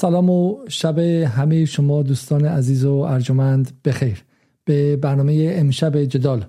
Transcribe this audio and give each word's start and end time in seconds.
سلام 0.00 0.30
و 0.30 0.58
شب 0.68 0.98
همه 0.98 1.64
شما 1.64 2.02
دوستان 2.02 2.44
عزیز 2.44 2.84
و 2.84 2.92
ارجمند 2.92 3.70
بخیر. 3.84 4.24
به 4.64 4.96
برنامه 4.96 5.52
امشب 5.56 6.04
جدال 6.04 6.44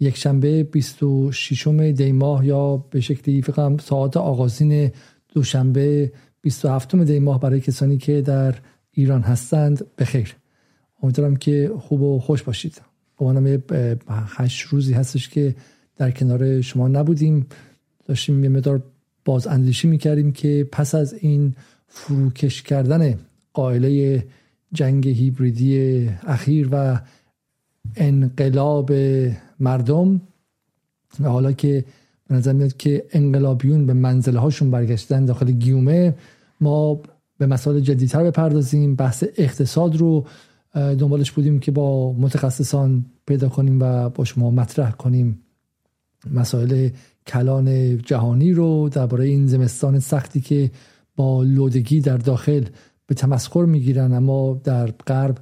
یک 0.00 0.16
شنبه 0.16 0.62
26 0.62 1.68
دی 1.68 2.12
ماه 2.12 2.46
یا 2.46 2.76
به 2.76 3.00
شکلی 3.00 3.42
فکرم 3.42 3.78
ساعت 3.78 4.16
آغازین 4.16 4.90
دوشنبه 5.34 6.12
27 6.42 6.96
دی 6.96 7.18
ماه 7.18 7.40
برای 7.40 7.60
کسانی 7.60 7.98
که 7.98 8.20
در 8.20 8.54
ایران 8.90 9.22
هستند 9.22 9.86
بخیر. 9.98 10.36
امیدوارم 11.02 11.36
که 11.36 11.70
خوب 11.78 12.02
و 12.02 12.18
خوش 12.18 12.42
باشید. 12.42 12.82
به 13.66 13.98
هشت 14.36 14.66
روزی 14.66 14.92
هستش 14.92 15.28
که 15.28 15.54
در 15.96 16.10
کنار 16.10 16.60
شما 16.60 16.88
نبودیم. 16.88 17.46
داشتیم 18.04 18.44
یه 18.44 18.50
مدار 18.50 18.82
باز 19.24 19.46
اندیشی 19.46 19.88
می‌کردیم 19.88 20.32
که 20.32 20.68
پس 20.72 20.94
از 20.94 21.14
این 21.14 21.54
فروکش 21.88 22.62
کردن 22.62 23.18
قائله 23.52 24.24
جنگ 24.72 25.08
هیبریدی 25.08 26.08
اخیر 26.22 26.68
و 26.72 27.00
انقلاب 27.96 28.92
مردم. 29.60 30.20
و 31.20 31.28
حالا 31.28 31.52
که 31.52 31.84
به 32.28 32.34
نظر 32.34 32.52
میاد 32.52 32.76
که 32.76 33.06
انقلابیون 33.12 33.86
به 33.86 33.92
منزله 33.92 34.38
هاشون 34.38 34.70
برگشتن 34.70 35.24
داخل 35.24 35.50
گیومه 35.50 36.14
ما 36.60 37.00
به 37.38 37.46
مسائل 37.46 37.80
جدیدتر 37.80 38.24
بپردازیم 38.24 38.94
بحث 38.94 39.24
اقتصاد 39.36 39.96
رو 39.96 40.26
دنبالش 40.74 41.32
بودیم 41.32 41.60
که 41.60 41.70
با 41.70 42.12
متخصصان 42.12 43.04
پیدا 43.26 43.48
کنیم 43.48 43.78
و 43.80 44.08
با 44.08 44.24
شما 44.24 44.50
مطرح 44.50 44.90
کنیم. 44.90 45.42
مسائل 46.30 46.88
کلان 47.26 47.98
جهانی 47.98 48.52
رو 48.52 48.88
درباره 48.88 49.24
این 49.24 49.46
زمستان 49.46 49.98
سختی 49.98 50.40
که 50.40 50.70
با 51.16 51.42
لودگی 51.42 52.00
در 52.00 52.16
داخل 52.16 52.64
به 53.06 53.14
تمسخر 53.14 53.64
می‌گیرن 53.64 54.12
اما 54.12 54.60
در 54.64 54.86
غرب 54.86 55.38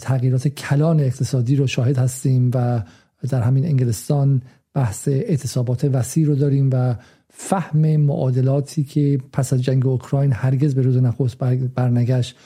تغییرات 0.00 0.48
کلان 0.48 1.00
اقتصادی 1.00 1.56
رو 1.56 1.66
شاهد 1.66 1.98
هستیم 1.98 2.50
و 2.54 2.82
در 3.30 3.40
همین 3.40 3.64
انگلستان 3.64 4.42
بحث 4.74 5.08
اعتصابات 5.08 5.84
وسیع 5.84 6.26
رو 6.26 6.34
داریم 6.34 6.70
و 6.72 6.96
فهم 7.28 7.96
معادلاتی 7.96 8.84
که 8.84 9.18
پس 9.32 9.52
از 9.52 9.62
جنگ 9.62 9.86
اوکراین 9.86 10.32
هرگز 10.32 10.74
به 10.74 10.82
روز 10.82 10.96
نخست 10.96 11.38
برنگشت 11.74 12.36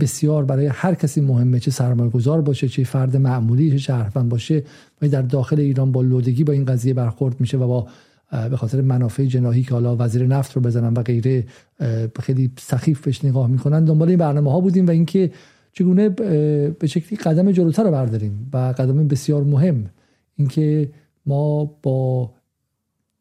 بسیار 0.00 0.44
برای 0.44 0.66
هر 0.66 0.94
کسی 0.94 1.20
مهمه 1.20 1.60
چه 1.60 1.70
سرمایه 1.70 2.10
گذار 2.10 2.40
باشه 2.40 2.68
چه 2.68 2.84
فرد 2.84 3.16
معمولی 3.16 3.70
چه 3.70 3.78
شهروند 3.78 4.28
باشه. 4.28 4.64
و 5.02 5.08
در 5.08 5.22
داخل 5.22 5.60
ایران 5.60 5.92
با 5.92 6.02
لودگی 6.02 6.44
با 6.44 6.52
این 6.52 6.64
قضیه 6.64 6.94
برخورد 6.94 7.40
میشه 7.40 7.58
و 7.58 7.66
با 7.66 7.86
به 8.32 8.56
خاطر 8.56 8.80
منافع 8.80 9.24
جناهی 9.24 9.62
که 9.62 9.74
حالا 9.74 9.96
وزیر 9.96 10.26
نفت 10.26 10.52
رو 10.52 10.62
بزنن 10.62 10.94
و 10.94 11.02
غیره 11.02 11.44
خیلی 12.20 12.52
سخیف 12.58 13.00
بهش 13.00 13.24
نگاه 13.24 13.46
می‌کنن. 13.46 13.84
دنبال 13.84 14.08
این 14.08 14.18
برنامه 14.18 14.52
ها 14.52 14.60
بودیم 14.60 14.86
و 14.86 14.90
اینکه 14.90 15.30
چگونه 15.72 16.08
به 16.08 16.86
شکلی 16.86 17.18
قدم 17.18 17.52
جلوتر 17.52 17.84
رو 17.84 17.90
برداریم 17.90 18.50
و 18.52 18.56
قدم 18.56 19.08
بسیار 19.08 19.42
مهم. 19.42 19.90
اینکه 20.36 20.90
ما 21.26 21.64
با 21.82 22.30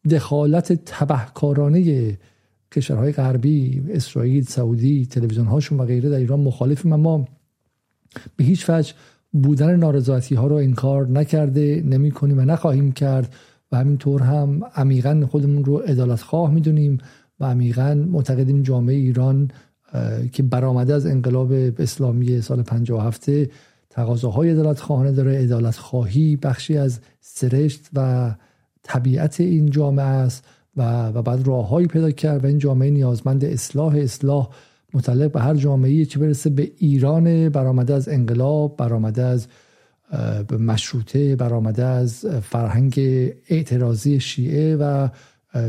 دخالت 0.10 0.74
تبهکارانه 0.86 2.18
کشورهای 2.72 3.12
غربی 3.12 3.84
اسرائیل 3.90 4.44
سعودی 4.44 5.06
تلویزیون 5.06 5.48
هاشون 5.48 5.80
و 5.80 5.86
غیره 5.86 6.10
در 6.10 6.18
ایران 6.18 6.40
مخالفیم 6.40 6.94
اما 6.94 7.28
به 8.36 8.44
هیچ 8.44 8.70
وجه 8.70 8.94
بودن 9.34 9.76
نارضایتی 9.76 10.36
ها 10.36 10.48
رو 10.48 10.56
انکار 10.56 11.08
نکرده 11.08 11.84
نمی 11.86 12.12
کنیم 12.12 12.38
و 12.38 12.42
نخواهیم 12.42 12.92
کرد. 12.92 13.36
و 13.72 13.78
همینطور 13.78 14.22
هم 14.22 14.62
عمیقا 14.76 15.28
خودمون 15.32 15.66
رو 15.66 15.82
ادالت 15.86 16.22
خواه 16.22 16.52
می‌دونیم 16.52 16.98
و 17.40 17.46
عمیقا 17.46 17.94
معتقدیم 17.94 18.64
جامعه 18.64 18.96
ایران 18.96 19.52
که 20.32 20.44
برآمده 20.44 20.94
از 20.94 21.06
انقلاب 21.06 21.52
اسلامی 21.80 22.42
سال 22.42 22.62
57 22.62 23.30
تقاضاهای 23.90 24.52
ادالت 24.52 24.80
خواهانه 24.80 25.12
داره. 25.12 25.44
ادالت 25.44 25.78
خواهی 25.78 26.36
بخشی 26.36 26.78
از 26.78 27.00
سرشت 27.20 27.90
و 27.94 28.32
طبیعت 28.84 29.42
این 29.42 29.70
جامعه 29.70 30.06
است 30.06 30.46
و, 30.78 31.08
و 31.08 31.22
بعد 31.22 31.48
راههایی 31.48 31.88
پیدا 31.88 32.12
کرد 32.12 32.44
و 32.44 32.48
این 32.48 32.58
جامعه 32.58 32.92
نیازمند 32.92 33.46
اصلاح 33.46 33.96
اصلاح 33.96 34.50
متعلق 34.94 35.32
به 35.32 35.42
هر 35.42 35.56
جامعه 35.56 36.06
چه 36.06 36.20
برسه 36.20 36.50
به 36.50 36.72
ایران 36.78 37.50
برآمده 37.50 37.94
از 37.94 38.10
انقلاب 38.10 38.78
برآمده 38.78 39.24
از 39.24 39.48
مشروطه 40.60 41.36
برآمده 41.36 41.84
از 41.84 42.26
فرهنگ 42.26 43.00
اعتراضی 43.50 44.20
شیعه 44.20 44.76
و 44.76 45.08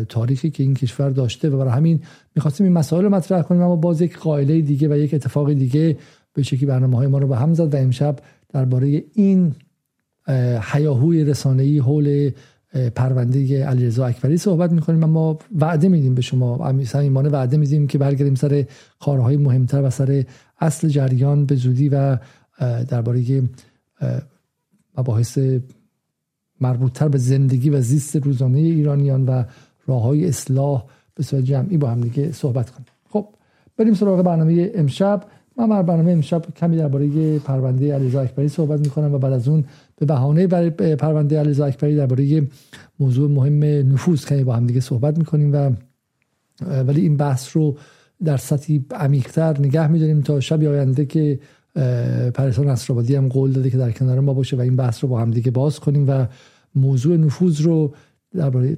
تاریخی 0.08 0.50
که 0.50 0.62
این 0.62 0.74
کشور 0.74 1.10
داشته 1.10 1.50
و 1.50 1.58
برای 1.58 1.72
همین 1.72 2.00
می‌خواستیم 2.34 2.66
این 2.66 2.72
مسائل 2.72 3.04
رو 3.04 3.10
مطرح 3.10 3.42
کنیم 3.42 3.62
اما 3.62 3.76
باز 3.76 4.00
یک 4.00 4.18
قائله 4.18 4.60
دیگه 4.60 4.88
و 4.88 4.96
یک 4.96 5.14
اتفاق 5.14 5.52
دیگه 5.52 5.98
به 6.34 6.42
شکلی 6.42 6.66
برنامه 6.66 6.96
های 6.96 7.06
ما 7.06 7.18
رو 7.18 7.28
به 7.28 7.36
هم 7.36 7.54
زد 7.54 7.74
و 7.74 7.76
امشب 7.76 8.16
درباره 8.52 9.04
این 9.14 9.54
حیاهوی 10.60 11.24
رسانه‌ای 11.24 11.78
حول 11.78 12.30
پرونده 12.94 13.66
علیرضا 13.66 14.06
اکبری 14.06 14.36
صحبت 14.36 14.72
می‌کنیم. 14.72 15.02
اما 15.02 15.38
وعده 15.58 15.88
میدیم 15.88 16.14
به 16.14 16.22
شما. 16.22 16.82
صمیمانه 16.84 17.28
وعده 17.28 17.56
میدیم 17.56 17.86
که 17.86 17.98
برگردیم 17.98 18.34
سر 18.34 18.64
کارهای 19.00 19.36
مهمتر 19.36 19.82
و 19.82 19.90
سر 19.90 20.24
اصل 20.60 20.88
جریان 20.88 21.46
به 21.46 21.54
زودی 21.54 21.88
و 21.88 22.18
درباره 22.88 23.42
مباحث 24.98 25.38
مربوطتر 26.60 27.08
به 27.08 27.18
زندگی 27.18 27.70
و 27.70 27.80
زیست 27.80 28.16
روزانه 28.16 28.58
ایرانیان 28.58 29.26
و 29.26 29.44
راه 29.86 30.02
های 30.02 30.28
اصلاح 30.28 30.84
به 31.14 31.22
صورت 31.22 31.44
جمعی 31.44 31.78
با 31.78 31.90
هم 31.90 32.00
دیگه 32.00 32.32
صحبت 32.32 32.70
کنیم. 32.70 32.86
خب 33.10 33.28
بریم 33.76 33.94
سراغ 33.94 34.22
برنامه 34.22 34.70
امشب. 34.74 35.24
من 35.56 35.68
بر 35.68 35.82
برنامه 35.82 36.12
امشب 36.12 36.42
کمی 36.56 36.76
درباره 36.76 37.38
پرونده 37.38 37.94
علیرضا 37.94 38.20
اکبری 38.20 38.48
صحبت 38.48 38.80
می‌کنم 38.80 39.14
و 39.14 39.18
بعد 39.18 39.32
از 39.32 39.48
اون 39.48 39.64
به 39.96 40.06
بهانه 40.06 40.46
برای 40.46 40.70
پرونده 40.70 41.38
علیرضا 41.38 41.64
اکبری 41.64 41.96
درباره 41.96 42.48
موضوع 43.00 43.30
مهم 43.30 43.92
نفوذ 43.92 44.26
کمی 44.26 44.44
با 44.44 44.54
هم 44.54 44.66
دیگه 44.66 44.80
صحبت 44.80 45.18
می‌کنیم 45.18 45.52
و 45.52 45.70
ولی 46.66 47.00
این 47.00 47.16
بحث 47.16 47.56
رو 47.56 47.76
در 48.24 48.36
سطحی 48.36 48.86
عمیقتر 48.90 49.58
نگه 49.58 49.88
میداریم 49.88 50.20
تا 50.20 50.40
شب 50.40 50.64
آینده 50.64 51.04
که 51.04 51.40
پریسان 52.34 52.68
اسرابادی 52.68 53.14
هم 53.14 53.28
قول 53.28 53.52
داده 53.52 53.70
که 53.70 53.76
در 53.76 53.90
کنار 53.92 54.20
ما 54.20 54.34
باشه 54.34 54.56
و 54.56 54.60
این 54.60 54.76
بحث 54.76 55.04
رو 55.04 55.10
با 55.10 55.20
هم 55.20 55.30
دیگه 55.30 55.50
باز 55.50 55.80
کنیم 55.80 56.08
و 56.08 56.26
موضوع 56.74 57.16
نفوذ 57.16 57.60
رو 57.60 57.94
درباره 58.34 58.76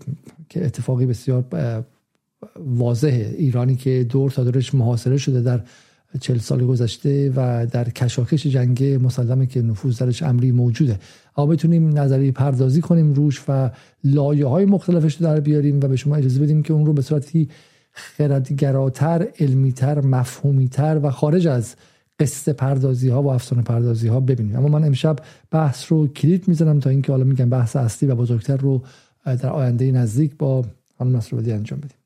که 0.49 0.65
اتفاقی 0.65 1.07
بسیار 1.07 1.45
واضحه. 2.57 3.35
ایرانی 3.39 3.77
که 3.77 4.05
دور 4.05 4.31
تا 4.31 4.45
دورش 4.45 4.75
محاصره 4.75 5.17
شده 5.17 5.41
در 5.41 5.63
چل 6.21 6.39
سال 6.39 6.67
گذشته 6.67 7.33
و 7.37 7.67
در 7.67 7.91
کشاکش 7.91 8.47
جنگ 8.47 8.85
مسلمه 8.85 9.47
که 9.47 9.63
نفوذ 9.63 9.99
درش 9.99 10.23
امری 10.23 10.53
موجوده. 10.53 10.99
اما 11.37 11.47
بتونیم 11.47 11.99
نظری 11.99 12.33
پردازی 12.33 12.81
کنیم 12.81 13.13
روش 13.13 13.43
و 13.49 13.71
لایه 14.05 14.47
های 14.47 14.65
مختلفش 14.65 15.17
رو 15.17 15.27
در 15.27 15.41
بیاریم 15.41 15.77
و 15.77 15.89
به 15.89 15.97
شما 15.97 16.17
اجازه 16.17 16.41
بدیم 16.41 16.63
که 16.63 16.73
اون 16.73 16.87
رو 16.87 16.93
به 16.93 17.03
صورتی 17.03 17.49
خردگراتر 17.93 19.29
علمیتر 19.41 20.01
مفهومیتر 20.01 21.01
و 21.03 21.11
خارج 21.11 21.47
از 21.47 21.75
قصه 22.25 22.53
پردازی 22.53 23.09
ها 23.09 23.23
و 23.23 23.33
افسانه 23.33 23.63
پردازی 23.63 24.09
ها 24.09 24.21
ببینیم. 24.21 24.57
اما 24.57 24.69
من 24.69 24.85
امشب 24.85 25.17
بحث 25.51 25.93
رو 25.93 26.09
کلید 26.09 26.49
می‌زنم 26.49 26.81
تا 26.81 26.91
اینکه 26.91 27.13
حالا 27.13 27.25
میگم 27.25 27.51
بحث 27.51 27.77
اصلی 27.77 28.09
و 28.09 28.15
بزرگتر 28.15 28.57
رو 28.57 28.83
در 29.25 29.51
آینده 29.51 29.93
نزدیک 29.93 30.37
با 30.39 30.65
خانم 30.99 31.17
نصرآبادی 31.17 31.53
انجام 31.53 31.79
بدیم. 31.79 31.97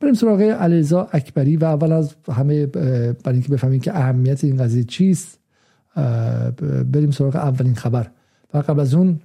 بریم 0.00 0.14
سراغ 0.14 0.40
علیزا 0.40 1.08
اکبری 1.12 1.56
و 1.56 1.64
اول 1.64 1.92
از 1.92 2.14
همه 2.32 2.66
برای 2.66 3.14
اینکه 3.26 3.48
بفهمیم 3.48 3.80
که 3.80 3.96
اهمیت 3.96 4.44
این 4.44 4.56
قضیه 4.56 4.84
چیست 4.84 5.38
بریم 6.92 7.10
سراغ 7.10 7.36
اولین 7.36 7.74
خبر. 7.74 8.10
و 8.54 8.58
قبل 8.58 8.80
از 8.80 8.94
اون 8.94 9.20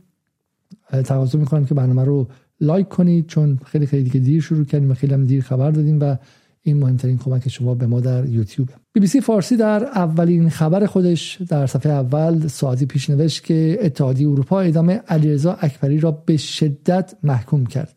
تقاضا 0.92 1.40
می‌کنم 1.40 1.66
که 1.66 1.74
برنامه 1.74 2.04
رو 2.04 2.28
لایک 2.62 2.88
کنید 2.88 3.28
چون 3.28 3.60
خیلی 3.66 3.86
خیلی 3.86 4.04
دیگه 4.04 4.20
دیر 4.20 4.42
شروع 4.42 4.66
کردیم 4.66 4.92
و 4.92 4.94
خیلی 4.94 5.14
هم 5.14 5.26
دیر 5.26 5.44
خبر 5.44 5.72
دادیم 5.72 6.00
و 6.00 6.16
این 6.62 6.78
مهمترین 6.78 7.18
کمک 7.18 7.50
شما 7.50 7.76
به 7.76 7.88
ما 7.88 8.00
در 8.00 8.26
یوتیوب 8.26 8.70
بی 8.96 9.02
بی 9.02 9.08
سی 9.08 9.22
فارسی 9.22 9.58
در 9.58 9.84
اولین 9.84 10.50
خبر 10.50 10.86
خودش 10.86 11.38
در 11.50 11.68
صفحه 11.68 11.92
اول 11.92 12.48
ساعتی 12.48 12.86
پیش 12.86 13.10
نوشت 13.10 13.44
که 13.44 13.78
اتحادیه 13.82 14.30
اروپا 14.30 14.60
اعدام 14.60 14.90
علیرضا 15.08 15.58
اکبری 15.62 16.00
را 16.00 16.12
به 16.12 16.38
شدت 16.38 17.14
محکوم 17.24 17.66
کرد. 17.66 17.96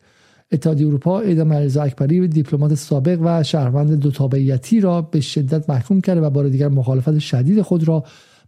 اتحادیه 0.51 0.87
اروپا 0.87 1.19
اعدام 1.19 1.53
علیرضا 1.53 1.81
اکبری 1.81 2.27
دیپلمات 2.27 2.75
سابق 2.75 3.19
و 3.23 3.43
شهروند 3.43 3.99
دو 3.99 4.11
تابعیتی 4.11 4.79
را 4.79 5.01
به 5.01 5.21
شدت 5.21 5.69
محکوم 5.69 6.01
کرده 6.01 6.21
و 6.21 6.29
بار 6.29 6.49
دیگر 6.49 6.67
مخالفت 6.67 7.19
شدید 7.19 7.61
خود 7.61 7.87
را 7.87 8.03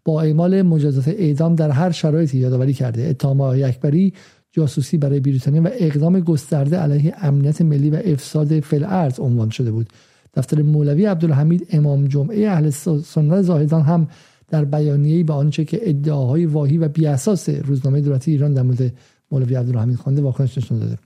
با 0.06 0.22
اعمال 0.22 0.62
مجازات 0.62 1.08
اعدام 1.08 1.56
در 1.56 1.70
هر 1.70 1.92
شرایطی 1.92 2.38
یادآوری 2.38 2.74
کرده. 2.74 3.08
اتهام 3.08 3.42
اکبری 3.42 4.14
جاسوسی 4.52 4.98
برای 4.98 5.20
بریتانیا 5.20 5.62
و 5.62 5.70
اقدام 5.74 6.20
گسترده 6.20 6.78
علیه 6.78 7.14
امنیت 7.22 7.62
ملی 7.62 7.90
و 7.90 8.02
افساد 8.06 8.60
فلعرز 8.60 9.20
عنوان 9.20 9.50
شده 9.50 9.72
بود. 9.72 9.88
دفتر 10.34 10.62
مولوی 10.62 11.06
عبدالحمید 11.06 11.68
امام 11.72 12.08
جمعه 12.08 12.50
اهل 12.50 12.70
سنت 13.04 13.42
زاهدان 13.42 13.82
هم 13.82 14.08
در 14.50 14.66
بیانیه‌ای 14.66 15.24
به 15.24 15.34
آنچه 15.34 15.66
که 15.66 15.80
ادعاهای 15.82 16.46
واهی 16.46 16.78
و 16.78 16.88
بیاساس 16.88 17.50
روزنامه 17.50 18.02
دولتی 18.02 18.32
ایران 18.32 18.54
در 18.54 18.62
مورد 18.62 18.94
مولوی 19.32 19.56
عبدالحمید 19.56 19.98
خوانده 19.98 20.22
واکنش 20.22 20.58
نشون 20.58 20.80
داده. 20.80 20.98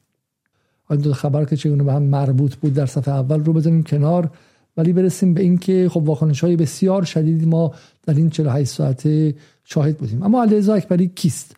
آن 0.88 0.98
دو 0.98 1.14
خبر 1.14 1.46
که 1.46 1.56
چگونه 1.56 1.84
به 1.84 1.94
هم 1.94 2.04
مربوط 2.04 2.56
بود 2.56 2.74
در 2.74 2.86
صفحه 2.86 3.14
اول 3.14 3.44
رو 3.44 3.54
بزنیم 3.54 3.84
کنار 3.84 4.30
ولی 4.78 4.94
برسیم 4.94 5.34
به 5.34 5.42
اینکه 5.42 5.90
خب 5.90 6.04
واکنش 6.04 6.44
های 6.44 6.56
بسیار 6.56 7.04
شدیدی 7.04 7.46
ما 7.46 7.74
در 8.04 8.14
این 8.14 8.30
48 8.30 8.70
ساعته 8.70 9.36
شاهد 9.64 9.98
بودیم. 9.98 10.24
اما 10.24 10.44
علیرضا 10.44 10.74
اکبری 10.74 11.08
کیست؟ 11.08 11.56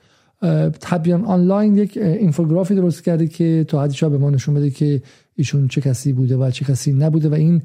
تبیان 0.82 1.26
آنلاین 1.26 1.78
یک 1.78 1.98
اینفوگرافی 1.98 2.76
درست 2.76 3.04
کرده 3.04 3.28
که 3.28 3.66
تا 3.68 3.84
حدی 3.84 4.10
به 4.10 4.18
ما 4.18 4.30
نشون 4.30 4.56
بده 4.56 4.70
که 4.70 5.02
ایشون 5.38 5.68
چه 5.68 5.82
کسی 5.82 6.14
بوده 6.14 6.38
و 6.38 6.52
چه 6.52 6.66
کسی 6.66 6.94
نبوده 6.94 7.30
و 7.30 7.34
این 7.34 7.62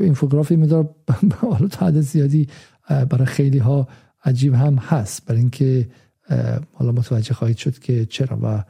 اینفوگرافی 0.00 0.56
مدار 0.56 0.94
حالا 1.40 1.68
تا 1.68 1.90
زیادی 1.90 2.48
برای 2.88 3.26
خیلی 3.26 3.58
ها 3.58 3.88
عجیب 4.24 4.54
هم 4.54 4.74
هست. 4.74 5.26
برای 5.26 5.40
اینکه 5.40 5.88
حالا 6.72 6.92
متوجه 6.92 7.34
خواهید 7.34 7.56
شد 7.56 7.78
که 7.78 8.06
چرا 8.06 8.38
و 8.42 8.64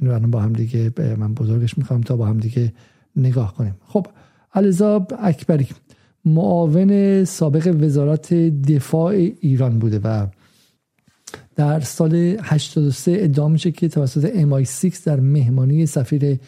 این 0.00 0.10
رو 0.10 0.28
با 0.28 0.40
هم 0.40 0.52
دیگه 0.52 0.92
من 1.18 1.34
بزرگش 1.34 1.78
می‌خوام 1.78 2.00
تا 2.00 2.16
با 2.16 2.26
هم 2.26 2.38
دیگه 2.38 2.72
نگاه 3.16 3.54
کنیم. 3.54 3.74
خب 3.86 4.06
علیزا 4.54 5.06
اکبری 5.22 5.68
معاون 6.24 7.24
سابق 7.24 7.76
وزارت 7.80 8.34
دفاع 8.34 9.12
ایران 9.40 9.78
بوده 9.78 10.00
و 10.04 10.26
در 11.56 11.80
سال 11.80 12.14
83 12.42 13.16
ادعا 13.18 13.48
میشه 13.48 13.70
که 13.70 13.88
توسط 13.88 14.32
MI6 14.32 14.96
در 15.04 15.20
مهمانی 15.20 15.86
سفیر 15.86 16.38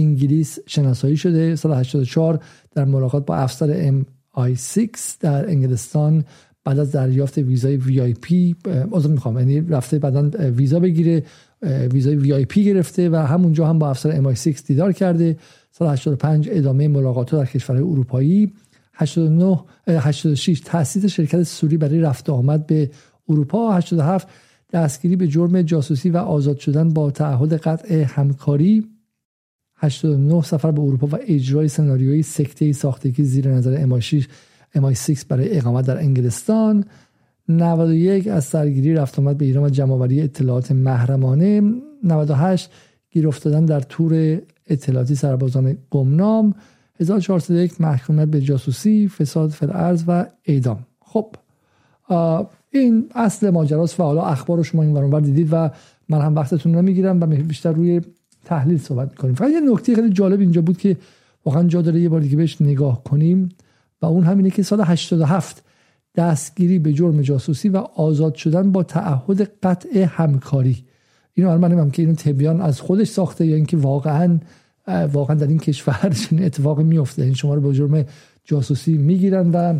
انگلیس 0.00 0.58
شناسایی 0.66 1.16
شده. 1.16 1.56
سال 1.56 1.72
84 1.72 2.40
در 2.74 2.84
ملاقات 2.84 3.26
با 3.26 3.36
افسر 3.36 3.90
MI6 3.90 4.88
در 5.20 5.48
انگلستان 5.48 6.24
بعد 6.64 6.78
از 6.78 6.92
دریافت 6.92 7.38
ویزای 7.38 7.76
وی 7.76 8.00
آی 8.00 8.14
پی 8.14 8.56
می‌خوام. 9.08 9.38
یعنی 9.38 9.60
رفته 9.60 9.98
بعدا 9.98 10.30
ویزا 10.50 10.80
بگیره 10.80 11.22
ویزای 11.92 12.16
وی 12.16 12.32
آی 12.32 12.44
پی 12.44 12.64
گرفته 12.64 13.10
و 13.10 13.16
همونجا 13.16 13.66
هم 13.66 13.78
با 13.78 13.90
افسر 13.90 14.34
MI6 14.34 14.60
دیدار 14.66 14.92
کرده. 14.92 15.36
سال 15.70 15.88
85 15.88 16.48
ادامه 16.52 16.88
ملاقات 16.88 17.32
در 17.32 17.46
کشورهای 17.46 17.84
اروپایی. 17.84 18.52
89 18.94 19.60
86 19.88 20.62
تاسیس 20.64 21.06
شرکت 21.06 21.42
سوری 21.42 21.76
برای 21.76 22.00
رفت 22.00 22.30
آمد 22.30 22.66
به 22.66 22.90
اروپا. 23.28 23.72
87 23.72 24.28
دستگیری 24.72 25.16
به 25.16 25.28
جرم 25.28 25.62
جاسوسی 25.62 26.10
و 26.10 26.16
آزاد 26.16 26.58
شدن 26.58 26.88
با 26.88 27.10
تعهد 27.10 27.52
قطع 27.52 27.94
همکاری. 27.94 28.86
89 29.80 30.42
سفر 30.42 30.70
به 30.70 30.80
اروپا 30.80 31.06
و 31.06 31.18
اجرای 31.26 31.68
سناریوی 31.68 32.22
سکته 32.22 32.72
ساختگی 32.72 33.24
زیر 33.24 33.48
نظر 33.48 33.86
MI6 33.86 34.24
MI6 34.76 35.24
برای 35.28 35.58
اقامت 35.58 35.86
در 35.86 35.98
انگلستان. 35.98 36.84
91 37.48 38.28
از 38.28 38.44
سرگیری 38.44 38.94
رفت 38.94 39.18
آمد 39.18 39.38
به 39.38 39.44
ایران 39.44 39.64
و 39.64 39.68
جمعآوری 39.68 40.20
اطلاعات 40.20 40.72
محرمانه. 40.72 41.62
98 42.04 42.70
گیر 43.10 43.28
افتادن 43.28 43.64
در 43.64 43.80
تور 43.80 44.40
اطلاعاتی 44.66 45.14
سربازان 45.14 45.76
گمنام. 45.90 46.54
1401 47.00 47.80
محکومیت 47.80 48.28
به 48.28 48.40
جاسوسی 48.40 49.08
فساد 49.08 49.50
فرعرض 49.50 50.04
و 50.06 50.26
اعدام. 50.44 50.86
خب 51.00 51.36
این 52.70 53.04
اصل 53.14 53.50
ماجراست. 53.50 54.00
و 54.00 54.02
حالا 54.02 54.22
اخبار 54.22 54.56
رو 54.56 54.62
شما 54.62 54.82
این 54.82 54.92
ورانور 54.92 55.20
دیدید 55.20 55.48
و 55.52 55.70
من 56.08 56.20
هم 56.20 56.34
وقتتون 56.34 56.74
رو 56.74 56.82
می‌گیرم 56.82 57.20
و 57.20 57.26
بیشتر 57.26 57.72
روی 57.72 58.00
تحلیل 58.50 58.78
صحبت 58.78 59.10
می‌کنیم. 59.10 59.34
فقط 59.34 59.50
یه 59.50 59.60
نکته 59.60 59.94
خیلی 59.94 60.10
جالب 60.10 60.40
اینجا 60.40 60.62
بود 60.62 60.78
که 60.78 60.96
واقعا 61.44 61.68
جا 61.68 61.82
داره 61.82 62.00
یه 62.00 62.08
بار 62.08 62.20
دیگه 62.20 62.36
بهش 62.36 62.60
نگاه 62.60 63.04
کنیم 63.04 63.48
و 64.02 64.06
اون 64.06 64.24
همینه 64.24 64.50
که 64.50 64.62
سال 64.62 64.80
87 64.80 65.62
دستگیری 66.16 66.78
به 66.78 66.92
جرم 66.92 67.22
جاسوسی 67.22 67.68
و 67.68 67.76
آزاد 67.76 68.34
شدن 68.34 68.72
با 68.72 68.82
تعهد 68.82 69.42
قطع 69.62 70.06
همکاری. 70.08 70.84
اینو 71.34 71.58
من 71.58 71.72
نمیم 71.72 71.90
که 71.90 72.02
اینو 72.02 72.14
تبیان 72.14 72.60
از 72.60 72.80
خودش 72.80 73.08
ساخته 73.08 73.46
یا 73.46 73.56
اینکه 73.56 73.76
واقعا 73.76 74.38
واقعا 75.12 75.36
در 75.36 75.46
این 75.46 75.58
کشور 75.58 76.10
چنین 76.10 76.44
اتفاقی 76.44 76.82
میفته 76.82 77.22
این 77.22 77.34
شما 77.34 77.54
رو 77.54 77.60
به 77.60 77.72
جرم 77.72 78.04
جاسوسی 78.44 78.98
می‌گیرن 78.98 79.50
و 79.50 79.78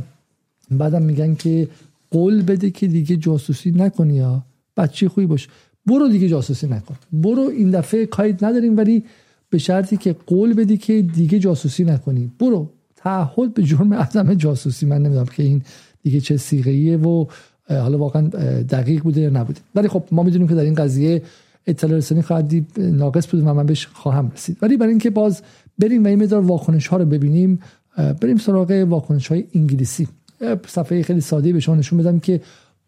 بعدم 0.71 1.03
میگن 1.03 1.35
که 1.35 1.69
قول 2.11 2.43
بده 2.43 2.71
که 2.71 2.87
دیگه 2.87 3.17
جاسوسی 3.17 3.71
نکنی 3.71 4.15
یا 4.15 4.45
بچه 4.77 5.09
خوبی 5.09 5.27
باش. 5.27 5.49
برو 5.87 6.09
دیگه 6.09 6.29
جاسوسی 6.29 6.67
نکن. 6.67 6.94
برو 7.12 7.43
این 7.43 7.71
دفعه 7.71 8.06
کاید 8.06 8.44
نداریم 8.44 8.77
ولی 8.77 9.05
به 9.50 9.59
شرطی 9.59 9.97
که 9.97 10.17
قول 10.27 10.55
بدی 10.55 10.77
که 10.77 11.03
دیگه 11.03 11.38
جاسوسی 11.38 11.85
نکنی. 11.85 12.31
برو. 12.38 12.69
تعهد 12.97 13.55
به 13.55 13.62
جرم 13.62 13.94
عدم 13.94 14.35
جاسوسی. 14.35 14.87
من 14.87 15.03
نمی‌دونم 15.03 15.27
که 15.27 15.43
این 15.43 15.62
دیگه 16.03 16.21
چه 16.21 16.37
سیغه 16.37 16.97
و 16.97 17.27
حالا 17.69 17.99
واقعا 17.99 18.29
دقیق 18.62 19.03
بوده 19.03 19.21
یا 19.21 19.31
نبوده. 19.31 19.61
ولی 19.75 19.88
خب 19.88 20.05
ما 20.12 20.23
می‌دونیم 20.23 20.49
که 20.49 20.55
در 20.55 20.65
این 20.65 20.75
قضیه 20.75 21.23
اطلاع 21.67 21.97
رسانی 21.97 22.23
خواهد 22.23 22.53
ناقص 22.79 23.26
بود 23.31 23.41
و 23.41 23.55
من 23.55 23.67
بهش 23.67 23.87
خواهم 23.87 24.31
رسید. 24.35 24.56
ولی 24.62 24.76
برای 24.76 24.91
اینکه 24.91 25.11
باز 25.11 25.43
بریم 25.79 26.05
و 26.05 26.06
این 26.06 26.23
مدار 26.23 26.43
واکنش 26.43 26.87
ها 26.87 26.97
رو 26.97 27.05
ببینیم 27.05 27.61
بریم 28.21 28.37
سراغ 28.37 28.85
واکنش 28.88 29.29
های 29.29 29.44
انگلیسی 29.55 30.09
صفحه 30.67 31.03
خیلی 31.03 31.21
ساده 31.21 31.53
به 31.53 31.61
شما 31.61 31.75
نشون 31.75 31.99
بدم 31.99 32.19
که 32.19 32.41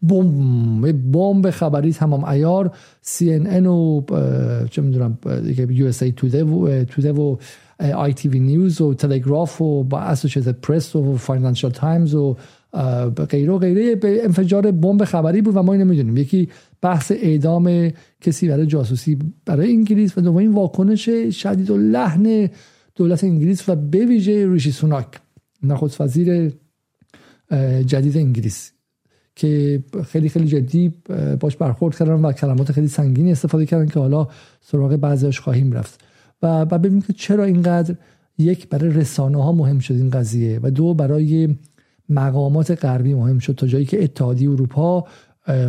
بمب 0.08 1.12
بمب 1.12 1.50
خبری 1.50 1.92
تمام 1.92 2.24
ایار 2.24 2.74
سی 3.00 3.34
ان 3.34 3.46
ان 3.46 3.66
و 3.66 4.02
چه 4.70 4.82
می‌دونم 4.82 5.18
USA 5.70 6.02
Today 6.02 6.44
و 6.44 6.84
Today 6.84 7.12
و 7.12 7.36
آی 7.94 8.12
تی 8.12 8.28
وی 8.28 8.40
نیوز 8.40 8.80
و 8.80 8.94
تلگراف 8.94 9.60
و 9.60 9.84
با 9.84 9.98
اسوسییتد 9.98 10.60
پرس 10.60 10.96
و 10.96 11.16
فاینانشال 11.16 11.70
تایمز 11.70 12.14
و 12.14 12.36
غیره 13.30 13.52
و 13.52 13.58
غیره. 13.58 13.94
یه 13.94 14.24
انفجار 14.24 14.70
بمب 14.70 15.04
خبری 15.04 15.42
بود 15.42 15.56
و 15.56 15.62
ما 15.62 15.72
اینو 15.72 15.84
می‌دونیم. 15.84 16.16
یکی 16.16 16.48
بحث 16.80 17.12
اعدام 17.12 17.90
کسی 18.20 18.48
برای 18.48 18.66
جاسوسی 18.66 19.18
برای 19.46 19.72
انگلیس 19.72 20.18
و 20.18 20.20
دومین 20.20 20.52
واکنش 20.52 21.08
شدید 21.30 21.70
و 21.70 21.76
لحن 21.76 22.50
دولت 22.94 23.24
انگلیس 23.24 23.68
و 23.68 23.76
به 23.76 24.06
ویژه 24.06 24.52
ریشی 24.52 24.70
سوناک 24.70 25.06
نخست 25.62 26.00
وزیر 26.00 26.52
جدید 27.86 28.16
انگلیس. 28.16 28.72
که 29.36 29.82
خیلی 30.06 30.28
خیلی 30.28 30.46
جدی 30.46 30.92
باش 31.40 31.56
برخورد 31.56 31.96
کردن 31.96 32.12
و 32.12 32.32
کلمات 32.32 32.72
خیلی 32.72 32.88
سنگینی 32.88 33.32
استفاده 33.32 33.66
کردن 33.66 33.86
که 33.86 34.00
حالا 34.00 34.28
سراغ 34.60 34.96
بعضیش 34.96 35.40
خواهیم 35.40 35.72
رفت. 35.72 36.00
و 36.42 36.64
ببینیم 36.66 37.00
که 37.00 37.12
چرا 37.12 37.44
اینقدر 37.44 37.94
یک 38.38 38.68
برای 38.68 38.90
رسانه 38.90 39.42
ها 39.42 39.52
مهم 39.52 39.78
شد 39.78 39.94
این 39.94 40.10
قضیه 40.10 40.60
و 40.62 40.70
دو 40.70 40.94
برای 40.94 41.56
مقامات 42.08 42.84
غربی 42.84 43.14
مهم 43.14 43.38
شد 43.38 43.54
تا 43.54 43.66
جایی 43.66 43.84
که 43.84 44.04
اتحادیه 44.04 44.50
اروپا 44.50 45.06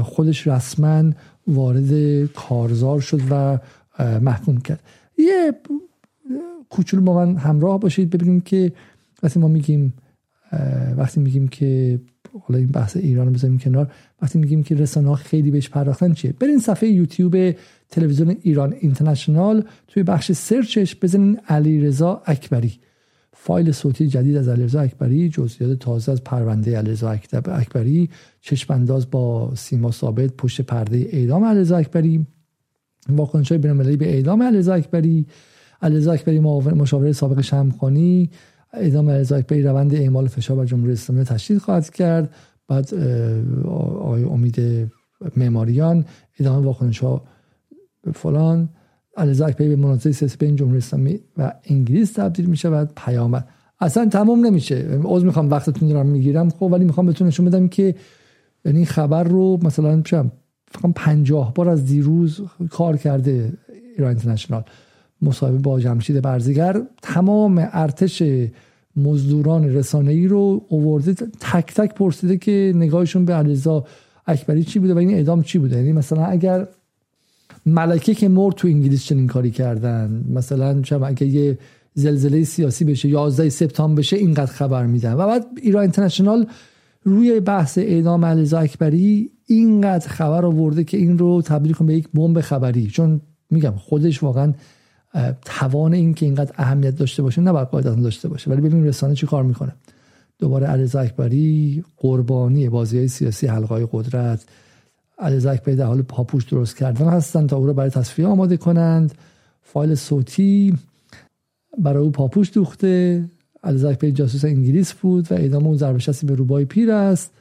خودش 0.01 0.47
رسما 0.47 1.11
وارد 1.47 2.25
کارزار 2.25 2.99
شد 2.99 3.21
و 3.29 3.59
محکوم 4.21 4.57
کرد. 4.57 4.83
یه 5.17 5.53
کوچولو 6.69 7.03
با 7.03 7.25
من 7.25 7.37
همراه 7.37 7.79
باشید 7.79 8.09
ببینیم 8.09 8.41
که 8.41 8.71
وقتی 9.23 9.39
ما 9.39 9.47
میگیم 9.47 9.93
وقتی 10.97 11.19
میگیم 11.19 11.47
که 11.47 11.99
حالا 12.39 12.59
این 12.59 12.67
بحث 12.67 12.97
ایران 12.97 13.27
رو 13.27 13.33
بذاریم 13.33 13.57
کنار. 13.57 13.91
وقتی 14.21 14.39
میگیم 14.39 14.63
که 14.63 14.75
رسانه 14.75 15.07
ها 15.07 15.15
خیلی 15.15 15.51
بهش 15.51 15.69
پرداختن 15.69 16.13
چیه؟ 16.13 16.33
برین 16.39 16.59
صفحه 16.59 16.89
یوتیوب 16.89 17.55
تلویزیون 17.89 18.35
ایران 18.41 18.73
اینترنشنال 18.79 19.63
توی 19.87 20.03
بخش 20.03 20.31
سرچش 20.31 20.95
بزنین 21.01 21.39
علیرضا 21.47 22.21
اکبری. 22.25 22.79
فایل 23.33 23.71
صوتی 23.71 24.07
جدید 24.07 24.35
از 24.35 24.47
علیرضا 24.47 24.81
اکبری 24.81 25.29
جزئیات 25.29 25.79
تازه 25.79 26.11
از 26.11 26.23
پرونده 26.23 26.77
علیرضا 26.77 27.09
اکبری 27.45 28.09
چشم 28.41 28.73
انداز 28.73 29.11
با 29.11 29.55
سیما 29.55 29.91
ثابت 29.91 30.33
پشت 30.37 30.61
پرده 30.61 31.07
اعدام 31.11 31.43
علیرضا 31.43 31.77
اکبری 31.77 32.27
واکنش 33.09 33.51
های 33.51 33.57
بین‌المللی 33.57 33.97
به 33.97 34.13
اعدام 34.13 34.43
علیرضا 34.43 34.73
اکبری 34.73 35.27
علیرضا 35.81 36.11
اکبری 36.11 36.39
مشاور 36.39 37.11
سابق 37.11 37.41
شمخانی 37.41 38.29
اعدام 38.73 39.09
علیرضا 39.09 39.35
اکبری 39.35 39.63
روند 39.63 39.95
اعمال 39.95 40.27
فشار 40.27 40.57
بر 40.57 40.65
جمهوری 40.65 40.93
اسلامی 40.93 41.23
تشدید 41.23 41.57
خواهد 41.57 41.89
کرد. 41.89 42.33
بعد 42.67 42.93
آقای 43.65 44.23
امید 44.23 44.61
معماریان 45.37 46.05
ادامه 46.39 46.65
واکنش 46.65 46.99
ها 46.99 47.23
فلان. 48.13 48.69
علیرضا 49.17 49.45
اکبری 49.45 49.69
به 49.69 49.75
مناظره 49.75 50.11
سیاسی 50.11 50.37
بین 50.37 50.55
جمهوری 50.55 50.77
اسلامی 50.77 51.19
و 51.37 51.53
انگلیس 51.65 52.11
تبدیل 52.11 52.45
می 52.45 52.57
شود. 52.57 52.91
پیامد 52.95 53.47
اصلا 53.79 54.05
تمام 54.05 54.45
نمیشه. 54.45 54.99
عذر 55.03 55.25
می‌خوام 55.25 55.49
وقتتون 55.49 55.89
دارم 55.89 56.05
می‌گیرم. 56.05 56.49
خب 56.49 56.63
ولی 56.63 56.85
می‌خوام 56.85 57.05
بهتون 57.05 57.27
نشون 57.27 57.45
بدم 57.45 57.67
که 57.67 57.95
یعنی 58.65 58.85
خبر 58.85 59.23
رو 59.23 59.59
مثلا 59.63 60.01
چم 60.01 60.31
فقط 60.67 60.91
پنجاه 60.95 61.53
بار 61.53 61.69
از 61.69 61.85
دیروز 61.85 62.41
کار 62.69 62.97
کرده 62.97 63.53
ایران 63.97 64.09
اینترنشنال. 64.09 64.63
مصاحبه 65.23 65.57
با 65.57 65.79
جمشید 65.79 66.21
برزیگر 66.21 66.81
تمام 67.01 67.69
ارتش 67.71 68.23
مزدوران 68.95 69.75
رسانه 69.75 70.11
ای 70.11 70.27
رو 70.27 70.65
اوورده 70.69 71.13
تک 71.39 71.73
تک 71.73 71.93
پرسیده 71.93 72.37
که 72.37 72.73
نگاهشون 72.75 73.25
به 73.25 73.33
علیرضا 73.33 73.85
اکبری 74.27 74.63
چی 74.63 74.79
بوده 74.79 74.93
و 74.93 74.97
این 74.97 75.13
اعدام 75.13 75.43
چی 75.43 75.57
بوده؟ 75.59 75.77
یعنی 75.77 75.91
مثلا 75.91 76.25
اگر 76.25 76.67
ملکه 77.65 78.13
که 78.13 78.27
مرد 78.29 78.55
تو 78.55 78.67
انگلیس 78.67 79.03
چنین 79.03 79.27
کاری 79.27 79.51
کردن 79.51 80.25
مثلا 80.33 80.81
چم 80.81 81.03
اگه 81.03 81.27
یه 81.27 81.57
زلزله 81.93 82.43
سیاسی 82.43 82.85
بشه 82.85 83.09
11 83.09 83.49
سپتامبر 83.49 83.99
بشه 83.99 84.17
اینقدر 84.17 84.51
خبر 84.51 84.85
میدن. 84.85 85.13
و 85.13 85.27
بعد 85.27 85.45
ایران 85.61 85.81
اینترنشنال 85.81 86.47
روی 87.03 87.39
بحث 87.39 87.77
اعدام 87.77 88.25
علیرضا 88.25 88.59
اکبری 88.59 89.31
اینقدر 89.47 90.07
خبر 90.07 90.45
آورده 90.45 90.83
که 90.83 90.97
این 90.97 91.17
رو 91.17 91.41
تبدیل 91.41 91.73
کنه 91.73 91.87
به 91.87 91.93
یک 91.93 92.07
بمب 92.13 92.41
خبری. 92.41 92.87
چون 92.87 93.21
میگم 93.49 93.73
خودش 93.77 94.23
واقعا 94.23 94.53
توان 95.45 95.93
این 95.93 96.13
که 96.13 96.25
اینقدر 96.25 96.51
اهمیت 96.57 96.95
داشته 96.95 97.23
باشه 97.23 97.41
نباید 97.41 97.67
قاعدتا 97.67 97.95
داشته 97.95 98.27
باشه. 98.27 98.51
ولی 98.51 98.61
ببین 98.61 98.85
رسانه 98.85 99.15
چی 99.15 99.25
کار 99.25 99.43
می‌کنه. 99.43 99.75
دوباره 100.39 100.67
علیرضا 100.67 100.99
اکبری 100.99 101.83
قربانی 101.97 102.69
بازی 102.69 102.97
های 102.97 103.07
سیاسی 103.07 103.47
حلقای 103.47 103.87
قدرت. 103.91 104.45
علیرضا 105.19 105.51
اکبری 105.51 105.75
در 105.75 105.85
حال 105.85 106.01
پاپوش 106.01 106.43
درست 106.43 106.77
کردن 106.77 107.07
هستند 107.07 107.49
تا 107.49 107.57
او 107.57 107.65
رو 107.65 107.73
برای 107.73 107.89
تصفیه 107.89 108.27
آماده 108.27 108.57
کنند. 108.57 109.13
فایل 109.61 109.95
صوتی 109.95 110.73
برای 111.77 112.03
او 112.03 112.11
پاپوش 112.11 112.51
دوخته. 112.53 113.23
علیرضا 113.63 113.89
اکبری 113.89 114.11
جاسوس 114.11 114.45
انگلیس 114.45 114.93
بود 114.93 115.31
و 115.31 115.35
اعدام 115.35 115.67
اون 115.67 115.77
ضربه 115.77 115.99
به 116.23 116.35
روبای 116.35 116.65
پیر 116.65 116.91
است. 116.91 117.31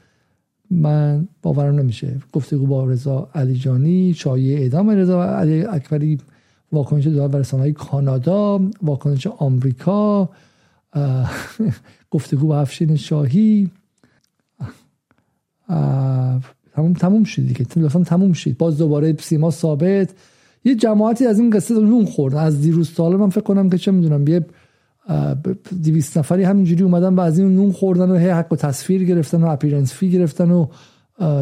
من 0.70 1.28
باورم 1.42 1.74
نمیشه. 1.74 2.16
گفتگو 2.32 2.66
با 2.66 2.84
رضا 2.84 3.28
علیجانی 3.34 4.14
شایعه 4.14 4.60
اعدام 4.60 4.90
رضا 4.90 5.24
علی 5.24 5.64
اکبری 5.64 6.18
واکنش 6.72 7.06
دادن 7.06 7.38
بر 7.38 7.58
های 7.58 7.72
کانادا 7.72 8.60
واکنش 8.82 9.26
آمریکا 9.26 10.28
گفتگو 12.10 12.46
با 12.46 12.60
افشین 12.60 12.96
شاهی. 12.96 13.70
تموم 16.74 16.92
تموم 16.98 17.24
شد 17.24 17.46
دیگه. 17.46 17.64
تلفن 17.64 18.02
تموم 18.02 18.32
شد. 18.32 18.56
باز 18.56 18.78
دوباره 18.78 19.16
سیما 19.20 19.50
ثابت. 19.50 20.14
یه 20.64 20.74
جماعتی 20.74 21.26
از 21.26 21.38
این 21.38 21.50
قصه 21.50 21.74
نون 21.74 22.04
خورد. 22.04 22.34
از 22.34 22.60
دیروز 22.60 22.94
تا 22.94 23.10
من 23.10 23.28
فکر 23.28 23.40
کنم 23.40 23.70
که 23.70 23.78
چه 23.78 23.90
می‌دونم 23.90 24.28
یه 24.28 24.46
دیویست 25.82 26.18
نفری 26.18 26.42
همینجوری 26.42 26.82
اومدن 26.82 27.14
و 27.14 27.20
ازش 27.20 27.40
نون 27.40 27.72
خوردن 27.72 28.10
و 28.10 28.16
هی 28.16 28.28
حق 28.28 28.52
و 28.52 28.56
تصویر 28.56 29.04
گرفتن 29.04 29.42
و 29.42 29.46
appearance 29.46 29.92
fee 29.92 30.10
گرفتن 30.10 30.50
و 30.50 30.66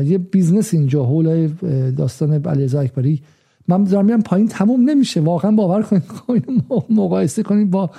یه 0.03 0.19
business 0.19 0.75
اینجا 0.75 1.05
حول 1.05 1.49
داستان 1.91 2.47
علیرضا 2.47 2.81
اکبری. 2.81 3.23
من 3.71 3.85
دارم 3.85 4.05
میرم 4.05 4.23
پایین 4.23 4.49
تموم 4.49 4.91
نمیشه. 4.91 5.21
واقعا 5.21 5.51
باور 5.51 5.83
کنید. 5.83 6.55
مقایسه 7.01 7.43
کنید 7.43 7.71
با 7.71 7.91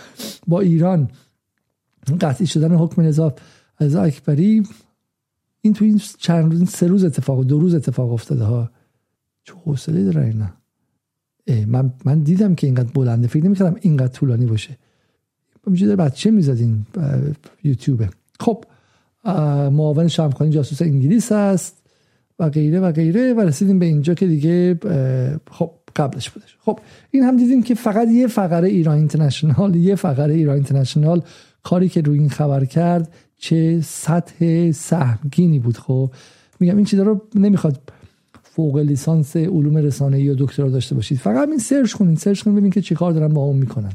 با 0.47 0.59
ایران. 0.59 1.09
قطعی 2.21 2.47
شدن 2.47 2.71
حکم 2.75 3.01
نظام 3.01 3.33
از 3.77 3.95
اکبری. 3.95 4.63
این 5.61 5.73
تو 5.73 5.85
این 5.85 6.01
چند 6.17 6.51
روز 6.51 6.69
سه 6.69 6.87
روز 6.87 7.03
اتفاق 7.03 7.43
دو 7.43 7.59
روز 7.59 7.75
اتفاق 7.75 8.13
افتاده 8.13 8.43
ها. 8.43 8.69
چه 9.43 9.53
حوصله 9.65 10.03
داره 10.03 10.25
اینا. 10.25 10.49
من 11.67 11.93
من 12.05 12.19
دیدم 12.19 12.55
که 12.55 12.67
اینقدر 12.67 12.91
بلنده. 12.93 13.27
فکر 13.27 13.45
نمی‌کردم 13.45 13.75
اینقدر 13.81 14.13
طولانی 14.13 14.45
باشه. 14.45 14.77
همینجوری 15.67 15.95
بچه 15.95 16.31
می‌زدین 16.31 16.85
یوتیوبه. 17.63 18.09
خب 18.39 18.65
معاون 19.71 20.07
شمخانی 20.07 20.51
جاسوس 20.51 20.81
انگلیس 20.81 21.31
هست. 21.31 21.80
و 22.41 22.49
غیره 22.49 22.79
و 22.79 22.91
غیره 22.91 23.33
و 23.33 23.39
رسیدیم 23.39 23.79
به 23.79 23.85
اینجا 23.85 24.13
که 24.13 24.27
دیگه 24.27 24.79
خب 25.51 25.71
قبلش 25.95 26.29
بودش. 26.29 26.57
خب 26.59 26.79
این 27.11 27.23
هم 27.23 27.37
دیدیم 27.37 27.63
که 27.63 27.75
فقط 27.75 28.07
یه 28.07 28.27
فقره 28.27 28.67
ایران 28.69 28.97
اینترنشنال 28.97 29.75
یه 29.75 29.95
فقره 29.95 30.33
ایران 30.33 30.55
اینترنشنال 30.55 31.21
کاری 31.63 31.89
که 31.89 32.01
روی 32.01 32.19
این 32.19 32.29
خبر 32.29 32.65
کرد 32.65 33.13
چه 33.37 33.81
سطح 33.83 34.71
سهمگینی 34.71 35.59
بود. 35.59 35.77
خب 35.77 36.11
میگم 36.59 36.75
این 36.75 36.85
چیزا 36.85 37.03
رو 37.03 37.21
نمی‌خواد 37.35 37.81
فوق 38.43 38.77
لیسانس 38.77 39.37
علوم 39.37 39.77
رسانه‌ای 39.77 40.23
یا 40.23 40.35
دکترا 40.37 40.69
داشته 40.69 40.95
باشید. 40.95 41.17
فقط 41.17 41.49
این 41.49 41.57
search 41.57 41.93
کنید 41.93 42.17
search 42.17 42.41
کنید 42.41 42.55
ببینید 42.55 42.73
که 42.73 42.81
چیکار 42.81 43.11
دارن 43.11 43.33
با 43.33 43.41
اون 43.41 43.57
می‌کنن. 43.57 43.91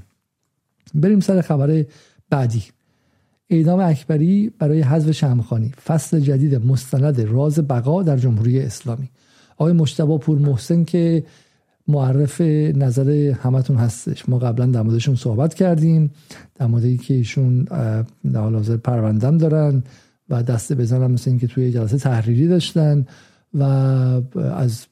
بریم 0.94 1.20
سر 1.20 1.40
خبر 1.40 1.84
بعدی. 2.30 2.62
اعدام 3.50 3.80
اکبری 3.80 4.52
برای 4.58 4.80
حذف 4.80 5.10
شمخانی 5.10 5.72
فصل 5.86 6.20
جدید 6.20 6.54
مستند 6.54 7.20
راز 7.20 7.58
بقا 7.68 8.02
در 8.02 8.16
جمهوری 8.16 8.60
اسلامی. 8.60 9.10
آقای 9.56 9.72
مشتبه 9.72 10.18
پور 10.18 10.38
محسن 10.38 10.84
که 10.84 11.24
معرف 11.88 12.40
نظر 12.74 13.10
همتون 13.10 13.76
هستش. 13.76 14.28
ما 14.28 14.38
قبلا 14.38 14.66
در 14.66 14.82
موردشون 14.82 15.14
صحبت 15.14 15.54
کردیم 15.54 16.10
در 16.54 16.66
موردی 16.66 16.96
که 16.96 17.14
ایشون 17.14 17.62
در 18.32 18.40
حال 18.40 18.54
حاضر 18.54 18.76
پروندم 18.76 19.38
دارن 19.38 19.82
و 20.30 20.42
دسته 20.42 20.74
بزنم 20.74 21.10
مثل 21.10 21.30
اینکه 21.30 21.46
توی 21.46 21.72
جلسه 21.72 21.98
تحریری 21.98 22.48
داشتن 22.48 23.06
و 23.54 23.62
از 24.54 24.86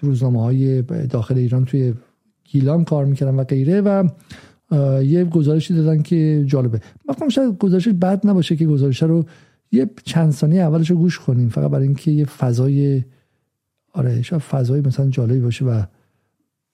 روزنامه 0.00 0.42
های 0.42 0.82
داخل 0.82 1.38
ایران 1.38 1.64
توی 1.64 1.94
گیلان 2.44 2.84
کار 2.84 3.04
می‌کردن 3.04 3.34
و 3.34 3.44
غیره 3.44 3.80
و 3.80 4.08
یه 5.04 5.24
گزارشی 5.24 5.74
دادن 5.74 6.02
که 6.02 6.44
جالبه. 6.46 6.80
من 7.20 7.28
شاید 7.28 7.58
گزارش 7.58 7.88
بد 7.88 8.26
نباشه 8.26 8.56
که 8.56 8.66
گزارش 8.66 9.02
رو 9.02 9.24
یه 9.72 9.90
چند 10.04 10.32
ثانیه 10.32 10.62
اولش 10.62 10.90
رو 10.90 10.96
گوش 10.96 11.18
کنیم. 11.18 11.48
فقط 11.48 11.70
برای 11.70 11.86
اینکه 11.86 12.10
یه 12.10 12.24
فضای 12.24 13.02
آره 13.92 14.22
شاید 14.22 14.42
فضای 14.42 14.80
مثلا 14.80 15.10
جالبی 15.10 15.40
باشه 15.40 15.64
و 15.64 15.82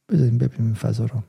بذاریم 0.09 0.39
ببینیم 0.39 0.65
این 0.67 0.75
فضا 0.75 1.05
رو. 1.05 1.23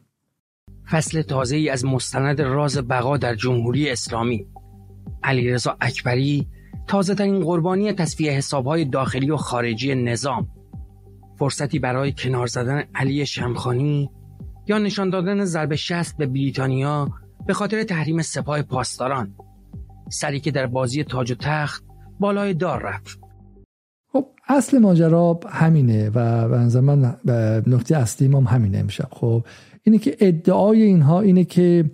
فصل 0.91 1.21
تازه 1.21 1.55
ای 1.55 1.69
از 1.69 1.85
مستند 1.85 2.41
راز 2.41 2.77
بقا 2.77 3.17
در 3.17 3.35
جمهوری 3.35 3.89
اسلامی. 3.89 4.45
علیرضا 5.23 5.77
اکبری 5.81 6.47
تازه 6.87 7.15
ترین 7.15 7.39
قربانی 7.39 7.93
تصفیه 7.93 8.31
حساب 8.31 8.65
های 8.65 8.85
داخلی 8.85 9.31
و 9.31 9.37
خارجی 9.37 9.95
نظام. 9.95 10.47
فرصتی 11.39 11.79
برای 11.79 12.13
کنار 12.17 12.47
زدن 12.47 12.83
علی 12.95 13.25
شمخانی 13.25 14.09
یا 14.71 14.77
نشان 14.77 15.09
دادن 15.09 15.45
ضرب 15.45 15.75
شست 15.75 16.17
به 16.17 16.25
بریتانیا 16.25 17.09
به 17.47 17.53
خاطر 17.53 17.83
تحریم 17.83 18.21
سپاه 18.21 18.61
پاسداران. 18.61 19.35
سری 20.09 20.39
که 20.39 20.51
در 20.51 20.67
بازی 20.67 21.03
تاج 21.03 21.31
و 21.31 21.35
تخت 21.35 21.83
بالای 22.19 22.53
دار 22.53 22.81
رفت. 22.83 23.19
خب 24.13 24.25
اصل 24.47 24.77
ماجرا 24.77 25.39
همینه 25.49 26.09
و 26.09 26.47
به 26.47 26.81
من 26.81 27.15
نقطه 27.67 27.97
اصلی 27.97 28.27
ما 28.27 28.41
همینه 28.41 28.77
امشب. 28.77 29.07
خب 29.11 29.43
اینه 29.83 29.97
که 29.97 30.17
ادعای 30.19 30.81
اینها 30.81 31.21
اینه 31.21 31.43
که 31.43 31.91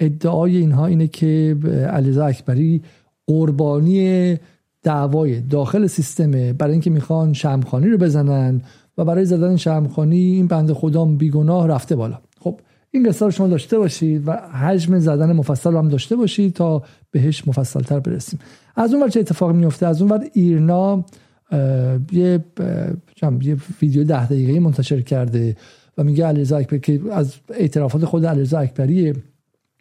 ادعای 0.00 0.56
اینها 0.56 0.86
اینه 0.86 1.06
که 1.06 1.56
علیزا 1.92 2.26
اکبری 2.26 2.82
قربانی 3.26 4.36
دعوای 4.82 5.40
داخل 5.40 5.86
سیستمه. 5.86 6.52
برای 6.52 6.72
اینکه 6.72 6.90
می‌خوان 6.90 7.32
شمخانی 7.32 7.88
رو 7.88 7.98
بزنن 7.98 8.62
و 8.98 9.04
برای 9.04 9.24
زدن 9.24 9.56
شمخانی 9.56 10.16
این 10.16 10.46
بند 10.46 10.72
خدا 10.72 11.04
بیگناه 11.04 11.66
رفته 11.66 11.96
بالا. 11.96 12.18
خب 12.40 12.60
این 12.90 13.08
قصه 13.08 13.24
رو 13.24 13.30
شما 13.30 13.48
داشته 13.48 13.78
باشید 13.78 14.28
و 14.28 14.32
حجم 14.32 14.98
زدن 14.98 15.32
مفصل 15.32 15.72
رو 15.72 15.78
هم 15.78 15.88
داشته 15.88 16.16
باشید 16.16 16.54
تا 16.54 16.82
بهش 17.10 17.48
مفصل 17.48 17.80
تر 17.80 18.00
برسیم. 18.00 18.40
از 18.76 18.94
اون 18.94 19.08
چه 19.08 19.20
اتفاق 19.20 19.52
میفته 19.52 19.86
از 19.86 20.02
اون 20.02 20.10
ور 20.10 20.24
ایرنا 20.32 21.04
یه 22.12 22.44
یه 23.42 23.56
ویدیو 23.82 24.04
ده 24.04 24.26
دقیقه 24.26 24.60
منتشر 24.60 25.00
کرده 25.00 25.56
و 25.98 26.04
میگه 26.04 26.26
علیرضا 26.26 26.56
اکبری 26.56 26.80
که 26.80 27.00
از 27.12 27.34
اعترافات 27.50 28.04
خود 28.04 28.26
علیرضا 28.26 28.58
اکبریه. 28.58 29.14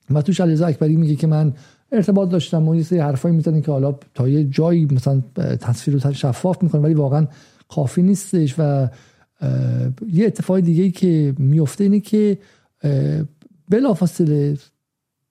و 0.10 0.22
توش 0.22 0.42
علیرضا 0.42 0.66
اکبری 0.66 0.96
میگه 0.96 1.16
که 1.16 1.28
من 1.28 1.54
ارتباط 1.92 2.30
داشتم 2.30 2.68
و 2.68 2.75
یه 2.75 2.84
سری 2.84 3.00
حرفایی 3.00 3.36
می‌زنه 3.36 3.62
که 3.62 3.72
حالا 3.72 3.96
تا 4.13 4.28
یه 4.28 4.44
جایی 4.44 4.86
مثلا 4.86 5.22
تصویر 5.36 6.04
رو 6.04 6.13
شفاف 6.13 6.63
می‌کنه 6.63 6.82
ولی 6.82 6.94
واقعا 6.94 7.28
کافی 7.70 8.02
نیستش 8.02 8.56
و 8.58 8.88
یه 10.08 10.26
اتفاق 10.26 10.60
دیگه 10.60 10.92
که 10.92 11.34
میفته 11.38 11.84
اینه 11.84 12.00
که 12.00 12.38
بلافاصله 13.70 14.58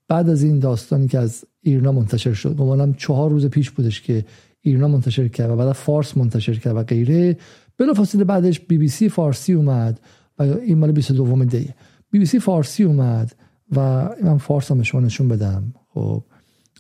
بعد 0.09 0.28
از 0.28 0.42
این 0.42 0.59
داستانی 0.59 1.09
که 1.09 1.18
از 1.18 1.45
ایرنا 1.62 1.92
منتشر 1.92 2.33
شد 2.33 2.57
گمانم 2.57 2.95
چهار 2.95 3.30
روز 3.30 3.47
پیش 3.47 3.71
بودش 3.71 4.02
که 4.02 4.25
ایرنا 4.61 4.88
منتشر 4.88 5.28
کرد 5.28 5.50
و 5.50 5.57
بعد 5.57 5.73
فارس 5.73 6.16
منتشر 6.16 6.54
کرد 6.54 6.76
و 6.76 6.83
غیره 6.83 7.37
بلافاصله 7.78 8.25
بعدش 8.25 8.61
بی 8.61 8.78
بی 8.78 8.88
سی 8.88 9.09
فارسی 9.09 9.52
اومد 9.52 10.00
و 10.38 10.42
این 10.42 10.78
مال 10.78 10.92
22 10.92 11.45
دی. 11.45 11.68
بی 12.11 12.18
بی 12.18 12.26
سی 12.26 12.38
فارسی 12.38 12.85
اومد 12.85 13.35
و 13.76 14.09
من 14.23 14.38
فارس 14.38 14.71
هم 14.71 14.83
شما 14.83 15.00
نشون 15.00 15.28
بدم. 15.28 15.75
خب 15.88 16.23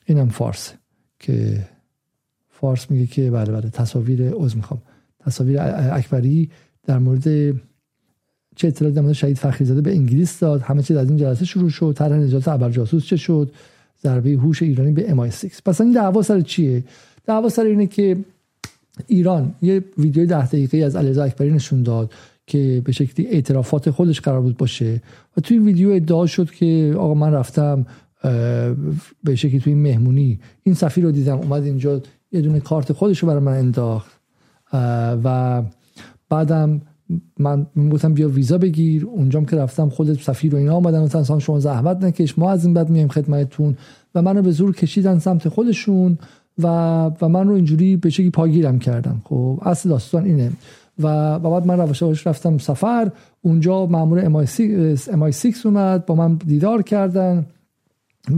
اینم 0.06 0.28
فارس 0.28 0.72
که 1.18 1.68
فارس 2.48 2.90
میگه 2.90 3.06
که 3.06 3.30
بله 3.30 3.52
بله 3.52 3.70
تصاویر 3.70 4.30
عضو 4.30 4.56
می‌خوام. 4.56 4.82
تصاویر 5.28 5.60
اکبری 5.92 6.50
در 6.86 6.98
مورد 6.98 7.24
چه 8.56 8.68
اطلاعاتی 8.68 8.94
در 8.94 9.02
مورد 9.02 9.14
شهید 9.14 9.38
فخری 9.38 9.64
زاده 9.64 9.80
به 9.80 9.90
انگلیس 9.90 10.38
داد. 10.38 10.60
همه 10.62 10.82
چیز 10.82 10.96
از 10.96 11.08
این 11.08 11.16
جلسه 11.16 11.44
شروع 11.44 11.70
شد. 11.70 11.94
طرح 11.98 12.16
نجات 12.16 12.48
ابرجاسوس 12.48 13.04
چه 13.06 13.16
شد؟ 13.16 13.50
ضربه 14.02 14.30
هوش 14.30 14.62
ایرانی 14.62 14.92
به 14.92 15.10
ام 15.10 15.30
6 15.30 15.46
پس 15.64 15.80
این 15.80 15.92
دعوا 15.92 16.22
سر 16.22 16.40
چیه؟ 16.40 16.84
دعوا 17.26 17.48
سر 17.48 17.62
اینه 17.62 17.86
که 17.86 18.16
ایران 19.06 19.54
یه 19.62 19.84
ویدیو 19.98 20.26
ده 20.26 20.46
دقیقه 20.46 20.78
از 20.78 20.96
علیرضا 20.96 21.24
اکبری 21.24 21.50
نشون 21.50 21.82
داد 21.82 22.12
که 22.46 22.82
به 22.84 22.92
شکلی 22.92 23.26
اعترافات 23.26 23.90
خودش 23.90 24.20
قرار 24.20 24.40
بود 24.40 24.56
باشه. 24.56 25.02
و 25.36 25.40
توی 25.40 25.56
این 25.56 25.66
ویدیو 25.66 25.90
ادعا 25.90 26.26
شد 26.26 26.50
که 26.50 26.94
آقا 26.98 27.14
من 27.14 27.32
رفتم 27.32 27.86
به 29.24 29.34
شکلی 29.34 29.60
توی 29.60 29.74
مهمونی. 29.74 30.40
این 30.62 30.74
سفیر 30.74 31.04
رو 31.04 31.10
دیدم 31.10 31.38
اومد 31.38 31.62
اینجا 31.62 32.02
یه 32.32 32.40
دونه 32.40 32.60
کارت 32.60 32.92
خودش 32.92 33.18
رو 33.18 33.28
برای 33.28 33.42
من 33.42 33.52
انداخت. 33.52 34.17
و 35.24 35.62
بعدم 36.30 36.80
من 37.38 37.66
گفتم 37.92 38.14
بیا 38.14 38.28
ویزا 38.28 38.58
بگیر. 38.58 39.06
اونجام 39.06 39.44
که 39.44 39.56
رفتم 39.56 39.88
خودت 39.88 40.20
سفیر 40.22 40.54
و 40.54 40.58
اینا 40.58 40.76
آمدن. 40.76 41.02
مثلا 41.02 41.38
شما 41.38 41.60
زحمت 41.60 42.04
نکش. 42.04 42.38
ما 42.38 42.50
از 42.50 42.64
این 42.64 42.74
بعد 42.74 42.90
میایم 42.90 43.08
خدمتتون. 43.08 43.76
و 44.14 44.22
منو 44.22 44.42
به 44.42 44.50
زور 44.50 44.74
کشیدن 44.74 45.18
سمت 45.18 45.48
خودشون 45.48 46.18
و 46.58 46.66
و 47.20 47.28
من 47.28 47.48
رو 47.48 47.54
اینجوری 47.54 47.96
به 47.96 48.10
شکلی 48.10 48.30
پاگیرم 48.30 48.78
کردن. 48.78 49.22
خب 49.24 49.58
اصل 49.62 49.88
داستان 49.88 50.24
اینه. 50.24 50.52
و 51.02 51.38
بعد 51.38 51.66
من 51.66 51.78
روش 51.80 52.26
رفتم 52.26 52.58
سفر. 52.58 53.10
اونجا 53.42 53.86
مامور 53.86 54.24
امای 54.24 55.32
6 55.32 55.66
اومد 55.66 56.06
با 56.06 56.14
من 56.14 56.34
دیدار 56.34 56.82
کردن 56.82 57.46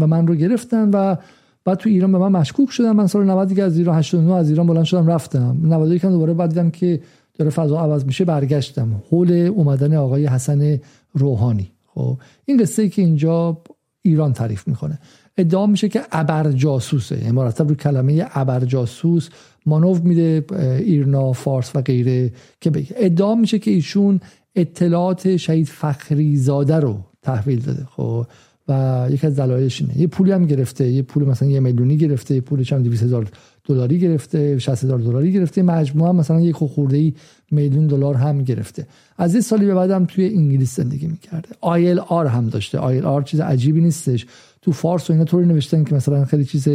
و 0.00 0.06
من 0.06 0.26
رو 0.26 0.34
گرفتن 0.34 0.90
و 0.90 1.16
بعد 1.64 1.78
تو 1.78 1.88
ایران 1.88 2.12
به 2.12 2.18
من 2.18 2.32
مشکوک 2.32 2.70
شدم 2.70 2.96
من 2.96 3.06
سال 3.06 3.24
90 3.24 3.48
دیگه 3.48 3.62
از 3.62 3.78
ایران 3.78 3.98
89 3.98 4.34
از 4.34 4.50
ایران 4.50 4.66
بلند 4.66 4.84
شدم 4.84 5.06
رفتم. 5.06 5.56
91 5.64 6.04
هم 6.04 6.10
دوباره 6.10 6.34
بعد 6.34 6.48
دیدم 6.48 6.70
که 6.70 7.00
داره 7.34 7.50
فضا 7.50 7.80
عوض 7.80 8.04
میشه 8.04 8.24
برگشتم. 8.24 9.02
حول 9.10 9.32
اومدن 9.32 9.94
آقای 9.94 10.26
حسن 10.26 10.78
روحانی. 11.12 11.70
خب 11.86 12.18
این 12.44 12.62
قصه 12.62 12.82
ای 12.82 12.88
که 12.88 13.02
اینجا 13.02 13.58
ایران 14.02 14.32
تعریف 14.32 14.68
می‌کنه. 14.68 14.98
ادعا 15.36 15.66
میشه 15.66 15.88
که 15.88 16.02
ابر 16.12 16.52
جاسوسه 16.52 17.22
امارت 17.24 17.60
رو 17.60 17.74
کلمه 17.74 18.26
ابر 18.34 18.60
جاسوس 18.60 19.28
مانوف 19.66 20.00
میده 20.00 20.44
ایرنا 20.78 21.32
فارس 21.32 21.76
و 21.76 21.80
غیره 21.80 22.32
که 22.60 22.70
بگه. 22.70 22.94
ادعا 22.96 23.34
میشه 23.34 23.58
که 23.58 23.70
ایشون 23.70 24.20
اطلاعات 24.56 25.36
شهید 25.36 25.66
فخری 25.66 26.36
زاده 26.36 26.76
رو 26.76 26.98
تحویل 27.22 27.60
داده. 27.60 27.84
خب 27.96 28.26
و 28.68 29.06
یکی 29.10 29.26
از 29.26 29.36
دلایلش 29.36 29.80
اینه. 29.80 29.98
یه 29.98 30.06
پولی 30.06 30.32
هم 30.32 30.46
گرفته 30.46 30.88
یه 30.88 31.02
پول 31.02 31.24
مثلا 31.24 31.48
یه 31.48 31.60
میلیونی 31.60 31.96
گرفته 31.96 32.34
یه 32.34 32.40
پول 32.40 32.62
چند 32.62 32.84
200 32.84 33.02
هزار 33.02 33.28
دلاری 33.64 33.98
گرفته 33.98 34.58
60 34.58 34.84
هزار 34.84 34.98
دلاری 34.98 35.32
گرفته 35.32 35.62
مجموعا 35.62 36.12
مثلا 36.12 36.40
یک 36.40 36.56
خورده 36.56 36.96
ای 36.96 37.14
میلیون 37.50 37.86
دلار 37.86 38.14
هم 38.14 38.44
گرفته. 38.44 38.86
از 39.18 39.34
این 39.34 39.42
سالی 39.42 39.66
به 39.66 39.74
بعدم 39.74 40.04
توی 40.04 40.34
انگلیس 40.34 40.76
زندگی 40.76 41.06
می‌کرده. 41.06 41.48
ILR 41.60 42.26
هم 42.26 42.48
داشته. 42.48 42.78
ILR 42.78 43.22
چیز 43.22 43.40
عجیبی 43.40 43.80
نیستش. 43.80 44.26
تو 44.62 44.72
فارس 44.72 45.10
و 45.10 45.12
اینا 45.12 45.24
طوری 45.24 45.46
نوشتن 45.46 45.84
که 45.84 45.94
مثلا 45.94 46.24
خیلی 46.24 46.44
چیز 46.44 46.68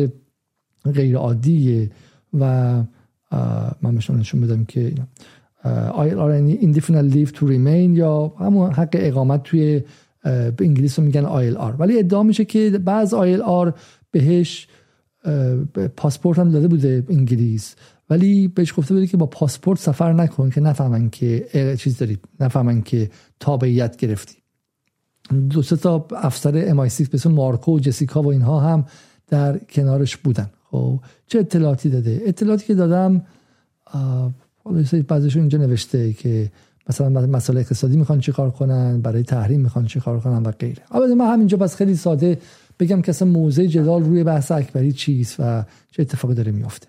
غیر 0.93 1.17
عادیه 1.17 1.91
و 2.39 2.73
من 3.81 3.95
بهشون 3.95 4.19
نشون 4.19 4.41
بدم 4.41 4.65
که 4.65 4.93
ILR 5.93 6.33
یعنی 6.33 6.73
indefinite 6.73 7.13
leave 7.13 7.31
to 7.31 7.41
remain 7.41 7.97
یا 7.97 8.33
همون 8.39 8.71
حق 8.71 8.89
اقامت 8.93 9.43
توی 9.43 9.81
به 10.25 10.55
انگلیس 10.59 10.99
رو 10.99 11.05
میگن 11.05 11.25
ILR. 11.25 11.75
ولی 11.79 11.99
ادعا 11.99 12.23
میشه 12.23 12.45
که 12.45 12.69
بعض 12.69 13.13
ILR 13.13 13.73
بهش 14.11 14.67
پاسپورت 15.97 16.39
هم 16.39 16.51
داده 16.51 16.67
بوده 16.67 17.03
انگلیس. 17.09 17.75
ولی 18.09 18.47
بهش 18.47 18.73
گفته 18.77 18.93
بوده 18.93 19.07
که 19.07 19.17
با 19.17 19.25
پاسپورت 19.25 19.79
سفر 19.79 20.13
نکن 20.13 20.49
که 20.49 20.61
نفهمن 20.61 21.09
که 21.09 21.47
چیز 21.79 21.97
داری 21.97 22.17
نفهمن 22.39 22.81
که 22.81 23.09
تابعیت 23.39 23.97
گرفتی. 23.97 24.35
دو 25.49 25.61
سه 25.61 25.75
تا 25.75 26.07
افسر 26.11 26.63
ام 26.67 26.87
6 26.87 27.09
به 27.09 27.29
مارکو 27.29 27.75
و 27.75 27.79
جسیکا 27.79 28.21
و 28.21 28.27
اینها 28.27 28.59
هم 28.59 28.85
در 29.27 29.57
کنارش 29.57 30.17
بودن. 30.17 30.49
خب 30.63 30.99
چه 31.27 31.39
اطلاعاتی 31.39 31.89
داده؟ 31.89 32.21
اطلاعاتی 32.25 32.65
که 32.65 32.75
دادم 32.75 33.25
بعضیشون 35.07 35.41
اینجا 35.41 35.57
نوشته 35.57 36.13
که 36.13 36.51
مثلا 36.89 37.27
مسائل 37.27 37.59
اقتصادی 37.59 37.97
می‌خوان 37.97 38.19
چیکار 38.19 38.51
کنن 38.51 39.01
برای 39.01 39.23
تحریم 39.23 39.61
می‌خوان 39.61 39.85
چیکار 39.85 40.19
کنن 40.19 40.43
و 40.43 40.51
غیره. 40.51 40.83
البته 40.91 41.15
من 41.15 41.33
همینجا 41.33 41.57
بس 41.57 41.75
خیلی 41.75 41.95
ساده 41.95 42.37
بگم 42.79 43.01
که 43.01 43.09
اصلا 43.09 43.27
موضع 43.27 43.65
جدال 43.65 44.03
روی 44.03 44.23
بحث 44.23 44.51
اکبری 44.51 44.91
چیست 44.91 45.35
و 45.39 45.65
چه 45.91 46.01
اتفاقی 46.01 46.33
داره 46.33 46.51
میافته. 46.51 46.87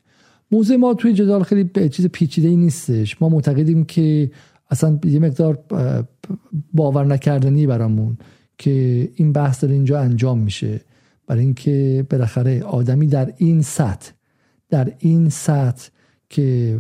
موضع 0.51 0.77
ما 0.77 0.95
توی 0.95 1.13
جدال 1.13 1.43
خیلی 1.43 1.65
به 1.65 1.89
چیز 1.89 2.07
پیچیده 2.07 2.49
ای 2.49 2.57
نیستش. 2.57 3.23
ما 3.23 3.29
معتقدیم 3.29 3.85
که 3.85 4.31
اصلا 4.71 4.99
یه 5.05 5.19
مقدار 5.19 5.59
باور 6.73 7.05
نکردنی 7.05 7.67
برامون 7.67 8.19
که 8.59 9.09
این 9.15 9.33
بحث 9.33 9.63
داره 9.63 9.75
اینجا 9.75 10.01
انجام 10.01 10.39
میشه. 10.39 10.81
برای 11.27 11.45
اینکه 11.45 12.07
بالاخره 12.11 12.63
آدمی 12.63 13.07
در 13.07 13.33
این 13.37 13.63
سطح 13.63 14.11
در 14.69 14.93
این 14.99 15.29
سطح 15.29 15.89
که 16.31 16.79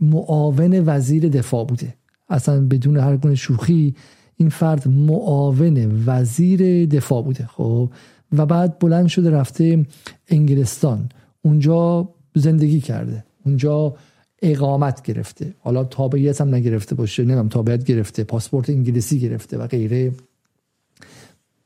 معاون 0.00 0.82
وزیر 0.86 1.28
دفاع 1.28 1.64
بوده. 1.64 1.94
اصلا 2.28 2.66
بدون 2.66 2.96
هر 2.96 3.16
گونه 3.16 3.34
شوخی 3.34 3.94
این 4.36 4.48
فرد 4.48 4.88
معاون 4.88 6.02
وزیر 6.06 6.86
دفاع 6.86 7.22
بوده 7.22 7.46
خب؟ 7.46 7.90
و 8.32 8.46
بعد 8.46 8.78
بلند 8.78 9.06
شده 9.06 9.30
رفته 9.30 9.86
انگلستان. 10.28 11.08
اونجا 11.42 12.08
زندگی 12.34 12.80
کرده. 12.80 13.24
اونجا 13.46 13.96
اقامت 14.42 15.02
گرفته. 15.02 15.54
حالا 15.58 15.84
تابعیت 15.84 16.40
هم 16.40 16.54
نگرفته 16.54 16.94
باشه 16.94 17.24
نمیم 17.24 17.48
تابعیت 17.48 17.84
گرفته 17.84 18.24
پاسپورت 18.24 18.70
انگلیسی 18.70 19.20
گرفته 19.20 19.58
و 19.58 19.66
غیره. 19.66 20.12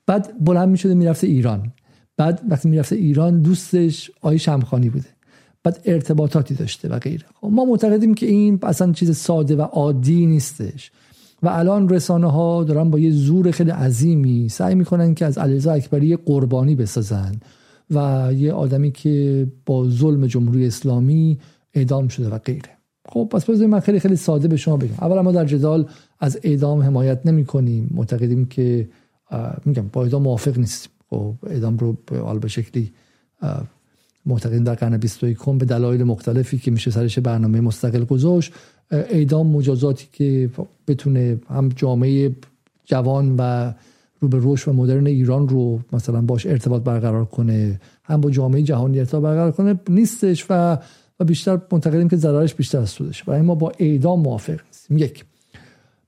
بعد 0.07 0.45
بلند 0.45 0.69
می 0.69 0.79
شده 0.79 0.95
می‌رفته 0.95 1.27
ایران. 1.27 1.73
بعد 2.17 2.41
وقتی 2.49 2.69
می‌رفته 2.69 2.97
ایران 2.97 3.43
دوستش 3.43 4.11
آی 4.21 4.39
شمخانی 4.39 4.91
بوده. 4.91 5.14
بعد 5.65 5.81
ارتباطاتی 5.85 6.55
داشته 6.55 6.89
و 6.89 6.99
غیره. 6.99 7.25
خب 7.41 7.49
ما 7.53 7.65
معتقدیم 7.65 8.15
که 8.15 8.27
این 8.27 8.59
اصلا 8.63 8.93
چیز 8.93 9.17
ساده 9.17 9.57
و 9.57 9.61
عادی 9.61 10.27
نیستش. 10.27 10.91
و 11.43 11.49
الان 11.49 11.89
رسانه 11.89 12.31
ها 12.31 12.65
دارن 12.65 12.91
با 12.91 12.99
یه 12.99 13.11
زور 13.11 13.51
خیلی 13.51 13.71
عظیمی 13.71 14.49
سعی 14.49 14.75
می‌کنن 14.75 15.15
که 15.15 15.27
از 15.27 15.39
علیرضا 15.39 15.73
اکبری 15.73 16.17
قربانی 16.17 16.75
بسازن 16.75 17.33
و 17.91 18.31
یه 18.37 18.53
آدمی 18.53 18.93
که 18.93 19.47
با 19.67 19.89
ظلم 19.89 20.27
جمهوری 20.27 20.67
اسلامی 20.67 21.39
اعدام 21.75 22.09
شده 22.09 22.29
و 22.29 22.39
غیره. 22.39 22.71
خب 23.09 23.29
پس 23.33 23.45
بذارید 23.45 23.71
من 23.71 23.81
خیلی 23.81 24.01
خیلی 24.01 24.17
ساده 24.17 24.49
به 24.49 24.57
شما 24.57 24.77
بگم. 24.77 24.95
اولا 25.01 25.23
ما 25.23 25.33
در 25.33 25.45
جدال 25.45 25.89
از 26.21 26.39
اعدام 26.43 26.83
حمایت 26.83 27.27
نمی 27.27 27.45
کنیم 27.45 27.91
معتقدیم 27.95 28.47
که 28.47 28.89
میگم 29.65 29.89
با 29.93 30.03
اعدام 30.03 30.23
موافق 30.23 30.59
نیستیم. 30.59 30.93
خب 31.11 31.35
اعدام 31.47 31.79
رو 31.79 31.97
به 32.41 32.49
شکلی 32.49 32.93
معتقدیم 34.27 34.65
در 34.65 34.75
قرن 34.75 34.97
21 34.97 35.39
به 35.59 35.65
دلایل 35.65 36.05
مختلفی 36.05 36.59
که 36.59 36.71
میشه 36.71 36.91
سرش 36.91 37.19
برنامه 37.19 37.61
مستقل 37.61 38.05
گذاشت 38.05 38.53
اعدام 38.91 39.47
مجازاتی 39.47 40.09
که 40.13 40.51
بتونه 40.89 41.39
هم 41.49 41.69
جامعه 41.69 42.37
جوان 42.85 43.35
و 43.39 43.73
رو 44.21 44.29
به 44.29 44.39
رشد 44.43 44.69
و 44.69 44.73
مدرن 44.73 45.07
ایران 45.07 45.49
رو 45.49 45.81
مثلا 45.93 46.21
باش 46.21 46.47
ارتباط 46.47 46.83
برقرار 46.83 47.25
کنه 47.25 47.81
هم 48.05 48.21
با 48.21 48.31
جامعه 48.31 48.63
جهانی 48.63 48.99
ارتباط 48.99 49.23
برقرار 49.23 49.53
کنه 49.53 49.81
نیستش 49.89 50.47
و 50.51 50.79
و 51.21 51.25
بیشتر 51.25 51.61
معتقدیم 51.73 52.09
که 52.09 52.17
ضررش 52.17 52.55
بیشتر 52.55 52.79
از 52.79 52.91
سودش 52.91 53.23
برای 53.23 53.43
ما 53.43 53.55
با 53.55 53.73
اعدام 53.79 54.21
موافق 54.21 54.61
نیستیم. 54.67 54.99
یک 54.99 55.25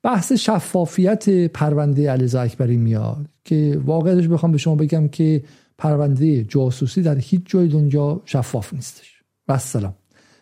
بحث 0.02 0.32
شفافیت 0.32 1.28
پرونده 1.46 2.10
علیزا 2.10 2.40
اکبری 2.40 2.76
میاد 2.76 3.26
که 3.44 3.80
واقعش 3.84 4.28
بخوام 4.28 4.52
به 4.52 4.58
شما 4.58 4.74
بگم 4.74 5.08
که 5.08 5.42
پرونده 5.78 6.44
جاسوسی 6.44 7.02
در 7.02 7.18
هیچ 7.18 7.42
جای 7.44 7.68
دنیا 7.68 8.22
شفاف 8.24 8.74
نیستش. 8.74 9.22
و 9.48 9.58
سلام 9.58 9.94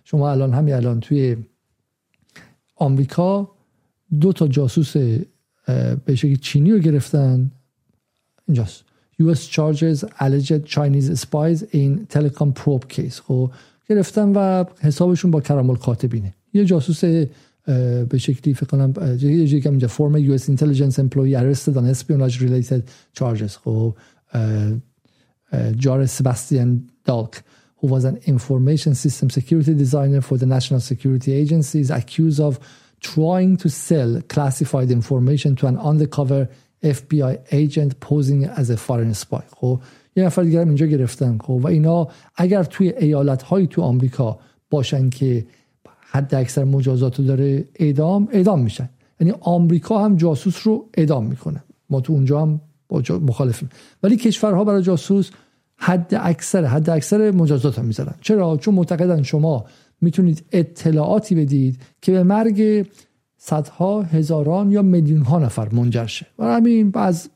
شما 0.04 0.30
الان 0.30 0.54
همین 0.54 0.74
الان 0.74 1.00
توی 1.00 1.36
آمریکا 2.76 3.50
دو 4.20 4.32
تا 4.32 4.48
جاسوس 4.48 4.96
به 6.04 6.14
شکلی 6.14 6.36
چینی 6.36 6.72
رو 6.72 6.78
گرفتن. 6.78 7.50
اینجاست. 8.48 8.84
US 9.22 9.46
charges 9.46 10.04
alleged 10.18 10.66
Chinese 10.66 11.20
spies 11.20 11.62
in 11.72 12.06
telecom 12.14 12.52
probe 12.52 12.88
case. 12.88 13.20
خب 13.20 13.50
گرفتن 13.88 14.32
و 14.36 14.64
حسابشون 14.80 15.30
با 15.30 15.40
کرامل 15.40 15.76
کاتبینه 15.76 16.34
یه 16.52 16.64
جاسوس 16.64 17.04
به 18.08 18.18
شکلی 18.18 18.54
فکر 18.54 18.66
کنم 18.66 18.92
یه 19.20 19.46
جایی 19.46 19.60
که 19.60 19.70
اینجا 19.70 19.88
فرم 19.88 20.36
US 20.36 20.40
intelligence 20.40 20.98
employee 20.98 21.34
arrested 21.34 21.76
on 21.76 21.94
espionage 21.94 22.40
related 22.40 22.82
charges. 23.18 23.56
خب 23.64 23.96
جار 25.78 26.06
سباستیان 26.06 26.88
دالک 27.04 27.42
who 27.84 27.86
was 27.86 28.04
an 28.04 28.16
information 28.34 28.94
system 28.94 29.28
security 29.30 29.74
designer 29.74 30.20
for 30.20 30.36
the 30.38 30.46
National 30.46 30.80
Security 30.80 31.32
Agency, 31.42 31.80
is 31.80 31.90
accused 31.90 32.40
of 32.40 32.58
trying 33.00 33.56
to 33.62 33.68
sell 33.68 34.10
classified 34.34 34.90
information 34.90 35.50
to 35.60 35.66
an 35.66 35.76
undercover 35.90 36.48
FBI 36.82 37.34
agent 37.62 38.00
posing 38.00 38.40
as 38.60 38.70
a 38.70 38.76
foreign 38.76 39.14
spy. 39.14 39.42
خب 39.56 39.80
یه 40.16 40.24
نفر 40.24 40.42
دیگر 40.42 40.64
اینجا 40.64 40.86
گرفتن. 40.86 41.38
خب 41.38 41.50
و 41.50 41.66
اینا 41.66 42.08
اگر 42.36 42.64
توی 42.64 42.88
ایالت 42.88 43.42
های 43.42 43.66
تو 43.66 43.82
آمریکا 43.82 44.38
باشن 44.70 45.10
که 45.10 45.46
حد 46.10 46.34
اکثر 46.34 46.64
مجازات 46.64 47.20
داره 47.20 47.64
اعدام 47.74 48.28
اعدام 48.32 48.60
میشن. 48.60 48.88
یعنی 49.20 49.34
آمریکا 49.40 50.04
هم 50.04 50.16
جاسوس 50.16 50.66
رو 50.66 50.88
اعدام 50.94 51.26
می‌کنه. 51.26 51.64
ما 51.90 52.00
تو 52.00 52.12
اونجا 52.12 52.42
هم 52.42 52.60
با 52.88 53.02
مخالفیم. 53.10 53.68
ولی 54.02 54.16
کشورها 54.16 54.64
برای 54.64 54.82
جاسوس 54.82 55.30
حد 55.76 56.18
اکثر 56.20 56.64
حد 56.64 56.90
اکثر 56.90 57.30
مجازات 57.30 57.78
هم 57.78 57.84
می‌ذارن. 57.84 58.14
چرا؟ 58.20 58.56
چون 58.56 58.74
معتقدن 58.74 59.22
شما 59.22 59.64
می‌تونید 60.00 60.44
اطلاعاتی 60.52 61.34
بدید 61.34 61.80
که 62.02 62.12
به 62.12 62.22
مرگ 62.22 62.86
صدها 63.36 64.02
هزاران 64.02 64.70
یا 64.70 64.82
میلیون 64.82 65.22
ها 65.22 65.38
نفر 65.38 65.68
منجر 65.68 66.06
شه. 66.06 66.26
و 66.38 66.44
همین 66.44 66.92
از 66.94 67.28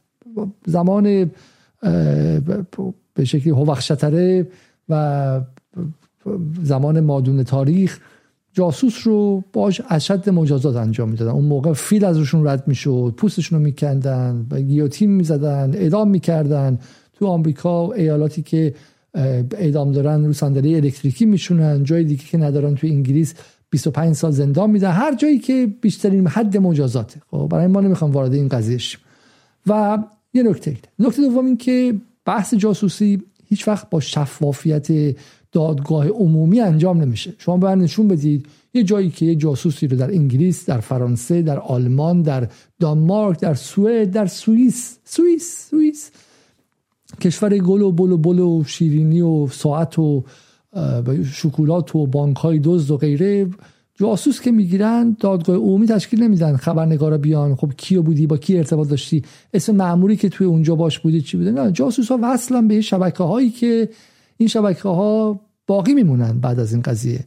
زمان 0.67 1.31
به 3.15 3.25
شکلی 3.25 3.51
هوخشتره 3.51 4.47
و 4.89 5.41
زمان 6.63 7.01
مادون 7.01 7.43
تاریخ 7.43 8.01
جاسوس 8.53 9.07
رو 9.07 9.45
باش 9.53 9.81
اشد 9.89 10.31
مجازات 10.31 10.77
انجام 10.77 11.09
می‌دادن. 11.09 11.31
اون 11.31 11.45
موقع 11.45 11.73
فیل 11.73 12.05
از 12.05 12.19
روشون 12.19 12.47
رد 12.47 12.69
می‌شد 12.69 13.15
پوستشون 13.17 13.59
رو 13.59 13.65
میکندن 13.65 14.47
گیوتین 14.69 15.11
می‌زدن 15.11 15.75
اعدام 15.75 16.11
می‌کردن. 16.11 16.79
تو 17.19 17.27
آمریکا 17.27 17.93
ایالاتی 17.93 18.43
که 18.43 18.75
اعدام 19.53 19.93
دارن 19.93 20.25
رو 20.25 20.33
صندلی 20.33 20.75
الکتریکی 20.75 21.27
میشونن 21.27 21.85
جای 21.85 22.05
دیگه 22.05 22.25
که 22.25 22.39
ندارن 22.39 22.75
تو 22.75 22.87
انگلیس 22.87 23.35
25 23.71 24.15
سال 24.15 24.31
زندان 24.31 24.71
میدن. 24.71 24.91
هر 24.91 25.15
جایی 25.15 25.39
که 25.39 25.69
بیشترین 25.81 26.27
حد 26.27 26.57
مجازاته 26.57 27.21
خب 27.31 27.49
برای 27.51 27.67
ما 27.67 27.81
نمی‌خوام 27.81 28.11
وارد 28.11 28.35
این 28.35 28.49
قضیه 28.49 28.79
و 29.67 29.99
یه 30.35 30.43
نکته 30.43 30.77
نکته 30.99 31.23
دوم 31.23 31.47
این 31.47 31.57
که 31.57 31.95
بحث 32.25 32.55
جاسوسی 32.55 33.23
هیچ 33.49 33.69
وقت 33.69 33.91
با 33.91 34.01
شفافیت 34.01 35.17
دادگاه 35.53 36.09
عمومی 36.09 36.61
انجام 36.61 37.01
نمیشه. 37.01 37.35
شما 37.39 37.57
باید 37.57 37.79
نشون 37.79 38.09
بدید 38.09 38.47
یه 38.75 38.83
جایی 38.83 39.11
که 39.11 39.27
یه 39.27 39.35
جاسوسی 39.35 39.87
رو 39.87 39.97
در 39.97 40.11
انگلیس 40.11 40.67
در 40.67 40.81
فرانسه 40.81 41.43
در 41.43 41.59
آلمان 41.59 42.23
در 42.23 42.49
دانمارک 42.81 43.41
در 43.41 43.55
سوئد 43.55 44.11
در 44.11 44.27
سوئیس. 44.27 44.99
سوئیس 45.05 45.69
سوئیس. 45.71 46.11
کشور 47.21 47.59
گل 47.59 47.83
و 47.83 47.93
بل 47.93 48.13
و 48.13 48.17
بل 48.17 48.39
و 48.39 48.65
شیرینی 48.67 49.21
و 49.21 49.47
ساعت 49.47 49.99
و 49.99 50.25
شکلات 51.33 51.97
و 51.97 52.07
بانک 52.07 52.37
های 52.37 52.61
دزد 52.65 52.91
و 52.91 52.97
غیره 52.97 53.47
جاسوس 53.95 54.41
که 54.41 54.51
می‌گیرن 54.51 55.17
دادگاه 55.21 55.57
عمومی 55.57 55.87
تشکیل 55.87 56.23
نمیدن 56.23 56.57
خبرنگارا 56.57 57.19
بیان. 57.19 57.55
خب 57.55 57.73
کیو 57.77 58.03
بودی؟ 58.03 58.27
با 58.27 58.37
کی 58.37 58.59
ارتباط 58.59 58.89
داشتی؟ 58.89 59.23
اسم 59.55 59.77
معمولی 59.77 60.17
که 60.17 60.29
توی 60.29 60.47
اونجا 60.47 60.75
باش 60.75 60.99
بودی 60.99 61.21
چی 61.21 61.37
بوده؟ 61.37 61.51
نه 61.51 61.73
جاسوس 61.73 62.09
ها 62.09 62.19
وصلن 62.23 62.69
به 62.69 62.81
شبکه 62.81 63.25
هایی 63.25 63.51
که 63.51 63.89
این 64.37 64.49
شبکه 64.49 64.83
ها 64.83 65.41
باقی 65.67 65.95
میمونن 65.95 66.41
بعد 66.41 66.61
از 66.61 66.73
این 66.73 66.83
قضیه. 66.83 67.25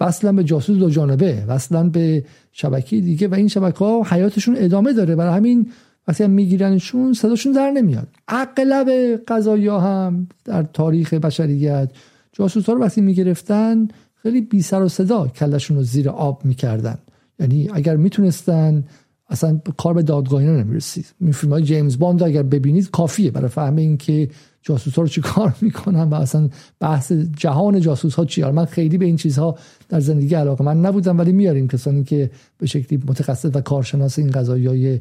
وصلا 0.00 0.32
به 0.32 0.44
جاسوس 0.44 0.78
دو 0.78 0.90
جانبه 0.90 1.44
وصلا 1.48 1.88
به 1.88 2.24
شبکه 2.52 3.00
دیگه 3.00 3.28
و 3.28 3.34
این 3.34 3.48
شبکه 3.48 3.78
ها 3.78 4.02
حیاتشون 4.02 4.54
ادامه 4.58 4.92
داره. 4.92 5.16
برای 5.16 5.36
همین 5.36 5.70
وقتی 6.10 6.24
هم 6.24 6.30
میگیرنشون 6.30 7.12
صداشون 7.12 7.52
در 7.52 7.70
نمیاد. 7.70 8.08
اغلب 8.28 8.88
قضایی 9.28 9.68
هم 9.68 10.28
در 10.44 10.62
تاریخ 10.62 11.14
بشریت 11.14 11.90
جاسوس 12.32 12.66
ها 12.66 12.72
رو 12.72 12.80
وقتی 12.80 13.00
می‌گرفتن 13.00 13.88
خیلی 14.14 14.40
بی 14.40 14.62
سر 14.62 14.82
و 14.82 14.88
صدا 14.88 15.28
کلشون 15.28 15.76
رو 15.76 15.82
زیر 15.82 16.08
آب 16.08 16.44
می‌کردن. 16.44 16.98
یعنی 17.40 17.70
اگر 17.74 17.96
می‌تونستن 17.96 18.84
اصلا 19.28 19.60
کار 19.76 19.94
به 19.94 20.02
دادگاهی 20.02 20.46
نمی‌رسید. 20.46 21.06
این 21.20 21.32
فیلم 21.32 21.52
های 21.52 21.62
جیمز 21.62 21.98
باند 21.98 22.22
اگر 22.22 22.42
ببینید 22.42 22.90
کافیه 22.90 23.30
برای 23.30 23.48
فهم 23.48 23.76
اینکه 23.76 24.28
جاسوس 24.62 24.94
ها 24.94 25.02
رو 25.02 25.08
چی 25.08 25.20
کار 25.20 25.54
می‌کنن 25.60 26.02
و 26.02 26.14
اصلا 26.14 26.48
بحث 26.80 27.12
جهان 27.12 27.80
جاسوس 27.80 28.14
ها 28.14 28.24
چیه. 28.24 28.50
من 28.50 28.64
خیلی 28.64 28.98
به 28.98 29.04
این 29.04 29.16
چیزها 29.16 29.58
در 29.88 30.00
زندگی 30.00 30.34
علاقه 30.34 30.64
من 30.64 30.80
نبودم 30.80 31.18
ولی 31.18 31.32
میاریم 31.32 31.68
کسانی 31.68 32.04
که 32.04 32.30
به 32.58 32.66
شکلی 32.66 33.02
متخصص 33.08 33.50
و 33.54 33.60
کارشناس 33.60 34.18
این 34.18 34.30
قضایی 34.30 35.00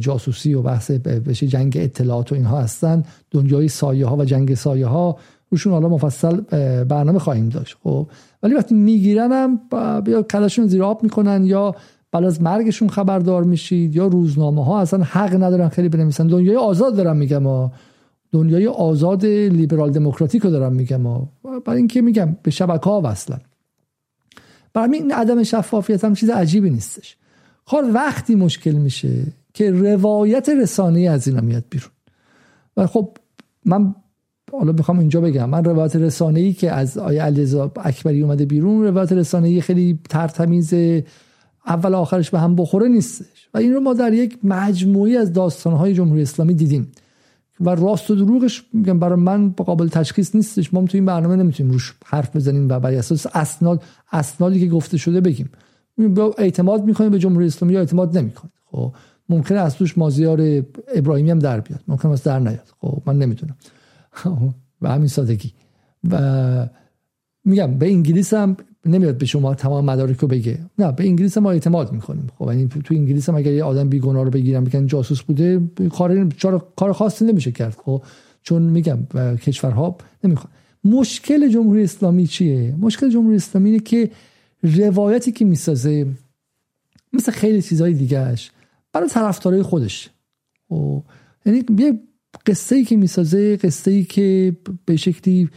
جاسوسی 0.00 0.54
و 0.54 0.62
بحث 0.62 0.90
بشه 0.90 1.46
جنگ 1.46 1.76
اطلاعات 1.80 2.32
و 2.32 2.34
اینها 2.34 2.60
هستن. 2.60 3.04
دنیای 3.30 3.68
سایه 3.68 4.06
ها 4.06 4.16
و 4.16 4.24
جنگ 4.24 4.54
سایه 4.54 4.86
ها 4.86 5.16
روشون 5.50 5.72
حالا 5.72 5.88
مفصل 5.88 6.40
برنامه 6.84 7.18
خواهیم 7.18 7.48
داشت. 7.48 7.76
خب 7.82 8.06
ولی 8.42 8.54
وقتی 8.54 8.74
می‌گیرن 8.74 9.32
هم 9.32 9.60
یا 10.06 10.22
کلشون 10.22 10.66
زیر 10.66 10.82
آب 10.82 11.02
می‌کنن 11.02 11.44
یا 11.44 11.74
بعد 12.12 12.24
از 12.24 12.42
مرگشون 12.42 12.88
خبردار 12.88 13.44
میشید 13.44 13.96
یا 13.96 14.06
روزنامه 14.06 14.64
ها 14.64 14.80
اصلا 14.80 15.04
حق 15.04 15.34
ندارن 15.34 15.68
خیلی 15.68 15.88
بنویسن. 15.88 16.26
دنیای 16.26 16.56
آزاد 16.56 16.96
دارم 16.96 17.16
میگم 17.16 17.70
دنیای 18.32 18.66
آزاد 18.66 19.26
لیبرال 19.26 19.90
دموکراتیک 19.90 20.42
رو 20.42 20.50
دارم 20.50 20.72
میگم 20.72 21.02
برای 21.64 21.78
اینکه 21.78 22.02
میگم 22.02 22.36
به 22.42 22.50
شبکه 22.50 22.90
ها 22.90 23.00
وصلن. 23.04 23.40
برای 24.74 24.98
این 24.98 25.12
عدم 25.12 25.42
شفافیت 25.42 26.04
هم 26.04 26.14
چیز 26.14 26.30
عجیبی 26.30 26.70
نیستش. 26.70 27.16
خب 27.64 27.82
وقتی 27.94 28.34
مشکل 28.34 28.72
میشه 28.72 29.08
که 29.56 29.70
روایت 29.70 30.48
رسانه 30.48 31.00
از 31.00 31.28
اینا 31.28 31.40
میاد 31.40 31.64
بیرون. 31.70 31.90
و 32.76 32.86
خب 32.86 33.16
من 33.64 33.94
حالا 34.52 34.72
می‌خوام 34.72 34.98
اینجا 34.98 35.20
بگم 35.20 35.50
من 35.50 35.64
روایت 35.64 35.96
رسانه 35.96 36.40
ای 36.40 36.52
که 36.52 36.72
از 36.72 36.98
آیه 36.98 37.22
علیرضا 37.22 37.72
اکبری 37.76 38.22
اومده 38.22 38.44
بیرون 38.44 38.84
روایت 38.84 39.12
رسانه 39.12 39.48
ای 39.48 39.60
خیلی 39.60 39.98
ترتمیز 40.08 40.74
اول 41.66 41.94
آخرش 41.94 42.30
به 42.30 42.38
هم 42.38 42.56
بخوره 42.56 42.88
نیستش. 42.88 43.48
و 43.54 43.58
این 43.58 43.72
رو 43.74 43.80
ما 43.80 43.94
در 43.94 44.12
یک 44.12 44.38
مجموعی 44.44 45.16
از 45.16 45.32
داستانهای 45.32 45.94
جمهوری 45.94 46.22
اسلامی 46.22 46.54
دیدیم. 46.54 46.92
و 47.60 47.74
راست 47.74 48.10
و 48.10 48.14
دروغش 48.14 48.64
میگم 48.72 48.98
برای 48.98 49.20
من 49.20 49.50
قابل 49.50 49.88
تشخیص 49.88 50.34
نیستش. 50.34 50.74
ما 50.74 50.84
تو 50.84 50.96
این 50.96 51.04
برنامه 51.04 51.36
نمی‌تونیم 51.36 51.72
روش 51.72 51.94
حرف 52.04 52.36
بزنیم 52.36 52.68
و 52.68 52.80
بر 52.80 52.94
اساس 52.94 53.26
اسناد 53.34 53.82
اسنادی 54.12 54.60
که 54.60 54.66
گفته 54.66 54.96
شده 54.96 55.20
بگیم. 55.20 55.50
اعتماد 56.38 56.84
می‌کنیم 56.84 57.10
به 57.10 57.18
جمهوری 57.18 57.46
اسلامی 57.46 57.74
یا 57.74 57.80
اعتماد 57.80 58.18
نمی‌کنیم 58.18 58.52
خب 58.64 58.92
ممکنه 59.28 59.58
از 59.58 59.74
توش 59.74 59.98
مازیار 59.98 60.64
ابراهیمی 60.94 61.30
هم 61.30 61.38
در 61.38 61.60
بیاد. 61.60 61.80
ممکنه 61.88 62.12
از 62.12 62.22
در 62.22 62.38
نیاد. 62.38 62.72
خب 62.80 63.02
من 63.06 63.18
نمی‌تونم 63.18 63.56
و 64.82 64.88
همین 64.88 65.08
سادگی. 65.08 65.52
و 66.10 66.68
میگم 67.44 67.78
به 67.78 67.86
انگلیس 67.86 68.34
هم 68.34 68.56
نمیاد 68.86 69.18
به 69.18 69.26
شما 69.26 69.54
تمام 69.54 69.84
مدارک 69.84 70.18
رو 70.18 70.28
بگه. 70.28 70.58
نه 70.78 70.92
به 70.92 71.04
انگلیس 71.04 71.38
ما 71.38 71.50
اعتماد 71.50 71.92
می‌کنیم. 71.92 72.30
خب 72.38 72.46
یعنی 72.48 72.68
تو 72.68 72.94
انگلیس 72.94 73.28
هم 73.28 73.34
اگر 73.34 73.52
یه 73.52 73.64
آدم 73.64 73.88
بیگناه 73.88 74.24
رو 74.24 74.30
بگیرن 74.30 74.64
بگن 74.64 74.86
جاسوس 74.86 75.22
بوده 75.22 75.60
کار 75.92 76.28
کار 76.76 76.92
خاصی 76.92 77.24
نمیشه 77.24 77.52
کرد. 77.52 77.76
خب 77.84 78.02
چون 78.42 78.62
میگم 78.62 78.98
کشورها 79.36 79.96
نمی‌خوان. 80.24 80.52
مشکل 80.84 81.48
جمهوری 81.48 81.84
اسلامی 81.84 82.26
چیه؟ 82.26 82.74
مشکل 82.80 83.10
جمهوری 83.10 83.36
اسلامی 83.36 83.70
اینه 83.70 83.82
که 83.82 84.10
روایتی 84.62 85.32
که 85.32 85.44
می‌سازه 85.44 86.06
مثل 87.12 87.32
خیلی 87.32 87.62
چیزهای 87.62 87.94
دیگهش 87.94 88.50
برای 88.96 89.08
طرفدارای 89.08 89.62
خودش. 89.62 90.10
و 90.70 90.74
یعنی 91.46 91.64
یه 91.78 92.00
قصه 92.46 92.76
ای 92.76 92.84
که 92.84 92.96
می‌سازه 92.96 93.56
قصه 93.56 93.90
ای 93.90 94.04
که 94.04 94.56
به 94.84 94.96
شکلی 94.96 95.48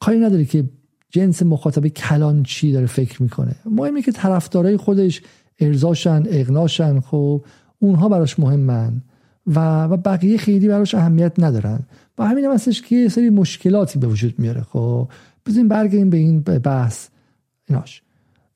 کاری 0.00 0.18
نداره 0.18 0.44
که 0.44 0.64
جنس 1.10 1.42
مخاطب 1.42 1.88
کلان 1.88 2.42
چی 2.42 2.72
داره 2.72 2.86
فکر 2.86 3.22
می‌کنه. 3.22 3.56
مهمه 3.64 4.02
که 4.02 4.12
طرفدارای 4.12 4.76
خودش 4.76 5.22
ارزاشن 5.58 6.22
اغناشن 6.26 7.00
خب. 7.00 7.44
اونها 7.78 8.08
براش 8.08 8.38
مهمن 8.38 9.02
و 9.46 9.84
و 9.84 9.96
بقیه 9.96 10.38
خیلی 10.38 10.68
براش 10.68 10.94
اهمیت 10.94 11.32
ندارن. 11.38 11.80
با 12.16 12.24
همین 12.24 12.44
هم 12.44 12.52
هستش 12.52 12.82
که 12.82 12.96
یه 12.96 13.08
سری 13.08 13.30
مشکلاتی 13.30 13.98
به 13.98 14.06
وجود 14.06 14.38
میاره 14.38 14.62
خب. 14.62 15.08
بزنین 15.46 15.68
برگردیم 15.68 16.10
به 16.10 16.16
این 16.16 16.40
بحث. 16.40 17.08
ایناش. 17.68 18.02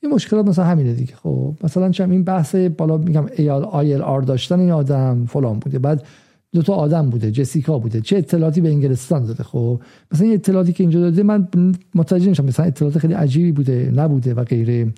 این 0.02 0.14
مشکلات 0.14 0.46
مثلا 0.46 0.64
همینه 0.64 0.92
دیگه. 0.92 1.14
خب 1.14 1.54
مثلا 1.64 1.90
چم 1.90 2.10
این 2.10 2.24
بحث 2.24 2.54
بالا 2.54 2.96
میگم 2.96 3.26
ایال 3.36 3.64
آیل 3.64 4.02
آر 4.02 4.20
داشتن 4.20 4.60
این 4.60 4.70
آدم 4.70 5.26
فلان 5.26 5.58
بوده. 5.58 5.78
بعد 5.78 6.06
دو 6.52 6.62
تا 6.62 6.74
آدم 6.74 7.10
بوده 7.10 7.30
جسیکا 7.30 7.78
بوده. 7.78 8.00
چه 8.00 8.16
اطلاعاتی 8.16 8.60
به 8.60 8.68
انگلستان 8.68 9.24
داده؟ 9.24 9.42
خب 9.42 9.80
مثلا 10.12 10.26
این 10.26 10.34
اطلاعاتی 10.34 10.72
که 10.72 10.84
اینجا 10.84 11.00
داده 11.00 11.22
من 11.22 11.48
متوجه 11.94 12.30
نشم 12.30 12.44
مثلا 12.44 12.66
اطلاعات 12.66 12.98
خیلی 12.98 13.14
عجیبی 13.14 13.52
بوده 13.52 13.92
نبوده 13.96 14.34
و 14.34 14.44
غیره. 14.44 14.92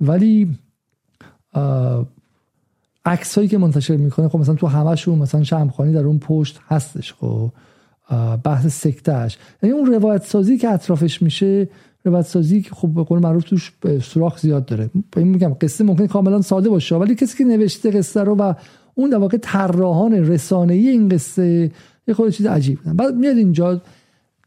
ولی 0.00 0.58
عکس 3.04 3.34
هایی 3.34 3.48
که 3.48 3.58
منتشر 3.58 3.96
می‌کنه 3.96 4.28
خب 4.28 4.38
مثلا 4.38 4.54
تو 4.54 4.66
همشون 4.66 5.18
مثلا 5.18 5.42
شمخانی 5.42 5.92
در 5.92 6.04
اون 6.04 6.18
پشت 6.18 6.60
هستش. 6.68 7.12
خب 7.12 7.50
بحث 8.44 8.66
سکتهش 8.66 9.38
یعنی 9.62 9.76
اون 9.76 9.92
روایت 9.92 10.24
سازی 10.24 10.58
که 10.58 10.70
اطرافش 10.70 11.22
میشه 11.22 11.68
روایت 12.04 12.26
سازی 12.26 12.62
که 12.62 12.70
خب 12.74 12.88
به 12.88 13.02
قول 13.02 13.18
معروف 13.18 13.44
توش 13.44 13.72
سوراخ 14.02 14.38
زیاد 14.38 14.64
داره. 14.64 14.90
این 15.16 15.28
میگم 15.28 15.56
قصه 15.60 15.84
ممکن 15.84 16.06
کاملا 16.06 16.42
ساده 16.42 16.68
باشه 16.68 16.96
ولی 16.96 17.14
کسی 17.14 17.38
که 17.38 17.44
نوشته 17.44 17.90
قصه 17.90 18.20
رو 18.20 18.34
و 18.34 18.54
اون 18.94 19.10
در 19.10 19.18
واقع 19.18 19.38
طراحان 19.42 20.12
رسانه‌ای 20.12 20.88
این 20.88 21.08
قصه 21.08 21.70
یه 22.08 22.14
خود 22.14 22.30
چیز 22.30 22.46
عجیب. 22.46 22.78
بعد 22.84 23.14
میاد 23.14 23.36
اینجا 23.36 23.80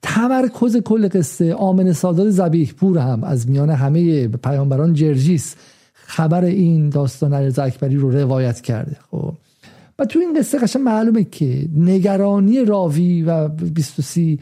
تمرکز 0.01 0.77
کل 0.77 1.07
قصه 1.07 1.53
آمن 1.53 1.93
سادات 1.93 2.29
زبیح 2.29 2.73
پور 2.73 2.97
هم 2.97 3.23
از 3.23 3.49
میان 3.49 3.69
همه 3.69 4.27
پیامبران 4.27 4.93
جرجیس 4.93 5.55
خبر 5.93 6.43
این 6.45 6.89
داستان 6.89 7.33
علیرضا 7.33 7.63
اکبری 7.63 7.95
رو 7.95 8.11
روایت 8.11 8.61
کرده. 8.61 8.97
خب 9.11 9.33
و 9.99 10.05
تو 10.05 10.19
این 10.19 10.39
قصه 10.39 10.59
قشن 10.59 10.81
معلومه 10.81 11.23
که 11.23 11.69
نگرانی 11.75 12.65
راوی 12.65 13.21
و 13.21 13.47
23 13.47 14.37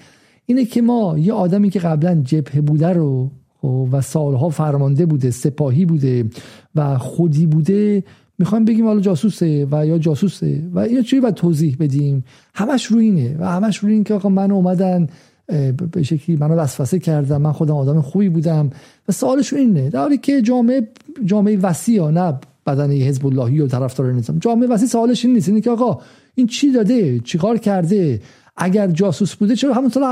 اینه 0.45 0.65
که 0.65 0.82
ما 0.82 1.17
یه 1.17 1.34
آدمی 1.34 1.69
که 1.69 1.80
قبلا 1.80 2.21
جبهه 2.25 2.62
بوده 2.62 2.88
رو 2.88 3.32
خب 3.62 3.88
و 3.91 4.01
سالها 4.01 4.49
فرمانده 4.49 5.06
بوده 5.06 5.32
سپاهی 5.32 5.86
بوده 5.86 6.30
و 6.75 6.97
خودی 6.97 7.45
بوده 7.45 8.04
می‌خوایم 8.39 8.65
بگیم 8.65 8.86
حالا 8.86 8.99
جاسوسه 8.99 9.67
و 9.71 9.88
یا 9.88 9.97
جاسوسه 9.97 10.63
و 10.73 10.88
یا 10.88 11.01
چی 11.01 11.19
باید 11.19 11.34
توضیح 11.34 11.77
بدیم؟ 11.80 12.23
همش 12.54 12.86
روی 12.86 13.06
اینه 13.06 13.36
و 13.39 13.45
همش 13.45 13.77
روی 13.77 13.93
این 13.93 14.04
که 14.04 14.13
آقا 14.13 14.30
من 14.30 14.51
اومدن 14.51 15.08
به 15.93 16.04
شکلی 16.04 16.36
منو 16.36 16.56
وسوسه 16.56 16.99
کردم 16.99 17.41
من 17.41 17.51
خودم 17.51 17.75
آدم 17.75 18.01
خوبی 18.01 18.30
بودم 18.30 18.69
و 19.08 19.12
سوالش 19.12 19.54
اینه 19.54 19.89
در 19.89 19.99
حالی 19.99 20.17
که 20.17 20.41
جامعه 20.41 20.88
جامعه 21.25 21.58
وسیع 21.58 22.10
نه 22.10 22.39
بدن 22.65 22.91
حزب 22.91 23.25
اللهی 23.25 23.60
و 23.60 23.67
طرفدار 23.67 24.13
نظام. 24.13 24.39
جامعه 24.39 24.69
وسیع 24.69 24.88
سوالش 24.88 25.25
این 25.25 25.34
نیست 25.34 25.49
اینه 25.49 25.62
که 25.62 25.71
آقا 25.71 26.01
این 26.36 26.47
چی 26.47 26.71
داده؟ 26.71 27.19
چیکار 27.19 27.58
کرده؟ 27.58 28.21
اگر 28.57 28.87
جاسوس 28.87 29.35
بوده 29.35 29.55
چرا 29.55 29.73
همون 29.73 29.89
سال 29.89 30.03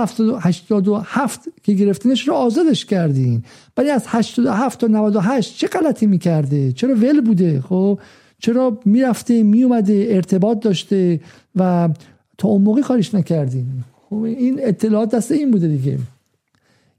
87 0.41 1.41
که 1.63 1.73
گرفتینش 1.73 2.28
رو 2.28 2.34
آزادش 2.34 2.86
کردین؟ 2.86 3.43
ولی 3.78 3.89
از 3.89 4.04
87 4.08 4.80
تا 4.80 4.88
98 4.88 5.58
چه 5.58 5.67
غلطی 5.67 6.06
می‌کرده؟ 6.06 6.71
چرا 6.71 6.95
ول 6.95 7.21
بوده؟ 7.21 7.62
خب 7.62 7.99
چرا 8.39 8.80
می‌رفته 8.86 9.43
میومده 9.43 10.08
ارتباط 10.10 10.60
داشته 10.60 11.19
و 11.56 11.89
تا 12.38 12.47
اون 12.47 12.62
موقع 12.62 12.82
کارش 12.82 13.15
نکردیم 13.15 13.86
خب 14.10 14.15
این 14.15 14.60
اطلاعات 14.63 15.15
دست 15.15 15.32
این 15.32 15.52
بوده 15.52 15.67
دیگه. 15.67 15.97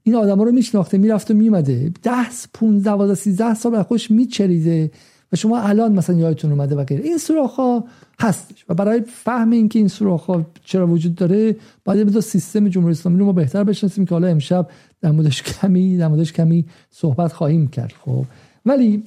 این 0.03 0.15
آدما 0.15 0.43
رو 0.43 0.51
میشناخته 0.51 0.97
می‌رفته 0.97 1.33
میومده 1.33 1.91
10 2.03 2.11
15 2.53 2.91
12 2.91 3.15
13 3.15 3.53
سال 3.53 3.83
خوش 3.83 4.11
میچریده. 4.11 4.91
و 5.31 5.35
شما 5.35 5.59
الان 5.59 5.93
مثلا 5.93 6.15
یادتون 6.15 6.51
اومده 6.51 6.75
و 6.75 6.83
غیره. 6.83 7.03
این 7.03 7.17
سوراخ 7.17 7.55
ها 7.55 7.83
هستش 8.19 8.65
و 8.69 8.73
برای 8.73 9.01
فهم 9.07 9.51
اینکه 9.51 9.79
این 9.79 9.87
سوراخ 9.87 10.25
ها 10.25 10.45
چرا 10.65 10.87
وجود 10.87 11.15
داره 11.15 11.55
باید 11.85 12.13
به 12.13 12.21
سیستم 12.21 12.69
جمهوری 12.69 12.91
اسلامی 12.91 13.19
رو 13.19 13.25
ما 13.25 13.31
بهتر 13.31 13.63
بشناسیم 13.63 14.05
که 14.05 14.15
حالا 14.15 14.27
امشب 14.27 14.69
در 15.01 15.11
موردش 15.11 15.43
کمی 15.43 15.97
در 15.97 16.07
موردش 16.07 16.33
کمی 16.33 16.65
صحبت 16.89 17.33
خواهیم 17.33 17.67
کرد. 17.67 17.93
خب 18.05 18.25
ولی 18.65 19.03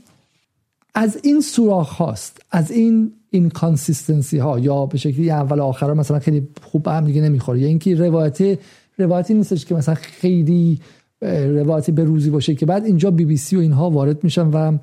از 0.94 1.18
این 1.22 1.40
سوراخ 1.40 1.88
هاست 1.88 2.42
از 2.50 2.70
این 2.70 3.12
inconsistency 3.30 4.38
ها 4.38 4.58
یا 4.58 4.87
به 4.87 4.98
شکلی 4.98 5.30
اول 5.30 5.60
آخر 5.60 5.92
مثلا 5.92 6.18
خیلی 6.18 6.48
خوب 6.62 6.88
هم 6.88 7.04
دیگه 7.04 7.22
نمی‌خوره. 7.22 7.60
یا 7.60 7.68
اینکه 7.68 7.94
روایت 7.94 8.58
روایتی 8.98 9.34
نیستش 9.34 9.64
که 9.64 9.74
مثلا 9.74 9.94
خیلی 9.94 10.80
روایتی 11.22 11.92
به 11.92 12.04
روزی 12.04 12.30
باشه 12.30 12.54
که 12.54 12.66
بعد 12.66 12.84
اینجا 12.84 13.10
بی 13.10 13.24
بی 13.24 13.37
سی 13.37 13.56
و 13.56 13.60
اینها 13.60 13.90
وارد 13.90 14.24
میشن 14.24 14.46
و 14.46 14.78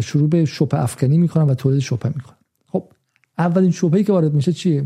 شروع 0.00 0.28
به 0.28 0.44
شبه 0.44 0.82
افکنی 0.82 1.18
می‌کنن 1.18 1.44
و 1.44 1.54
تولید 1.54 1.80
شبه 1.80 2.08
می‌کنن 2.08 2.36
خب 2.66 2.84
اولین 3.38 3.70
شبهی 3.70 4.04
که 4.04 4.12
وارد 4.12 4.34
میشه 4.34 4.52
چیه؟ 4.52 4.84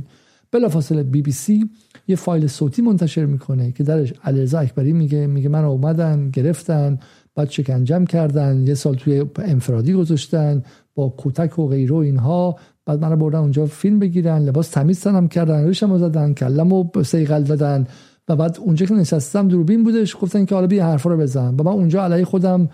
بلافاصله 0.51 1.03
بی 1.03 1.23
بی 1.23 1.33
سی 1.33 1.71
یه 2.09 2.17
فایل 2.17 2.47
صوتی 2.47 2.83
منتشر 2.83 3.25
می‌کنه 3.25 3.73
که 3.73 3.85
درش 3.85 4.13
علیرضا 4.25 4.59
اکبری 4.59 4.93
میگه 4.93 5.27
میگه 5.27 5.49
من 5.49 5.65
اومدن 5.65 6.31
گرفتن 6.31 6.99
بعد 7.35 7.51
شکنجم 7.51 8.05
کردن 8.05 8.67
یه 8.67 8.75
سال 8.75 8.95
توی 8.95 9.25
انفرادی 9.37 9.93
گذاشتن 9.93 10.63
با 10.95 11.15
کتک 11.19 11.59
و 11.59 11.69
غیره 11.69 11.95
و 11.95 11.99
اینها 11.99 12.57
بعد 12.87 13.01
من 13.01 13.17
بردن 13.17 13.39
اونجا 13.39 13.67
فیلم 13.67 13.99
بگیرن 13.99 14.39
لباس 14.39 14.69
تمیز 14.69 15.01
تنم 15.01 15.29
کردن 15.29 15.67
ریشم 15.67 15.99
زدن 15.99 16.35
کلمو 16.35 16.85
سیقل 17.05 17.43
دادن 17.43 17.87
و 18.29 18.37
بعد 18.37 18.59
اونجا 18.61 18.87
که 18.87 18.95
نشستم 18.95 19.49
دوربین 19.49 19.85
بودش 19.85 20.17
گفتن 20.21 20.45
که 20.45 20.55
حالا 20.55 20.67
بیا 20.67 20.85
حرفا 20.85 21.11
رو 21.11 21.17
بزن. 21.17 21.55
و 21.55 21.63
من 21.63 21.73
اونجا 21.73 22.05
علیه 22.05 22.25
خودم 22.25 22.69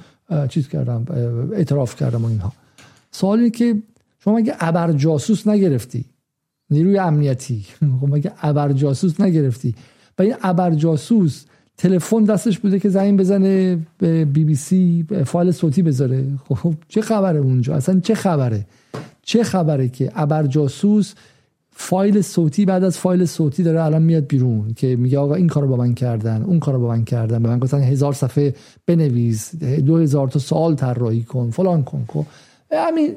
چیز 0.49 0.69
کردم 0.69 1.07
اعتراف 1.53 1.97
کردم 1.97 2.25
و 2.25 2.29
اینها. 2.29 2.53
سوالی 3.11 3.51
که 3.51 3.77
شما 4.25 4.35
مگه 4.35 4.55
ابر 4.61 4.93
جاسوس 4.93 5.47
نگرفتی؟ 5.47 6.05
نیروی 6.71 6.99
امنیتی. 6.99 7.67
خب 8.01 8.09
مگه 8.15 8.33
ابر 8.43 8.73
جاسوس 8.73 9.21
نگرفتی؟ 9.21 9.75
و 10.19 10.23
این 10.23 10.35
ابر 10.43 10.71
جاسوس 10.75 11.45
تلفن 11.77 12.25
دستش 12.25 12.59
بوده 12.59 12.79
که 12.79 12.89
زنگ 12.89 13.21
بزنه 13.21 13.79
به 13.99 14.25
بی 14.25 14.45
بی 14.45 14.55
سی 14.55 15.07
فایل 15.27 15.51
صوتی 15.51 15.83
بذاره. 15.83 16.25
خب 16.49 16.75
چه 16.89 17.01
خبره 17.01 17.39
اونجا؟ 17.39 17.75
اصلا 17.75 18.01
چه 18.01 18.15
خبره؟ 18.15 18.67
چه 19.23 19.43
خبره 19.43 19.89
که 19.89 20.13
ابر 20.15 20.47
جاسوس 20.47 21.15
فایل 21.81 22.23
صوتی 22.23 22.65
بعد 22.65 22.85
از 22.85 22.99
فایل 22.99 23.25
صوتی 23.25 23.63
داره 23.63 23.85
الان 23.85 24.03
میاد 24.03 24.27
بیرون 24.27 24.75
که 24.75 24.97
میگه 24.97 25.19
آقا 25.19 25.35
این 25.35 25.47
کارو 25.47 25.69
با 25.69 25.77
من 25.77 25.95
کردن 25.95 26.43
اون 26.43 26.59
کارو 26.59 26.81
با 26.81 26.89
من 26.89 27.05
کردن 27.05 27.43
به 27.43 27.49
من 27.49 27.59
گفتن 27.59 27.81
هزار 27.81 28.13
صفحه 28.13 28.55
بنویس 28.87 29.55
دو 29.57 29.97
هزار 29.97 30.29
تا 30.29 30.39
سوال 30.39 30.75
طراحی 30.75 31.23
کن 31.23 31.51
فلان 31.51 31.83
کن 31.83 32.05
خب. 32.09 32.25
همین 32.73 33.17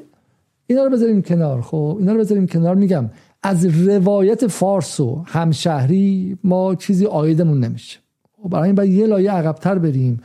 اینا 0.66 0.84
رو 0.84 0.90
بذاریم 0.90 1.22
کنار 1.22 1.62
خب. 1.62 1.96
اینا 1.98 2.12
رو 2.12 2.18
بذاریم 2.18 2.46
کنار. 2.46 2.74
میگم 2.74 3.10
از 3.42 3.66
روایت 3.88 4.46
فارس 4.46 5.00
و 5.00 5.22
همشهری 5.26 6.38
ما 6.44 6.74
چیزی 6.74 7.06
آیدمون 7.06 7.60
نمیشه. 7.64 7.98
و 8.38 8.42
خب، 8.42 8.48
برای 8.48 8.66
این 8.66 8.74
باید 8.74 8.92
یه 8.92 9.06
لایه 9.06 9.30
عقبتر 9.30 9.78
بریم 9.78 10.20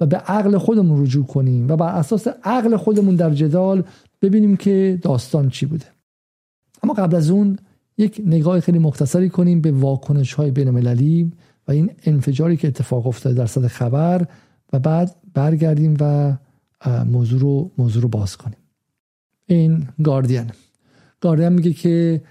و 0.00 0.06
به 0.06 0.16
عقل 0.16 0.58
خودمون 0.58 1.02
رجوع 1.02 1.26
کنیم 1.26 1.68
و 1.68 1.76
بر 1.76 1.94
اساس 1.94 2.26
عقل 2.44 2.76
خودمون 2.76 3.16
در 3.16 3.30
جدال 3.30 3.84
ببینیم 4.22 4.56
که 4.56 4.98
داستان 5.02 5.48
چی 5.48 5.66
بوده. 5.66 5.86
اما 6.82 6.94
قبل 6.94 7.16
از 7.16 7.30
اون 7.30 7.58
یک 8.02 8.20
نگاه 8.26 8.60
خیلی 8.60 8.78
مختصری 8.78 9.28
کنیم 9.28 9.60
به 9.60 9.72
واکنش 9.72 10.34
های 10.34 10.50
بین 10.50 10.68
المللی 10.68 11.32
و 11.68 11.72
این 11.72 11.90
انفجاری 12.04 12.56
که 12.56 12.68
اتفاق 12.68 13.06
افتاده 13.06 13.34
در 13.34 13.46
صد 13.46 13.66
خبر 13.66 14.26
و 14.72 14.78
بعد 14.78 15.16
برگردیم 15.34 15.96
و 16.00 16.36
موضوع 17.06 17.40
رو, 17.40 17.70
موضوع 17.78 18.02
رو 18.02 18.08
باز 18.08 18.36
کنیم. 18.36 18.58
این 19.46 19.88
گاردین. 20.02 20.50
گاردین 21.20 21.48
میگه 21.48 21.72
که 21.72 22.22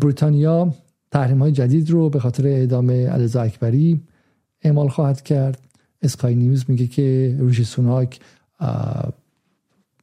بریتانیا 0.00 0.74
تحریم 1.10 1.38
های 1.38 1.52
جدید 1.52 1.90
رو 1.90 2.10
به 2.10 2.18
خاطر 2.18 2.46
اعدام 2.46 2.90
علیزا 2.90 3.42
اکبری 3.42 4.00
اعمال 4.62 4.88
خواهد 4.88 5.22
کرد. 5.22 5.60
اسکای 6.02 6.34
نیوز 6.34 6.64
میگه 6.68 6.86
که 6.86 7.36
ریشی 7.38 7.64
سوناک 7.64 8.20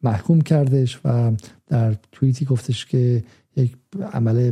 محکوم 0.03 0.41
کردش 0.41 0.99
و 1.05 1.31
در 1.67 1.95
توییتی 2.11 2.45
گفتش 2.45 2.85
که 2.85 3.23
یک 3.57 3.75
عمل 4.13 4.51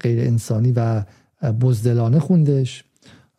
غیر 0.00 0.20
انسانی 0.20 0.72
و 0.76 1.04
بزدلانه 1.60 2.18
خوندش. 2.18 2.84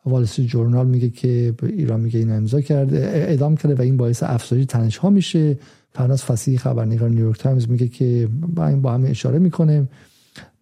وال 0.05 0.16
استریت 0.16 0.45
جورنال 0.45 0.87
میگه 0.87 1.09
که 1.09 1.53
ایران 1.63 1.99
میگه 1.99 2.19
این 2.19 2.31
امضا 2.31 2.61
کرده 2.61 2.97
اعدام 2.97 3.57
کرده 3.57 3.75
و 3.75 3.81
این 3.81 3.97
باعث 3.97 4.23
افزایش 4.23 4.65
تنش 4.65 4.97
ها 4.97 5.09
میشه. 5.09 5.57
فرناز 5.91 6.23
فصیحی 6.23 6.57
خبرنگار 6.57 7.09
نیویورک 7.09 7.39
تایمز 7.39 7.69
میگه 7.69 7.87
که 7.87 8.29
با 8.55 8.67
این 8.67 8.81
با 8.81 8.93
همه 8.93 9.09
اشاره 9.09 9.39
می‌کنه. 9.39 9.87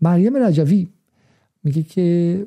مریم 0.01 0.37
رجوی 0.37 0.87
میگه 1.63 1.83
که 1.83 2.45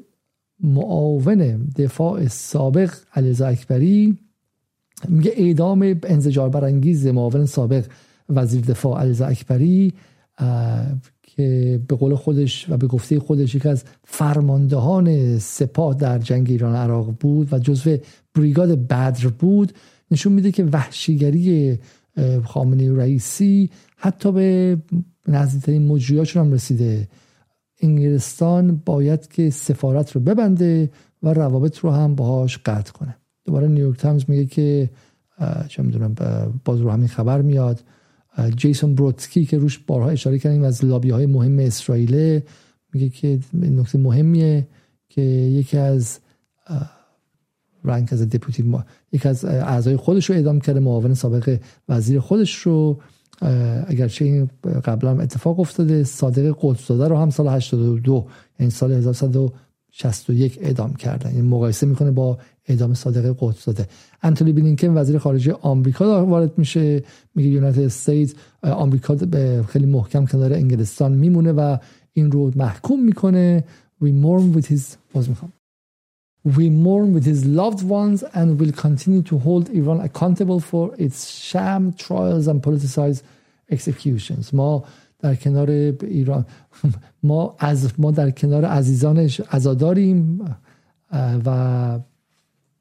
معاون 0.60 1.70
دفاع 1.76 2.28
سابق 2.28 2.94
علیزا 3.14 3.46
اکبری 3.46 4.18
میگه 5.08 5.32
اعدام 5.36 6.00
انزجار 6.02 6.48
برانگیز 6.48 7.06
معاون 7.06 7.46
سابق 7.46 7.84
وزیر 8.28 8.60
دفاع 8.60 9.00
علیزا 9.00 9.26
اکبری 9.26 9.92
به 11.38 11.96
قول 11.98 12.14
خودش 12.14 12.66
و 12.68 12.76
به 12.76 12.86
گفته 12.86 13.20
خودش 13.20 13.54
یکی 13.54 13.68
از 13.68 13.84
فرماندهان 14.04 15.38
سپاه 15.38 15.94
در 15.94 16.18
جنگ 16.18 16.50
ایران 16.50 16.74
عراق 16.74 17.14
بود 17.20 17.52
و 17.52 17.58
جزو 17.58 17.96
بریگاد 18.34 18.86
بدر 18.86 19.28
بود 19.28 19.72
نشون 20.10 20.32
میده 20.32 20.52
که 20.52 20.64
وحشیگری 20.64 21.78
خامنه 22.44 22.96
رئیسی 22.96 23.70
حتی 23.96 24.32
به 24.32 24.78
نزدیکترین 25.28 25.86
مجریاشون 25.86 26.46
هم 26.46 26.52
رسیده. 26.52 27.08
انگلستان 27.82 28.82
باید 28.86 29.28
که 29.28 29.50
سفارت 29.50 30.12
رو 30.12 30.20
ببنده 30.20 30.90
و 31.22 31.34
روابط 31.34 31.78
رو 31.78 31.90
هم 31.90 32.14
باهاش 32.14 32.58
قطع 32.58 32.92
کنه. 32.92 33.16
دوباره 33.44 33.68
نیویورک 33.68 33.98
تایمز 33.98 34.24
میگه 34.28 34.46
که 34.46 34.90
چه 35.68 35.82
می‌دونم 35.82 36.14
باز 36.64 36.80
رو 36.80 36.90
همین 36.90 37.08
خبر 37.08 37.42
میاد. 37.42 37.82
جیسون 38.56 38.94
بروتسکی 38.94 39.46
که 39.46 39.58
روش 39.58 39.78
بارها 39.78 40.08
اشاره 40.08 40.38
کردیم 40.38 40.62
از 40.62 40.84
لابی 40.84 41.10
های 41.10 41.26
مهم 41.26 41.58
اسرائیل 41.58 42.40
میگه 42.92 43.08
که 43.08 43.38
نکته 43.54 43.98
مهمیه 43.98 44.66
که 45.08 45.20
یکی 45.20 45.78
از 45.78 46.18
رنگ 47.84 48.08
از 48.12 48.28
deputy 48.28 48.74
یکی 49.12 49.28
از 49.28 49.44
اعضای 49.44 49.96
خودش 49.96 50.30
رو 50.30 50.36
اعدام 50.36 50.60
کرده 50.60 50.80
معاون 50.80 51.14
سابق 51.14 51.58
وزیر 51.88 52.20
خودش 52.20 52.54
رو. 52.54 53.00
اگرچه 53.86 54.24
این 54.24 54.50
قبلا 54.84 55.10
هم 55.10 55.20
اتفاق 55.20 55.60
افتاده 55.60 56.04
صادق 56.04 56.56
قدسزاده 56.60 57.08
رو 57.08 57.16
هم 57.16 57.30
سال 57.30 57.48
82 57.48 58.26
یعنی 58.60 58.70
سال 58.70 59.50
61 59.90 60.58
اعدام 60.62 60.94
کردن. 60.94 61.26
این 61.26 61.36
یعنی 61.36 61.48
مقایسه 61.48 61.86
می‌کنه 61.86 62.10
با 62.10 62.38
اعدام 62.68 62.94
صادق 62.94 63.36
قدس 63.38 63.64
داده 63.64 63.86
انتونی 64.22 64.52
بلینکن 64.52 64.98
وزیر 64.98 65.18
خارجه 65.18 65.56
آمریکا 65.62 66.26
وارد 66.26 66.58
میشه. 66.58 67.04
میگه 67.34 67.48
یونایتد 67.48 67.80
استیت 67.80 68.34
آمریکا 68.62 69.14
به 69.14 69.64
خیلی 69.68 69.86
محکم 69.86 70.26
کنار 70.26 70.52
انگلستان 70.52 71.12
میمونه 71.12 71.52
و 71.52 71.76
این 72.12 72.30
رو 72.30 72.52
محکوم 72.56 73.02
می‌کنه. 73.02 73.64
We 74.02 74.06
mourn 74.06 74.56
with 74.58 74.66
his 74.66 74.82
باز 75.12 75.28
می‌خوام. 75.28 75.52
We 76.46 76.68
mourn 76.86 77.14
with 77.16 77.26
his 77.26 77.44
loved 77.44 77.82
ones 77.82 78.22
and 78.38 78.48
will 78.60 78.72
continue 78.72 79.22
to 79.30 79.36
hold 79.46 79.64
Iran 79.80 80.00
accountable 80.08 80.60
for 80.60 80.84
its 81.04 81.18
sham 81.50 81.92
trials 82.04 82.46
and 82.48 82.62
politicized 82.62 83.22
executions. 83.76 84.54
ما 84.54 84.84
در 85.18 85.34
کنار 85.34 85.70
ایران. 85.70 86.46
ما 87.22 87.56
از 87.58 88.00
ما 88.00 88.10
در 88.10 88.30
کنار 88.30 88.64
عزیزانش 88.64 89.40
عزاداریم 89.40 90.40
و 91.44 92.00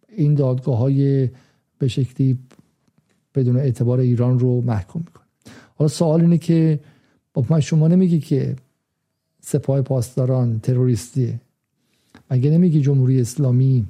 این 0.09 0.33
دادگاه 0.33 0.77
های 0.77 1.29
به 1.77 1.87
شکلی 1.87 2.39
بدون 3.35 3.57
اعتبار 3.57 3.99
ایران 3.99 4.39
رو 4.39 4.61
محکوم 4.61 5.03
می‌کنه 5.05 5.25
حالا 5.75 5.87
سوال 5.87 6.21
اینه 6.21 6.37
که 6.37 6.79
با 7.33 7.45
من 7.49 7.59
شما 7.59 7.87
نمیگی 7.87 8.19
که 8.19 8.55
سپاه 9.41 9.81
پاسداران 9.81 10.59
تروریستیه 10.59 11.41
مگه 12.31 12.49
نمیگی 12.49 12.81
جمهوری 12.81 13.21
اسلامی 13.21 13.85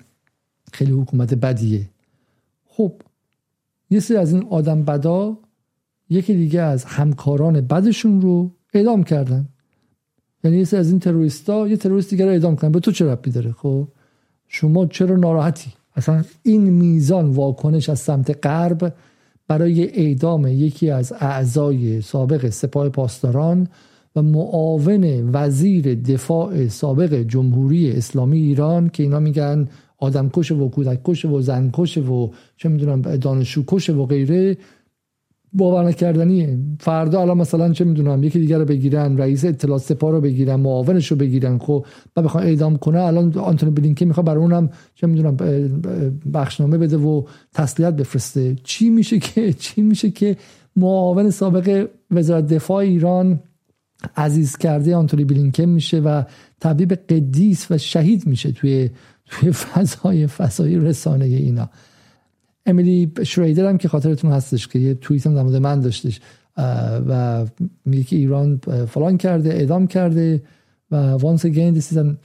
خیلی 0.73 0.91
حکومت 0.91 1.33
بدیه؟ 1.33 1.89
خب 2.65 2.93
یه 3.89 3.99
سری 3.99 4.17
از 4.17 4.33
این 4.33 4.47
آدم 4.49 4.83
بدا 4.83 5.37
یکی 6.09 6.33
دیگه 6.33 6.61
از 6.61 6.85
همکاران 6.85 7.61
بدشون 7.61 8.21
رو 8.21 8.51
اعدام 8.73 9.03
کردن. 9.03 9.49
یعنی 10.43 10.57
یه 10.57 10.77
از 10.77 10.89
این 10.89 10.99
تروریستا 10.99 11.67
یه 11.67 11.77
تروریست 11.77 12.09
دیگه 12.09 12.25
رو 12.25 12.31
اعدام 12.31 12.55
کردن. 12.55 12.71
به 12.71 12.79
تو 12.79 12.91
چه 12.91 13.05
ربطی 13.05 13.31
داره؟ 13.31 13.51
خب 13.51 13.87
شما 14.47 14.85
چرا 14.85 15.15
ناراحتی؟ 15.15 15.71
اصلا 15.95 16.23
این 16.43 16.61
میزان 16.61 17.29
واکنش 17.29 17.89
از 17.89 17.99
سمت 17.99 18.45
غرب 18.45 18.93
برای 19.47 19.89
اعدام 19.89 20.47
یکی 20.47 20.89
از 20.89 21.13
اعضای 21.19 22.01
سابق 22.01 22.49
سپاه 22.49 22.89
پاسداران 22.89 23.67
و 24.15 24.21
معاون 24.21 25.29
وزیر 25.33 25.95
دفاع 25.95 26.67
سابق 26.67 27.13
جمهوری 27.13 27.91
اسلامی 27.91 28.37
ایران 28.37 28.89
که 28.89 29.03
اینا 29.03 29.19
میگن 29.19 29.67
آدمکش 29.97 30.51
و 30.51 30.69
کودککش 30.69 31.25
و 31.25 31.41
زنکش 31.41 31.97
و 31.97 32.31
چه 32.57 32.69
می‌دونم 32.69 33.01
دانشجوکش 33.01 33.89
و 33.89 34.05
غیره 34.05 34.57
باور 35.53 35.83
نکردنیه 35.83 36.59
فردا 36.79 37.21
الان 37.21 37.37
مثلا 37.37 37.73
چه 37.73 37.85
می‌دونم 37.85 38.23
یکی 38.23 38.39
دیگر 38.39 38.57
رو 38.57 38.65
بگیرن 38.65 39.17
رئیس 39.17 39.45
اطلاعات 39.45 39.81
سپاه 39.81 40.11
رو 40.11 40.21
بگیرن 40.21 40.55
معاونش 40.55 41.07
رو 41.07 41.17
بگیرن. 41.17 41.57
خب 41.57 41.85
و 42.15 42.21
بخوان 42.21 42.43
اعدام 42.43 42.77
کنه 42.77 42.99
الان 42.99 43.37
آنتونی 43.37 43.71
بلینکن 43.71 44.05
می‌خواد 44.05 44.25
برای 44.25 44.41
اونم 44.41 44.69
چه 44.95 45.07
می‌دونم 45.07 45.37
بخشنامه 46.33 46.77
بده 46.77 46.97
و 46.97 47.23
تسلیت 47.53 47.93
بفرسته. 47.93 48.55
چی 48.63 48.89
میشه 48.89 49.19
که 49.19 49.53
چی 49.53 49.81
میشه 49.81 50.11
که 50.11 50.37
معاون 50.75 51.29
سابق 51.29 51.87
وزارت 52.11 52.47
دفاع 52.47 52.77
ایران 52.77 53.39
عزیز 54.17 54.57
کرده 54.57 54.95
آنتونی 54.95 55.23
بلینکن 55.25 55.65
میشه 55.65 55.99
و 55.99 56.23
تبدیل 56.61 56.95
قدیس 57.09 57.71
و 57.71 57.77
شهید 57.77 58.27
میشه 58.27 58.51
توی 58.51 58.89
توی 59.29 59.51
فضای 59.51 60.27
فضای 60.27 60.75
رسانه 60.75 61.25
اینا. 61.25 61.69
امیلی 62.67 63.11
شریدر 63.23 63.69
هم 63.69 63.77
که 63.77 63.87
خاطرتون 63.87 64.31
هستش 64.31 64.67
که 64.67 64.79
یه 64.79 64.93
توییت 64.93 65.27
هم 65.27 65.51
در 65.51 65.59
من 65.59 65.79
داشتش 65.79 66.19
و 67.07 67.45
میگه 67.85 68.03
که 68.03 68.15
ایران 68.15 68.57
فلان 68.87 69.17
کرده 69.17 69.49
اعدام 69.49 69.87
کرده 69.87 70.43
و 70.91 71.17
once 71.17 71.41
again 71.41 71.79
this 71.79 71.91
is 71.91 71.97
an 71.97 72.17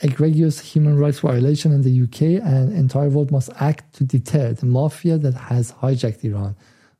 egregious 0.00 0.56
human 0.72 0.96
rights 0.98 1.20
violation 1.20 1.70
in 1.76 1.82
the 1.82 1.94
UK 2.04 2.20
and 2.52 2.72
entire 2.84 3.10
world 3.14 3.30
must 3.30 3.50
act 3.70 3.84
to 3.96 4.04
deter 4.04 4.46
the 4.60 4.66
mafia 4.66 5.18
that 5.18 5.34
has 5.34 5.64
hijacked 5.82 6.24
Iran. 6.24 6.54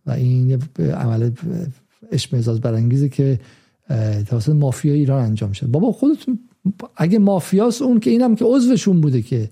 و 0.07 0.11
این 0.11 0.51
یه 0.51 0.59
عمل 0.94 1.31
اشمعزاز 2.12 2.61
برانگیزه 2.61 3.09
که 3.09 3.40
توسط 4.27 4.53
مافیا 4.53 4.92
ایران 4.94 5.25
انجام 5.25 5.53
شد 5.53 5.66
بابا 5.66 5.92
خودتون 5.92 6.38
اگه 6.97 7.18
مافیاس 7.18 7.83
اون 7.83 8.01
که 8.01 8.11
اینم 8.11 8.37
که 8.37 8.44
عضوشون 8.44 9.01
بوده 9.01 9.23
که 9.23 9.51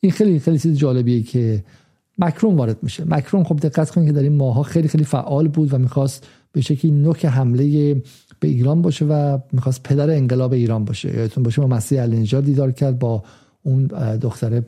این 0.00 0.12
خیلی 0.12 0.38
خیلی 0.38 0.58
چیز 0.58 0.78
جالبیه 0.78 1.22
که 1.22 1.64
مکرون 2.18 2.56
وارد 2.56 2.82
میشه. 2.82 3.04
مکرون 3.06 3.44
خب 3.44 3.56
دقت 3.56 3.90
کنید 3.90 4.06
که 4.06 4.12
در 4.12 4.22
این 4.22 4.36
ماها 4.36 4.62
خیلی 4.62 4.88
خیلی 4.88 5.04
فعال 5.04 5.48
بود 5.48 5.74
و 5.74 5.78
می‌خواست 5.78 6.26
به 6.52 6.60
شکلی 6.60 6.90
نوک 6.90 7.24
حمله 7.24 7.94
به 8.40 8.48
ایران 8.48 8.82
باشه 8.82 9.04
و 9.04 9.38
می‌خواست 9.52 9.82
پدر 9.82 10.10
انقلاب 10.10 10.52
ایران 10.52 10.84
باشه. 10.84 11.16
یادتون 11.16 11.44
باشه 11.44 11.60
با 11.60 11.68
مسیح 11.68 12.02
علی 12.02 12.26
دیدار 12.26 12.72
کرد 12.72 12.98
با 12.98 13.22
اون 13.62 13.86
دختره 14.20 14.64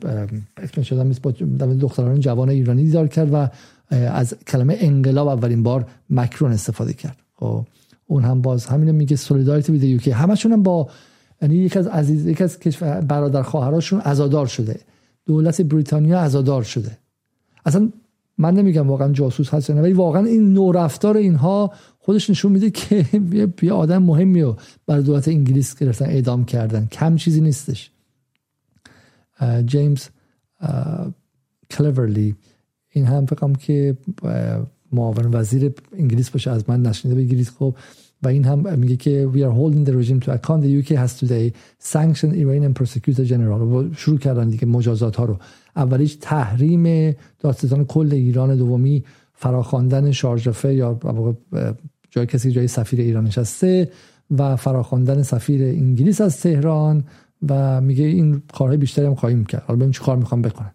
اسمش 0.57 0.89
شدم 0.89 1.11
با 1.21 1.31
دختران 1.61 2.19
جوان 2.19 2.49
ایرانی 2.49 2.83
دیدار 2.83 3.07
کرد 3.07 3.33
و 3.33 3.47
از 3.95 4.35
کلمه 4.47 4.77
انقلاب 4.79 5.27
اولین 5.27 5.63
بار 5.63 5.85
مکرون 6.09 6.51
استفاده 6.51 6.93
کرد. 6.93 7.17
خب 7.35 7.65
اون 8.07 8.23
هم 8.23 8.41
باز 8.41 8.65
همین 8.65 8.91
میگه 8.91 9.15
سولیداریتی 9.15 9.71
وید 9.71 9.83
یوکی 9.83 10.11
همشون 10.11 10.51
هم 10.51 10.63
با 10.63 10.89
یعنی 11.41 11.55
یک 11.55 11.77
از 11.77 11.87
عزیز 11.87 12.25
یک 12.25 12.41
از 12.41 12.57
برادر 13.07 13.41
خواهراشون 13.41 13.99
عزادار 13.99 14.47
شده. 14.47 14.79
دولت 15.25 15.61
بریتانیا 15.61 16.19
عزادار 16.19 16.63
شده. 16.63 16.97
اصلا 17.65 17.89
من 18.37 18.53
نمیگم 18.53 18.87
واقعا 18.87 19.11
جاسوس 19.11 19.49
هست 19.49 19.71
نه 19.71 19.81
ولی 19.81 19.93
واقعا 19.93 20.25
این 20.25 20.53
نورفتار 20.53 21.17
اینها 21.17 21.73
خودش 21.99 22.29
نشون 22.29 22.51
میده 22.51 22.69
که 22.69 23.05
یه 23.61 23.73
آدم 23.73 24.03
مهمی 24.03 24.41
رو 24.41 24.57
برای 24.85 25.03
دولت 25.03 25.27
انگلیس 25.27 25.75
گرفتن 25.75 26.05
اعدام 26.05 26.45
کردن. 26.45 26.85
کم 26.85 27.15
چیزی 27.15 27.41
نیستش. 27.41 27.91
جیمز 29.65 30.07
کلورلی. 31.69 32.35
این 32.89 33.05
هم 33.05 33.25
فکرم 33.25 33.55
که 33.55 33.97
معاون 34.91 35.33
وزیر 35.33 35.73
انگلیس 35.93 36.29
باشه 36.29 36.51
از 36.51 36.69
من 36.69 36.81
نشنیده 36.81 37.17
بگیرید. 37.17 37.47
خب 37.47 37.75
و 38.23 38.27
این 38.27 38.45
هم 38.45 38.79
میگه 38.79 38.95
که 38.95 39.29
we 39.33 39.37
are 39.37 39.53
holding 39.57 39.89
the 39.89 39.93
regime 39.93 40.25
to 40.25 40.29
account. 40.31 40.63
The 40.63 40.81
UK 40.81 40.89
has 40.95 41.19
today 41.19 41.53
sanctioned 41.93 42.33
Iranian 42.35 42.73
prosecutor 42.81 43.25
general. 43.25 43.95
شروع 43.95 44.19
کردن 44.19 44.49
دیگه 44.49 44.65
مجازات 44.65 45.15
ها 45.15 45.25
رو. 45.25 45.37
اولیش 45.75 46.17
تحریم 46.21 47.15
دادستان 47.39 47.85
کل 47.85 48.09
ایران 48.11 48.57
دومی 48.57 49.03
فراخواندن 49.33 50.11
شارژفه 50.11 50.73
یا 50.73 50.99
جای 52.09 52.25
کسی 52.25 52.51
جای 52.51 52.67
سفیر 52.67 52.99
ایران 52.99 53.23
نشسته 53.23 53.91
و 54.37 54.55
فراخواندن 54.55 55.23
سفیر 55.23 55.63
انگلیس 55.63 56.21
از 56.21 56.41
تهران 56.41 57.03
و 57.49 57.81
میگه 57.81 58.05
این 58.05 58.41
کارهای 58.53 58.77
بیشتری 58.77 59.05
هم 59.05 59.15
خواهیم 59.15 59.45
کرد. 59.45 59.63
حالا 59.67 59.79
ببین 59.79 59.91
چه 59.91 60.03
کار 60.03 60.17
می‌خوام 60.17 60.41
بکنن. 60.41 60.71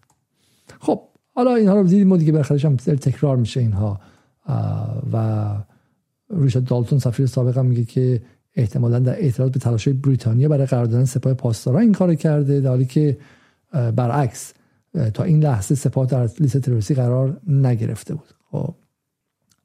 خب 0.79 1.01
حالا 1.35 1.55
اینها 1.55 1.75
رو 1.75 1.87
دیدیم 1.87 2.17
دیگه 2.17 2.31
برخلاش 2.31 2.65
هم 2.65 2.75
تکرار 2.75 3.37
میشه 3.37 3.59
اینها. 3.59 3.99
و 5.13 5.47
ریشارد 6.29 6.65
دالتون 6.65 6.99
سفیر 6.99 7.25
سابق 7.25 7.57
هم 7.57 7.65
میگه 7.65 7.85
که 7.85 8.21
احتمالا 8.55 8.99
در 8.99 9.13
اعتراض 9.13 9.49
به 9.49 9.59
تلاش 9.59 9.87
بریتانیا 9.87 10.49
برای 10.49 10.65
قرار 10.65 10.85
دادن 10.85 11.05
سپاه 11.05 11.33
پاسداران 11.33 11.81
این 11.81 11.91
کار 11.91 12.15
کرده 12.15 12.61
در 12.61 12.69
حالی 12.69 12.85
که 12.85 13.17
برعکس 13.71 14.53
تا 15.13 15.23
این 15.23 15.43
لحظه 15.43 15.75
سپاه 15.75 16.05
در 16.05 16.29
لیست 16.39 16.57
تروریستی 16.57 16.93
قرار 16.93 17.41
نگرفته 17.47 18.13
بود. 18.13 18.29
خب 18.51 18.75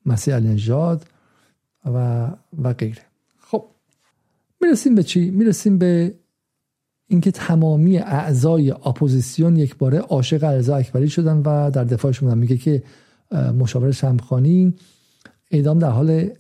مسیح 0.07 0.35
علی 0.35 0.49
نژاد 0.49 1.05
و 1.85 2.31
و 2.63 2.73
غیره. 2.73 3.03
خب 3.41 3.65
می‌رسیم 4.61 4.95
به 4.95 5.03
چی؟ 5.03 5.31
می‌رسیم 5.31 5.79
به 5.79 6.15
اینکه 7.09 7.31
تمامی 7.31 7.99
اعضای 7.99 8.71
اپوزیسیون 8.71 9.57
یک 9.57 9.77
باره 9.77 9.99
عاشق 9.99 10.45
علیرضا 10.45 10.77
اکبری 10.77 11.09
شدن 11.09 11.37
و 11.37 11.71
در 11.71 11.85
دفاعشون 11.85 12.39
میگه 12.39 12.57
که 12.57 12.83
مشاور 13.59 13.91
شمخانی 13.91 14.75
اعدام 15.51 15.79
در 15.79 15.91
حال 15.91 16.31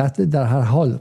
قتل 0.00 0.24
در 0.24 0.44
هر 0.44 0.60
حال 0.60 0.98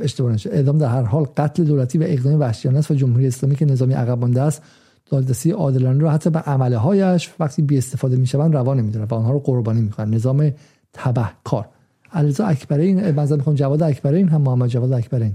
اشتباه 0.00 0.36
اعدام 0.50 0.78
در 0.78 0.88
هر 0.88 1.02
حال 1.02 1.24
قتل 1.36 1.64
دولتی 1.64 1.98
و 1.98 2.02
اقدام 2.02 2.40
وحشیانه 2.40 2.78
است 2.78 2.90
و 2.90 2.94
جمهوری 2.94 3.26
اسلامی 3.26 3.56
که 3.56 3.64
نظامی 3.64 3.94
عقب 3.94 4.18
مانده 4.18 4.42
است 4.42 4.62
دادرسی 5.06 5.50
عادلانه 5.50 5.98
رو 5.98 6.08
حتی 6.08 6.30
به 6.30 6.38
عمله 6.38 6.76
هایش 6.76 7.30
وقتی 7.40 7.62
بی 7.62 7.78
استفاده 7.78 8.16
می‌شوند 8.16 8.54
روا 8.54 8.74
نمی‌دونه 8.74 9.04
و 9.04 9.14
آنها 9.14 9.32
رو 9.32 9.38
قربانی 9.38 9.80
می‌کنن 9.80 10.14
نظام 10.14 10.52
تبهکار 10.92 11.68
علیرضا 12.12 12.44
اکبری 12.44 12.94
مثلا 12.94 13.36
می‌خوام 13.36 13.56
جواد 13.56 13.82
اکبری 13.82 14.22
هم 14.22 14.42
محمد 14.42 14.68
جواد 14.68 14.92
اکبری 14.92 15.34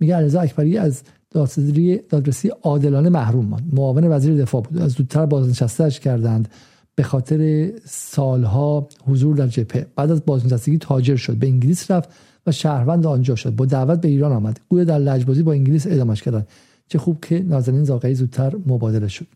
میگه 0.00 0.16
علیرضا 0.16 0.40
اکبری 0.40 0.78
از 0.78 1.02
دادرسی 1.30 2.00
دادرسی 2.08 2.50
عادلانه 2.62 3.08
محروم 3.08 3.44
ماند. 3.44 3.64
معاون 3.72 4.12
وزیر 4.12 4.42
دفاع 4.42 4.62
بود. 4.62 4.82
از 4.82 4.92
زودتر 4.92 5.26
بازنشستهش 5.26 6.00
کردند. 6.00 6.48
به 6.94 7.02
خاطر 7.02 7.70
سالها 7.84 8.88
حضور 9.06 9.36
در 9.36 9.46
جبهه. 9.46 9.86
بعد 9.96 10.10
از 10.10 10.24
بازنشستگی 10.24 10.78
تاجر 10.78 11.16
شد. 11.16 11.36
به 11.36 11.46
انگلیس 11.46 11.90
رفت. 11.90 12.08
و 12.46 12.52
شهروند 12.52 13.06
آنجا 13.06 13.34
شد. 13.34 13.56
با 13.56 13.66
دعوت 13.66 14.00
به 14.00 14.08
ایران 14.08 14.32
آمد. 14.32 14.60
گویا 14.68 14.84
در 14.84 14.98
لجبازی 14.98 15.42
با 15.42 15.52
انگلیس 15.52 15.86
ادامش 15.86 16.22
کردن 16.22 16.46
چه 16.88 16.98
خوب 16.98 17.24
که 17.24 17.42
نازنین 17.42 17.84
زاغی 17.84 18.14
زودتر 18.14 18.56
مبادله 18.66 19.08
شد. 19.08 19.26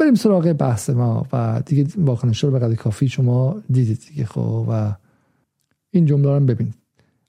بریم 0.00 0.14
سراغ 0.14 0.52
بحث 0.52 0.90
ما 0.90 1.26
و 1.32 1.62
دیگه 1.66 1.86
واکنش 1.96 2.44
رو 2.44 2.50
به 2.50 2.58
قدر 2.58 2.74
کافی 2.74 3.08
شما 3.08 3.62
دیدید 3.70 4.00
دیگه 4.08 4.24
خب 4.24 4.66
و 4.68 4.92
این 5.90 6.06
جمله 6.06 6.38
رو 6.38 6.40
ببینید. 6.40 6.74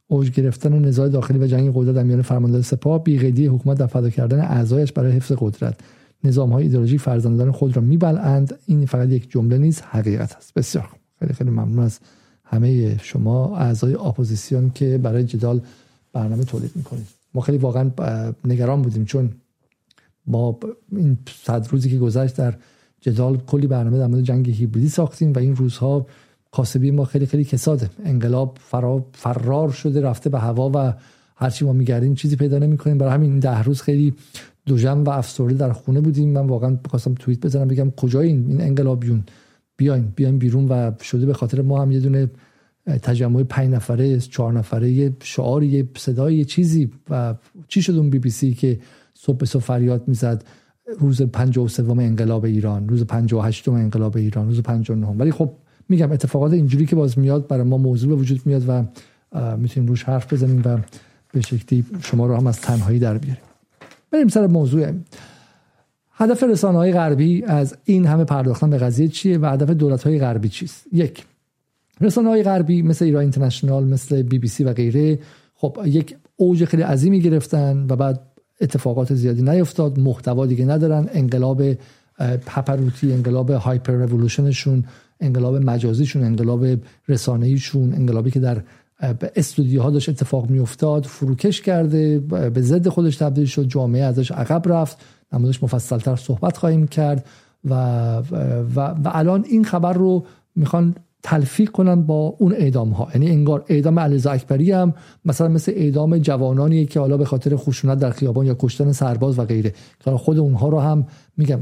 اوج 0.07 0.31
گرفتن 0.31 0.79
نزاع 0.79 1.09
داخلی 1.09 1.39
و 1.39 1.47
جنگ 1.47 1.71
قدرت 1.75 1.95
در 1.95 2.03
میان 2.03 2.21
فرمانده 2.21 2.61
سپاه 2.61 3.03
بیقیدی 3.03 3.45
حکومت 3.45 3.77
در 3.77 3.87
فدا 3.87 4.09
کردن 4.09 4.39
اعضایش 4.39 4.91
برای 4.91 5.11
حفظ 5.11 5.31
قدرت. 5.39 5.79
نظام 6.23 6.53
های 6.53 6.63
ایدئولوژی 6.63 6.97
فرزندان 6.97 7.51
خود 7.51 7.75
را 7.75 7.81
می‌بلعند 7.81 8.59
این 8.65 8.85
فقط 8.85 9.09
یک 9.09 9.31
جمله 9.31 9.57
نیست 9.57 9.83
حقیقت 9.91 10.35
است. 10.35 10.53
بسیار 10.53 10.89
خیلی 11.19 11.33
خیلی 11.33 11.49
ممنون 11.49 11.79
از 11.79 11.99
همه 12.53 12.97
شما 13.03 13.57
اعضای 13.57 13.93
اپوزیسیون 13.93 14.71
که 14.75 14.97
برای 14.97 15.23
جدال 15.23 15.61
برنامه 16.13 16.43
تولید 16.43 16.71
می‌کنید. 16.75 17.07
ما 17.33 17.41
خیلی 17.41 17.57
واقعا 17.57 17.91
نگران 18.45 18.81
بودیم 18.81 19.05
چون 19.05 19.29
ما 20.27 20.59
این 20.91 21.17
صد 21.43 21.67
روزی 21.69 21.89
که 21.89 21.97
گذشت 21.97 22.35
در 22.35 22.53
جدال 23.01 23.37
کلی 23.37 23.67
برنامه 23.67 23.97
در 23.97 24.07
مورد 24.07 24.23
جنگ 24.23 24.49
هیبریدی 24.49 24.89
ساختیم 24.89 25.33
و 25.33 25.39
این 25.39 25.55
روزها 25.55 26.07
کاسبی 26.51 26.91
ما 26.91 27.05
خیلی 27.05 27.25
خیلی 27.25 27.43
کساده. 27.43 27.89
انقلاب 28.05 28.57
فرا 28.61 29.05
فرار 29.13 29.71
شده 29.71 30.01
رفته 30.01 30.29
به 30.29 30.39
هوا 30.39 30.71
و 30.75 30.93
هرچی 31.35 31.65
ما 31.65 31.73
میگردیم 31.73 32.15
چیزی 32.15 32.35
پیدا 32.35 32.59
نمی‌کنیم. 32.59 32.97
برای 32.97 33.13
همین 33.13 33.39
ده 33.39 33.63
روز 33.63 33.81
خیلی 33.81 34.13
دوژم 34.65 35.03
و 35.03 35.09
افسرده 35.09 35.53
در 35.53 35.71
خونه 35.71 36.01
بودیم. 36.01 36.29
من 36.29 36.47
واقعا 36.47 36.77
بخواستم 36.85 37.13
توییت 37.13 37.45
بزنم 37.45 37.67
بگم 37.67 37.91
کجایین 37.91 38.45
این 38.47 38.61
انقلابیون؟ 38.61 39.23
بیاین 39.77 40.13
بیاین 40.15 40.37
بیرون 40.37 40.65
و 40.65 40.91
شده 41.01 41.25
به 41.25 41.33
خاطر 41.33 41.61
ما 41.61 41.81
هم 41.81 41.91
یه 41.91 41.99
دونه 41.99 42.29
تجمع 42.85 43.43
پنج 43.43 43.73
نفره 43.73 44.19
چهار 44.19 44.53
نفره 44.53 44.91
یه 44.91 45.13
شعاری 45.23 45.67
یه 45.67 45.87
صدای 45.97 46.35
یه 46.35 46.45
چیزی 46.45 46.91
و 47.09 47.35
چی 47.67 47.81
شد 47.81 47.95
اون 47.95 48.09
بی 48.09 48.19
بی 48.19 48.29
سی 48.29 48.53
که 48.53 48.79
صبح 49.13 49.37
به 49.37 49.45
صبح 49.45 49.63
فریاد 49.63 50.07
می‌زد؟ 50.07 50.43
روز 50.99 51.21
سوم 51.67 51.99
انقلاب 51.99 52.45
ایران 52.45 52.89
روز 52.89 53.05
هشتم 53.43 53.73
انقلاب 53.73 54.17
ایران 54.17 54.47
روز 54.47 54.61
59 54.61 55.07
ولی 55.07 55.31
خب 55.31 55.53
میگم 55.89 56.11
اتفاقات 56.11 56.53
اینجوری 56.53 56.85
که 56.85 56.95
باز 56.95 57.19
میاد 57.19 57.47
برای 57.47 57.63
ما 57.63 57.77
موضوع 57.77 58.09
به 58.09 58.15
وجود 58.15 58.41
میاد 58.45 58.63
و 58.67 58.83
می‌تونیم 59.57 59.89
روش 59.89 60.03
حرف 60.03 60.33
بزنیم 60.33 60.61
و 60.65 60.77
به 61.33 61.41
شکلی 61.41 61.85
شما 62.01 62.27
رو 62.27 62.35
هم 62.35 62.47
از 62.47 62.61
تنهایی 62.61 62.99
در 62.99 63.17
بیاریم. 63.17 63.43
بریم 64.11 64.27
سر 64.27 64.47
موضوع. 64.47 64.91
هدف 66.23 66.43
رسانه 66.43 66.77
های 66.77 66.91
غربی 66.91 67.43
از 67.43 67.77
این 67.83 68.05
همه 68.05 68.23
پرداختن 68.23 68.69
به 68.69 68.77
قضیه 68.77 69.07
چیه 69.07 69.37
و 69.37 69.45
هدف 69.45 69.69
دولت 69.69 70.03
های 70.03 70.19
غربی 70.19 70.49
چیست؟ 70.49 70.85
یک 70.91 71.25
رسانه 72.01 72.29
های 72.29 72.43
غربی 72.43 72.81
مثل 72.81 73.05
ایران 73.05 73.21
اینترنشنال 73.21 73.83
مثل 73.83 74.21
بی 74.21 74.39
بی 74.39 74.47
سی 74.47 74.63
و 74.63 74.73
غیره 74.73 75.19
خب 75.55 75.77
یک 75.85 76.15
اوج 76.35 76.65
خیلی 76.65 76.83
عظیمی 76.83 77.21
گرفتن 77.21 77.85
و 77.89 77.95
بعد 77.95 78.21
اتفاقات 78.61 79.13
زیادی 79.13 79.41
نیفتاد 79.41 79.99
محتوا 79.99 80.45
دیگه 80.45 80.65
ندارن 80.65 81.09
انقلاب 81.13 81.63
پپروتی 82.45 83.13
انقلاب 83.13 83.49
هایپر 83.49 83.93
رولوشنشون 83.93 84.83
انقلاب 85.19 85.55
مجازیشون 85.55 86.23
انقلاب 86.23 86.65
رسانه‌ایشون 87.07 87.93
انقلابی 87.93 88.31
که 88.31 88.39
در 88.39 88.63
استودیوها 89.35 89.89
داشت 89.89 90.09
اتفاق 90.09 90.49
میافتاد 90.49 91.05
فروکش 91.05 91.61
کرده 91.61 92.19
به 92.19 92.61
ضد 92.61 92.87
خودش 92.87 93.17
تبدیل 93.17 93.45
شد 93.45 93.63
جامعه 93.63 94.03
ازش 94.03 94.31
عقب 94.31 94.71
رفت. 94.71 94.97
نمودش 95.33 95.63
مفصلتر 95.63 96.15
صحبت 96.15 96.57
خواهیم 96.57 96.87
کرد 96.87 97.25
و, 97.69 97.73
و, 98.75 98.79
و 98.79 99.09
الان 99.11 99.45
این 99.49 99.63
خبر 99.63 99.93
رو 99.93 100.25
می‌خوان 100.55 100.95
تلفیق 101.23 101.69
کنن 101.69 102.01
با 102.01 102.35
اون 102.39 102.53
اعدام 102.53 102.89
ها 102.89 103.07
یعنی 103.13 103.29
انگار 103.29 103.65
اعدام 103.67 103.99
علیرضا 103.99 104.31
اکبری 104.31 104.71
هم 104.71 104.93
مثلا 105.25 105.47
مثل 105.47 105.71
اعدام 105.75 106.17
جوانانی 106.17 106.85
که 106.85 106.99
حالا 106.99 107.17
به 107.17 107.25
خاطر 107.25 107.55
خشونت 107.55 107.99
در 107.99 108.11
خیابان 108.11 108.45
یا 108.45 108.55
کشتن 108.59 108.91
سرباز 108.91 109.39
و 109.39 109.45
غیره. 109.45 109.73
خود 110.05 110.37
اونها 110.37 110.69
رو 110.69 110.79
هم 110.79 111.07
میگم 111.37 111.59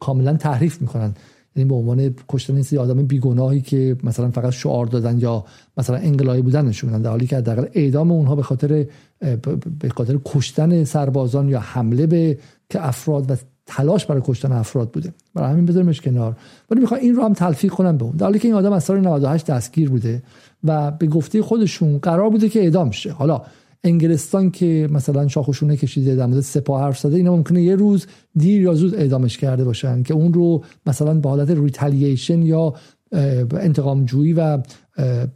کاملا 0.00 0.36
تحریف 0.36 0.80
می‌کنن. 0.80 1.14
یعنی 1.56 1.68
به 1.68 1.74
عنوان 1.74 2.14
کشتن 2.28 2.56
این 2.56 2.80
آدم 2.80 3.02
بیگناهی 3.02 3.60
که 3.60 3.96
مثلا 4.02 4.30
فقط 4.30 4.52
شعار 4.52 4.86
دادن 4.86 5.18
یا 5.18 5.44
مثلا 5.76 5.96
انقلابی 5.96 6.42
بودن 6.42 6.64
نشون 6.64 7.02
در 7.02 7.10
حالی 7.10 7.26
که 7.26 7.36
حداقل 7.36 7.66
اعدام 7.72 8.12
اونها 8.12 8.36
به 8.36 8.42
خاطر 8.42 8.86
به 9.80 9.88
خاطر 9.96 10.18
کشتن 10.24 10.84
سربازان 10.84 11.48
یا 11.48 11.60
حمله 11.60 12.06
به 12.06 12.38
که 12.70 12.86
افراد 12.86 13.30
و 13.30 13.36
تلاش 13.66 14.06
برای 14.06 14.22
کشتن 14.24 14.52
افراد 14.52 14.90
بوده. 14.90 15.12
برای 15.34 15.52
همین 15.52 15.66
بذاریمش 15.66 16.00
کنار. 16.00 16.36
ولی 16.70 16.80
می‌خوام 16.80 17.00
این 17.00 17.14
رو 17.14 17.24
هم 17.24 17.32
تلفیق 17.32 17.72
کنم 17.72 17.96
به 17.96 18.04
اون. 18.04 18.16
در 18.16 18.26
حالی 18.26 18.38
که 18.38 18.48
این 18.48 18.54
آدم 18.54 18.72
از 18.72 18.84
سال 18.84 19.00
98 19.00 19.46
دستگیر 19.46 19.90
بوده 19.90 20.22
و 20.64 20.90
به 20.90 21.06
گفته 21.06 21.42
خودشون 21.42 21.98
قرار 21.98 22.30
بوده 22.30 22.48
که 22.48 22.60
اعدام 22.60 22.90
شه. 22.90 23.12
حالا 23.12 23.42
انگلستان 23.84 24.50
که 24.50 24.88
مثلا 24.90 25.28
شاخشونه 25.28 25.76
کشیده 25.76 26.16
در 26.16 26.26
مورد 26.26 26.40
سپاه 26.40 26.82
حرف 26.82 26.98
زده 26.98 27.16
اینا 27.16 27.36
ممکنه 27.36 27.62
یه 27.62 27.76
روز 27.76 28.06
دیر 28.36 28.62
یا 28.62 28.74
زود 28.74 28.94
اعدامش 28.94 29.38
کرده 29.38 29.64
باشن 29.64 30.02
که 30.02 30.14
اون 30.14 30.32
رو 30.32 30.64
مثلا 30.86 31.14
به 31.14 31.28
حالت 31.28 31.50
ریتالییشن 31.50 32.42
یا 32.42 32.74
انتقام 33.60 34.04
جویی 34.04 34.32
و 34.32 34.58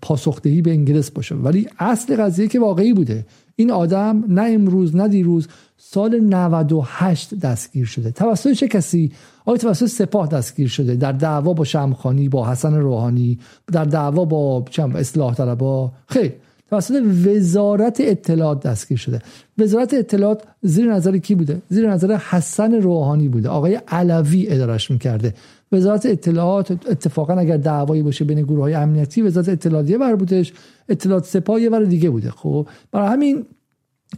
پاسخدهی 0.03 0.63
به 0.63 0.71
انگلیس 0.71 1.11
باشه. 1.11 1.35
ولی 1.35 1.69
اصل 1.79 2.17
قضیه 2.17 2.49
که 2.49 2.61
واقعی 2.61 2.93
بوده. 2.93 3.27
این 3.57 3.71
آدم 3.71 4.25
نه 4.29 4.43
امروز 4.51 4.97
نه 4.97 5.09
دیروز 5.09 5.49
سال 5.77 6.21
98 6.21 7.35
دستگیر 7.35 7.87
شده. 7.87 8.11
توسط 8.11 8.53
چه 8.53 8.69
کسی؟ 8.69 9.13
آیا 9.45 9.59
توسط 9.59 9.87
سپاه 9.87 10.29
دستگیر 10.29 10.69
شده. 10.69 10.97
در 10.97 11.13
دعوا 11.13 11.53
با 11.53 11.65
شمخانی 11.65 12.29
با 12.29 12.51
حسن 12.51 12.75
روحانی 12.75 13.39
در 13.73 13.85
دعوا 13.85 14.25
با 14.25 14.65
اصلاح 14.95 15.35
طلبا. 15.35 15.93
خیر. 16.07 16.33
توسط 16.71 17.03
وزارت 17.27 17.97
اطلاعات 18.01 18.63
دستگیر 18.63 18.99
شده. 18.99 19.23
وزارت 19.59 19.95
اطلاعات 19.95 20.43
زیر 20.63 20.93
نظر 20.93 21.17
کی 21.19 21.35
بوده؟ 21.35 21.63
زیر 21.69 21.91
نظر 21.91 22.17
حسن 22.17 22.75
روحانی 22.75 23.29
بوده. 23.29 23.49
آقای 23.49 23.81
علوی 23.89 24.47
ادارش 24.49 24.91
می‌کرده. 24.91 25.35
وزارت 25.73 26.07
اطلاعات 26.07 26.71
اتفاقا 26.71 27.35
اگر 27.35 27.57
دعوایی 27.57 28.03
باشه 28.03 28.25
بین 28.25 28.43
گروه 28.43 28.61
های 28.61 28.75
امنیتی 28.75 29.23
وزارت 29.23 29.49
اطلاعات 29.49 29.91
یه 29.91 29.99
بر 29.99 30.15
بودش 30.15 30.53
اطلاعات 30.89 31.25
سپاه 31.25 31.61
یه 31.61 31.71
بر 31.71 31.83
دیگه 31.83 32.11
بوده. 32.11 32.31
خب 32.31 32.67
برای 32.93 33.09
همین 33.09 33.47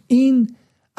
این 0.07 0.49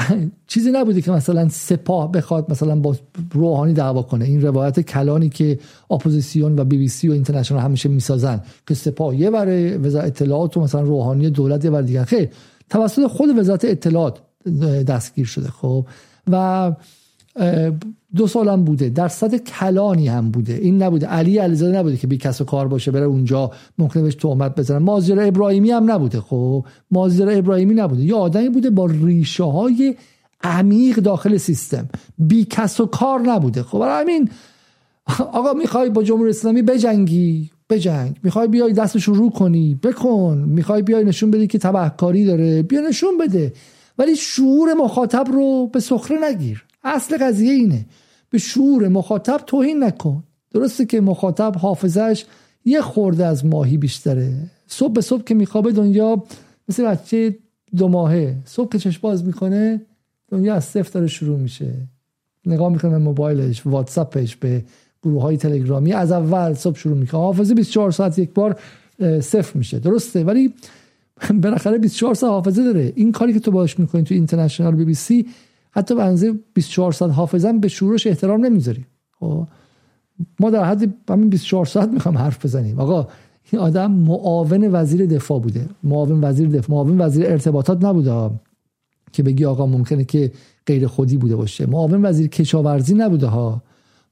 چیزی 0.48 0.72
نبوده 0.72 1.02
که 1.02 1.12
مثلا 1.12 1.50
سپاه 1.50 2.12
بخواد 2.12 2.52
مثلا 2.52 2.76
با 2.76 2.96
روحانی 3.32 3.74
دعوا 3.74 4.02
کنه. 4.02 4.26
این 4.26 4.42
روایت 4.42 4.80
کلانی 4.80 5.30
که 5.30 5.60
اپوزیسیون 5.92 6.60
و 6.60 6.64
بی 6.64 6.78
بی 6.78 6.88
سی 6.88 7.10
و 7.10 7.12
اینترنشنال 7.12 7.62
همیشه 7.62 7.90
می‌سازن 7.90 8.42
که 8.68 8.74
سپاه 8.74 9.16
یه 9.16 9.30
برای 9.30 9.78
وزارت 9.78 10.06
اطلاعات 10.06 10.58
و 10.58 10.62
مثلا 10.62 10.82
روحانی 10.82 11.30
دولت 11.30 11.66
یه 11.66 11.72
بر 11.72 11.82
دیگه. 11.82 12.04
خیر 12.06 12.30
توسط 12.70 13.08
خود 13.08 13.38
وزارت 13.38 13.66
اطلاعات 13.66 14.20
دستگیر 14.88 15.26
شده. 15.26 15.48
خب 15.50 15.86
و 16.32 16.72
دو 18.16 18.28
سالم 18.28 18.64
بوده. 18.64 18.90
در 18.90 19.08
صد 19.08 19.36
کلانی 19.36 20.08
هم 20.08 20.32
بوده. 20.32 20.54
این 20.54 20.84
نبوده. 20.84 21.08
علی 21.08 21.38
علیزاده 21.38 21.78
نبوده 21.78 21.98
که 21.98 22.08
بی 22.08 22.18
کس 22.18 22.42
و 22.42 22.44
کار 22.44 22.68
باشه 22.68 22.92
بره 22.92 23.06
اونجا 23.06 23.52
ممکنه 23.78 24.04
بهش 24.04 24.16
تهمت 24.16 24.56
بزنن 24.56 24.78
مازیار 24.78 25.20
ابراهیمی 25.20 25.72
هم 25.72 25.92
نبوده. 25.92 26.22
خب 26.22 26.66
مازیار 26.92 27.30
ابراهیمی 27.32 27.74
نبوده. 27.74 28.04
یه 28.04 28.16
آدمی 28.16 28.50
بوده 28.50 28.70
با 28.70 28.86
ریشه 28.86 29.44
های 29.44 29.96
عمیق 30.44 30.96
داخل 30.96 31.38
سیستم. 31.38 31.90
بی 32.18 32.46
کس 32.50 32.80
و 32.80 32.86
کار 32.86 33.20
نبوده. 33.20 33.64
خب 33.64 33.84
همین 33.86 34.30
آقا 35.34 35.54
می‌خوای 35.54 35.90
با 35.90 36.04
جمهوری 36.04 36.30
اسلامی 36.30 36.62
بجنگی؟ 36.62 37.50
بجنگ. 37.70 38.16
می‌خوای 38.24 38.48
بیای 38.48 38.74
دستش 38.74 39.04
رو 39.04 39.30
کنی؟ 39.30 39.80
بکن. 39.84 40.38
می‌خوای 40.48 40.82
بیای 40.82 41.04
نشون 41.04 41.32
بدی 41.32 41.48
که 41.48 41.58
تبهکاری 41.58 42.26
داره؟ 42.26 42.64
بیا 42.64 42.82
نشون 42.82 43.18
بده. 43.18 43.54
ولی 43.98 44.16
شعور 44.16 44.74
مخاطب 44.74 45.28
رو 45.32 45.68
به 45.74 45.80
سخره 45.80 46.18
نگیر. 46.30 46.66
اصل 46.84 47.18
قضیه 47.18 47.54
اینه. 47.54 47.86
به 48.30 48.38
شعور 48.38 48.88
مخاطب 48.88 49.42
توهین 49.48 49.84
نکن. 49.84 50.24
درسته 50.52 50.86
که 50.86 51.02
مخاطب 51.02 51.56
حافظش 51.58 52.26
یه 52.66 52.82
خورده 52.82 53.26
از 53.26 53.46
ماهی 53.46 53.78
بیشتره. 53.78 54.34
صبح 54.68 54.94
به 54.94 55.02
صبح 55.02 55.24
که 55.24 55.34
میخوابه 55.34 55.72
دنیا 55.72 56.24
مثل 56.70 56.86
بچه 56.86 57.38
دو 57.76 57.88
ماهه. 57.88 58.38
صبح 58.46 58.72
که 58.72 58.80
چشم 58.80 59.00
باز 59.02 59.26
می‌کنه 59.26 59.82
دنیا 60.32 60.56
از 60.56 60.66
صفر 60.66 60.92
داره 60.94 61.08
شروع 61.08 61.40
میشه. 61.40 61.74
نگاه 62.46 62.72
می‌کنه 62.72 62.98
موبایلش 62.98 63.66
واتساپش 63.66 64.36
به 64.36 64.64
گروه 65.04 65.22
های 65.22 65.38
تلگرامی. 65.38 65.94
از 65.94 66.12
اول 66.12 66.54
صبح 66.54 66.78
شروع 66.78 66.98
می‌کنه. 66.98 67.22
حافظه 67.22 67.54
24 67.54 67.92
ساعت 67.92 68.20
یک 68.20 68.34
بار 68.34 68.60
صفر 69.00 69.58
میشه. 69.58 69.80
درسته؟ 69.80 70.24
ولی 70.24 70.54
بالاخره 71.44 71.78
24 71.78 72.16
ساعت 72.16 72.32
حافظه 72.32 72.64
داره. 72.64 72.94
این 72.96 73.12
کاری 73.12 73.34
که 73.34 73.40
تو 73.40 73.52
باش 73.52 73.80
می‌کنی 73.80 74.04
تو 74.04 74.14
اینترنشنال 74.14 74.76
بی 74.76 74.86
بی 74.86 74.94
سی 74.94 75.28
حتی 75.72 75.96
به 75.96 76.04
اندازه 76.04 76.34
24 76.54 76.92
ساعت 76.92 77.12
حافظم 77.12 77.60
به 77.60 77.68
شورش 77.68 78.08
احترام 78.08 78.46
نمی‌ذاری 78.46 78.86
خب 79.20 79.48
ما 80.40 80.50
در 80.50 80.64
حد 80.64 80.94
همین 81.10 81.30
24 81.30 81.66
ساعت 81.66 81.90
می‌خوام 81.90 82.18
حرف 82.18 82.46
بزنیم. 82.46 82.80
آقا 82.80 83.08
این 83.52 83.62
آدم 83.62 83.92
معاون 83.92 84.70
وزیر 84.72 85.06
دفاع 85.06 85.40
بوده. 85.40 85.70
معاون 85.84 86.24
وزیر 86.24 86.50
دفاع 86.50 86.76
معاون 86.76 87.02
وزیر 87.02 87.26
ارتباطات 87.26 87.86
نبوده 87.86 88.32
که 89.12 89.24
بگی 89.24 89.46
آقا 89.46 89.66
ممکنه 89.66 90.04
که 90.04 90.32
غیر 90.66 90.88
خودی 90.88 91.18
بوده 91.18 91.36
باشه. 91.36 91.66
معاون 91.66 92.06
وزیر 92.06 92.28
کشاورزی 92.28 92.94
نبوده 92.94 93.28
ها. 93.28 93.64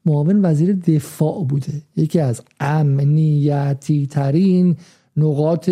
معاون 0.06 0.46
وزیر 0.46 0.74
دفاع 0.74 1.44
بوده. 1.44 1.82
یکی 1.96 2.20
از 2.20 2.42
امنیتی 2.60 4.08
ترین 4.08 4.76
نقاط 5.18 5.70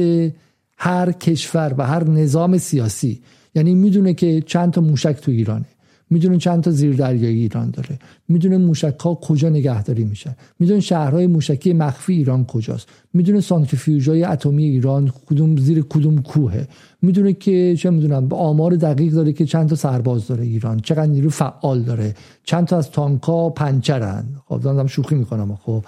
هر 0.78 1.12
کشور 1.12 1.76
و 1.78 1.88
هر 1.88 2.10
نظام 2.10 2.58
سیاسی. 2.58 3.22
یعنی 3.56 3.76
می‌دونه 3.76 4.14
که 4.14 4.42
چند 4.42 4.74
تا 4.74 4.82
موشک 4.82 5.16
تو 5.22 5.32
ایرانه. 5.32 5.66
می‌دونه 6.10 6.38
چند 6.38 6.64
تا 6.64 6.72
دریایی 6.72 7.40
ایران 7.40 7.70
داره. 7.70 8.00
می‌دونه 8.28 8.58
موشک 8.58 9.00
ها 9.00 9.16
کجا 9.16 9.50
نگهداری 9.50 10.04
میشن. 10.04 10.36
می‌دونه 10.60 10.80
شهرهای 10.80 11.28
موشکی 11.28 11.74
مخفی 11.74 12.14
ایران 12.14 12.46
کجاست. 12.46 12.88
می‌دونه 13.14 13.42
سانتریفیوژهای 13.42 14.24
اتمی 14.24 14.64
ایران 14.64 15.12
کدوم 15.26 15.58
زیر 15.58 15.86
کدوم 15.90 16.22
کوهه. 16.22 16.68
می‌دونه 17.02 17.34
که 17.34 17.76
چه 17.80 17.90
می‌دونم 17.90 18.34
آمار 18.34 18.76
دقیق 18.76 19.14
داره 19.14 19.34
که 19.34 19.46
چند 19.46 19.70
تا 19.70 19.76
سرباز 19.76 20.28
داره 20.28 20.44
ایران. 20.44 20.80
چقدر 20.80 21.06
نیرو 21.06 21.30
فعال 21.30 21.82
داره. 21.82 22.16
چند 22.44 22.68
تا 22.68 22.78
از 22.78 22.92
تانکا 22.92 23.50
پنچرن. 23.50 24.26
خب 24.46 24.62
دارم 24.62 24.88
شوخی 24.88 25.16
می‌کنم 25.16 25.60
خب. 25.64 25.86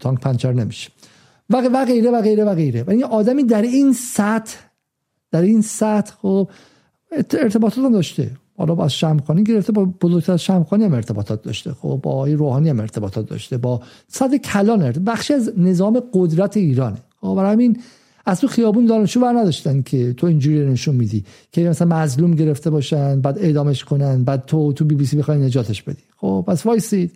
تانک 0.00 0.20
پنچر 0.20 0.52
نمیشه. 0.52 0.90
و 1.50 1.84
غیره 1.86 2.10
و 2.10 2.22
غیره 2.22 2.44
و 2.44 2.54
غیره. 2.54 2.82
و 2.82 2.90
این 2.90 3.04
آدمی 3.04 3.44
در 3.44 3.62
این 3.62 3.92
سطح 3.92 4.56
در 5.30 5.42
این 5.42 5.62
سطح 5.62 6.12
خب 6.22 6.48
ارتباطات 7.16 7.78
هم 7.78 7.92
داشته 7.92 8.30
حالا 8.56 8.74
با 8.74 8.88
شمخانی 8.88 9.44
گرفته 9.44 9.72
با 9.72 9.84
بزرگتر 9.84 10.36
شمخانی 10.36 10.84
هم 10.84 10.94
ارتباطات 10.94 11.42
داشته 11.42 11.72
خب 11.72 12.00
با 12.02 12.10
آقای 12.10 12.34
روحانی 12.34 12.68
هم 12.68 12.80
ارتباطات 12.80 13.26
داشته 13.26 13.56
با 13.58 13.80
صد 14.08 14.34
کلان 14.34 14.90
بخشی 14.92 15.34
از 15.34 15.52
نظام 15.56 16.02
قدرت 16.12 16.56
ایرانه. 16.56 16.98
خب 17.20 17.34
برای 17.36 17.52
همین 17.52 17.78
از 18.26 18.40
تو 18.40 18.46
خیابون 18.46 18.86
دانشجو 18.86 19.20
بر 19.20 19.32
نداشتن 19.32 19.82
که 19.82 20.12
تو 20.12 20.26
اینجوری 20.26 20.66
نشون 20.66 20.94
میدی 20.94 21.24
که 21.52 21.68
مثلا 21.68 21.96
مظلوم 21.96 22.34
گرفته 22.34 22.70
باشن 22.70 23.20
بعد 23.20 23.38
اعدامش 23.38 23.84
کنن 23.84 24.24
بعد 24.24 24.46
تو 24.46 24.72
تو 24.72 24.84
بی 24.84 24.94
بی 24.94 25.06
سی 25.06 25.16
بخوای 25.16 25.38
نجاتش 25.38 25.82
بدی. 25.82 26.02
خب 26.16 26.44
پس 26.48 26.66
وایسید 26.66 27.12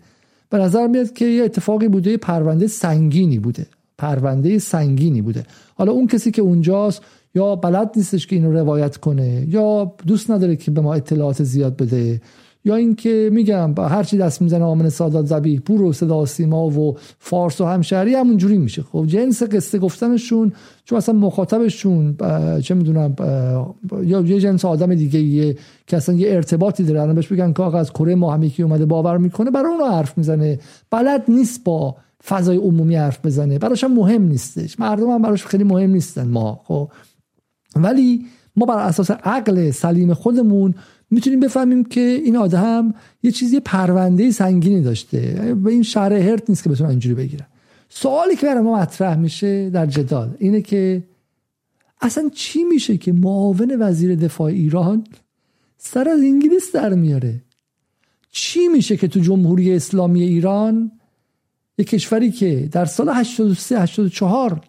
به 0.51 0.59
نظر 0.59 0.87
میاد 0.87 1.13
که 1.13 1.25
یه 1.25 1.45
اتفاقی 1.45 1.89
بوده 1.89 2.11
یه 2.11 2.17
پرونده 2.17 2.67
سنگینی 2.67 3.39
بوده. 3.39 3.67
پرونده 3.99 4.59
سنگینی 4.59 5.23
بوده. 5.23 5.47
حالا 5.75 5.93
اون 5.93 6.07
کسی 6.07 6.31
که 6.31 6.43
اونجاست 6.43 7.03
یا 7.39 7.57
بلد 7.57 7.91
نیستش 7.97 8.27
که 8.27 8.37
اینو 8.37 8.53
روایت 8.53 8.97
کنه 8.97 9.47
یا 9.49 9.93
دوست 10.07 10.31
نداره 10.31 10.57
که 10.57 10.71
به 10.71 10.81
ما 10.81 10.95
اطلاعات 10.95 11.43
زیاد 11.43 11.77
بده 11.77 12.21
یا 12.65 12.75
اینکه 12.75 13.31
میگم 13.33 13.75
هر 13.79 14.03
چی 14.03 14.19
دست 14.19 14.43
می‌زنه 14.43 14.65
آمن 14.65 14.89
سادات 14.89 15.27
زبیح 15.27 15.61
پور 15.61 15.83
و 15.83 15.93
صدا 15.93 16.27
سیما 16.27 16.67
و 16.67 16.97
فارس 17.19 17.61
و 17.61 17.65
همشهری 17.65 18.15
همونجوری 18.15 18.59
میشه. 18.59 18.83
خب 18.83 19.05
جنس 19.07 19.43
قصه 19.43 19.79
گفتنشون 19.79 20.53
چون 20.85 20.99
اصلا 20.99 21.15
مخاطبشون 21.15 22.17
چه 22.63 22.75
می‌دونم 22.75 23.15
یا 24.03 24.21
یه 24.21 24.41
جنس 24.41 24.65
آدم 24.65 24.95
دیگه 24.95 25.21
یه 25.21 25.57
که 25.87 25.97
اصلا 25.97 26.15
یه 26.15 26.35
ارتباطی 26.35 26.85
داره. 26.85 27.01
الان 27.03 27.15
بهش 27.15 27.29
بگن 27.33 27.53
که 27.53 27.63
از 27.63 27.93
کره 27.93 28.15
ماه 28.15 28.49
که 28.49 28.63
اومده 28.63 28.87
باور 28.87 29.19
می‌کنه 29.19 29.51
برای 29.51 29.73
اون 29.73 29.91
حرف 29.91 30.19
می‌زنه. 30.19 30.59
بلد 30.91 31.25
نیست 31.29 31.65
با 31.65 31.97
فضای 32.29 32.57
عمومی 32.57 32.97
حرف 32.97 33.27
بزنه. 33.27 33.59
براش 33.59 33.85
هم 33.85 33.95
مهم 33.95 34.23
نیستش. 34.23 34.81
مردم 34.81 35.11
هم 35.11 35.23
براش 35.23 35.47
خیلی 35.47 35.65
مهم 35.65 35.91
نیستن 35.91 36.29
ما. 36.29 36.61
خب 36.65 36.91
ولی 37.83 38.27
ما 38.57 38.67
بر 38.67 38.79
اساس 38.79 39.11
عقل 39.11 39.71
سلیم 39.71 40.15
خودمون 40.15 40.75
می‌تونیم 41.11 41.41
بفهمیم 41.41 41.85
که 41.85 42.01
این 42.01 42.37
آدم 42.37 42.95
یه 43.23 43.31
چیزی 43.31 43.61
پرونده 43.61 44.31
سنگینی 44.31 44.83
داشته. 44.83 45.55
به 45.65 45.71
این 45.71 45.83
شهر 45.83 46.13
هرت 46.13 46.51
نیست 46.51 46.65
که 46.65 46.71
بتونن 46.71 46.91
اینجوری 46.91 47.15
بگیرن 47.15 47.47
سوالی 47.89 48.37
که 48.37 48.47
برای 48.47 48.63
ما 48.63 48.77
مطرح 48.79 49.17
میشه 49.17 49.71
در 49.71 49.87
جدال 49.87 50.35
اینه 50.39 50.61
که 50.61 51.03
اصلا 52.01 52.31
چی 52.35 52.65
میشه 52.65 52.97
که 52.97 53.13
معاون 53.13 53.77
وزیر 53.81 54.15
دفاع 54.15 54.47
ایران 54.47 55.05
سر 55.79 56.09
از 56.09 56.21
انگلیس 56.21 56.73
در 56.73 56.95
میاره؟ 56.95 57.43
چی 58.31 58.69
میشه 58.69 58.97
که 58.97 59.09
تو 59.09 59.21
جمهوری 59.21 59.75
اسلامی 59.75 60.23
ایران 60.23 60.93
یه 61.79 61.85
کشوری 61.85 62.31
که 62.31 62.69
در 62.73 62.85
سال 62.85 63.09
83 63.09 63.81
84 63.81 64.61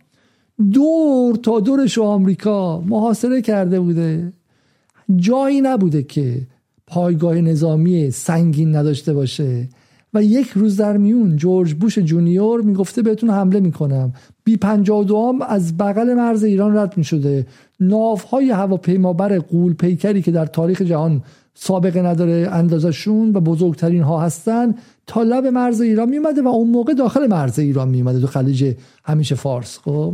دور 0.60 1.36
تا 1.36 1.60
دورش 1.60 1.98
آمریکا 1.98 2.82
محاصره 2.82 3.42
کرده 3.42 3.80
بوده. 3.80 4.34
جایی 5.16 5.62
نبوده 5.62 6.04
که 6.04 6.42
پایگاه 6.88 7.36
نظامی 7.36 8.12
سنگین 8.12 8.76
نداشته 8.76 9.14
باشه. 9.14 9.70
و 10.14 10.24
یک 10.24 10.50
روز 10.50 10.78
در 10.78 10.98
میون 10.98 11.36
جورج 11.36 11.74
بوش 11.74 12.00
جونیور 12.00 12.62
می‌گفته 12.62 13.02
بهتون 13.02 13.30
حمله 13.30 13.60
می‌کنم. 13.60 14.14
بی 14.44 14.58
52 14.58 15.30
هم 15.30 15.42
از 15.42 15.78
بغل 15.78 16.14
مرز 16.14 16.44
ایران 16.44 16.78
رد 16.78 16.98
می‌شده. 16.98 17.48
ناوهای 17.80 18.52
هواپیمابر 18.52 19.40
قول 19.40 19.74
پیکری 19.74 20.22
که 20.22 20.32
در 20.32 20.46
تاریخ 20.46 20.82
جهان 20.82 21.24
سابقه 21.54 22.02
نداره 22.02 22.50
اندازشون 22.52 23.36
و 23.36 23.40
بزرگترین 23.40 24.02
ها 24.02 24.22
هستن 24.22 24.76
تا 25.08 25.24
لب 25.24 25.46
مرز 25.46 25.82
ایران 25.82 26.10
میومده 26.10 26.42
و 26.42 26.48
اون 26.48 26.70
موقع 26.70 26.94
داخل 26.94 27.28
مرز 27.28 27.60
ایران 27.60 27.88
میومده 27.90 28.20
تو 28.20 28.28
خلیج 28.28 28.74
همیشه 29.06 29.36
فارس 29.36 29.78
خب؟ 29.78 30.14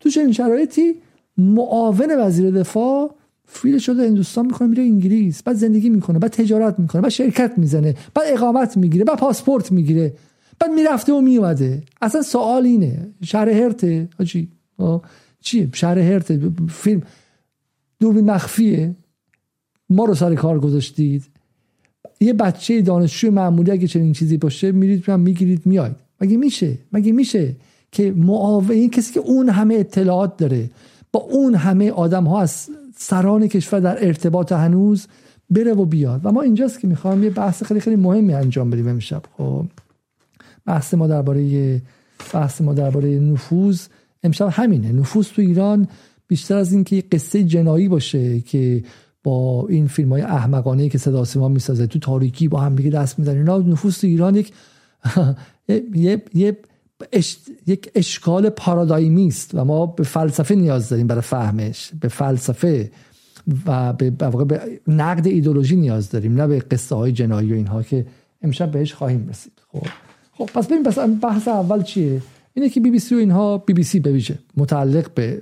تو 0.00 0.10
چنین 0.10 0.32
شرایطی 0.32 0.94
معاون 1.38 2.10
وزیر 2.18 2.50
دفاع 2.50 3.14
فیل 3.48 3.78
شده 3.78 4.06
هندوستان 4.06 4.46
می‌کنه 4.46 4.68
میره 4.68 4.82
انگلیس 4.82 5.42
بعد 5.42 5.56
زندگی 5.56 5.90
می‌کنه 5.90 6.18
بعد 6.18 6.30
تجارت 6.30 6.78
می‌کنه 6.78 7.02
بعد 7.02 7.10
شرکت 7.10 7.52
می‌زنه 7.56 7.94
بعد 8.14 8.26
اقامت 8.28 8.76
می‌گیره 8.76 9.04
بعد 9.04 9.18
پاسپورت 9.18 9.72
می‌گیره 9.72 10.14
بعد 10.58 10.70
می‌رفته 10.70 11.12
و 11.12 11.20
میومده 11.20 11.82
اصلا 12.02 12.22
سوال 12.22 12.64
اینه 12.64 13.08
شهر 13.24 13.48
هرته 13.48 14.08
چی 14.26 14.48
چیه؟ 15.40 15.68
شهر 15.74 15.98
هرته 15.98 16.50
فیلم 16.68 17.02
دوربین 18.00 18.30
مخفیه؟ 18.30 18.96
ما 19.90 20.04
رو 20.04 20.14
سر 20.14 20.34
کار 20.34 20.60
گذاشتید. 20.60 21.24
یه 22.20 22.32
بچه 22.32 22.82
دانشجو 22.82 23.30
معمولی 23.30 23.70
اگه 23.70 23.86
چنین 23.86 24.12
چیزی 24.12 24.36
باشه 24.36 24.72
میرید 24.72 25.10
می‌گیرید 25.10 25.66
میاید 25.66 25.96
مگه 26.20 26.36
میشه؟ 26.36 26.78
مگه 26.92 27.12
میشه؟ 27.12 27.56
که 27.92 28.12
معاون 28.12 28.88
کسی 28.88 29.14
که 29.14 29.20
اون 29.20 29.48
همه 29.48 29.74
اطلاعات 29.74 30.36
داره 30.36 30.70
با 31.12 31.20
اون 31.20 31.54
همه 31.54 31.90
آدم 31.90 32.24
ها 32.24 32.40
از 32.40 32.68
سران 32.96 33.46
کشور 33.46 33.80
در 33.80 34.06
ارتباط 34.06 34.52
هنوز 34.52 35.06
بره 35.50 35.72
و 35.72 35.84
بیاد. 35.84 36.20
و 36.24 36.32
ما 36.32 36.42
اینجاست 36.42 36.80
که 36.80 36.88
می‌خوام 36.88 37.24
یه 37.24 37.30
بحث 37.30 37.62
خیلی 37.62 37.80
خیلی 37.80 37.96
مهمی 37.96 38.34
انجام 38.34 38.70
بدیم 38.70 38.88
امشب. 38.88 39.22
خب 39.36 39.66
بحث 40.66 40.94
ما 40.94 41.06
درباره 41.06 41.82
بحث 42.32 42.60
ما 42.60 42.74
درباره 42.74 43.08
نفوذ 43.08 43.86
امشب 44.22 44.48
همینه. 44.52 44.92
نفوذ 44.92 45.28
تو 45.28 45.42
ایران 45.42 45.88
بیشتر 46.28 46.56
از 46.56 46.72
اینکه 46.72 47.04
قصه 47.12 47.44
جنایی 47.44 47.88
باشه 47.88 48.40
که 48.40 48.84
با 49.24 49.66
این 49.68 49.86
فیلم 49.86 50.12
های 50.12 50.22
احمقانه 50.22 50.88
که 50.88 50.98
صدا 50.98 51.24
سیما 51.24 51.48
می‌سازه 51.48 51.86
تو 51.86 51.98
تاریکی 51.98 52.48
با 52.48 52.60
هم 52.60 52.74
دیگه 52.74 52.90
دست 52.90 53.18
می‌زنه 53.18 53.38
اینا 53.38 53.58
نفوذ 53.58 53.98
تو 53.98 54.06
ایران 54.06 54.34
یک 54.34 54.52
یه, 55.94 56.22
یه 56.34 56.56
یک 57.66 57.90
اشکال 57.94 58.48
پارادایمی 58.48 59.26
است 59.26 59.54
و 59.54 59.64
ما 59.64 59.86
به 59.86 60.04
فلسفه 60.04 60.54
نیاز 60.54 60.88
داریم 60.88 61.06
برای 61.06 61.22
فهمش. 61.22 61.90
به 62.00 62.08
فلسفه 62.08 62.90
و 63.66 63.92
به, 63.92 64.10
به 64.10 64.60
نقد 64.88 65.26
ایدولوژی 65.26 65.76
نیاز 65.76 66.10
داریم 66.10 66.34
نه 66.34 66.46
به 66.46 66.58
قصه 66.58 66.94
های 66.94 67.12
جنایی 67.12 67.52
و 67.52 67.54
اینها 67.54 67.82
که 67.82 68.06
امشب 68.42 68.70
بهش 68.70 68.94
خواهیم 68.94 69.28
رسید. 69.28 69.52
خب. 69.72 69.86
خب 70.32 70.44
پس 70.44 70.66
ببین 70.66 70.82
پس 70.82 70.98
بحث 71.22 71.48
اول 71.48 71.82
چیه؟ 71.82 72.22
اینه 72.54 72.68
که 72.68 72.80
بی 72.80 72.90
بی 72.90 72.98
سی 72.98 73.14
و 73.14 73.18
اینها 73.18 73.58
بی 73.58 73.72
بی 73.72 73.82
سی 73.82 74.00
بویژه 74.00 74.38
متعلق 74.56 75.14
به 75.14 75.40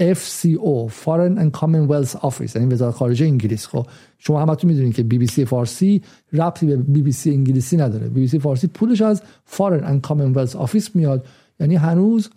FCO 0.00 0.90
Foreign 1.04 1.38
and 1.38 1.60
Commonwealth 1.60 2.20
Office. 2.20 2.56
یعنی 2.56 2.74
وزارت 2.74 2.94
خارجه 2.94 3.26
انگلیس. 3.26 3.66
خب 3.66 3.86
شما 4.18 4.42
همتون 4.42 4.70
می‌دونید 4.70 4.94
که 4.94 5.02
بی 5.02 5.18
بی 5.18 5.26
سی 5.26 5.44
فارسی 5.44 6.02
ربطی 6.32 6.76
به 6.76 7.10
سی 7.10 7.30
انگلیسی 7.30 7.76
نداره. 7.76 8.26
سی 8.26 8.38
فارسی 8.38 8.66
پولش 8.66 9.02
از 9.02 9.22
Foreign 9.56 9.82
and 9.82 10.08
Commonwealth 10.08 10.56
Office 10.66 10.90
میاد. 10.94 11.26
یعنی 11.60 11.76
هنوز 11.76 12.30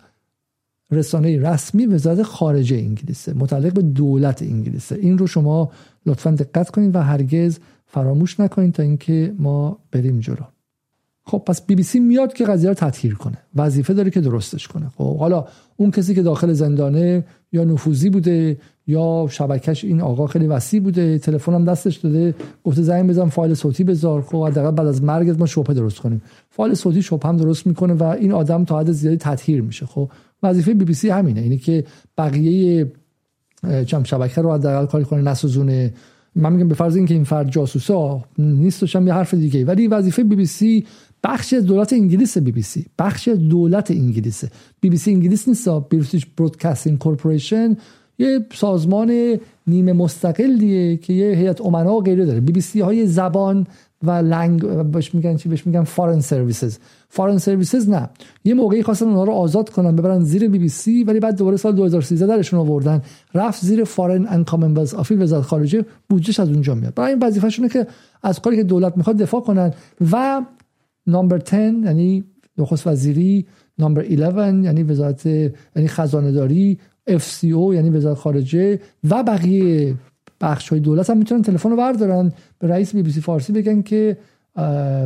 رسانه 0.90 1.38
رسمی 1.38 1.86
وزارت 1.86 2.22
خارجه 2.22 2.76
انگلیسه 2.76 3.34
متعلق 3.34 3.72
به 3.72 3.82
دولت 3.82 4.42
انگلیسه. 4.42 4.94
این 4.94 5.18
رو 5.18 5.26
شما 5.26 5.70
لطفا 6.06 6.30
دقت 6.30 6.70
کنید 6.70 6.96
و 6.96 6.98
هرگز 6.98 7.58
فراموش 7.86 8.40
نکنید 8.40 8.74
تا 8.74 8.82
اینکه 8.82 9.34
ما 9.38 9.78
بریم 9.92 10.20
جلو. 10.20 10.44
خب 11.24 11.42
پس 11.46 11.66
بی 11.66 11.74
بی 11.74 11.82
سی 11.82 12.00
میاد 12.00 12.32
که 12.32 12.44
قضیه 12.44 12.68
رو 12.68 12.74
تطهیر 12.74 13.14
کنه. 13.14 13.38
وظیفه 13.54 13.94
داره 13.94 14.10
که 14.10 14.20
درستش 14.20 14.68
کنه. 14.68 14.88
خب 14.88 15.18
حالا 15.18 15.44
اون 15.76 15.90
کسی 15.90 16.14
که 16.14 16.22
داخل 16.22 16.52
زندانه 16.52 17.24
یا 17.52 17.64
نفوذی 17.64 18.10
بوده 18.10 18.56
یا 18.86 19.26
شبکش 19.30 19.84
این 19.84 20.00
آقا 20.00 20.26
خیلی 20.26 20.46
وسیع 20.46 20.80
بوده 20.80 21.18
تلفن 21.18 21.54
هم 21.54 21.64
دستش 21.64 21.96
داده 21.96 22.34
گفته 22.64 22.82
زنگ 22.82 23.10
بزن 23.10 23.28
فایل 23.28 23.54
صوتی 23.54 23.84
بذار 23.84 24.22
خب 24.22 24.46
حداقل 24.46 24.70
بعد 24.70 24.86
از 24.86 25.02
مرگ 25.02 25.36
ما 25.38 25.46
شبهه 25.46 25.74
درست 25.74 25.98
کنیم. 25.98 26.22
فایل 26.50 26.74
صوتی 26.74 27.02
شبهه 27.02 27.28
هم 27.28 27.36
درست 27.36 27.66
می‌کنه 27.66 27.94
و 27.94 28.02
این 28.02 28.32
آدم 28.32 28.64
تا 28.64 28.80
حد 28.80 28.92
زیادی 28.92 29.16
تطهیر 29.16 29.62
میشه. 29.62 29.86
خب 29.86 30.10
وظیفه 30.42 30.74
بی 30.74 30.84
بی 30.84 30.94
سی 30.94 31.08
همینه 31.08 31.40
اینه 31.40 31.56
که 31.56 31.84
بقیه 32.18 32.92
چم 33.86 34.02
شبکه 34.02 34.40
رو 34.40 34.52
حداقل 34.52 34.86
کاری 34.86 35.04
کنه 35.04 35.22
نسوزونه. 35.22 35.94
من 36.34 36.52
میگم 36.52 36.68
به 36.68 36.74
فرض 36.74 36.96
اینکه 36.96 37.14
این 37.14 37.24
فرد 37.24 37.50
جاسوسا 37.50 38.24
نیستش 38.38 38.96
هم 38.96 39.06
یه 39.06 39.14
حرف 39.14 39.34
دیگه 39.34 39.64
ولی 39.64 39.86
وظیفه 39.86 40.24
بی 40.24 40.36
بی 40.36 40.46
سی 40.46 40.86
بخشی 41.24 41.56
از 41.56 41.66
دولت 41.66 41.92
انگلیس 41.92 42.38
بی 42.38 42.52
بی 42.52 42.62
سی. 42.62 42.86
بخشی 42.98 43.30
از 43.30 43.38
دولت 43.38 43.90
انگلیس. 43.90 44.44
بی 44.80 44.90
بی 44.90 44.96
سی 44.96 45.10
انگلیس 45.10 45.48
نیست 45.48 45.68
بریتیش 45.68 46.26
برودکاستینگ 46.26 46.98
کورپوریشن 46.98 47.76
یه 48.18 48.46
سازمان 48.52 49.38
نیمه 49.66 49.92
مستقلیه 49.92 50.96
که 50.96 51.12
یه 51.12 51.36
هیئت 51.36 51.60
امنا 51.60 51.94
و 51.94 52.02
غیره 52.02 52.26
داره. 52.26 52.40
بی 52.40 52.52
بی 52.52 52.60
سی 52.60 52.80
های 52.80 53.06
زبان 53.06 53.66
و 54.02 54.10
لنگ 54.10 54.82
بهش 54.90 55.14
میگن 55.14 55.36
چی؟ 55.36 55.48
بهش 55.48 55.66
میگن 55.66 55.84
فارن 55.84 56.20
سرویسز 56.20 56.78
فارن 57.08 57.38
سرویسز 57.38 57.88
نه. 57.88 58.10
یه 58.44 58.54
موقعی 58.54 58.82
خواستن 58.82 59.06
اونها 59.06 59.24
رو 59.24 59.32
آزاد 59.32 59.68
کنن 59.68 59.96
ببرن 59.96 60.20
زیر 60.20 60.48
بی 60.48 60.58
بی 60.58 60.68
سی 60.68 61.04
ولی 61.04 61.20
بعد 61.20 61.36
دوباره 61.36 61.56
سال 61.56 61.72
2013 61.72 62.26
درشون 62.26 62.60
آوردن. 62.60 63.02
رفت 63.34 63.64
زیر 63.64 63.84
Foreign 63.84 64.26
and 64.26 64.44
Commonwealth 64.44 64.94
Office 64.94 65.18
وزارت 65.20 65.44
خارجه 65.44 65.84
بودجهش 66.08 66.40
از 66.40 66.48
اونجا 66.48 66.74
میاد. 66.74 66.94
برای 66.94 67.10
این 67.10 67.22
وظیفه‌شونه 67.22 67.68
که 67.68 67.86
از 68.22 68.40
کاری 68.40 68.56
که 68.56 68.64
دولت 68.64 68.96
می‌خواد 68.96 69.16
دفاع 69.16 69.40
کنن 69.40 69.72
و 70.12 70.42
Number 71.10 71.38
10 71.38 71.58
یعنی 71.58 72.24
نخست 72.58 72.86
وزیری. 72.86 73.46
Number 73.78 74.04
11 74.10 74.64
یعنی 74.64 74.82
وزارت 74.82 75.26
یعنی 75.26 75.88
خزانه 75.88 76.32
داری 76.32 76.78
FCO 77.10 77.44
یعنی 77.44 77.90
وزارت 77.90 78.18
خارجه. 78.18 78.80
و 79.10 79.22
بقیه 79.22 79.94
بخش 80.40 80.68
های 80.68 80.80
دولت 80.80 81.10
هم 81.10 81.18
می‌تونن 81.18 81.42
تلفن 81.42 81.70
رو 81.70 81.76
بردارن. 81.76 82.32
به 82.58 82.68
رئیس 82.68 82.94
بی 82.94 83.02
بی 83.02 83.12
سی 83.12 83.20
فارسی 83.20 83.52
بگن 83.52 83.82
که 83.82 84.16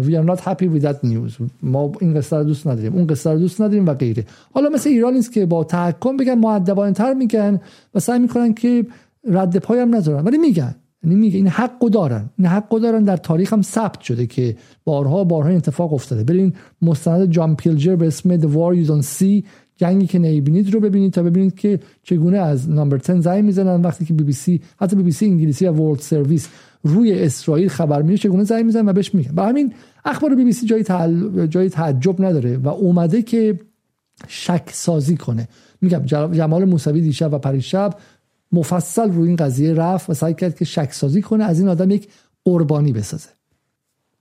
we 0.03 0.13
are 0.13 0.27
not 0.31 0.41
happy 0.41 0.67
with 0.75 0.83
that 0.83 1.07
news. 1.07 1.43
ما 1.63 1.93
این 2.01 2.15
قصه 2.15 2.37
رو 2.37 2.45
دوست 2.45 2.67
نداریم 2.67 2.95
اون 2.95 3.07
قصه 3.07 3.31
رو 3.31 3.39
دوست 3.39 3.61
نداریم 3.61 3.87
و 3.87 3.95
غیره. 3.95 4.25
حالا 4.53 4.69
مثل 4.69 4.91
ایران 4.91 5.15
نیست 5.15 5.33
که 5.33 5.47
با 5.47 5.65
تحکم 5.65 6.17
بگن 6.17 6.35
مؤدبانه 6.35 6.93
تر 6.93 7.15
میگن 7.15 7.61
و 7.95 8.01
سعی 8.01 8.19
می‌کنن 8.19 8.55
که 8.55 8.87
رد 9.29 9.57
پای 9.57 9.81
هم 9.81 9.95
نذارن. 9.95 10.25
ولی 10.25 10.39
میگن. 10.39 10.75
یعنی 11.05 11.15
میگه 11.15 11.37
این 11.37 11.49
حقو 11.49 11.89
دارن. 11.89 12.31
این 12.39 12.47
حقو 12.47 12.79
دارن 12.79 13.05
در 13.05 13.17
تاریخ 13.17 13.53
هم 13.53 13.63
ثبت 13.63 14.01
شده 14.01 14.27
که 14.27 14.57
بارها 14.85 15.25
بارها 15.25 15.51
اتفاق 15.51 15.93
افتاده. 15.93 16.25
برین 16.25 16.53
مستند 16.83 17.31
جان 17.31 17.57
پیلجر 17.57 17.97
به 17.97 18.07
اسم 18.07 18.37
The 18.37 18.45
War 18.45 18.89
Don't 18.89 19.07
See 19.19 19.45
جنگی 19.77 20.07
که 20.07 20.19
نمی‌بینید 20.19 20.75
رو 20.75 20.81
ببینید 20.81 21.13
تا 21.13 21.23
ببینید 21.23 21.55
که 21.55 21.81
چگونه 22.03 22.39
از 22.39 22.71
Number 22.71 22.97
10 22.97 23.21
زنگ 23.21 23.45
می‌زنن 23.45 23.83
وقتی 23.83 24.05
که 24.05 24.15
بی 24.15 24.25
بی 24.25 24.33
سی 24.33 24.61
حتی 24.81 24.97
بی 24.97 25.03
بی 25.03 25.13
سی 25.13 25.27
انگلیسی 25.27 25.67
و 25.67 25.73
World 25.73 26.01
Service 26.01 26.49
روی 26.83 27.13
اسرائیل 27.13 27.69
خبر 27.69 28.03
میده 28.03 28.19
چگونه 28.19 28.45
زنگ 28.45 28.65
می‌زنن 28.65 28.89
و 28.89 28.93
بهش 28.93 29.15
میگن. 29.15 29.33
با 29.33 29.47
همین 29.47 29.73
اخبار 30.05 30.35
بی 30.35 30.45
بی 30.45 30.53
سی 30.53 30.67
جای, 30.67 30.83
تعل... 30.83 31.47
جای 31.47 31.69
تعجب 31.69 32.25
نداره 32.25 32.57
و 32.57 32.69
اومده 32.69 33.23
که 33.23 33.61
شک 34.29 34.63
سازی 34.73 35.17
کنه. 35.17 35.49
میگم 35.81 36.05
جمال 36.33 36.65
موسوی 36.65 37.01
دیشب 37.01 37.33
و 37.33 37.39
پریشب 37.39 37.95
مفصل 38.55 39.13
روی 39.13 39.29
این 39.29 39.37
قضیه 39.37 39.75
رفت 39.75 40.11
و 40.11 40.15
سعی 40.15 40.35
کرد 40.35 40.59
که 40.59 40.65
شک 40.65 40.93
سازی 40.93 41.23
کنه 41.23 41.45
از 41.45 41.61
این 41.61 41.69
آدم 41.69 41.91
یک 41.91 42.09
قربانی 42.45 42.93
بسازه. 42.93 43.29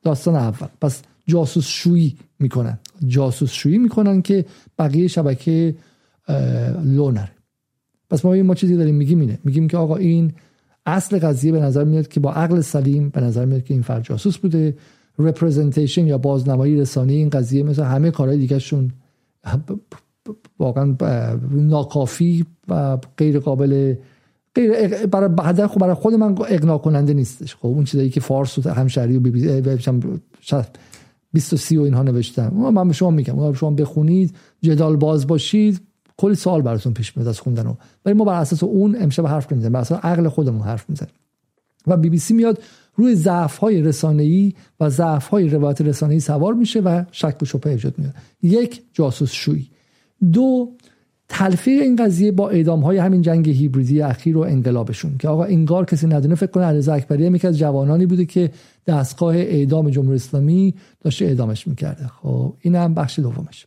داستان 0.03 0.35
اول. 0.35 0.67
پس 0.81 1.01
جاسوس 1.27 1.67
شویی 1.67 2.17
می‌کنن. 2.39 2.79
جاسوس 3.07 3.51
شویی 3.51 3.77
می‌کنن 3.77 4.21
که 4.21 4.45
بقیه 4.79 5.07
شبکه 5.07 5.75
لو 6.83 7.11
نره. 7.11 7.31
پس 8.09 8.25
ما 8.25 8.35
ما 8.35 8.55
چیزی 8.55 8.75
داریم 8.77 8.95
میگیم 8.95 9.19
اینه. 9.19 9.39
میگیم 9.43 9.67
که 9.67 9.77
آقا 9.77 9.95
این 9.95 10.33
اصل 10.85 11.19
قضیه 11.19 11.51
به 11.51 11.59
نظر 11.59 11.83
میاد 11.83 12.07
که 12.07 12.19
با 12.19 12.33
عقل 12.33 12.61
سلیم 12.61 13.09
به 13.09 13.21
نظر 13.21 13.45
میاد 13.45 13.63
که 13.63 13.73
این 13.73 13.83
فرد 13.83 14.03
جاسوس 14.03 14.37
بوده. 14.37 14.77
رپرزنتیشن 15.19 16.07
یا 16.07 16.17
بازنمایی 16.17 16.75
رسانی 16.75 17.13
این 17.13 17.29
قضیه 17.29 17.63
مثل 17.63 17.83
همه 17.83 18.11
کارهای 18.11 18.37
دیگه 18.37 18.59
شون 18.59 18.91
واقعا 20.59 20.95
ناکافی 21.51 22.45
و 22.67 22.97
غیر 23.17 23.39
قابل 23.39 23.95
غیر 24.55 25.05
برای 25.05 25.67
خب 25.67 25.79
برای 25.79 25.93
خود 25.93 26.13
من 26.13 26.35
اقناع 26.49 26.77
کننده 26.77 27.13
نیستش. 27.13 27.55
خب 27.55 27.65
اون 27.65 27.83
چیزایی 27.83 28.09
که 28.09 28.19
فارس 28.19 28.57
و 28.57 28.69
همشهری 28.69 29.17
و 29.17 29.19
بی 29.19 29.31
بی 29.31 29.61
20 31.33 31.53
و 31.53 31.57
30 31.57 31.77
و 31.77 31.81
اینها 31.81 32.03
نوشتم. 32.03 32.53
من 32.53 32.87
به 32.87 32.93
شما 32.93 33.09
میگم. 33.09 33.39
اون 33.39 33.53
شما 33.53 33.71
بخونید 33.71 34.35
جدال 34.61 34.95
باز 34.95 35.27
باشید. 35.27 35.81
کلی 36.17 36.35
سوال 36.35 36.61
براتون 36.61 36.93
پیش 36.93 37.17
میاد 37.17 37.29
از 37.29 37.39
خوندن 37.39 37.77
ولی 38.05 38.15
ما 38.15 38.23
بر 38.23 38.41
اساس 38.41 38.63
اون 38.63 38.97
امشب 38.99 39.27
حرف 39.27 39.51
نمی‌زنیم. 39.51 39.73
بر 39.73 39.79
اساس 39.79 39.99
عقل 40.03 40.27
خودمون 40.27 40.61
حرف 40.61 40.89
می‌زنیم. 40.89 41.13
و 41.87 41.97
بی 41.97 42.09
بی 42.09 42.17
سی 42.17 42.33
میاد 42.33 42.63
روی 42.95 43.15
ضعف 43.15 43.57
های 43.57 43.81
رسانه‌ای 43.81 44.53
و 44.79 44.89
ضعف 44.89 45.27
های 45.27 45.49
روایت 45.49 45.81
رسانه‌ای 45.81 46.19
سوار 46.19 46.53
میشه 46.53 46.79
و 46.79 47.03
شک 47.11 47.37
و 47.41 47.45
شبهه 47.45 47.73
ایجاد 47.73 47.93
میاد 47.97 48.13
یک 48.41 48.81
جاسوس 48.93 49.31
شویی 49.31 49.69
دو 50.31 50.71
تلفیق 51.35 51.81
این 51.81 51.95
قضیه 51.95 52.31
با 52.31 52.49
اعدام 52.49 52.79
های 52.79 52.97
همین 52.97 53.21
جنگ 53.21 53.49
هیبریدی 53.49 54.01
اخیر 54.01 54.37
و 54.37 54.41
انقلابشون 54.41 55.17
که 55.19 55.27
آقا 55.27 55.43
انگار 55.43 55.85
کسی 55.85 56.07
ندونه 56.07 56.35
فکر 56.35 56.51
کنه 56.51 56.63
علیرضا 56.63 56.93
اکبری 56.93 57.25
هم 57.25 57.37
از 57.43 57.57
جوانانی 57.57 58.05
بوده 58.05 58.25
که 58.25 58.51
دستگاه 58.87 59.35
اعدام 59.35 59.89
جمهوری 59.89 60.15
اسلامی 60.15 60.73
داشته 61.01 61.25
اعدامش 61.25 61.67
می‌کرده. 61.67 62.07
خب 62.07 62.53
این 62.61 62.75
هم 62.75 62.93
بخش 62.93 63.19
دومش. 63.19 63.65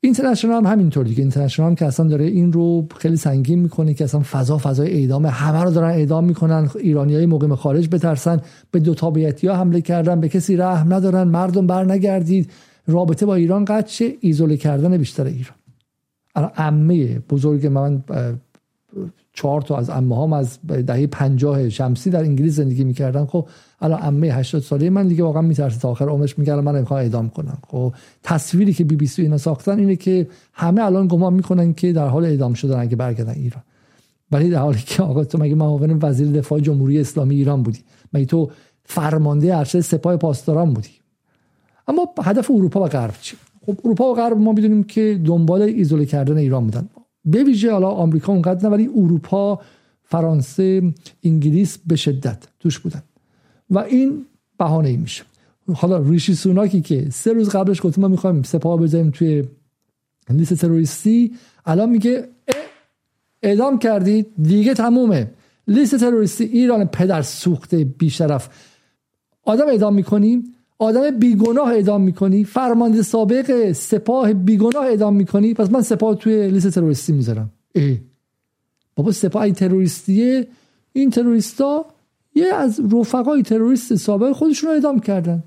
اینترنشنال 0.00 0.64
هم 0.64 0.72
همینطور 0.72 1.04
دیگه. 1.04 1.20
اینترنشنال 1.20 1.68
هم 1.68 1.74
که 1.74 1.86
اصلا 1.86 2.08
داره 2.08 2.24
این 2.24 2.52
رو 2.52 2.86
خیلی 2.98 3.16
سنگین 3.16 3.58
می‌کنه 3.58 3.94
که 3.94 4.04
اصلا 4.04 4.20
فضا 4.20 4.58
فضای 4.58 4.92
اعدام 4.92 5.26
همه 5.26 5.62
رو 5.62 5.70
دارن 5.70 5.90
اعدام 5.90 6.24
می‌کنن. 6.24 6.70
ایرانی 6.80 7.14
های 7.14 7.26
مقیم 7.26 7.54
خارج 7.54 7.88
بترسن. 7.88 8.40
به 8.70 8.80
دو 8.80 8.94
تابعیتی 8.94 9.46
ها 9.46 9.56
حمله 9.56 9.80
کردن. 9.80 10.20
به 10.20 10.28
کسی 10.28 10.56
رحم 10.56 10.94
ندارن. 10.94 11.22
مردم 11.22 11.66
بر 11.66 11.84
نگردید 11.84 12.50
رابطه 12.86 13.26
با 13.26 13.34
ایران 13.34 13.64
قطع 13.64 14.10
ایزوله 14.20 14.56
کردن 14.56 14.96
بیشتر 14.96 15.24
ایران. 15.24 15.63
الان 16.34 16.50
عمه 16.56 17.18
بزرگ 17.18 17.66
من 17.66 18.02
چهار 19.32 19.62
تا 19.62 19.76
از 19.76 19.90
عمه 19.90 20.22
هم 20.22 20.32
از 20.32 20.58
دهه 20.66 21.06
پنجاه 21.06 21.68
شمسی 21.68 22.10
در 22.10 22.20
انگلیس 22.20 22.54
زندگی 22.54 22.84
می‌کردن. 22.84 23.26
خب 23.26 23.48
الان 23.80 24.00
عمه 24.00 24.28
80 24.28 24.62
ساله 24.62 24.90
من 24.90 25.08
دیگه 25.08 25.24
واقعا 25.24 25.42
میترسه 25.42 25.80
تا 25.80 25.90
آخر 25.90 26.08
عمرش 26.08 26.38
میگه 26.38 26.54
من 26.54 26.76
نمی‌خوام 26.76 27.00
اعدام 27.00 27.28
کنم. 27.30 27.58
خب 27.68 27.94
تصویری 28.22 28.72
که 28.72 28.84
بی 28.84 28.96
بی 28.96 29.06
سی 29.06 29.22
اینا 29.22 29.38
ساختن 29.38 29.78
اینه 29.78 29.96
که 29.96 30.28
همه 30.52 30.82
الان 30.82 31.08
گمان 31.08 31.32
می‌کنن 31.32 31.72
که 31.72 31.92
در 31.92 32.08
حال 32.08 32.24
اعدام 32.24 32.54
شدن 32.54 32.78
اگه 32.78 32.96
برگردن 32.96 33.32
ایران. 33.32 33.62
ولی 34.32 34.50
در 34.50 34.58
حالی 34.58 34.82
که 34.86 35.02
آقا 35.02 35.24
تو 35.24 35.38
مگه 35.38 35.54
معاون 35.54 35.98
وزیر 36.02 36.32
دفاع 36.32 36.60
جمهوری 36.60 37.00
اسلامی 37.00 37.34
ایران 37.34 37.62
بودی؟ 37.62 37.80
مگه 38.12 38.26
تو 38.26 38.50
فرمانده 38.84 39.56
ارشد 39.56 39.80
سپاه 39.80 40.16
پاسداران 40.16 40.74
بودی؟ 40.74 40.88
اما 41.88 42.08
هدف 42.22 42.50
اروپا 42.50 42.84
و 42.84 42.86
غرب 42.86 43.14
چی؟ 43.20 43.36
خب 43.66 43.80
اروپا 43.84 44.12
و 44.12 44.14
غرب 44.14 44.36
ما 44.36 44.52
می‌دونیم 44.52 44.84
که 44.84 45.20
دنبال 45.24 45.62
ایزوله 45.62 46.06
کردن 46.06 46.36
ایران 46.36 46.64
بودن. 46.64 46.88
به 47.24 47.44
ویژه 47.44 47.72
حالا 47.72 47.90
آمریکا 47.90 48.32
اونقدر 48.32 48.68
نه 48.68 48.68
ولی 48.68 48.88
اروپا 48.96 49.60
فرانسه 50.04 50.92
انگلیس 51.22 51.78
به 51.86 51.96
شدت 51.96 52.38
توش 52.60 52.78
بودن. 52.78 53.02
و 53.70 53.78
این 53.78 54.26
بهانه 54.58 54.88
ای 54.88 54.96
میشه. 54.96 55.24
حالا 55.74 55.98
ریشی 55.98 56.34
سوناکی 56.34 56.80
که 56.80 57.10
سه 57.10 57.32
روز 57.32 57.48
قبلش 57.48 57.82
گفت 57.82 57.98
ما 57.98 58.08
می‌خوایم 58.08 58.42
سپاه 58.42 58.80
بذاریم 58.80 59.10
توی 59.10 59.44
لیست 60.30 60.54
تروریستی 60.54 61.32
الان 61.66 61.90
میگه 61.90 62.28
اعدام 63.42 63.78
کردید 63.78 64.26
دیگه 64.42 64.74
تمومه. 64.74 65.30
لیست 65.68 65.96
تروریستی 65.96 66.44
ایران 66.44 66.84
پدر 66.84 67.22
سوخته 67.22 67.84
بیشرف. 67.84 68.48
آدم 69.42 69.68
اعدام 69.68 69.94
می‌کنیم 69.94 70.54
آدم 70.84 71.10
بیگناه 71.10 71.68
اعدام 71.68 72.00
می‌کنی 72.00 72.44
فرمانده 72.44 73.02
سابق 73.02 73.72
سپاه 73.72 74.32
بیگناه 74.32 74.84
اعدام 74.84 75.16
می‌کنی 75.16 75.54
پس 75.54 75.70
من 75.70 75.82
سپاه 75.82 76.14
توی 76.14 76.50
لیست 76.50 76.68
تروریستی 76.68 77.12
می‌ذارم. 77.12 77.50
ای 77.74 78.00
بابا 78.96 79.12
سپاه 79.12 79.50
تروریستیه. 79.50 80.46
این 80.92 81.10
تروریستا 81.10 81.86
یه 82.34 82.54
از 82.54 82.80
رفقای 82.92 83.42
تروریست 83.42 83.94
سابق 83.94 84.32
خودشون 84.32 84.68
رو 84.68 84.74
اعدام 84.74 84.98
کردن. 84.98 85.42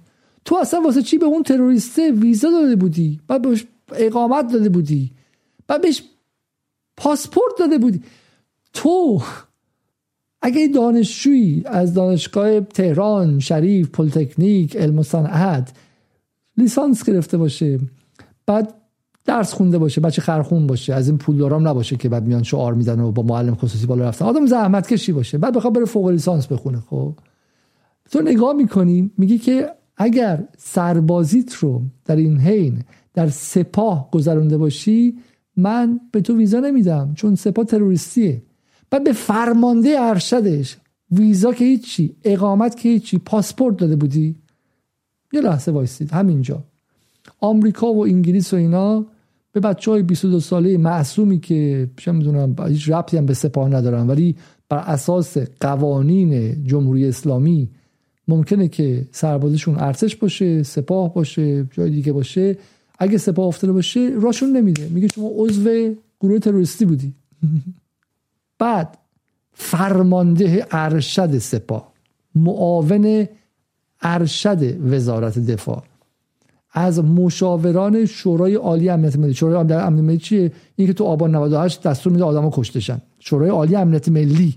تو 0.46 0.56
اصلا 0.56 0.82
واسه 0.82 1.02
چی 1.02 1.18
به 1.18 1.26
اون 1.26 1.44
تروریسته 1.44 2.12
ویزا 2.12 2.50
داده 2.52 2.76
بودی؟ 2.76 3.20
بعد 3.28 3.42
بهش 3.42 3.66
اقامت 3.92 4.54
داده 4.54 4.70
بودی؟ 4.70 5.12
بعد 5.68 5.82
بهش 5.82 6.04
پاسپورت 6.98 7.54
داده 7.60 7.78
بودی؟ 7.78 8.02
تو 8.74 9.22
اگه 10.42 10.68
دانشجویی 10.68 11.64
از 11.66 11.94
دانشگاه 11.94 12.62
تهران 12.62 13.40
شریف 13.40 13.90
پلیتکنیک 13.90 14.78
علم 14.78 15.00
و 15.00 15.04
صنعت 15.04 15.74
لیسانس 16.58 17.04
گرفته 17.04 17.38
باشه 17.38 17.80
بعد 18.46 18.74
درس 19.26 19.54
خونده 19.54 19.78
باشه 19.78 20.02
بچه 20.02 20.22
خرخون 20.22 20.68
باشه 20.68 20.94
از 20.94 21.08
این 21.08 21.18
پولدارام 21.18 21.68
نباشه 21.68 21.96
که 21.96 22.10
بعد 22.10 22.24
میان 22.24 22.44
شعار 22.44 22.74
میدن 22.74 23.00
و 23.00 23.12
با 23.12 23.24
معلم 23.24 23.56
خصوصی 23.56 23.86
بالا 23.86 24.10
رفتن. 24.10 24.26
آدم 24.26 24.46
زحمت 24.46 24.88
کشی 24.88 25.12
باشه. 25.12 25.38
بعد 25.38 25.56
بخواد 25.56 25.74
بره 25.74 25.86
فوق 25.86 26.08
لیسانس 26.08 26.48
بخونه 26.48 26.80
خب؟ 26.80 27.14
تو 28.12 28.22
نگاه 28.22 28.54
می‌کنی 28.54 29.12
میگی 29.18 29.38
که 29.38 29.70
اگر 29.98 30.44
سربازیت 30.58 31.54
رو 31.54 31.82
در 32.06 32.16
این 32.16 32.38
حین 32.38 32.84
در 33.14 33.30
سپاه 33.30 34.10
گذرونده 34.12 34.58
باشی 34.58 35.18
من 35.58 36.00
به 36.12 36.22
تو 36.22 36.38
ویزا 36.38 36.60
نمیدم 36.60 37.14
چون 37.16 37.36
سپاه 37.36 37.66
تروریستیه. 37.66 38.42
بعد 38.90 39.04
به 39.04 39.14
فرمانده 39.14 39.96
ارشدش 40.00 40.78
ویزا 41.12 41.54
که 41.54 41.66
هیچی 41.66 42.16
اقامت 42.24 42.78
که 42.78 42.90
هیچی 42.90 43.18
پاسپورت 43.18 43.78
داده 43.78 43.96
بودی؟ 43.96 44.36
یه 45.34 45.42
لحظه 45.42 45.72
وایستید 45.72 46.12
همینجا. 46.12 46.64
آمریکا 47.40 47.94
و 47.94 48.06
انگلیس 48.06 48.54
و 48.54 48.56
اینا 48.56 49.06
به 49.52 49.60
بچه 49.60 49.92
های 49.92 50.02
22 50.02 50.40
ساله 50.40 50.78
معصومی 50.78 51.40
که 51.40 51.90
چه 51.98 52.12
می‌دونم 52.12 52.56
هیچ 52.68 52.90
ربطی 52.90 53.18
هم 53.18 53.26
به 53.26 53.34
سپاه 53.34 53.70
ندارن 53.70 54.08
ولی 54.08 54.36
بر 54.70 54.78
اساس 54.78 55.38
قوانین 55.38 56.64
جمهوری 56.66 57.08
اسلامی 57.08 57.70
ممکنه 58.28 58.68
که 58.68 59.08
سربازشون 59.12 59.76
ارتش 59.80 60.16
باشه 60.16 60.64
سپاه 60.64 61.14
باشه 61.14 61.68
جای 61.72 61.90
دیگه 61.90 62.12
باشه. 62.14 62.58
اگه 63.00 63.18
سپاه 63.18 63.48
افتاده 63.48 63.74
باشه 63.74 64.12
راشون 64.22 64.50
نمیده. 64.50 64.90
میگه 64.90 65.08
شما 65.08 65.30
عضو 65.36 65.96
گروه 66.20 66.40
تروریستی 66.40 66.86
بودی. 66.86 67.14
بعد 68.60 68.98
فرمانده 69.54 70.68
ارشد 70.72 71.38
سپاه 71.38 71.94
معاون 72.36 73.28
ارشد 74.02 74.92
وزارت 74.92 75.40
دفاع. 75.40 75.84
از 76.72 77.00
مشاوران 77.00 78.06
شورای 78.06 78.56
عالی 78.56 78.90
امنیت 78.90 79.16
ملی 79.16 79.34
شورای 79.34 79.56
عالی 79.56 79.74
امنیت 79.74 80.04
ملی 80.04 80.18
چیه؟ 80.18 80.52
اینکه 80.76 80.94
تو 80.94 81.04
آبان 81.04 81.36
98 81.36 81.82
دستور 81.82 82.14
میده 82.14 82.26
آدمو 82.26 82.50
کشتشن 82.54 83.02
شورای 83.20 83.50
عالی 83.50 83.76
امنیت 83.76 84.10
ملی؟ 84.10 84.56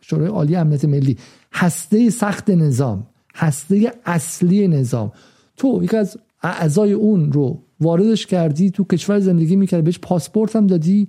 شورای 0.00 0.28
عالی 0.28 0.56
امنیت 0.56 0.84
ملی. 0.84 1.16
هسته 1.52 2.10
سخت 2.10 2.50
نظام 2.50 3.06
هسته 3.34 3.92
اصلی 4.04 4.68
نظام. 4.68 5.12
تو 5.56 5.84
یک 5.84 5.94
از 5.94 6.18
اعضای 6.42 6.92
اون 6.92 7.32
رو 7.32 7.62
واردش 7.80 8.26
کردی 8.26 8.70
تو 8.70 8.84
کشور 8.84 9.20
زندگی 9.20 9.56
می‌کردی 9.56 9.82
بهش 9.82 9.98
پاسپورت 9.98 10.56
هم 10.56 10.66
دادی. 10.66 11.08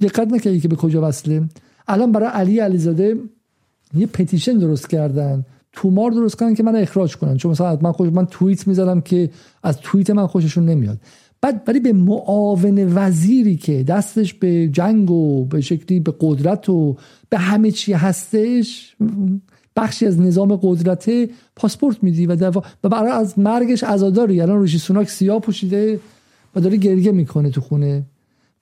دقت 0.00 0.32
نکردی 0.32 0.60
که 0.60 0.68
به 0.68 0.76
کجا 0.76 1.08
وصله 1.08 1.42
الان 1.88 2.12
برای 2.12 2.28
علی 2.28 2.58
علیزاده 2.58 3.16
یه 3.94 4.06
پتیشن 4.06 4.58
درست 4.58 4.90
کردن. 4.90 5.44
تومار 5.72 6.10
درست 6.10 6.38
کردن 6.38 6.54
که 6.54 6.62
من 6.62 6.76
اخراج 6.76 7.16
کنن. 7.16 7.36
چون 7.36 7.50
مثلا 7.50 7.78
من 7.82 7.92
خوش 7.92 8.08
من 8.08 8.26
توییت 8.26 8.66
می‌ذارم 8.66 9.00
که 9.00 9.30
از 9.62 9.78
توییت 9.80 10.10
من 10.10 10.26
خوششون 10.26 10.64
نمیاد. 10.64 10.98
بعد 11.40 11.62
ولی 11.66 11.80
به 11.80 11.92
معاون 11.92 12.92
وزیری 12.94 13.56
که 13.56 13.82
دستش 13.82 14.34
به 14.34 14.68
جنگ 14.68 15.10
و 15.10 15.44
به 15.44 15.60
شکلی 15.60 16.00
به 16.00 16.14
قدرت 16.20 16.68
و 16.68 16.96
به 17.28 17.38
همه 17.38 17.70
چی 17.70 17.92
هستش 17.92 18.96
بخشی 19.76 20.06
از 20.06 20.20
نظام 20.20 20.56
قدرته 20.56 21.28
پاسپورت 21.56 22.02
میدی 22.02 22.26
و, 22.26 22.50
و 22.84 22.88
برای 22.88 23.10
از 23.10 23.38
مرگش 23.38 23.84
عزاداری. 23.84 24.40
الان 24.40 24.58
روشی 24.58 24.78
سوناک 24.78 25.08
سیاه 25.08 25.40
پوشیده 25.40 26.00
و 26.56 26.60
داره 26.60 26.76
گریه 26.76 27.12
می‌کنه 27.12 27.50
تو 27.50 27.60
خونه. 27.60 28.02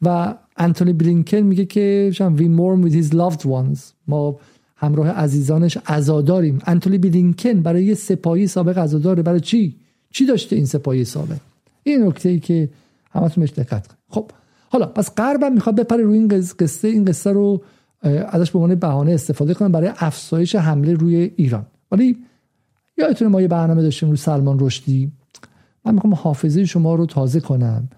و 0.03 0.35
انتونی 0.59 0.93
بلینکن 0.93 1.37
میگه 1.37 1.65
که 1.65 2.13
وی 2.21 2.49
مورم 2.49 2.91
with 2.91 2.93
his 2.93 3.11
loved 3.11 3.43
ones. 3.43 3.79
ما 4.07 4.39
همراه 4.77 5.09
عزیزانش 5.09 5.79
عزاداریم. 5.87 6.59
انتونی 6.67 6.99
بلینکن 6.99 7.61
برای 7.63 7.85
یه 7.85 7.95
سپاهی 7.95 8.47
سابق 8.47 8.79
عزاداره. 8.79 9.23
برای 9.23 9.41
چی؟ 9.41 9.77
چی 10.11 10.27
داشته 10.27 10.57
این 10.57 10.67
سپاهی 10.67 11.05
سابق؟ 11.05 11.37
این 11.83 12.03
نکته 12.03 12.29
ای 12.29 12.41
که 12.41 12.69
همتون 13.11 13.41
بهش 13.41 13.51
دقت 13.51 13.87
خب 14.09 14.31
حالا 14.71 14.87
پس 14.87 15.15
غربم 15.15 15.53
می‌خواد 15.53 15.77
بپره 15.77 16.03
روی 16.03 16.19
این 16.19 16.29
قصه 16.59 16.89
این 16.89 17.05
قصه 17.05 17.33
رو 17.33 17.63
ازش 18.03 18.51
به 18.51 18.59
عنوان 18.59 18.75
بهانه 18.75 19.13
استفاده 19.13 19.55
کنه 19.55 19.69
برای 19.69 19.91
افزایش 19.97 20.55
حمله 20.55 20.93
روی 20.95 21.31
ایران. 21.37 21.67
ولی 21.93 22.17
یادتونه 22.99 23.31
ما 23.31 23.41
یه 23.41 23.49
برنامه 23.49 23.83
داشتیم 23.83 24.09
روی 24.09 24.19
سلمان 24.19 24.57
رشدی. 24.61 25.13
من 25.85 25.95
می‌خوام 25.95 26.15
حافظه 26.15 26.65
شما 26.65 26.95
رو 26.95 27.07
تازه 27.07 27.41
کنم. 27.41 27.89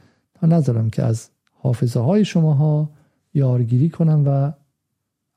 تا 0.41 0.47
نذارم 0.47 0.91
که 0.91 1.03
از 1.03 1.29
حافظه 1.63 2.01
های 2.01 2.25
شماها 2.25 2.91
یارگیری 3.35 3.91
کنم 3.91 4.23
و 4.27 4.53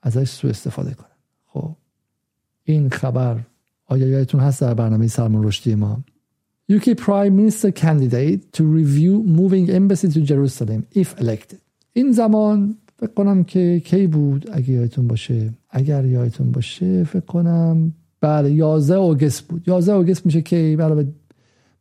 ازش 0.01 0.30
سوء 0.30 0.49
استفاده 0.49 0.93
کنم 0.93 1.07
خب 1.45 1.76
این 2.63 2.89
خبر 2.89 3.39
آیا 3.86 4.07
یادتون 4.07 4.39
هست 4.39 4.61
در 4.61 4.74
برنامه 4.74 5.07
سلمان 5.07 5.43
رشدی 5.43 5.76
ما؟ 5.76 6.03
UK 6.71 6.86
Prime 6.86 7.36
Minister 7.41 7.71
candidate 7.71 8.39
to 8.57 8.63
review 8.63 9.13
moving 9.39 9.69
embassy 9.69 10.07
to 10.07 10.21
Jerusalem 10.32 10.84
if 10.95 11.21
elected 11.21 11.57
این 11.93 12.11
زمان 12.11 12.78
فکر 12.99 13.13
کنم 13.13 13.43
که 13.43 13.82
کی 13.86 14.07
بود؟ 14.07 14.49
اگه 14.51 14.69
یادتون 14.69 15.07
باشه. 15.07 15.53
اگر 15.69 16.05
یادتون 16.05 16.51
باشه 16.51 17.03
فکر 17.03 17.26
کنم 17.26 17.93
بله 18.21 18.51
11 18.51 18.95
اوگست 18.95 19.41
بود. 19.41 19.67
11 19.67 19.93
اوگست 19.93 20.26
میشه 20.26 20.41
که 20.41 20.76
بله 20.80 21.07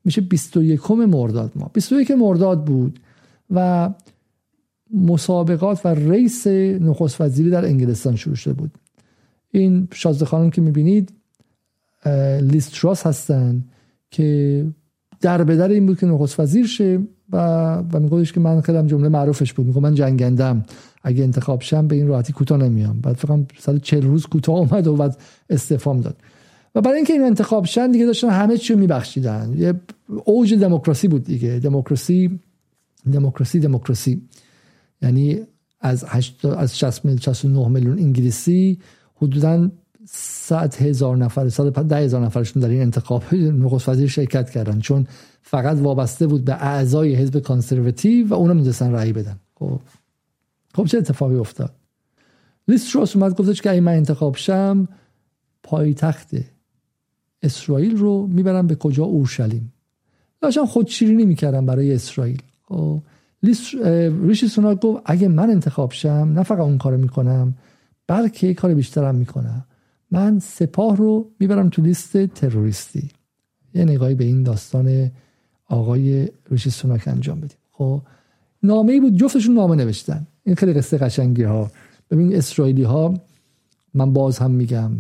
میشه 0.05 0.21
21 0.21 0.91
مرداد 0.91 1.53
ما 1.55 1.71
21 1.75 2.11
مرداد 2.11 2.65
بود 2.65 3.01
و 3.51 3.91
مسابقات 4.93 5.87
و 5.87 5.89
ریس 5.89 6.47
نخست 6.47 7.21
وزیری 7.21 7.51
در 7.51 7.65
انگلستان 7.65 8.17
شروع 8.17 8.37
شده 8.37 8.55
بود. 8.55 8.71
این 9.51 9.89
شازده 9.93 10.25
خانم 10.25 10.51
که 10.51 10.61
می‌بینید 10.61 11.13
لیستراس 12.41 13.07
هستن 13.07 13.65
که 14.11 14.67
در 15.21 15.45
بدر 15.45 15.69
این 15.69 15.87
بود 15.87 15.99
که 15.99 16.07
نخست 16.07 16.41
وزیر 16.41 16.67
شه 16.67 17.01
و 17.33 17.37
و 17.93 18.01
میگوش 18.01 18.33
که 18.33 18.41
من 18.41 18.61
خیلی 18.61 18.87
جمله 18.87 19.09
معروفش 19.09 19.53
بود. 19.53 19.67
میگه 19.67 19.81
من 19.81 19.95
جنگندم 19.95 20.65
اگه 21.03 21.25
انتخاب 21.25 21.63
شم 21.63 21.87
به 21.89 21.97
این 21.97 22.07
راحتی 22.07 22.33
کوتاه 22.33 22.59
نمیام. 22.59 23.01
بعد 23.01 23.17
فقط 23.17 23.41
140 23.59 24.03
روز 24.03 24.27
کوتاه 24.27 24.57
اومد 24.57 24.87
و 24.87 24.97
بعد 24.97 25.17
استفام 25.51 26.01
داد. 26.01 26.17
و 26.75 26.81
برای 26.81 26.97
اینکه 26.97 27.13
این 27.13 27.23
انتخاب 27.23 27.65
شن 27.65 27.91
دیگه 27.91 28.07
داشتن 28.07 28.31
همه 28.31 28.57
چی 28.57 28.75
میبخشیدن. 28.75 29.55
یه 29.57 29.75
اوج 30.25 30.55
دموکراسی 30.55 31.09
بود 31.09 31.25
دیگه. 31.25 31.59
دموکراسی 31.59 32.41
دموکراسی 33.13 33.61
دموکراسی. 33.61 34.23
یعنی 35.03 35.41
از 35.81 36.05
8 36.09 36.45
از 36.45 36.79
60 36.79 37.05
میلیون 37.05 37.21
69 37.21 37.69
میلیون 37.69 37.99
انگلیسی 37.99 38.79
حدودا 39.17 39.71
100 40.07 40.75
هزار 40.75 41.17
نفر 41.17 41.49
110 41.49 41.97
هزار 41.97 42.25
نفرشون 42.25 42.63
در 42.63 42.69
این 42.69 42.81
انتخاب 42.83 43.35
نخست 43.35 43.89
وزیر 43.89 44.09
شرکت 44.09 44.51
کردن. 44.51 44.81
چون 44.81 45.07
فقط 45.43 45.77
وابسته 45.79 46.27
بود 46.27 46.45
به 46.45 46.53
اعضای 46.53 47.15
حزب 47.15 47.39
کانسرواتیو 47.39 48.29
و 48.29 48.35
اونا 48.35 48.55
می‌دونستن 48.55 48.93
رأی 48.93 49.13
بدن. 49.13 49.39
خب. 49.55 49.81
خب 50.75 50.87
چه 50.87 50.99
اتفاقی 50.99 51.37
افتاد؟ 51.37 51.75
لیستروس 52.69 53.17
اومد 53.17 53.35
گفتش 53.35 53.63
که 53.63 53.71
اگه 53.71 53.81
من 53.81 53.93
انتخاب 53.93 54.37
شم 54.37 54.89
پایتخت 55.63 56.29
اسرائیل 57.43 57.97
رو 57.97 58.27
می‌برم 58.27 58.67
به 58.67 58.75
کجا 58.75 59.05
اورشلیم. 59.05 59.73
داشتم 60.41 60.67
خود 60.67 60.89
شیرینی 60.89 61.25
می‌کردم 61.25 61.67
برای 61.67 61.95
اسرائیل. 61.95 62.43
خب. 62.63 63.03
ریشی 63.43 64.49
سوناک 64.49 64.81
گفت 64.81 65.03
اگه 65.05 65.29
من 65.29 65.51
انتخاب 65.51 65.93
شم 65.93 66.33
نه 66.35 66.43
فقط 66.43 66.61
اون 66.61 66.79
کارو 66.79 66.97
می‌کنم 66.97 67.55
بلکه 68.07 68.55
کار 68.55 68.75
بیشترم 68.75 69.15
می‌کنم. 69.15 69.65
من 70.11 70.39
سپاه 70.39 70.97
رو 70.97 71.31
می‌برم 71.41 71.69
تو 71.69 71.83
لیست 71.83 72.27
تروریستی. 72.27 73.09
یه 73.75 73.85
نگاهی 73.85 74.15
به 74.15 74.25
این 74.25 74.43
داستان 74.43 75.11
آقای 75.69 76.29
ریشی 76.51 76.71
سوناک 76.71 77.09
انجام 77.09 77.41
بدیم. 77.41 77.57
خب 77.71 78.03
نامه 78.63 78.93
ای 78.93 79.01
بود 79.01 79.17
جفتشون 79.17 79.55
نامه 79.55 79.77
نوشتن. 79.77 80.27
این 80.45 80.55
خیلی 80.55 80.73
قصه 80.73 80.99
قشنگی 80.99 81.43
ها 81.43 81.71
ببین 82.11 82.37
اسرائیلی 82.37 82.83
ها 82.83 83.15
من 83.95 84.13
باز 84.13 84.39
هم 84.39 84.51
میگم 84.51 84.91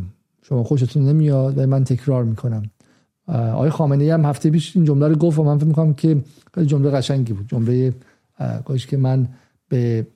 شما 0.42 0.64
خوشتون 0.64 1.08
نمیاد 1.08 1.58
و 1.58 1.66
من 1.66 1.84
تکرار 1.84 2.24
می‌کنم. 2.24 2.62
آقای 3.28 3.70
خامنه 3.70 4.04
ای 4.04 4.10
هم 4.10 4.24
هفته 4.24 4.50
پیش 4.50 4.76
این 4.76 4.84
جمله 4.84 5.08
رو 5.08 5.14
گفت 5.14 5.38
و 5.38 5.42
من 5.42 5.58
فکر 5.58 5.66
می‌کنم 5.66 5.94
که 5.94 6.22
جمله 6.66 6.90
قشنگی 6.90 7.32
بود. 7.32 7.48
جمله 7.48 7.94
گوش 8.64 8.86
که 8.86 8.96
من 8.96 9.28
به 9.68 10.06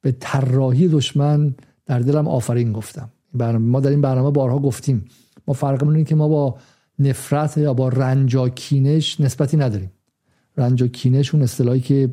به 0.00 0.12
طراحی 0.20 0.88
دشمن 0.88 1.54
در 1.86 1.98
دلم 1.98 2.28
آفرین 2.28 2.72
گفتم. 2.72 3.10
ما 3.58 3.80
در 3.80 3.90
این 3.90 4.00
برنامه 4.00 4.30
بارها 4.30 4.58
گفتیم. 4.58 5.04
ما 5.46 5.54
فرقمون 5.54 5.94
اینه 5.94 6.08
که 6.08 6.14
ما 6.14 6.28
با 6.28 6.58
نفرت 6.98 7.58
یا 7.58 7.74
با 7.74 7.88
رنج 7.88 8.36
کینش 8.48 9.20
نسبتی 9.20 9.56
نداریم. 9.56 9.90
رنج 10.56 10.82
و 10.82 10.88
کینش 10.88 11.34
اون 11.34 11.42
اصطلاحی 11.42 11.80
که 11.80 12.06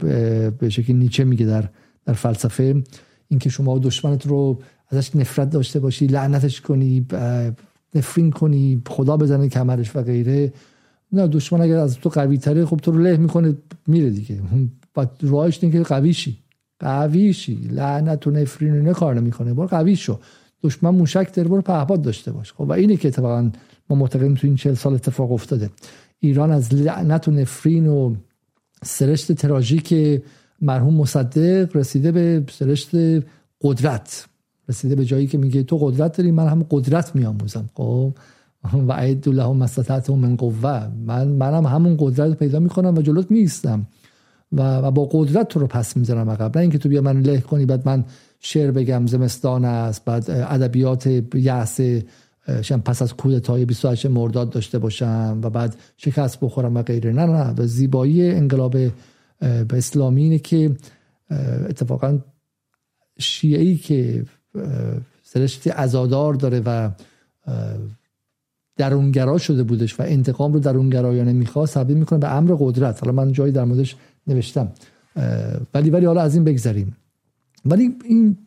به 0.59 0.69
شکل 0.69 0.93
نیچه 0.93 1.23
میگه 1.23 1.45
در 1.45 1.69
در 2.05 2.13
فلسفه 2.13 2.83
اینکه 3.27 3.49
شما 3.49 3.79
دشمنت 3.79 4.27
رو 4.27 4.61
ازش 4.89 5.15
نفرت 5.15 5.49
داشته 5.49 5.79
باشی 5.79 6.07
لعنتش 6.07 6.61
کنی 6.61 7.07
نفرین 7.95 8.31
کنی 8.31 8.81
خدا 8.87 9.17
بزنه 9.17 9.49
کمرش 9.49 9.95
و 9.95 10.01
غیره. 10.01 10.53
نه 11.13 11.27
دشمن 11.27 11.61
اگر 11.61 11.77
از 11.77 11.97
تو 11.97 12.09
قوی 12.09 12.37
تره 12.37 12.65
خب 12.65 12.77
تو 12.77 12.91
رو 12.91 12.97
له 12.97 13.17
می‌کنه 13.17 13.55
میره 13.87 14.09
دیگه. 14.09 14.41
با 14.93 15.07
راهش 15.21 15.59
اینه 15.61 15.77
که 15.77 15.83
قوی 15.83 16.13
شی. 16.13 16.37
قوی 16.79 17.33
شی. 17.33 17.55
لعنت 17.55 18.27
و 18.27 18.31
نفرین 18.31 18.73
نه 18.73 18.93
کار 18.93 19.15
نمی‌کنه. 19.15 19.53
برو 19.53 19.67
قوی 19.67 19.95
شو. 19.95 20.19
دشمن 20.63 20.89
موشک 20.89 21.33
داره 21.33 21.49
برو 21.49 21.61
پهپاد 21.61 22.01
داشته 22.01 22.31
باش. 22.31 22.53
خب 22.53 22.61
و 22.61 22.71
اینه 22.71 22.97
که 22.97 23.07
اتفاقا 23.07 23.51
ما 23.89 23.95
معتقدیم 23.95 24.35
تو 24.35 24.47
این 24.47 24.55
40 24.55 24.73
سال 24.73 24.93
اتفاق 24.93 25.31
افتاده. 25.31 25.69
ایران 26.19 26.51
از 26.51 26.73
لعنت 26.73 27.27
و 27.27 27.31
نفرین 27.31 27.87
و 27.87 28.15
سرشت 28.83 29.31
تراژیک 29.31 30.21
مرحوم 30.61 30.93
مصدق 30.93 31.75
رسیده 31.75 32.11
به 32.11 32.43
سرشت 32.51 32.89
قدرت. 33.61 34.25
رسیده 34.69 34.95
به 34.95 35.05
جایی 35.05 35.27
که 35.27 35.37
میگه 35.37 35.63
تو 35.63 35.77
قدرت 35.77 36.17
داری 36.17 36.31
من 36.31 36.47
هم 36.47 36.65
قدرت 36.69 37.15
میآموزم. 37.15 37.69
خب 37.73 38.13
و 38.87 38.93
عید 38.93 39.27
لهم 39.27 39.57
مستطعت 39.57 40.09
من 40.09 40.35
قوه 40.35 40.87
من 41.05 41.27
منم 41.27 41.65
همون 41.65 41.95
قدرت 41.99 42.37
پیدا 42.37 42.59
می‌کنم 42.59 42.97
و 42.97 43.01
جلوت 43.01 43.31
میستم 43.31 43.87
و, 44.51 44.77
و 44.77 44.91
با 44.91 45.09
قدرت 45.11 45.47
تو 45.47 45.59
رو 45.59 45.67
پس 45.67 45.97
می‌زنم 45.97 46.29
عقب. 46.29 46.57
نه 46.57 46.61
اینکه 46.61 46.77
تو 46.77 46.89
بیا 46.89 47.01
من 47.01 47.21
له 47.21 47.41
کنی 47.41 47.65
بعد 47.65 47.87
من 47.87 48.05
شعر 48.39 48.71
بگم 48.71 49.07
زمستان 49.07 49.65
است 49.65 50.05
بعد 50.05 50.31
ادبیات 50.31 51.07
یأس 51.33 51.81
پس 52.85 53.01
از 53.01 53.13
کودتای 53.13 53.65
28 53.65 54.05
مرداد 54.05 54.49
داشته 54.49 54.79
باشم 54.79 55.39
و 55.43 55.49
بعد 55.49 55.75
شکست 55.97 56.39
بخورم 56.39 56.75
و 56.75 56.81
غیره. 56.81 57.11
نه 57.11 57.25
نه 57.25 57.53
و 57.57 57.65
زیبایی 57.65 58.31
انقلاب 58.31 58.77
اسلامی 59.73 60.23
اینه 60.23 60.39
که 60.39 60.75
اتفاقا 61.69 62.19
شیعی 63.19 63.77
که 63.77 64.25
سرشتی 65.23 65.69
ازادار 65.69 66.33
داره 66.33 66.61
و 66.65 66.89
درونگرا 68.77 69.37
شده 69.37 69.63
بودش 69.63 69.99
و 69.99 70.03
انتقام 70.03 70.53
رو 70.53 70.59
درونگرایانه 70.59 71.33
می‌خواست 71.33 71.73
تبدیل 71.73 71.97
می‌کنه 71.97 72.19
به 72.19 72.35
امر 72.35 72.55
قدرت. 72.59 73.03
حالا 73.03 73.11
من 73.11 73.31
جایی 73.31 73.51
در 73.51 73.65
موردش 73.65 73.95
نوشتم. 74.27 74.71
ولی 75.73 75.89
ولی 75.89 76.05
حالا 76.05 76.21
از 76.21 76.35
این 76.35 76.43
بگذریم. 76.43 76.95
ولی 77.65 77.95
این 78.05 78.37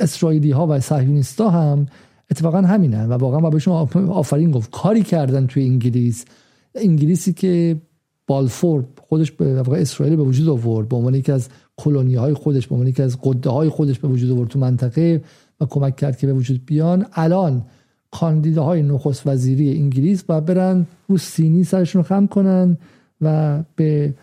اسرائیلی 0.00 0.50
ها 0.50 0.66
و 0.66 0.80
صهیونیست 0.80 1.40
ها 1.40 1.50
هم 1.50 1.86
اتفاقا 2.30 2.60
همینه 2.60 3.04
و 3.04 3.12
واقعا 3.12 3.40
با 3.40 3.50
بهشون 3.50 3.88
آفرین 4.08 4.50
گفت. 4.50 4.70
کاری 4.70 5.02
کردن 5.02 5.46
توی 5.46 5.64
انگلیس 5.64 6.24
انگلیسی 6.74 7.32
که 7.32 7.76
بالفورد 8.26 8.86
خودش 9.08 9.32
به 9.32 9.80
اسرائیل 9.80 10.16
به 10.16 10.22
وجود 10.22 10.48
آورد 10.48 10.88
به 10.88 10.96
عنوان 10.96 11.14
یکی 11.14 11.32
از 11.32 11.48
کلونی 11.76 12.14
های 12.14 12.34
خودش 12.34 12.66
به 12.66 12.74
عنوان 12.74 12.88
یکی 12.88 13.02
از 13.02 13.18
قده 13.22 13.50
های 13.50 13.68
خودش 13.68 13.98
به 13.98 14.08
وجود 14.08 14.30
آورد 14.30 14.48
تو 14.48 14.58
منطقه 14.58 15.22
و 15.60 15.66
کمک 15.66 15.96
کرد 15.96 16.18
که 16.18 16.26
به 16.26 16.32
وجود 16.32 16.66
بیان. 16.66 17.06
الان 17.12 17.64
کاندیداهای 18.14 18.82
نخست 18.82 19.26
وزیری 19.26 19.78
انگلیس 19.80 20.22
باید 20.22 20.44
برن 20.44 20.86
رو 21.08 21.18
سینی 21.18 21.64
سرشون 21.64 22.02
رو 22.02 22.08
خم 22.08 22.26
کنن 22.26 22.76
و 23.20 23.58
به 23.76 24.14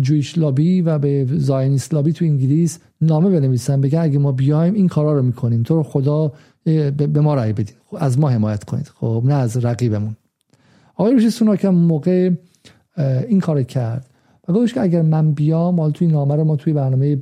جویش 0.00 0.38
لابی 0.38 0.80
و 0.80 0.98
به 0.98 1.26
زاینیست 1.30 1.94
لابی 1.94 2.12
تو 2.12 2.24
انگلیس 2.24 2.78
نامه 3.00 3.30
بنویسن 3.30 3.80
بگن 3.80 3.98
اگه 3.98 4.18
ما 4.18 4.32
بیایم 4.32 4.74
این 4.74 4.88
کارا 4.88 5.14
رو 5.14 5.22
می‌کنیم. 5.22 5.62
تو 5.62 5.74
رو 5.74 5.82
خدا 5.82 6.32
به 6.96 7.20
ما 7.20 7.34
رأی 7.34 7.52
بدید 7.52 7.74
از 7.98 8.18
ما 8.18 8.28
حمایت 8.28 8.64
کنید. 8.64 8.90
خب 8.94 9.22
نه 9.24 9.34
از 9.34 9.64
رقیبمون. 9.64 10.16
آقای 10.94 11.12
روشی 11.12 11.30
سوناک 11.30 11.64
هم 11.64 11.74
موقع 11.74 12.30
این 13.28 13.40
کار 13.40 13.62
کرد 13.62 14.06
و 14.48 14.52
گفتش 14.52 14.74
که 14.74 14.80
اگر 14.80 15.02
من 15.02 15.32
بیام 15.32 15.74
مال 15.74 15.90
توی 15.90 16.06
نامه 16.06 16.36
رو 16.36 16.44
ما 16.44 16.56
توی 16.56 16.72
برنامه 16.72 17.18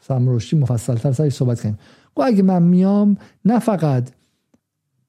سرمرشتی 0.00 0.56
مفصلتر 0.56 1.12
سرش 1.12 1.32
صحبت 1.32 1.60
کنیم. 1.60 1.78
گفت 2.14 2.26
اگه 2.26 2.42
من 2.42 2.62
میام 2.62 3.16
نه 3.44 3.58
فقط 3.58 4.10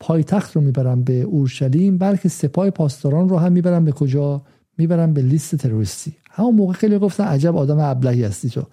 پایتخت 0.02 0.56
رو 0.56 0.62
می‌برم 0.62 1.04
به 1.04 1.22
اورشلیم 1.22 1.97
بلکه 1.97 2.30
سپاه 2.30 2.70
پاسداران 2.70 3.30
رو 3.30 3.38
هم 3.38 3.52
می‌برم 3.52 3.86
به 3.86 3.91
کجا؟ 3.91 4.41
می‌برم 4.78 5.14
به 5.14 5.22
لیست 5.22 5.56
تروریستی. 5.56 6.14
همون 6.32 6.56
موقع 6.56 6.74
خیلی 6.74 6.99
گفتن 6.99 7.24
عجب 7.24 7.58
آدم 7.58 7.80
ابلهی 7.80 8.24
هستی 8.24 8.49
تو. 8.49 8.64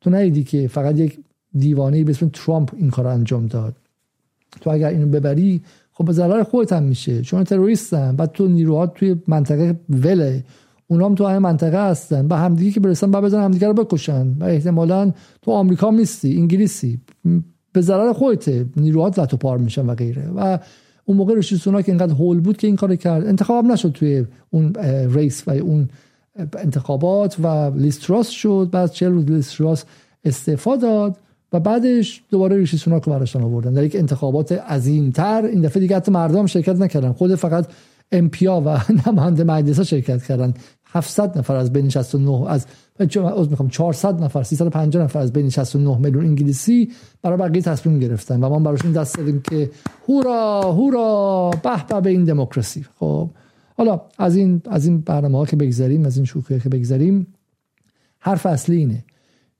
تو 0.00 0.10
ندیدی 0.10 0.44
که 0.44 0.68
فقط 0.68 0.98
یک 0.98 1.18
دیوانه 1.54 2.04
به 2.04 2.10
اسم 2.10 2.28
ترامپ 2.28 2.70
این 2.76 2.90
کار 2.90 3.06
انجام 3.06 3.46
داد. 3.46 3.76
تو 4.60 4.70
اگر 4.70 4.88
اینو 4.88 5.06
ببری 5.06 5.62
خب 5.92 6.04
به 6.04 6.12
ضرر 6.12 6.42
خودت 6.42 6.72
هم 6.72 6.82
میشه 6.82 7.22
چون 7.22 7.44
تروریستن 7.44 8.16
بعد 8.16 8.32
تو 8.32 8.48
نیروها 8.48 8.86
توی 8.86 9.16
منطقه 9.26 9.80
وله. 9.88 10.44
اونا 10.86 11.06
هم 11.06 11.14
تو 11.14 11.26
همین 11.26 11.38
منطقه 11.38 11.90
هستن. 11.90 12.28
به 12.28 12.36
همدیگه 12.36 12.70
که 12.70 12.80
برسن 12.80 13.10
بعد 13.10 13.24
بزنن 13.24 13.44
همدیگه 13.44 13.66
رو 13.66 13.74
بکشن. 13.74 14.28
و 14.40 14.44
احتمالا 14.44 15.12
تو 15.42 15.50
آمریکا 15.50 15.90
میستی 15.90 16.36
انگلیسی. 16.36 17.00
به 17.72 17.80
ضرر 17.80 18.12
خودته 18.12 18.66
نیروهات 18.76 19.14
زد 19.14 19.34
و 19.34 19.36
پار 19.36 19.58
میشن 19.58 19.86
و 19.86 19.94
غیره. 19.94 20.30
و 20.36 20.58
اون 21.04 21.16
موقع 21.16 21.34
رشید 21.34 21.58
سوناک 21.58 21.88
اینقدر 21.88 22.12
هول 22.12 22.40
بود 22.40 22.56
که 22.56 22.66
این 22.66 22.76
کار 22.76 22.96
کرد. 22.96 23.26
انتخاب 23.26 23.64
نشد 23.64 23.92
توی 23.92 24.24
اون 24.50 24.74
ریس 25.14 25.48
و 25.48 25.50
اون 25.50 25.88
انتخابات 26.58 27.36
و 27.40 27.70
لیستراس 27.76 28.28
شد. 28.28 28.68
بعد 28.72 28.90
چه 28.90 29.08
روز 29.08 29.24
لیستراس 29.24 29.84
استعفا 30.24 30.76
داد 30.76 31.16
و 31.52 31.60
بعدش 31.60 32.22
دوباره 32.30 32.56
ریشی 32.56 32.76
سوناک 32.76 33.02
رو 33.02 33.12
براشتن 33.12 33.42
آوردن. 33.42 33.72
در 33.72 33.84
یک 33.84 33.96
انتخابات 33.96 34.52
عظیمتر. 34.52 35.44
این 35.44 35.60
دفعه 35.60 35.80
دیگه 35.80 35.96
حتی 35.96 36.12
مردم 36.12 36.46
شرکت 36.46 36.76
نکردن. 36.76 37.12
خود 37.12 37.34
فقط 37.34 37.66
امپیا 38.12 38.62
و 38.66 38.80
نماینده 39.06 39.44
مجلس 39.44 39.80
شرکت 39.80 40.22
کردن. 40.22 40.54
700 40.92 41.38
نفر 41.38 41.56
از 41.56 41.72
بین 41.72 41.88
69 41.88 42.50
از 42.50 42.66
از 43.00 43.50
می‌خوام 43.50 43.68
400 43.68 44.22
نفر 44.22 44.42
350 44.42 45.02
نفر 45.02 45.18
از 45.18 45.32
بین 45.32 45.50
69 45.50 45.98
میلیون 45.98 46.24
انگلیسی 46.24 46.90
برای 47.22 47.38
بقیه 47.38 47.62
تصمیم 47.62 47.98
گرفتن 47.98 48.44
و 48.44 48.48
ما 48.48 48.58
براشون 48.58 48.92
دست 48.92 49.16
دادیم 49.16 49.42
که 49.50 49.70
هورا 50.08 50.72
هورا 50.72 51.50
به 51.90 52.00
به 52.00 52.10
این 52.10 52.24
دموکراسی. 52.24 52.86
خب 52.98 53.30
حالا 53.76 54.00
از 54.18 54.36
این 54.36 54.62
از 54.70 54.86
این 54.86 55.00
برنامه 55.00 55.38
ها 55.38 55.46
که 55.46 55.56
بگذریم 55.56 56.06
از 56.06 56.16
این 56.16 56.26
شوخی 56.26 56.60
که 56.60 56.68
بگذریم 56.68 57.26
حرف 58.18 58.46
اصلی 58.46 58.76
اینه. 58.76 59.04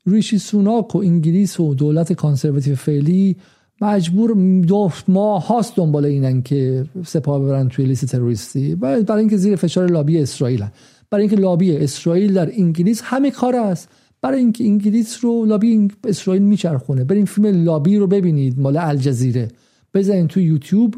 ریشی 0.07 0.39
سوناک 0.39 0.95
و 0.95 0.99
انگلیس 0.99 1.61
و 1.61 1.75
دولت 1.75 2.13
کانسرواتیو 2.13 2.75
فعلی 2.75 3.37
مجبور 3.81 4.61
دو 4.63 4.91
ماه 5.09 5.47
هاست 5.47 5.77
دنبال 5.77 6.05
اینن 6.05 6.43
که 6.43 6.87
سپاه 7.05 7.41
ببرن 7.41 7.69
توی 7.69 7.85
لیست 7.85 8.05
تروریستی. 8.05 8.75
برای 8.75 9.05
اینکه 9.19 9.37
زیر 9.37 9.57
فشار 9.57 9.87
لابی 9.91 10.19
اسرائیل 10.19 10.65
برای 11.13 11.23
اینکه 11.23 11.37
لابی 11.37 11.77
اسرائیل 11.77 12.35
در 12.35 12.51
انگلیس 12.53 13.01
همه 13.05 13.31
کار 13.31 13.57
است. 13.57 13.89
برای 14.23 14.39
اینکه 14.39 14.65
انگلیس 14.65 15.25
رو 15.25 15.45
لابی 15.45 15.89
اسرائیل 16.05 16.43
میچرخونه. 16.43 17.05
برین 17.05 17.25
فیلم 17.25 17.65
لابی 17.65 17.97
رو 17.97 18.07
ببینید. 18.07 18.59
مال 18.59 18.77
الجزیره. 18.77 19.49
بزنین 19.95 20.29
تو 20.29 20.41
یوتیوب. 20.41 20.95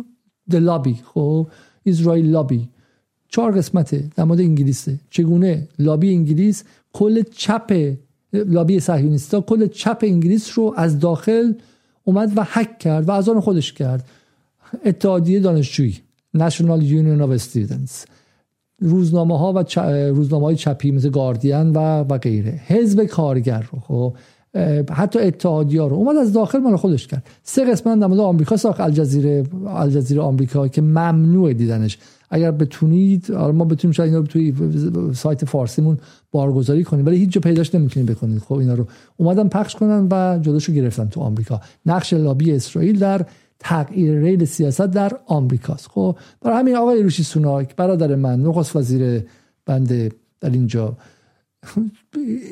د 0.51 0.57
لابی 0.57 0.97
خب 1.05 1.49
اسرائیل 1.87 2.31
لابی 2.31 2.69
چهار 3.29 3.53
قسمته 3.53 4.11
در 4.17 4.25
مورد 4.25 4.41
انگلیسه. 4.41 5.01
چگونه 5.11 5.69
لابی 5.79 6.15
انگلیس 6.15 6.65
کل 6.93 7.23
چپ 7.23 7.97
لابی 8.33 8.81
صهیونیستا 8.81 9.41
کل 9.41 9.67
چپ 9.67 9.99
انگلیس 10.03 10.59
رو 10.59 10.75
از 10.77 10.99
داخل 10.99 11.53
اومد 12.05 12.33
و 12.37 12.47
حک 12.53 12.79
کرد 12.79 13.09
و 13.09 13.11
از 13.11 13.29
آن 13.29 13.41
خودش 13.41 13.73
کرد. 13.73 14.09
اتحادیه 14.85 15.41
دانشجویی. 15.41 15.97
National 16.35 16.81
Union 16.83 17.21
of 17.21 17.41
Students. 17.41 18.14
روزنامه 18.85 19.39
ها 19.39 19.53
و 19.53 19.81
روزنامه 20.09 20.45
های 20.45 20.57
چپی 20.57 20.91
مثل 20.91 21.11
گاردین 21.11 21.71
و 21.71 22.05
و 22.09 22.19
غیره. 22.19 22.61
حزب 22.67 23.05
کارگر 23.05 23.69
رو 23.73 23.79
خب. 23.81 24.15
حتی 24.91 25.19
اتحادیه 25.19 25.83
رو. 25.83 25.97
اومد 25.97 26.17
از 26.17 26.33
داخل 26.33 26.59
مال 26.59 26.77
خودش 26.77 27.07
کرد. 27.07 27.27
سه 27.43 27.65
قسمت 27.65 28.01
در 28.01 28.07
مورد 28.07 28.21
آمریکا 28.21 28.57
ساخت. 28.57 28.81
الجزیره 28.81 29.45
الجزیره 29.67 30.23
آمریکا 30.23 30.69
که 30.69 30.83
ممنوع 30.83 31.53
دیدنش. 31.53 31.99
اگر 32.31 32.51
بتونید 32.51 33.33
آره 33.33 33.53
ما 33.53 33.65
بتونیم 33.65 33.93
شاید 33.93 34.09
اینا 34.09 34.21
رو 34.21 34.27
توی 34.27 34.55
سایت 35.15 35.45
فارسیمون 35.45 35.99
بارگذاری 36.33 36.85
کنیم 36.85 37.07
ولی 37.07 37.17
هیچ 37.17 37.31
جا 37.31 37.41
پیداش 37.41 37.75
نمی‌تونید 37.75 38.11
بکنید. 38.11 38.39
خب 38.39 38.55
اینا 38.55 38.75
رو 38.75 38.87
اومدن 39.17 39.49
پخش 39.49 39.75
کنن 39.75 40.09
و 40.11 40.39
جلوشو 40.43 40.73
گرفتن 40.73 41.09
تو 41.09 41.21
آمریکا. 41.21 41.61
نقش 41.87 42.13
لابی 42.13 42.53
اسرائیل 42.53 42.99
در 42.99 43.27
تغییر 43.65 44.21
ریل 44.21 44.45
سیاست 44.45 44.87
در 44.87 45.13
آمریکاست. 45.27 45.89
خب 45.89 46.17
برای 46.41 46.59
همین 46.59 46.77
آقای 46.77 47.03
روشی 47.03 47.23
سوناک 47.23 47.77
برادر 47.77 48.15
من 48.15 48.41
نخست 48.41 48.77
وزیر 48.77 49.23
بنده 49.67 50.13
در 50.41 50.51
اینجا 50.51 50.97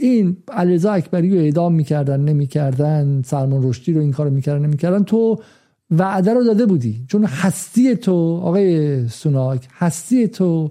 این 0.01 0.37
علیرضا 0.49 0.93
اکبری 0.93 1.31
رو 1.31 1.37
اعدام 1.37 1.75
می‌کردن 1.75 2.21
نمی‌کردن 2.21 3.23
سلمان 3.25 3.69
رشدی 3.69 3.93
رو 3.93 4.01
این 4.01 4.13
کارو 4.13 4.31
می‌کردن 4.31 4.65
نمی‌کردن. 4.67 5.05
تو 5.05 5.41
وعده 5.91 6.35
رو 6.35 6.45
داده 6.45 6.67
بودی. 6.67 7.05
چون 7.09 7.25
هستی 7.25 7.97
تو 7.97 8.41
آقای 8.43 9.09
سوناک 9.09 9.69
هستی 9.73 10.29
تو 10.29 10.71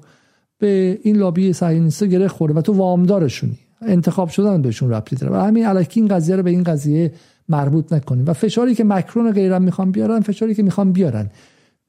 به 0.57 0.99
این 1.03 1.17
لابی 1.17 1.53
صهیونیستا 1.53 2.05
گره 2.05 2.27
خورده 2.27 2.53
و 2.55 2.61
تو 2.61 2.73
وامدارشونی. 2.73 3.59
انتخاب 3.81 4.29
شدن 4.29 4.61
بهشون 4.61 4.89
ربطی 4.89 5.15
داره. 5.15 5.33
و 5.33 5.35
همین 5.35 5.65
الکی 5.65 5.99
این 5.99 6.09
قضیه 6.09 6.35
رو 6.35 6.43
به 6.43 6.49
این 6.49 6.63
قضیه 6.63 7.13
مربوط 7.51 7.93
نکنیم. 7.93 8.25
و 8.27 8.33
فشاری 8.33 8.75
که 8.75 8.83
مکرون 8.83 9.27
و 9.27 9.31
غیرم 9.31 9.61
می‌خوان 9.61 9.91
بیارن 9.91 10.19
فشاری 10.19 10.55
که 10.55 10.63
می‌خوان 10.63 10.91
بیارن. 10.91 11.29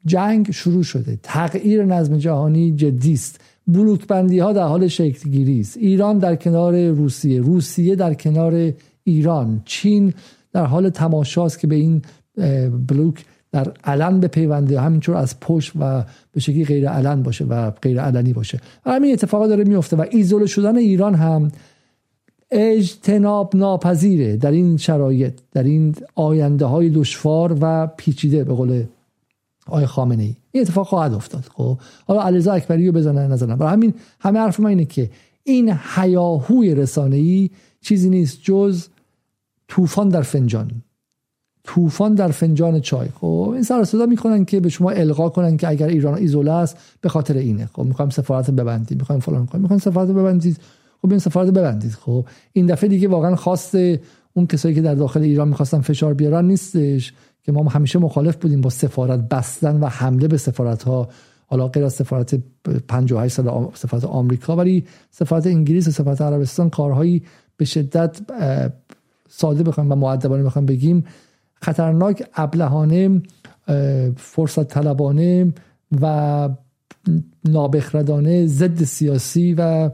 جنگ 0.06 0.50
شروع 0.50 0.82
شده. 0.82 1.18
تغییر 1.22 1.84
نظم 1.84 2.16
جهانی 2.16 2.72
جدی 2.72 3.12
است. 3.12 3.40
بلوک 3.66 4.06
بندی 4.06 4.38
ها 4.38 4.52
در 4.52 4.66
حال 4.66 4.88
شکل 4.88 5.30
گیری 5.30 5.60
است. 5.60 5.76
ایران 5.76 6.18
در 6.18 6.36
کنار 6.36 6.88
روسیه. 6.88 7.40
روسیه 7.40 7.96
در 7.96 8.14
کنار 8.14 8.72
ایران. 9.04 9.62
چین 9.64 10.14
در 10.52 10.64
حال 10.64 10.90
تماشاست 10.90 11.58
که 11.58 11.66
به 11.66 11.74
این 11.74 12.02
بلوک 12.88 13.24
در 13.52 13.72
علن 13.84 14.20
به 14.20 14.28
پیونده 14.28 14.80
همینطور 14.80 15.16
از 15.16 15.40
پشت 15.40 15.72
و 15.80 16.04
به 16.32 16.40
شکلی 16.40 16.64
غیر 16.64 16.88
علن 16.88 17.22
باشه 17.22 17.44
و 17.44 17.70
غیر 17.70 18.00
علنی 18.00 18.32
باشه. 18.32 18.60
همین 18.86 19.12
اتفاقا 19.12 19.46
داره 19.46 19.64
میفته 19.64 19.96
و 19.96 20.04
ایزوله 20.10 20.46
شدن 20.46 20.76
ایران 20.76 21.14
هم 21.14 21.50
اجتناب 22.52 23.56
ناپذیره 23.56 24.36
در 24.36 24.50
این 24.50 24.76
شرایط 24.76 25.32
در 25.52 25.62
این 25.62 25.94
آینده 26.14 26.64
های 26.64 26.90
دشوار 26.90 27.56
و 27.60 27.86
پیچیده 27.86 28.44
به 28.44 28.54
قول 28.54 28.84
آقای 29.66 29.86
خامنه 29.86 30.22
ای 30.22 30.34
این 30.52 30.62
اتفاق 30.62 30.86
خواهد 30.86 31.14
افتاد. 31.14 31.44
خب 31.54 31.78
حالا 32.06 32.22
علیرضا 32.22 32.52
اکبری 32.52 32.86
رو 32.86 32.92
بزنن 32.92 33.32
نزنن. 33.32 33.56
برای 33.56 33.72
همین 33.72 33.94
همه 34.20 34.38
حرف 34.38 34.60
من 34.60 34.66
اینه 34.66 34.84
که 34.84 35.10
این 35.44 35.70
حیاهوی 35.70 36.74
رسانه 36.74 37.16
ای 37.16 37.50
چیزی 37.80 38.10
نیست 38.10 38.38
جز 38.42 38.86
طوفان 39.68 40.08
در 40.08 40.22
فنجان. 40.22 40.70
طوفان 41.64 42.14
در 42.14 42.28
فنجان 42.28 42.80
چای. 42.80 43.08
خب 43.20 43.50
این 43.54 43.62
سر 43.62 43.84
صدا 43.84 44.06
می‌کنن 44.06 44.44
که 44.44 44.60
به 44.60 44.68
شما 44.68 44.90
القا 44.90 45.28
کنن 45.28 45.56
که 45.56 45.68
اگر 45.68 45.86
ایران 45.86 46.18
ایزوله 46.18 46.52
است 46.52 46.76
به 47.00 47.08
خاطر 47.08 47.36
اینه. 47.36 47.66
خب 47.66 47.82
می‌خوایم 47.82 48.10
سفارت 48.10 48.50
ببندیم 48.50 48.98
می‌خوایم 48.98 49.20
فلان 49.20 49.46
کنیم 49.46 49.62
می‌خوایم 49.62 49.80
سفارت 49.80 50.08
ببندید 50.08 50.56
خب 51.02 51.10
این 51.10 51.18
سفارت 51.18 51.50
ببندید. 51.50 51.92
خب 51.92 52.26
این 52.52 52.66
دفعه 52.66 52.88
دیگه 52.88 53.08
واقعا 53.08 53.36
خواست 53.36 53.74
اون 54.32 54.46
کسایی 54.46 54.74
که 54.74 54.80
در 54.80 54.94
داخل 54.94 55.22
ایران 55.22 55.48
می‌خواستن 55.48 55.80
فشار 55.80 56.14
بیارن 56.14 56.44
نیستش 56.44 57.12
که 57.42 57.52
ما 57.52 57.70
همیشه 57.70 57.98
مخالف 57.98 58.36
بودیم 58.36 58.60
با 58.60 58.70
سفارت 58.70 59.20
بستن 59.20 59.80
و 59.80 59.86
حمله 59.86 60.28
به 60.28 60.36
سفارت 60.36 60.82
ها 60.82 61.08
حالا 61.46 61.68
غیر 61.68 61.84
از 61.84 61.92
سفارت 61.92 62.34
58 62.88 63.34
سال 63.34 63.70
سفارت 63.74 64.04
آمریکا 64.04 64.56
ولی 64.56 64.84
سفارت 65.10 65.46
انگلیس 65.46 65.88
و 65.88 65.90
سفارت 65.90 66.20
عربستان 66.20 66.70
کارهایی 66.70 67.22
به 67.56 67.64
شدت 67.64 68.20
ساده 69.28 69.62
بخوایم 69.62 69.92
و 69.92 69.94
معدبانه 69.94 70.42
بخوایم 70.42 70.66
بگیم. 70.66 71.04
خطرناک 71.54 72.24
ابلهانه 72.34 73.22
فرصت 74.16 74.68
طلبانه 74.68 75.52
و 76.00 76.48
نابخردانه 77.44 78.46
ضد 78.46 78.84
سیاسی 78.84 79.54
و 79.58 79.90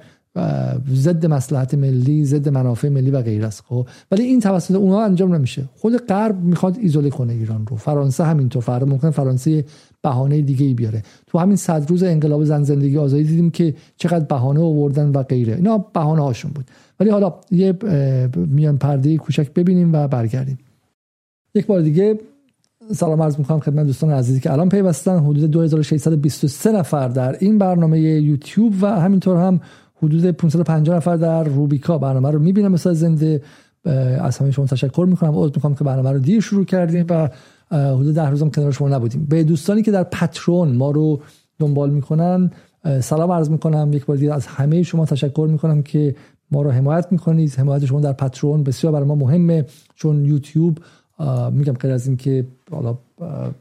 ضد 0.95 1.27
مسلحت 1.27 1.75
ملی 1.75 2.25
ضد 2.25 2.49
منافع 2.49 2.89
ملی 2.89 3.11
و 3.11 3.23
غیره 3.23 3.47
است 3.47 3.63
خب؟ 3.69 3.87
ولی 4.11 4.23
این 4.23 4.41
توسط 4.41 4.75
اونها 4.75 5.05
انجام 5.05 5.35
نمیشه. 5.35 5.65
خود 5.77 5.97
غرب 5.97 6.43
می‌خواد 6.43 6.79
ایزوله 6.79 7.11
کنه 7.11 7.33
ایران 7.33 7.67
رو. 7.67 7.77
فرانسه 7.77 8.25
همینطور. 8.25 8.63
فردا 8.63 8.87
ممکن 8.87 9.11
فرانسه 9.11 9.65
بهانه 10.03 10.41
دیگه 10.41 10.67
ای 10.67 10.75
بیاره. 10.75 11.03
تو 11.27 11.39
همین 11.39 11.57
صد 11.57 11.91
روز 11.91 12.03
انقلاب 12.03 12.45
زن 12.45 12.63
زندگی 12.63 12.99
آزادی 12.99 13.25
دیدیم 13.25 13.51
که 13.51 13.75
چقدر 13.97 14.25
بهانه 14.25 14.61
آوردن 14.61 15.09
و 15.09 15.23
غیره. 15.23 15.55
اینا 15.55 15.79
بهانه 15.79 16.23
هاشون 16.23 16.51
بود. 16.55 16.65
ولی 17.01 17.11
حالا 17.11 17.35
یه 17.51 17.75
میان 18.37 18.79
پرده 18.79 19.17
کوچک 19.17 19.53
ببینیم 19.55 19.93
و 19.93 20.09
برگردیم. 20.09 20.59
یک 21.55 21.67
بار 21.67 21.81
دیگه 21.81 22.19
سلام 22.93 23.23
عرض 23.23 23.39
می‌کنم 23.39 23.61
خدمت 23.61 23.87
دوستان 23.87 24.11
عزیزی 24.11 24.41
که 24.41 24.53
الان 24.53 24.69
پیوستن. 24.69 25.19
حدود 25.19 25.51
2623 25.51 26.73
نفر 26.73 27.09
در 27.09 27.37
این 27.41 27.59
برنامه 27.59 28.01
یوتیوب 28.01 28.75
و 28.81 29.01
همینطور 29.01 29.37
هم 29.37 29.61
حدود 30.03 30.27
550 30.27 30.97
نفر 30.97 31.17
در 31.17 31.45
روبیکا 31.45 31.99
برنامه 31.99 32.31
رو 32.31 32.39
می‌بینم 32.39 32.73
مثلا 32.73 32.95
زنده 32.95 33.43
از 34.21 34.39
همه 34.39 34.51
شما 34.51 34.67
تشکر 34.67 35.07
می‌کنم. 35.09 35.33
عذر 35.35 35.53
می‌خوام 35.55 35.75
که 35.75 35.85
برنامه 35.85 36.13
رو 36.13 36.19
دیر 36.19 36.41
شروع 36.41 36.65
کردیم 36.65 37.07
و 37.09 37.29
حدود 37.71 38.15
ده 38.15 38.31
روزم 38.31 38.51
کنار 38.51 38.73
شما 38.73 38.89
نبودیم. 38.89 39.27
به 39.31 39.45
دوستانی 39.45 39.83
که 39.83 39.91
در 39.91 40.03
پترون 40.05 40.77
ما 40.77 40.91
رو 40.91 41.21
دنبال 41.59 41.91
می‌کنن 41.91 42.51
سلام 43.01 43.33
عرض 43.33 43.51
می‌کنم. 43.51 43.91
یک 43.93 44.07
بار 44.07 44.17
دیگه 44.17 44.35
از 44.35 44.47
همه 44.47 44.83
شما 44.83 45.07
تشکر 45.07 45.49
می‌کنم 45.51 45.83
که 45.83 46.15
ما 46.51 46.63
رو 46.63 46.71
حمایت 46.71 47.07
می‌کنید. 47.11 47.55
حمایت 47.59 47.85
شما 47.85 48.01
در 48.01 48.13
پترون 48.13 48.63
بسیار 48.63 48.93
برای 48.93 49.07
ما 49.07 49.15
مهمه 49.15 49.65
چون 49.95 50.25
یوتیوب 50.25 50.79
میگم 51.53 51.73
غیر 51.73 51.93
از 51.93 52.07
اینکه 52.07 52.47
حالا 52.71 52.99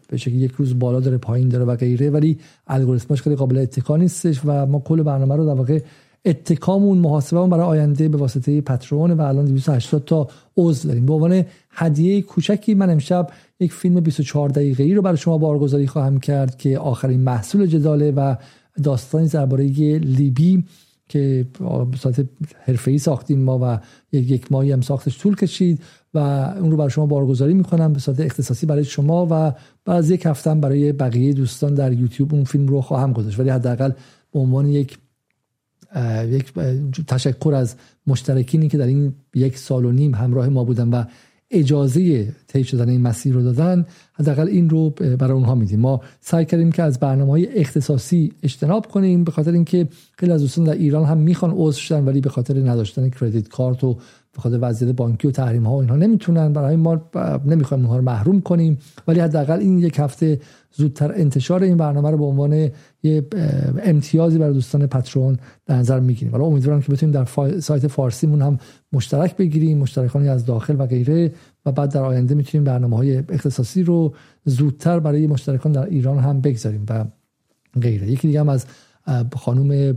به 0.10 0.18
شکلی 0.18 0.38
یک 0.38 0.52
روز 0.52 0.80
بالا 0.80 1.00
داره 1.00 1.18
پایین 1.18 1.50
داره 1.50 1.66
و 1.66 1.76
غیره 1.76 2.10
ولی 2.10 2.38
الگوریتمش 2.68 3.22
خیلی 3.22 3.36
قابل 3.36 3.58
اتکا 3.58 3.98
نیستش 3.98 4.42
و 4.46 4.66
ما 4.66 4.80
کل 4.80 5.04
برنامه 5.04 5.36
رو 5.36 5.46
در 5.46 5.54
واقع 5.54 5.80
اتکامون 6.26 6.98
محاسبه 6.98 7.48
برای 7.48 7.66
آینده 7.66 8.10
به 8.10 8.18
واسطه 8.18 8.62
پترون 8.62 9.12
و 9.12 9.22
الان 9.22 9.46
280 9.46 10.06
تا 10.06 10.28
عضو 10.58 10.88
داریم. 10.88 11.06
به 11.06 11.14
عنوان 11.14 11.46
هدیه 11.72 12.22
کوچکی 12.22 12.74
من 12.74 12.90
امشب 12.90 13.30
یک 13.60 13.74
فیلم 13.74 14.00
24 14.00 14.50
دقیقه 14.50 14.84
ای 14.84 14.94
رو 14.94 15.02
برای 15.02 15.18
شما 15.18 15.38
بارگذاری 15.38 15.88
خواهم 15.88 16.20
کرد 16.20 16.58
که 16.58 16.80
آخرین 16.80 17.20
محصول 17.20 17.66
جداله 17.66 18.12
و 18.12 18.36
داستانی 18.84 19.28
درباره 19.28 19.64
لیبی 19.98 20.64
که 21.10 21.46
به 21.92 21.98
صورت 21.98 22.26
حرفه‌ای 22.66 22.98
ساختیم 22.98 23.42
ما 23.42 23.60
و 23.62 23.80
یک 24.12 24.52
ماهی 24.52 24.72
هم 24.72 24.82
ساختش 24.82 25.20
طول 25.20 25.36
کشید 25.36 25.80
و 26.14 26.18
اون 26.60 26.72
رو 26.72 26.78
برای 26.78 26.90
شما 26.90 27.06
بارگذاری 27.06 27.54
می‌کنم 27.54 27.94
به 27.94 28.00
صورت 28.00 28.20
اختصاصی 28.20 28.66
برای 28.66 28.84
شما 28.84 29.28
و 29.32 29.54
بعد 29.86 30.12
یک 30.12 30.26
هفته 30.26 30.56
برای 30.56 30.92
بقیه 30.92 31.34
دوستان 31.34 31.74
در 31.74 31.94
یوتیوب 31.94 32.34
اون 32.34 32.44
فیلم 32.44 32.68
رو 32.68 32.82
خواهم 32.82 33.14
گذاشت. 33.14 33.40
ولی 33.40 33.50
حداقل 33.50 33.92
به 34.34 34.40
عنوان 34.40 34.70
یک 34.70 34.98
یک 36.30 36.54
تشکر 37.08 37.54
از 37.56 37.76
مشترکینی 38.08 38.68
که 38.68 38.78
در 38.78 38.88
این 38.88 39.14
یک 39.36 39.58
سال 39.58 39.86
و 39.86 39.92
نیم 39.92 40.16
همراه 40.16 40.50
ما 40.50 40.64
بودن 40.64 40.90
و 40.90 41.04
اجازه 41.52 42.34
طی 42.48 42.64
شدن 42.64 42.90
این 42.90 43.02
مسیر 43.02 43.34
رو 43.34 43.42
دادن. 43.44 43.86
حداقل 44.14 44.48
این 44.48 44.70
رو 44.70 44.90
برای 44.90 45.32
اونها 45.32 45.56
میدیم. 45.56 45.80
ما 45.80 46.02
سعی 46.22 46.46
کردیم 46.46 46.72
که 46.72 46.84
از 46.84 47.00
برنامه 47.00 47.32
های 47.32 47.60
اختصاصی 47.60 48.32
اجتناب 48.44 48.88
کنیم 48.88 49.24
به 49.24 49.32
خاطر 49.32 49.52
اینکه 49.52 49.88
خیلی 50.18 50.32
از 50.32 50.42
دوستان 50.42 50.66
در 50.66 50.74
ایران 50.74 51.06
هم 51.06 51.18
می‌خوان 51.18 51.52
عضو 51.52 51.80
شدن 51.80 52.06
ولی 52.06 52.22
به 52.22 52.30
خاطر 52.30 52.70
نداشتن 52.70 53.10
کردیت 53.10 53.48
کارت 53.48 53.84
و 53.84 53.94
به 54.34 54.42
خاطر 54.42 54.60
وضعیت 54.62 54.96
بانکی 54.96 55.28
و 55.28 55.32
تحریم 55.32 55.64
ها 55.64 55.76
و 55.76 55.80
اینها 55.80 55.96
نمی‌تونن. 55.96 56.54
برای 56.54 56.76
ما 56.76 57.02
نمی‌خوایم 57.46 57.84
اونها 57.84 57.98
رو 57.98 58.04
محروم 58.04 58.42
کنیم. 58.42 58.78
ولی 59.08 59.20
حداقل 59.20 59.60
این 59.60 59.80
یک 59.80 60.00
هفته 60.00 60.42
زودتر 60.74 61.12
انتشار 61.16 61.64
این 61.64 61.78
برنامه 61.78 62.12
رو 62.12 62.18
به 62.18 62.26
عنوان 62.26 62.70
یه 63.04 63.28
امتیازی 63.84 64.38
برای 64.38 64.54
دوستان 64.54 64.88
پترون 64.88 65.38
در 65.66 65.76
نظر 65.76 66.00
می‌گیریم. 66.00 66.32
حالا 66.32 66.46
امیدوارم 66.46 66.82
که 66.82 66.92
بتونیم 66.92 67.24
در 67.24 67.60
سایت 67.60 67.88
فارسیمون 67.88 68.42
هم 68.42 68.58
مشترک 68.94 69.38
بگیریم 69.38 69.78
مشترکانی 69.78 70.30
از 70.30 70.46
داخل 70.46 70.76
و 70.80 70.86
غیره 70.86 71.32
و 71.66 71.72
بعد 71.72 71.94
در 71.94 72.02
آینده 72.02 72.36
می‌تونیم 72.36 72.64
برنامه 72.64 72.98
های 72.98 73.24
اختصاصی 73.30 73.84
رو 73.84 74.14
زودتر 74.46 75.00
برای 75.00 75.28
مشترکان 75.28 75.72
در 75.72 75.86
ایران 75.86 76.20
هم 76.20 76.42
بگذاریم 76.42 76.86
و 76.90 77.06
غیره. 77.82 78.12
یکی 78.12 78.28
دیگه 78.28 78.40
هم 78.40 78.50
از 78.50 78.66
خانم 79.36 79.96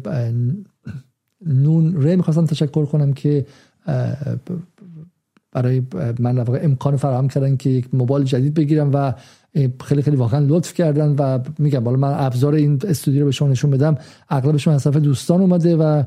نون 1.46 2.02
ره 2.02 2.16
می‌خواستم 2.16 2.46
تشکر 2.46 2.84
کنم 2.84 3.12
که 3.12 3.46
برای 5.52 5.82
من 6.18 6.44
امکان 6.62 6.96
فراهم 6.96 7.28
کردن 7.28 7.56
که 7.56 7.70
یک 7.70 7.94
موبایل 7.94 8.24
جدید 8.26 8.54
بگیرم 8.54 8.90
و 8.94 9.14
خیلی 9.84 10.02
خیلی 10.02 10.16
واقعا 10.16 10.46
لطف 10.48 10.74
کردن 10.74 11.14
و 11.18 11.38
میگم 11.58 11.80
بالا 11.80 11.96
من 11.96 12.14
ابزار 12.18 12.54
این 12.54 12.80
استودیو 12.88 13.20
رو 13.20 13.26
به 13.26 13.32
شما 13.32 13.48
نشون 13.48 13.70
بدم. 13.70 13.98
اغلبشون 14.28 14.74
از 14.74 14.84
طرف 14.84 14.96
دوستان 14.96 15.40
اومده 15.40 15.76
و 15.76 16.02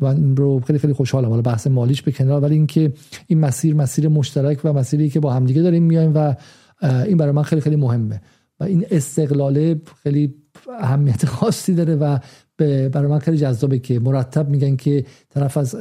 من 0.00 0.36
رو 0.36 0.60
خیلی 0.60 0.78
خیلی 0.78 0.92
خوشحالم. 0.92 1.28
حالا 1.28 1.42
بحث 1.42 1.66
مالیش 1.66 2.02
به 2.02 2.12
کنار 2.12 2.42
ولی 2.42 2.54
اینکه 2.54 2.92
این 3.26 3.40
مسیر 3.40 3.74
مسیر 3.74 4.08
مشترک 4.08 4.60
و 4.64 4.72
مسیری 4.72 5.10
که 5.10 5.20
با 5.20 5.32
همدیگه 5.32 5.62
داریم 5.62 5.82
میایم 5.82 6.12
و 6.14 6.34
این 6.82 7.16
برای 7.16 7.32
من 7.32 7.42
خیلی 7.42 7.60
خیلی 7.60 7.76
مهمه. 7.76 8.20
و 8.60 8.64
این 8.64 8.86
استقلاله 8.90 9.80
خیلی 10.02 10.34
اهمیت 10.80 11.26
خاصی 11.26 11.74
داره 11.74 11.96
و 11.96 12.18
برای 12.58 13.06
من 13.06 13.18
خیلی 13.18 13.36
جذابه 13.36 13.78
که 13.78 14.00
مرتب 14.00 14.48
میگن 14.48 14.76
که 14.76 15.04
طرف 15.30 15.56
از 15.56 15.76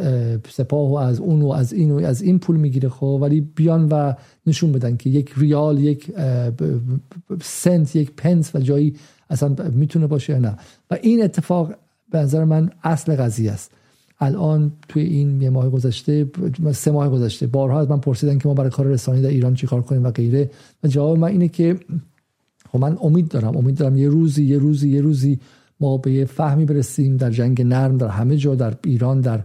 سپاه 0.50 0.90
و 0.90 0.96
از 0.96 1.20
اون 1.20 1.42
و 1.42 1.52
از 1.52 1.74
این 1.74 1.92
و 1.92 2.06
از 2.06 2.22
این 2.22 2.40
پول 2.40 2.56
می‌گیره 2.56 2.90
خب؟ 2.90 3.20
ولی 3.22 3.42
بیان 3.42 3.88
و 3.90 4.14
نشون 4.48 4.72
بدن 4.72 4.98
که 4.98 5.10
یک 5.10 5.34
ریال 5.38 5.80
یک 5.80 6.12
سنت 7.42 7.96
یک 7.96 8.12
پنس 8.18 8.56
و 8.56 8.60
جایی 8.60 8.96
اصلا 9.30 9.56
می‌تونه 9.72 10.08
باشه 10.08 10.34
یا 10.34 10.40
نه. 10.40 10.58
و 10.92 10.98
این 11.02 11.24
اتفاق 11.24 11.74
به 12.12 12.18
نظر 12.18 12.44
من 12.44 12.70
اصل 12.84 13.16
قضیه 13.16 13.52
است. 13.52 13.72
الان 14.20 14.72
توی 14.90 15.04
این 15.04 15.42
یه 15.42 15.50
ماه 15.50 15.70
گذشته 15.70 16.32
سه 16.72 16.92
ماه 16.92 17.10
گذشته 17.10 17.48
بارها 17.48 17.80
از 17.80 17.90
من 17.90 18.00
پرسیدن 18.00 18.38
که 18.38 18.48
ما 18.48 18.54
برای 18.54 18.70
کار 18.70 18.86
رسانی 18.86 19.22
در 19.22 19.30
ایران 19.30 19.54
چیکار 19.54 19.82
کنیم 19.82 20.04
و 20.04 20.12
غیره. 20.12 20.50
و 20.84 20.88
جواب 20.88 21.18
من 21.18 21.28
اینه 21.28 21.48
که 21.48 21.80
خب 22.72 22.80
من 22.80 22.98
امید 23.02 23.28
دارم 23.28 23.58
امید 23.58 23.76
دارم 23.78 23.98
یه 23.98 24.10
روزی 24.10 24.46
یه 24.46 24.58
روزی 24.58 24.90
یه 24.90 25.02
روزی 25.02 25.40
ما 25.80 25.98
به 25.98 26.12
یه 26.12 26.26
فهمی 26.26 26.66
برسیم 26.66 27.18
در 27.18 27.32
جنگ 27.32 27.62
نرم 27.62 27.98
در 27.98 28.08
همه 28.08 28.38
جا 28.38 28.56
در 28.56 28.74
ایران 28.84 29.22
در 29.22 29.40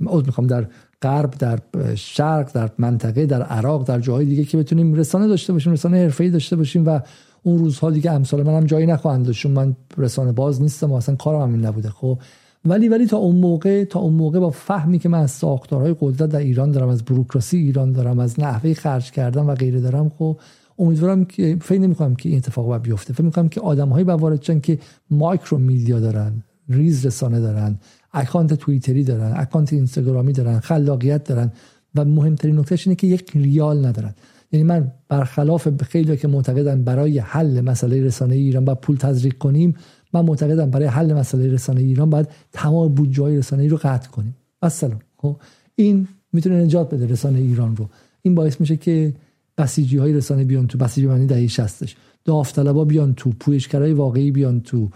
می‌خوام 0.00 0.46
در 0.46 0.66
غرب 1.02 1.30
در 1.38 1.58
شرق 1.94 2.52
در 2.52 2.70
منطقه 2.78 3.26
در 3.26 3.42
عراق 3.42 3.86
در 3.86 4.00
جاهای 4.00 4.26
دیگه 4.26 4.44
که 4.44 4.58
بتونیم 4.58 4.94
رسانه 4.94 5.26
داشته 5.26 5.52
باشیم 5.52 5.72
رسانه 5.72 5.96
حرفه‌ای 5.96 6.30
داشته 6.30 6.56
باشیم 6.56 6.86
و 6.86 7.00
اون 7.42 7.58
روزها 7.58 7.90
دیگه 7.90 8.10
امثال 8.12 8.42
من 8.42 8.56
هم 8.56 8.64
جایی 8.64 8.86
نخواهند 8.86 9.26
داشت 9.26 9.46
من 9.46 9.76
رسانه 9.98 10.32
باز 10.32 10.62
نیستم 10.62 10.92
و 10.92 10.94
اصلا 10.94 11.14
کارم 11.14 11.42
همین 11.42 11.66
نبوده 11.66 11.90
خب. 11.90 12.18
ولی 12.64 12.88
ولی 12.88 13.06
تا 13.06 13.16
اون 13.16 13.36
موقع 13.36 13.84
تا 13.84 14.00
اون 14.00 14.14
موقع 14.14 14.38
با 14.38 14.50
فهمی 14.50 14.98
که 14.98 15.08
من 15.08 15.18
از 15.18 15.30
ساختارهای 15.30 15.96
قدرت 16.00 16.30
در 16.30 16.38
ایران 16.38 16.70
دارم 16.70 16.88
از 16.88 17.04
بروکراسی 17.04 17.56
ایران 17.56 17.92
دارم 17.92 18.18
از 18.18 18.40
نحوه 18.40 18.74
خرج 18.74 19.10
کردن 19.10 19.42
و 19.42 19.54
غیره 19.54 19.80
دارم 19.80 20.08
خب 20.08 20.36
امیدوارم 20.78 21.24
که 21.24 21.56
فکر 21.60 21.78
نمی‌کنم 21.78 22.14
که 22.14 22.28
این 22.28 22.38
اتفاق 22.38 22.66
باید 22.66 22.82
بیفته. 22.82 23.12
فکر 23.12 23.22
می‌کنم 23.22 23.48
که 23.48 23.60
آدم‌های 23.60 24.04
وارد 24.04 24.62
که 24.62 24.78
micro 25.10 25.58
media 25.58 26.00
دارن 26.00 26.42
ریز 26.68 27.06
رسانه 27.06 27.40
دارن 27.40 27.78
اکانت 28.12 28.54
توییتری 28.54 29.04
دارن 29.04 29.32
اکانت 29.36 29.72
اینستاگرامی 29.72 30.32
دارن 30.32 30.60
خلاقیت 30.60 31.24
دارن 31.24 31.52
و 31.94 32.04
مهمترین 32.04 32.58
نکتهش 32.58 32.86
اینه 32.86 32.94
که 32.96 33.06
یک 33.06 33.30
ریال 33.34 33.86
ندارن. 33.86 34.14
یعنی 34.52 34.64
من 34.64 34.92
برخلاف 35.08 35.82
خیلی 35.82 36.16
که 36.16 36.28
معتقدن 36.28 36.84
برای 36.84 37.18
حل 37.18 37.60
مسئله 37.60 38.02
رسانه 38.04 38.34
ایران 38.34 38.64
با 38.64 38.74
پول 38.74 38.96
تزریق 38.96 39.38
کنیم 39.38 39.74
من 40.12 40.24
معتقدم 40.24 40.70
برای 40.70 40.86
حل 40.86 41.12
مسئله 41.12 41.52
رسانه 41.52 41.80
ایران 41.80 42.10
باید 42.10 42.28
تمام 42.52 42.94
بودجه 42.94 43.22
های 43.22 43.38
رسانه 43.38 43.62
ای 43.62 43.68
رو 43.68 43.76
قطع 43.76 44.10
کنیم. 44.10 44.36
والسلام 44.62 44.98
خب 45.16 45.36
این 45.74 46.08
می‌تونه 46.32 46.64
نجات 46.64 46.94
بده 46.94 47.06
رسانه 47.06 47.38
ایران 47.38 47.76
رو. 47.76 47.88
این 48.22 48.34
باعث 48.34 48.60
میشه 48.60 48.76
که 48.76 49.14
بسیجی 49.58 49.98
های 49.98 50.12
رسانه 50.12 50.44
بیان 50.44 50.66
تو 50.66 50.78
بسیجی 50.78 51.06
معنی 51.06 51.26
دهه 51.26 51.46
60 51.46 51.96
داوطلبا 52.24 52.84
بیان 52.84 53.14
تو 53.14 53.30
پویشگرای 53.40 53.92
واقعی 53.92 54.30
بیان 54.30 54.60
تو 54.60 54.88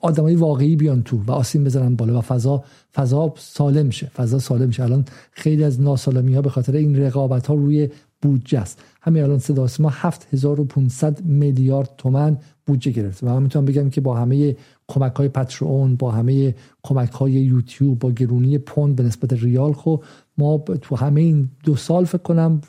آدمای 0.00 0.34
واقعی 0.34 0.76
بیان 0.76 1.02
تو 1.02 1.22
و 1.26 1.30
آسیم 1.30 1.64
بزنن 1.64 1.96
بالا 1.96 2.18
و 2.18 2.20
فضا 2.20 2.64
فضا 2.94 3.34
سالم 3.36 3.90
شه 3.90 4.06
فضا 4.06 4.38
سالم 4.38 4.70
شه. 4.70 4.82
الان 4.82 5.04
خیلی 5.30 5.64
از 5.64 5.80
ناسالمی 5.80 6.34
ها 6.34 6.42
به 6.42 6.50
خاطر 6.50 6.76
این 6.76 6.96
رقابت 6.96 7.46
ها 7.46 7.54
روی 7.54 7.88
بودجه 8.22 8.58
است. 8.58 8.82
همین 9.00 9.22
الان 9.22 9.38
صدا 9.38 9.66
ما 9.78 9.88
7500 9.92 11.24
میلیارد 11.24 11.90
تومن 11.98 12.38
بودجه 12.66 12.90
گرفته 12.90 13.26
و 13.26 13.30
من 13.30 13.42
می‌تونم 13.42 13.64
بگم 13.64 13.90
که 13.90 14.00
با 14.00 14.16
همه 14.16 14.56
کمک 14.88 15.12
های 15.12 15.28
پترون 15.28 15.96
با 15.96 16.10
همه 16.10 16.54
کمک 16.82 17.10
های 17.10 17.32
یوتیوب 17.32 17.98
با 17.98 18.10
گرونی 18.10 18.58
پوند 18.58 18.96
به 18.96 19.02
نسبت 19.02 19.32
ریال 19.32 19.72
خو 19.72 19.96
ما 20.38 20.58
تو 20.58 20.96
همه 20.96 21.20
این 21.20 21.48
دو 21.64 21.76
سال 21.76 22.04
فکر 22.04 22.22
کنم 22.22 22.60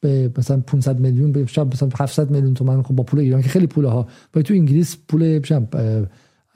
به 0.00 0.32
مثلا 0.38 0.60
500 0.66 1.00
میلیون 1.00 1.32
به 1.32 1.46
شب 1.46 1.74
مثلا 1.74 1.88
700 1.98 2.30
میلیون 2.30 2.54
تومان 2.54 2.82
خب 2.82 2.94
با 2.94 3.04
پول 3.04 3.20
ایران 3.20 3.42
که 3.42 3.48
خیلی 3.48 3.66
پوله 3.66 3.88
ها. 3.88 4.06
ولی 4.34 4.44
تو 4.44 4.54
انگلیس 4.54 4.96
پول 5.08 5.38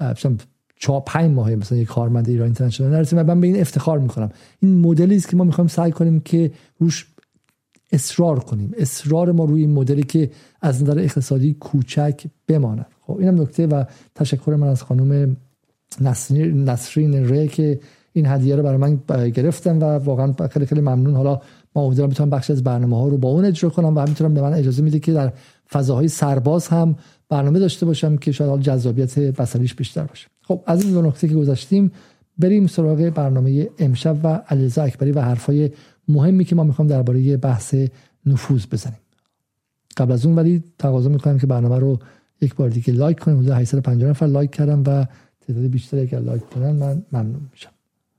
مثلا 0.00 0.36
چهار 0.76 1.02
پنج 1.06 1.30
ماه 1.30 1.54
مثلا 1.54 1.78
یک 1.78 1.88
کارمند 1.88 2.28
ایران 2.28 2.44
اینترنشنال 2.44 2.90
نرسیم. 2.90 3.18
و 3.18 3.22
من 3.22 3.40
به 3.40 3.46
این 3.46 3.60
افتخار 3.60 3.98
می‌کنم. 3.98 4.30
این 4.60 4.80
مدلی 4.80 5.16
است 5.16 5.28
که 5.28 5.36
ما 5.36 5.44
می‌خوایم 5.44 5.68
سعی 5.68 5.92
کنیم 5.92 6.20
که 6.20 6.52
روش 6.78 7.06
اصرار 7.92 8.38
کنیم. 8.38 8.74
اصرار 8.78 9.32
ما 9.32 9.44
روی 9.44 9.60
این 9.60 9.72
مدلی 9.72 10.02
که 10.02 10.30
از 10.60 10.82
نظر 10.82 10.98
اقتصادی 10.98 11.54
کوچک 11.54 12.24
بماند. 12.46 12.86
خب 13.00 13.16
اینم 13.18 13.40
نکته 13.40 13.66
و 13.66 13.84
تشکر 14.14 14.54
من 14.54 14.68
از 14.68 14.82
خانم 14.82 15.36
نسرین 16.00 16.68
نسرین 16.68 17.28
ره 17.28 17.48
که 17.48 17.80
این 18.12 18.26
هدیه 18.26 18.56
رو 18.56 18.62
برای 18.62 18.76
من 18.76 19.00
گرفتن 19.30 19.78
و 19.78 19.84
واقعا 19.84 20.48
خیلی 20.48 20.66
خیلی 20.66 20.80
ممنون. 20.80 21.14
حالا 21.14 21.40
ما 21.74 21.82
امیدوارم 21.82 22.10
بتونم 22.10 22.30
بخش 22.30 22.50
از 22.50 22.64
برنامه 22.64 22.96
ها 22.96 23.08
رو 23.08 23.18
با 23.18 23.28
اون 23.28 23.44
اجرا 23.44 23.70
کنم 23.70 23.96
و 23.96 24.00
همینطورم 24.00 24.34
به 24.34 24.42
من 24.42 24.52
اجازه 24.52 24.82
میده 24.82 24.98
که 24.98 25.12
در 25.12 25.32
فضاهای 25.70 26.08
سرباز 26.08 26.68
هم 26.68 26.96
برنامه 27.28 27.58
داشته 27.58 27.86
باشم 27.86 28.16
که 28.16 28.32
شاید 28.32 28.60
جذابیت 28.60 29.18
بصریش 29.18 29.74
بیشتر 29.74 30.04
باشه. 30.04 30.28
خب 30.42 30.62
از 30.66 30.84
این 30.84 30.92
دو 30.92 31.02
نکته 31.02 31.28
که 31.28 31.34
گذاشتیم 31.34 31.92
بریم 32.38 32.66
سراغ 32.66 32.98
برنامه 32.98 33.68
امشب 33.78 34.16
و 34.24 34.28
علیرضا 34.48 34.82
اکبری 34.82 35.12
و 35.12 35.20
حرفای 35.20 35.70
مهمی 36.08 36.44
که 36.44 36.54
ما 36.54 36.64
می‌خوام 36.64 36.88
درباره 36.88 37.36
بحث 37.36 37.74
نفوذ 38.26 38.66
بزنیم. 38.72 38.98
قبل 39.96 40.12
از 40.12 40.26
اون 40.26 40.34
ولی 40.36 40.62
تقاضا 40.78 41.08
می‌کنم 41.08 41.38
که 41.38 41.46
برنامه 41.46 41.78
رو 41.78 41.98
یک 42.40 42.54
بار 42.54 42.68
دیگه 42.68 42.92
لایک 42.92 43.20
کنیم. 43.20 43.38
حدود 43.38 43.50
850 43.50 44.10
نفر 44.10 44.26
لایک 44.26 44.50
کردم 44.50 44.82
و 44.86 45.06
تعداد 45.46 45.64
بیشتری 45.64 46.00
اگر 46.00 46.18
لایک 46.18 46.50
کنن 46.50 46.72
من 46.72 47.02
ممنون 47.12 47.48
میشم. 47.52 47.70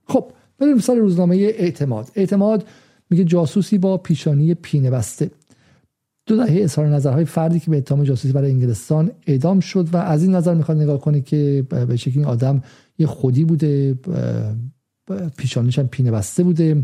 خب 0.08 0.32
بریم 0.60 0.80
سر 0.80 0.96
روزنامه 0.96 1.36
اعتماد. 1.36 2.12
اعتماد 2.16 2.66
میگه 3.10 3.24
جاسوسی 3.24 3.78
با 3.78 3.98
پیشانی 3.98 4.54
پینه 4.54 4.92
بسته 4.92 5.32
دو 6.26 6.38
دهه 6.38 6.64
اظهار 6.64 6.88
نظرهای 6.88 7.26
فردی 7.26 7.60
که 7.60 7.72
به 7.72 7.78
اتهام 7.78 8.04
جاسوسی 8.04 8.34
برای 8.34 8.52
انگلستان 8.52 9.12
اعدام 9.28 9.60
شد 9.60 9.94
و 9.94 9.98
از 9.98 10.24
این 10.24 10.36
نظر 10.36 10.54
می‌خواد 10.54 10.78
نگاه 10.78 11.02
کنه 11.02 11.22
که 11.22 11.66
به 11.70 11.96
شکلی 11.96 12.14
این 12.14 12.26
آدم 12.26 12.64
یه 12.98 13.08
خودی 13.08 13.46
بوده 13.46 13.98
پیشانیش 15.38 15.80
هم 15.80 15.88
پینه 15.88 16.12
بسته 16.12 16.44
بوده. 16.44 16.76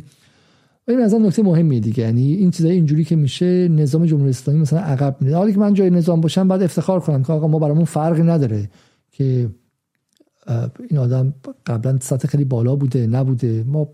و 0.87 0.91
این 0.91 1.01
از 1.01 1.13
نکته 1.13 1.43
مهمی 1.43 1.79
دیگه. 1.79 2.03
یعنی 2.03 2.33
این 2.33 2.51
چیزای 2.51 2.71
اینجوری 2.71 3.03
که 3.03 3.15
میشه 3.15 3.67
نظام 3.67 4.05
جمهوری 4.05 4.29
اسلامی 4.29 4.59
مثلا 4.59 4.79
عقب 4.79 5.17
میره 5.21 5.37
حالی 5.37 5.53
که 5.53 5.59
من 5.59 5.73
جای 5.73 5.89
نظام 5.89 6.21
باشم 6.21 6.47
بعد 6.47 6.63
افتخار 6.63 6.99
کنم 6.99 7.23
که 7.23 7.33
آقا 7.33 7.47
ما 7.47 7.59
برامون 7.59 7.85
فرقی 7.85 8.23
نداره 8.23 8.69
که 9.11 9.49
این 10.89 10.99
آدم 10.99 11.33
قبلا 11.65 11.97
سطح 12.01 12.27
خیلی 12.27 12.45
بالا 12.45 12.75
بوده 12.75 13.07
نبوده. 13.07 13.63
ما 13.67 13.89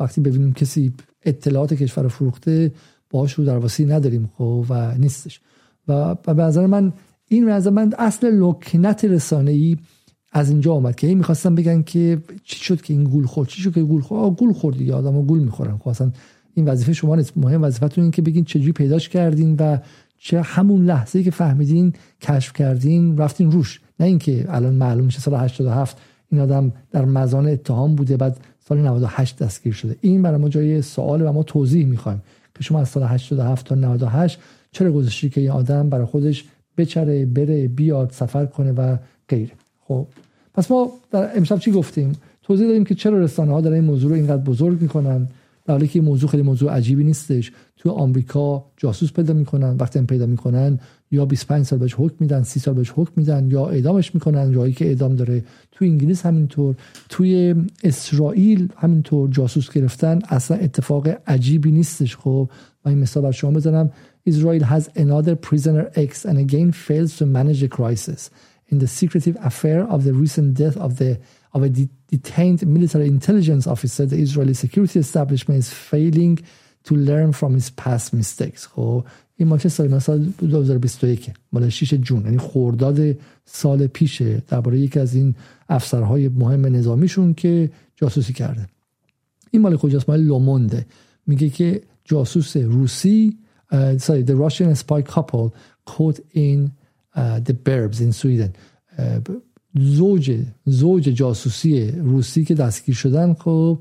وقتی 0.00 0.20
ببینیم 0.20 0.52
کسی 0.52 0.92
اطلاعات 1.24 1.74
کشور 1.74 2.08
فروخته 2.08 2.72
باهاش 3.10 3.32
رو 3.32 3.44
درواسی 3.44 3.84
نداریم 3.84 4.30
خب 4.36 4.66
و 4.68 4.94
نیستش. 4.98 5.40
و 5.88 6.14
به 6.14 6.42
نظر 6.42 6.66
من 6.66 6.92
این 7.28 7.46
به 7.46 7.52
نظر 7.52 7.70
من 7.70 7.92
اصل 7.98 8.34
لکنت 8.38 9.04
رسانه 9.04 9.50
ای 9.50 9.76
از 10.32 10.50
اینجا 10.50 10.74
آمد 10.74 10.96
که 10.96 11.14
می‌خواستم 11.14 11.54
بگن 11.54 11.82
که 11.82 12.22
چی 12.44 12.64
شد 12.64 12.80
که 12.80 12.94
این 12.94 13.04
گول 13.04 13.26
خورد؟ 13.26 13.48
چی 13.48 13.62
شد 13.62 13.74
که 13.74 13.82
گول 13.82 14.00
خورد؟ 14.00 14.36
گول 14.36 14.52
خورد 14.52 14.76
دیگه 14.76 14.94
آدمو 14.94 15.22
گول 15.22 15.38
می‌خورن. 15.38 15.78
خب 15.78 15.88
اصلا 15.88 16.12
این 16.54 16.68
وظیفه 16.68 16.92
شما 16.92 17.16
نیست. 17.16 17.32
مهم 17.36 17.62
وظیفتون 17.62 18.04
این 18.04 18.10
که 18.10 18.22
بگین 18.22 18.44
چجوری 18.44 18.72
پیداش 18.72 19.08
کردین 19.08 19.56
و 19.58 19.78
چه 20.18 20.42
همون 20.42 20.84
لحظه 20.84 21.22
که 21.22 21.30
فهمیدین 21.30 21.92
کشف 22.20 22.52
کردین 22.52 23.18
رفتین 23.18 23.50
روش. 23.50 23.80
نه 24.00 24.06
اینکه 24.06 24.44
الان 24.48 24.74
معلوم 24.74 25.04
میشه 25.04 25.20
سال 25.20 25.34
87 25.34 25.96
این 26.32 26.40
آدم 26.40 26.72
در 26.90 27.04
مزان 27.04 27.48
اتهام 27.48 27.94
بوده 27.94 28.16
بعد 28.16 28.36
سال 28.68 28.78
98 28.78 29.38
دستگیر 29.38 29.72
شده. 29.72 29.96
این 30.00 30.22
برای 30.22 30.38
ما 30.38 30.48
جای 30.48 30.82
سوال 30.82 31.22
و 31.22 31.32
ما 31.32 31.42
توضیح 31.42 31.86
می‌خوایم 31.86 32.22
که 32.54 32.62
شما 32.62 32.80
از 32.80 32.88
سال 32.88 33.02
87 33.02 33.66
تا 33.66 33.74
98 33.74 34.38
چرا 34.72 34.92
گذاشتی 34.92 35.30
که 35.30 35.40
این 35.40 35.50
آدم 35.50 35.88
برای 35.88 36.06
خودش 36.06 36.44
بچره 36.76 37.26
بره 37.26 37.68
بیاد 37.68 38.10
سفر 38.10 38.46
کنه 38.46 38.72
و 38.72 38.96
غیره. 39.28 39.52
خب 39.88 40.06
پس 40.54 40.70
ما 40.70 40.90
در 41.10 41.36
امشب 41.36 41.58
چی 41.58 41.72
گفتیم؟ 41.72 42.12
توضیح 42.42 42.66
دادیم 42.66 42.84
که 42.84 42.94
چرا 42.94 43.18
رسانه 43.18 43.52
ها 43.52 43.60
دارن 43.60 43.74
این 43.74 43.84
موضوع 43.84 44.10
رو 44.10 44.16
اینقدر 44.16 44.42
بزرگ 44.42 44.82
می‌کنن؟ 44.82 45.28
در 45.64 45.74
حالی 45.74 45.88
که 45.88 46.00
موضوع 46.00 46.30
خیلی 46.30 46.42
موضوع 46.42 46.72
عجیبی 46.72 47.04
نیستش. 47.04 47.52
تو 47.76 47.90
آمریکا 47.90 48.64
جاسوس 48.76 49.12
پیدا 49.12 49.34
می‌کنن 49.34 49.76
وقتی 49.76 50.00
پیدا 50.00 50.26
می‌کنن 50.26 50.78
یا 51.10 51.24
25 51.24 51.66
سال 51.66 51.78
بهش 51.78 51.94
حکم 51.98 52.14
میدن 52.20 52.42
30 52.42 52.60
سال 52.60 52.74
بهش 52.74 52.92
حکم 52.96 53.12
میدن 53.16 53.50
یا 53.50 53.66
اعدامش 53.66 54.14
می‌کنن 54.14 54.52
جایی 54.52 54.72
که 54.72 54.86
اعدام 54.86 55.16
داره. 55.16 55.44
تو 55.72 55.84
انگلیس 55.84 56.26
همینطور 56.26 56.76
توی 57.08 57.54
اسرائیل 57.84 58.68
همینطور 58.76 59.28
جاسوس 59.30 59.70
گرفتن 59.70 60.18
اصلا 60.28 60.56
اتفاق 60.56 61.08
عجیبی 61.26 61.72
نیستش. 61.72 62.16
خب 62.16 62.50
من 62.84 62.92
این 62.92 63.00
مثال 63.00 63.22
بر 63.22 63.30
شما 63.30 63.50
بزنم. 63.50 63.90
Israel 64.28 64.64
has 64.64 64.84
another 64.96 65.34
prisoner 65.34 65.84
X 65.96 66.24
and 66.24 66.38
again 66.38 66.72
fails 66.72 67.16
to 67.18 67.24
manage 67.26 67.60
the 67.60 67.68
crisis. 67.68 68.30
In 68.72 68.78
the 68.78 68.86
secretive 68.86 69.36
affair 69.50 69.80
of 69.94 70.04
the 70.04 70.12
recent 70.12 70.48
death 70.54 70.76
of 70.76 70.90
the 71.00 71.12
of 71.54 71.62
a 71.62 71.68
detained 72.14 72.66
military 72.66 73.06
intelligence 73.06 73.66
officer, 73.66 74.06
the 74.06 74.16
Israeli 74.16 74.54
security 74.54 74.98
establishment 74.98 75.58
is 75.58 75.70
failing 75.72 76.38
to 76.84 76.94
learn 76.94 77.32
from 77.32 77.56
its 77.56 77.70
past 77.70 78.12
mistakes. 78.14 78.66
خب 78.66 79.04
این 79.36 79.48
ماچه 79.48 79.68
سال 79.68 79.88
مثلا 79.88 80.16
2021 80.18 81.30
مال 81.52 81.68
6 81.68 81.94
جون 81.94 82.24
یعنی 82.24 82.38
خورداد 82.38 83.16
سال 83.44 83.86
پیشه 83.86 84.42
درباره 84.48 84.78
یکی 84.78 85.00
از 85.00 85.14
این 85.14 85.34
افسرهای 85.68 86.28
مهم 86.28 86.66
نظامیشون 86.66 87.34
که 87.34 87.70
جاسوسی 87.96 88.32
کرده 88.32 88.68
این 89.50 89.62
مال 89.62 89.76
کجاست 89.76 90.08
مال 90.08 90.20
لومونده 90.20 90.86
میگه 91.26 91.48
که 91.48 91.82
جاسوس 92.04 92.56
روسی 92.56 93.38
uh, 93.72 93.98
sorry 93.98 94.22
the 94.22 94.36
Russian 94.36 94.74
spy 94.74 95.02
couple 95.02 95.54
caught 95.86 96.18
in 96.34 96.72
uh, 97.16 97.40
the 97.40 97.54
Burbs 97.54 98.00
in 98.00 98.12
Sweden 98.12 98.52
uh, 98.98 99.18
زوج 99.78 100.36
زوج 100.64 101.02
جاسوسی 101.02 101.90
روسی 101.90 102.44
که 102.44 102.54
دستگیر 102.54 102.94
شدن 102.94 103.34
خب 103.34 103.78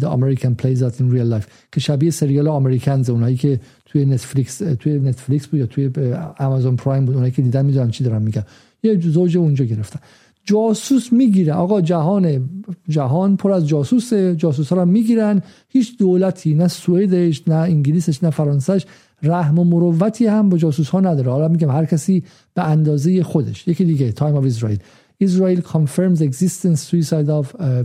The 0.00 0.08
American 0.16 0.54
Plays 0.62 0.80
Out 0.80 0.96
in 1.00 1.12
Real 1.14 1.30
Life 1.34 1.46
که 1.72 1.80
شبیه 1.80 2.10
سریال 2.10 2.48
آمریکنز 2.48 3.10
اونایی 3.10 3.36
که 3.36 3.60
توی 3.86 4.04
نتفلیکس 4.04 4.58
توی 4.58 4.98
نتفلیکس 4.98 5.46
بود 5.46 5.60
یا 5.60 5.66
توی 5.66 5.90
آمازون 6.38 6.76
پرایم 6.76 7.04
بود 7.04 7.14
اونایی 7.14 7.32
که 7.32 7.42
دیدن 7.42 7.66
می‌دونن 7.66 7.90
چی 7.90 8.04
دارم 8.04 8.22
میگن. 8.22 8.44
یه 8.82 9.00
زوج 9.00 9.36
اونجا 9.36 9.64
گرفتن. 9.64 10.00
جاسوس 10.44 11.12
می‌گیره. 11.12 11.52
آقا 11.52 11.80
جهان 11.80 12.48
جهان 12.88 13.36
پر 13.36 13.52
از 13.52 13.68
جاسوس 13.68 14.12
جاسوس 14.14 14.68
ها 14.68 14.76
رو 14.76 14.84
می‌گیرن. 14.84 15.42
هیچ 15.68 15.98
دولتی 15.98 16.54
نه 16.54 16.68
سوئدش 16.68 17.48
نه 17.48 17.54
انگلیسش 17.54 18.24
نه 18.24 18.30
فرانسهش 18.30 18.86
رحم 19.22 19.58
و 19.58 19.64
مروتی 19.64 20.26
هم 20.26 20.48
با 20.48 20.58
جاسوس 20.58 20.88
ها 20.88 21.00
نداره. 21.00 21.30
حالا 21.30 21.48
میگم 21.48 21.70
هر 21.70 21.84
کسی 21.84 22.24
به 22.54 22.62
اندازه 22.68 23.22
خودش. 23.22 23.68
یکی 23.68 23.84
دیگه 23.84 24.12
Time 24.12 24.36
of 24.36 24.44
Israel 24.44 24.78
Israel 25.24 25.62
confirms 25.62 26.20
existence 26.20 26.80
suicide 26.90 27.30
of 27.30 27.46
uh, 27.58 27.82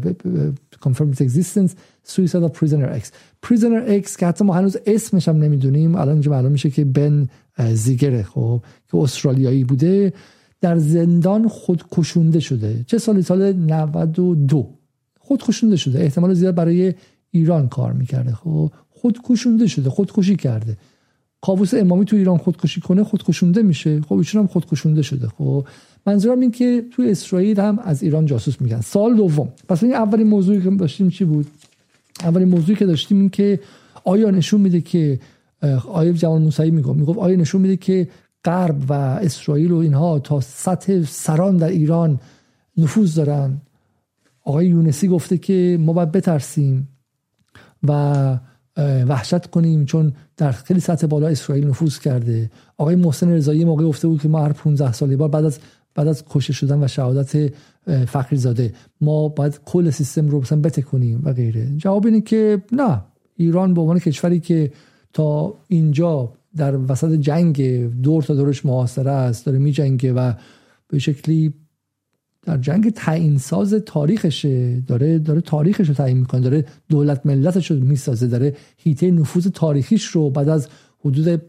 confirms 0.85 1.21
existence 1.21 1.75
suicide 2.03 2.43
of 2.43 2.51
prisoner 2.53 2.89
X. 3.01 3.03
Prisoner 3.41 4.03
X 4.03 4.15
که 4.17 4.27
حتی 4.27 4.43
ما 4.45 4.53
هنوز 4.53 4.77
اسمش 4.85 5.27
هم 5.27 5.37
نمی‌دونیم. 5.37 5.95
الان 5.95 6.09
اینجا 6.09 6.31
معلوم 6.31 6.51
میشه 6.51 6.69
که 6.69 6.85
بن 6.85 7.29
زیگره 7.73 8.23
خب 8.23 8.63
که 8.91 8.97
استرالیایی 8.97 9.63
بوده 9.63 10.13
در 10.61 10.77
زندان 10.77 11.47
خودکشونده 11.47 12.39
شده. 12.39 12.83
چه 12.87 12.97
سالی 12.97 13.21
سال 13.21 13.53
92 13.53 14.69
خودکشونده 15.19 15.75
شده. 15.75 15.99
احتمال 15.99 16.33
زیاد 16.33 16.55
برای 16.55 16.93
ایران 17.31 17.69
کار 17.69 17.93
می‌کرده 17.93 18.33
خب. 18.33 18.71
خودکشونده 18.89 19.67
شده 19.67 19.89
خودکشی 19.89 20.35
کرده. 20.35 20.77
کاووس 21.41 21.73
امامی 21.73 22.05
تو 22.05 22.15
ایران 22.15 22.37
خودکشی 22.37 22.81
کنه 22.81 23.03
خودکشونده 23.03 23.61
میشه. 23.61 24.01
خب 24.01 24.13
ایشون 24.13 24.41
هم 24.41 24.47
خودکشونده 24.47 25.01
شده. 25.01 25.27
خب 25.27 25.65
منظورم 26.05 26.39
این 26.39 26.51
که 26.51 26.85
تو 26.91 27.03
اسرائیل 27.03 27.59
هم 27.59 27.79
از 27.79 28.03
ایران 28.03 28.25
جاسوس 28.25 28.61
میگن. 28.61 28.81
سال 28.81 29.15
دوم. 29.15 29.49
پس 29.67 29.83
این 29.83 29.93
اولین 29.93 30.27
موضوعی 30.27 30.61
که 30.61 30.69
داشتیم 30.69 31.09
چی 31.09 31.25
بود؟ 31.25 31.47
اولین 32.21 32.47
موضوعی 32.47 32.77
که 32.77 32.85
داشتیم 32.85 33.19
این 33.19 33.29
که 33.29 33.59
آیا 34.03 34.31
نشون 34.31 34.61
میده 34.61 34.81
که 34.81 35.19
آیا 35.87 36.11
جوان 36.11 36.41
موسوی 36.41 36.71
می‌گفت 36.71 36.99
می‌گفت 36.99 37.19
آیا 37.19 37.35
نشون 37.35 37.61
میده 37.61 37.77
که 37.77 38.07
غرب 38.45 38.83
و 38.89 38.93
اسرائیل 38.93 39.71
و 39.71 39.77
اینها 39.77 40.19
تا 40.19 40.41
سطح 40.41 41.03
سران 41.03 41.57
در 41.57 41.69
ایران 41.69 42.19
نفوذ 42.77 43.15
دارن؟ 43.15 43.61
آقای 44.43 44.67
یونسی 44.67 45.07
گفته 45.07 45.37
که 45.37 45.77
ما 45.81 45.93
باید 45.93 46.11
بترسیم 46.11 46.87
و 47.87 48.39
وحشت 48.77 49.47
کنیم 49.47 49.85
چون 49.85 50.13
در 50.37 50.51
خیلی 50.51 50.79
سطح 50.79 51.07
بالا 51.07 51.27
اسرائیل 51.27 51.67
نفوذ 51.67 51.99
کرده. 51.99 52.51
آقای 52.77 52.95
محسن 52.95 53.29
رضایی 53.29 53.65
موقع 53.65 53.83
گفته 53.83 54.07
بود 54.07 54.21
که 54.21 54.27
ما 54.27 54.43
هر 54.43 54.53
15 54.53 54.93
سالی 54.93 55.15
بار 55.15 55.29
بعد 55.29 55.45
از 55.45 55.59
بعد 55.95 56.07
از 56.07 56.23
کشته 56.29 56.53
شدن 56.53 56.83
و 56.83 56.87
شهادت 56.87 57.53
فقری 58.05 58.37
زاده 58.37 58.73
ما 59.01 59.27
باید 59.27 59.59
کل 59.65 59.89
سیستم 59.89 60.27
رو 60.27 60.41
مثلا 60.41 60.61
بتکنیم 60.61 61.21
و 61.23 61.33
غیره. 61.33 61.67
جواب 61.77 62.05
اینه 62.05 62.21
که 62.21 62.61
نه. 62.71 63.01
ایران 63.35 63.73
به 63.73 63.81
عنوان 63.81 63.99
کشوری 63.99 64.39
که 64.39 64.71
تا 65.13 65.53
اینجا 65.67 66.33
در 66.55 66.77
وسط 66.77 67.11
جنگ 67.11 67.85
دور 68.01 68.23
تا 68.23 68.33
دورش 68.33 68.65
محاصره 68.65 69.11
است 69.11 69.45
داره 69.45 69.57
می 69.57 69.71
جنگه 69.71 70.13
و 70.13 70.33
به 70.87 70.99
شکلی 70.99 71.53
در 72.43 72.57
جنگ 72.57 72.89
تعیین 72.89 73.37
ساز 73.37 73.73
تاریخشه. 73.73 74.79
داره 74.79 75.19
داره 75.19 75.41
تاریخش 75.41 75.87
رو 75.87 75.93
تعیین 75.93 76.17
می‌کنه. 76.17 76.41
داره 76.41 76.65
دولت 76.89 77.25
ملتش 77.25 77.71
رو 77.71 77.79
می‌سازه. 77.79 78.27
داره 78.27 78.55
هیته 78.77 79.11
نفوذ 79.11 79.47
تاریخیش 79.47 80.05
رو 80.05 80.29
بعد 80.29 80.49
از 80.49 80.67
حدود 81.05 81.41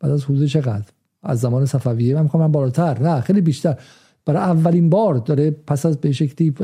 بعد 0.00 0.12
از 0.12 0.24
حدود 0.24 0.46
چقدر؟ 0.46 0.86
از 1.22 1.40
زمان 1.40 1.66
صفویه 1.66 2.14
من 2.14 2.22
می‌خوام 2.22 2.42
من 2.42 2.52
بالاتر. 2.52 3.02
نه 3.02 3.20
خیلی 3.20 3.40
بیشتر. 3.40 3.76
برای 4.24 4.42
اولین 4.42 4.90
بار 4.90 5.14
داره 5.14 5.50
پس 5.50 5.86
از 5.86 5.96
به 5.96 6.12
شکلی 6.12 6.54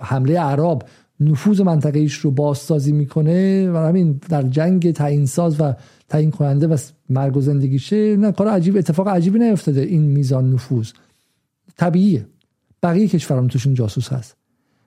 حمله 0.00 0.40
عرب 0.40 0.82
نفوذ 1.20 1.60
منطقه 1.60 1.98
ایش 1.98 2.14
رو 2.14 2.30
بازسازی 2.30 2.92
می‌کنه 2.92 3.70
و 3.70 3.76
همین 3.76 4.20
در 4.28 4.42
جنگ 4.42 4.92
تعیین 4.92 5.26
ساز 5.26 5.60
و 5.60 5.72
تعیین 6.08 6.30
کننده 6.30 6.66
و 6.66 6.76
مرگ 7.10 7.36
و 7.36 7.40
زندگیشه 7.40 8.16
نه 8.16 8.32
کار 8.32 8.48
عجیب 8.48 8.76
اتفاق 8.76 9.08
عجیبی 9.08 9.38
نیفتاده 9.38 9.80
این 9.80 10.02
میزان 10.02 10.52
نفوذ. 10.52 10.90
طبیعیه. 11.76 12.26
بقیه 12.82 13.08
کشوران 13.08 13.48
توشون 13.48 13.74
جاسوس 13.74 14.12
هست. 14.12 14.36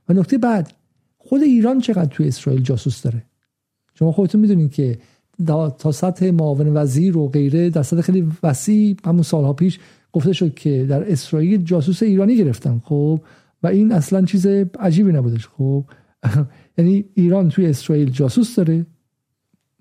و 0.10 0.14
نکته 0.14 0.38
بعد 0.38 0.74
خود 1.18 1.42
ایران 1.42 1.80
چقدر 1.80 2.06
توی 2.06 2.28
اسرائیل 2.28 2.62
جاسوس 2.62 3.02
داره؟ 3.02 3.24
شما 3.94 4.12
خودتون 4.12 4.42
می‌دونید 4.42 4.72
که 4.72 5.00
تا 5.80 5.92
سطح 5.92 6.32
معاون 6.32 6.78
وزیر 6.78 7.18
و 7.18 7.28
غیره 7.28 7.70
در 7.70 7.84
سطح 7.84 8.02
خیلی 8.02 8.28
وسیع 8.44 8.96
همون 9.06 9.22
سالها 9.22 9.54
پیش 9.54 9.80
گفته 10.12 10.34
شد 10.34 10.54
که 10.54 10.86
در 10.90 11.12
اسرائیل 11.12 11.64
جاسوس 11.64 12.04
ایرانی 12.04 12.38
گرفتن 12.38 12.82
خب؟ 12.86 13.22
و 13.64 13.68
این 13.68 13.92
اصلا 13.92 14.26
چیز 14.26 14.46
عجیبی 14.80 15.12
نبودش 15.12 15.48
خب؟ 15.48 15.86
یعنی 16.78 17.06
ایران 17.14 17.50
توی 17.50 17.66
اسرائیل 17.66 18.10
جاسوس 18.10 18.56
داره. 18.56 18.86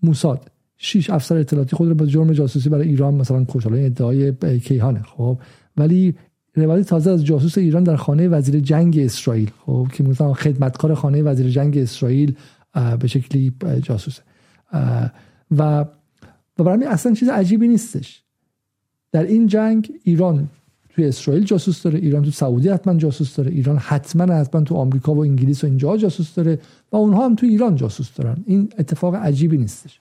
موساد 0.03 0.51
شش 0.77 1.11
افسر 1.11 1.37
اطلاعاتی 1.37 1.77
خود 1.77 1.89
رو 1.89 1.95
با 1.95 2.07
جرم 2.07 2.33
جاسوسی 2.33 2.69
برای 2.69 2.89
ایران 2.89 3.15
مثلا 3.15 3.45
کشال 3.49 3.75
ادعای 3.75 4.33
کیهانه 4.61 5.03
خب؟ 5.03 5.39
ولی 5.77 6.15
روایت 6.57 6.87
تازه 6.87 7.11
از 7.11 7.25
جاسوس 7.25 7.59
ایران 7.59 7.83
در 7.83 7.97
خانه 7.97 8.29
وزیر 8.29 8.61
جنگ 8.61 8.99
اسرائیل. 8.99 9.51
خب 9.67 9.89
که 9.93 10.05
مثلا 10.05 10.33
خدمتکار 10.33 10.95
خانه 10.95 11.23
وزیر 11.23 11.51
جنگ 11.51 11.79
اسرائیل 11.79 12.37
به 13.01 13.09
شکلی 13.09 13.53
جاسوسه. 13.83 14.23
و 15.59 15.85
و 16.59 16.65
برای 16.65 16.85
اصلا 16.85 17.13
چیز 17.13 17.29
عجیبی 17.29 17.69
نیستش. 17.69 18.23
در 19.13 19.23
این 19.23 19.47
جنگ 19.47 19.93
ایران 20.05 20.49
توی 20.91 21.05
اسرائیل 21.05 21.45
جاسوس 21.45 21.83
داره 21.83 21.99
ایران 21.99 22.23
تو 22.23 22.31
سعودی 22.31 22.69
حتما 22.69 22.95
جاسوس 22.95 23.37
داره 23.37 23.51
ایران 23.51 23.77
حتما 23.77 24.35
حتما 24.35 24.61
تو 24.61 24.75
آمریکا 24.75 25.15
و 25.15 25.21
انگلیس 25.21 25.65
و 25.65 25.67
اینجا 25.67 25.97
جاسوس 25.97 26.35
داره 26.35 26.59
و 26.93 26.97
اونها 26.97 27.25
هم 27.25 27.35
تو 27.35 27.47
ایران 27.47 27.77
جاسوس 27.77 28.15
دارن. 28.15 28.37
این 28.47 28.69
اتفاق 28.79 29.15
عجیبی 29.15 29.59
نیستش. 29.59 30.01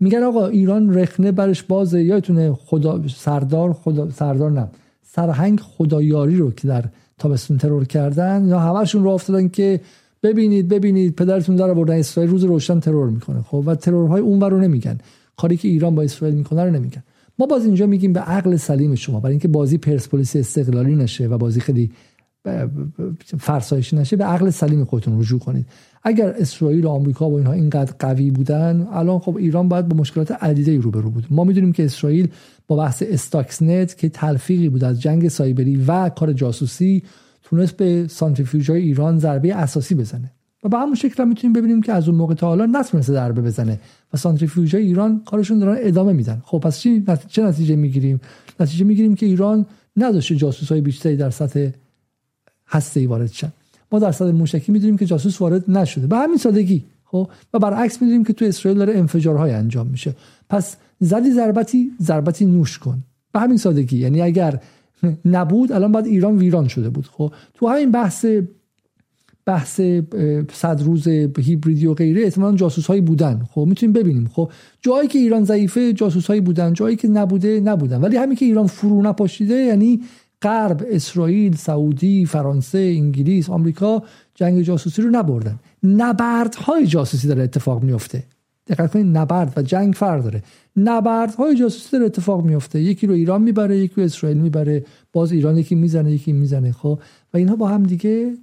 میگن 0.00 0.22
آقا 0.22 0.46
ایران 0.46 0.94
رخنه 0.94 1.32
برش 1.32 1.62
بازه 1.62 2.02
یادتونه 2.02 2.52
خدا 2.52 3.08
سردار 3.08 3.72
خدا 3.72 4.10
سردار 4.10 4.50
نه. 4.50 4.68
سرهنگ 5.14 5.60
خدایاری 5.60 6.36
رو 6.36 6.50
که 6.50 6.68
در 6.68 6.84
تابستون 7.18 7.58
ترور 7.58 7.84
کردن 7.84 8.44
یا 8.48 8.58
همشون 8.58 9.04
رو 9.04 9.10
افتادن 9.10 9.48
که 9.48 9.80
ببینید 10.22 10.68
ببینید 10.68 11.14
پدرتون 11.14 11.56
داره 11.56 11.74
بردن 11.74 11.98
اسرائیل 11.98 12.30
روز 12.30 12.44
روشن 12.44 12.80
ترور 12.80 13.10
می‌کنه. 13.10 13.42
خب 13.42 13.62
و 13.66 13.74
ترورهای 13.74 14.20
اون 14.20 14.40
رو 14.40 14.58
نمیگن. 14.58 14.98
کاری 15.36 15.56
که 15.56 15.68
ایران 15.68 15.94
با 15.94 16.02
اسرائیل 16.02 16.36
می‌کنه 16.36 16.64
رو 16.64 16.70
نمیگن. 16.70 17.02
ما 17.38 17.46
باز 17.46 17.64
اینجا 17.64 17.86
میگیم 17.86 18.12
به 18.12 18.20
عقل 18.20 18.56
سلیم 18.56 18.94
شما. 18.94 19.20
برای 19.20 19.32
اینکه 19.32 19.48
بازی 19.48 19.78
پرسپولیس 19.78 20.36
استقلالی 20.36 20.94
نشه 20.94 21.26
و 21.26 21.38
بازی 21.38 21.60
خیلی 21.60 21.90
فرسایشی 23.38 23.96
نشه 23.96 24.16
به 24.16 24.24
عقل 24.24 24.50
سلیم 24.50 24.84
خودتون 24.84 25.20
رجوع 25.20 25.38
کنید. 25.38 25.66
اگر 26.02 26.28
اسرائیل 26.28 26.84
و 26.84 26.88
آمریکا 26.88 27.30
و 27.30 27.34
اینها 27.34 27.52
اینقدر 27.52 27.92
قوی 27.98 28.30
بودن 28.30 28.88
الان 28.92 29.18
خب 29.18 29.36
ایران 29.36 29.68
باید 29.68 29.88
با 29.88 29.96
مشکلات 29.96 30.32
عدیده 30.32 30.78
روبرو 30.78 31.10
بود. 31.10 31.26
ما 31.30 31.44
می‌دونیم 31.44 31.72
که 31.72 31.84
اسرائیل 31.84 32.28
با 32.66 32.76
بحث 32.76 33.02
استاکسنت 33.06 33.98
که 33.98 34.08
تلفیقی 34.08 34.68
بود 34.68 34.84
از 34.84 35.02
جنگ 35.02 35.28
سایبری 35.28 35.76
و 35.76 36.08
کار 36.08 36.32
جاسوسی 36.32 37.02
تونست 37.42 37.76
به 37.76 38.06
سانتریفیوژ 38.08 38.70
های 38.70 38.82
ایران 38.82 39.18
ضربه 39.18 39.54
اساسی 39.54 39.94
بزنه. 39.94 40.30
و 40.64 40.68
به 40.68 40.78
همون 40.78 40.94
شکل 40.94 41.22
هم 41.22 41.28
می‌تونیم 41.28 41.52
ببینیم 41.52 41.82
که 41.82 41.92
از 41.92 42.08
اون 42.08 42.18
موقع 42.18 42.34
تا 42.34 42.46
حالا 42.46 42.66
نتونسته 42.66 43.12
ضربه 43.12 43.42
بزنه 43.42 43.80
و 44.12 44.16
سانتریفیوژ 44.16 44.74
های 44.74 44.84
ایران 44.84 45.22
کارشون 45.26 45.58
دارن 45.58 45.76
ادامه 45.80 46.12
میدن. 46.12 46.42
خب 46.44 46.58
پس 46.58 46.80
چی 46.80 47.04
چه 47.28 47.42
نتیجه 47.42 47.76
می‌گیریم؟ 47.76 48.20
نتیجه 48.60 48.84
می‌گیریم 48.84 49.14
که 49.14 49.26
ایران 49.26 49.66
نداشته 49.96 50.36
جاسوس 50.36 50.72
های 50.72 50.80
بیشتری 50.80 51.16
در 51.16 51.30
سطح 51.30 51.68
هسته 52.68 53.08
وارد 53.08 53.32
شن. 53.32 53.52
ما 53.92 53.98
در 53.98 54.12
سطح 54.12 54.30
موشکی 54.30 54.72
می‌دونیم 54.72 54.96
که 54.96 55.06
جاسوس 55.06 55.40
وارد 55.40 55.70
نشده. 55.70 56.06
به 56.06 56.16
همین 56.16 56.36
سادگی 56.36 56.84
خب؟ 57.04 57.28
و 57.54 57.58
برعکس 57.58 58.02
می‌دونیم 58.02 58.24
که 58.24 58.32
تو 58.32 58.44
اسرائیل 58.44 58.78
داره 58.78 58.98
انفجارهای 58.98 59.52
انجام 59.52 59.86
میشه. 59.86 60.14
پس 60.50 60.76
زدی 61.00 61.32
ضربتی 61.32 61.90
ضربتی 62.02 62.46
نوش 62.46 62.78
کن. 62.78 63.02
به 63.32 63.40
همین 63.40 63.56
سادگی. 63.56 63.96
یعنی 63.96 64.20
اگر 64.20 64.60
نبود 65.24 65.72
الان 65.72 65.92
باید 65.92 66.06
ایران 66.06 66.36
ویران 66.36 66.68
شده 66.68 66.90
بود 66.90 67.06
خب؟ 67.06 67.32
تو 67.54 67.68
همین 67.68 67.90
بحث 67.90 68.26
بحث 69.46 69.80
صد 70.52 70.82
روز 70.84 71.08
هیبریدی 71.38 71.86
و 71.86 71.94
غیره 71.94 72.22
احتمالاً 72.22 72.56
جاسوس 72.56 72.86
هایی 72.86 73.00
بودن. 73.00 73.42
خب؟ 73.50 73.66
می‌تونیم 73.68 73.92
ببینیم. 73.92 74.30
خب؟ 74.32 74.50
جایی 74.82 75.08
که 75.08 75.18
ایران 75.18 75.44
ضعیفه 75.44 75.92
جاسوس 75.92 76.26
هایی 76.26 76.40
بودن. 76.40 76.72
جایی 76.72 76.96
که 76.96 77.08
نبوده 77.08 77.60
نبودن. 77.60 78.00
ولی 78.00 78.16
همین 78.16 78.36
که 78.36 78.44
ایران 78.44 78.66
فرو 78.66 79.02
نپاشیده 79.02 79.54
یعنی 79.54 80.00
غرب 80.44 80.86
اسرائیل 80.90 81.56
سعودی 81.56 82.26
فرانسه 82.26 82.78
انگلیس 82.78 83.50
آمریکا 83.50 84.02
جنگ 84.34 84.62
جاسوسی 84.62 85.02
رو 85.02 85.10
نبردن. 85.10 85.58
نبردهای 85.82 86.86
جاسوسی 86.86 87.28
داره 87.28 87.42
اتفاق 87.42 87.82
میفته 87.82 88.22
دقت 88.66 88.92
کنید 88.92 89.16
نبرد 89.16 89.52
و 89.56 89.62
جنگ 89.62 89.94
فرق 89.94 90.22
داره. 90.22 90.42
نبردهای 90.76 91.56
جاسوسی 91.56 91.90
داره 91.92 92.04
اتفاق 92.06 92.44
میفته 92.44 92.80
یکی 92.80 93.06
رو 93.06 93.14
ایران 93.14 93.42
می‌بره 93.42 93.78
یکی 93.78 93.94
رو 93.96 94.02
اسرائیل 94.02 94.38
می‌بره. 94.38 94.84
باز 95.12 95.32
ایران 95.32 95.58
یکی 95.58 95.74
می‌زنه 95.74 96.12
یکی 96.12 96.32
می‌زنه. 96.32 96.72
خب 96.72 96.98
و 97.34 97.36
اینها 97.36 97.56
با 97.56 97.68
هم 97.68 97.82
دیگه 97.82 98.34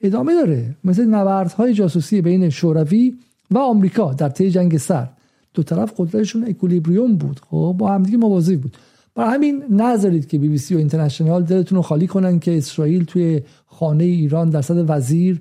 ادامه 0.00 0.34
داره. 0.34 0.76
مثل 0.84 1.04
نبردهای 1.04 1.74
جاسوسی 1.74 2.20
بین 2.20 2.50
شوروی 2.50 3.14
و 3.50 3.58
آمریکا 3.58 4.12
در 4.12 4.28
طی 4.28 4.50
جنگ 4.50 4.76
سر. 4.76 5.08
دو 5.54 5.62
طرف 5.62 5.92
قدرتشون 5.96 6.44
اکولیبریوم 6.48 7.16
بود. 7.16 7.40
خب 7.50 7.74
با 7.78 7.92
همدیگه 7.92 8.18
موازی 8.18 8.56
بود. 8.56 8.76
برای 9.20 9.34
همین 9.34 9.64
نذارید 9.70 10.28
که 10.28 10.38
بی 10.38 10.48
بی 10.48 10.58
سی 10.58 10.74
و 10.74 10.78
اینترنشنال 10.78 11.42
دلتون 11.42 11.76
رو 11.76 11.82
خالی 11.82 12.06
کنن 12.06 12.38
که 12.38 12.58
اسرائیل 12.58 13.04
توی 13.04 13.42
خانه 13.66 14.04
ایران 14.04 14.50
در 14.50 14.62
صد 14.62 14.84
وزیر 14.90 15.40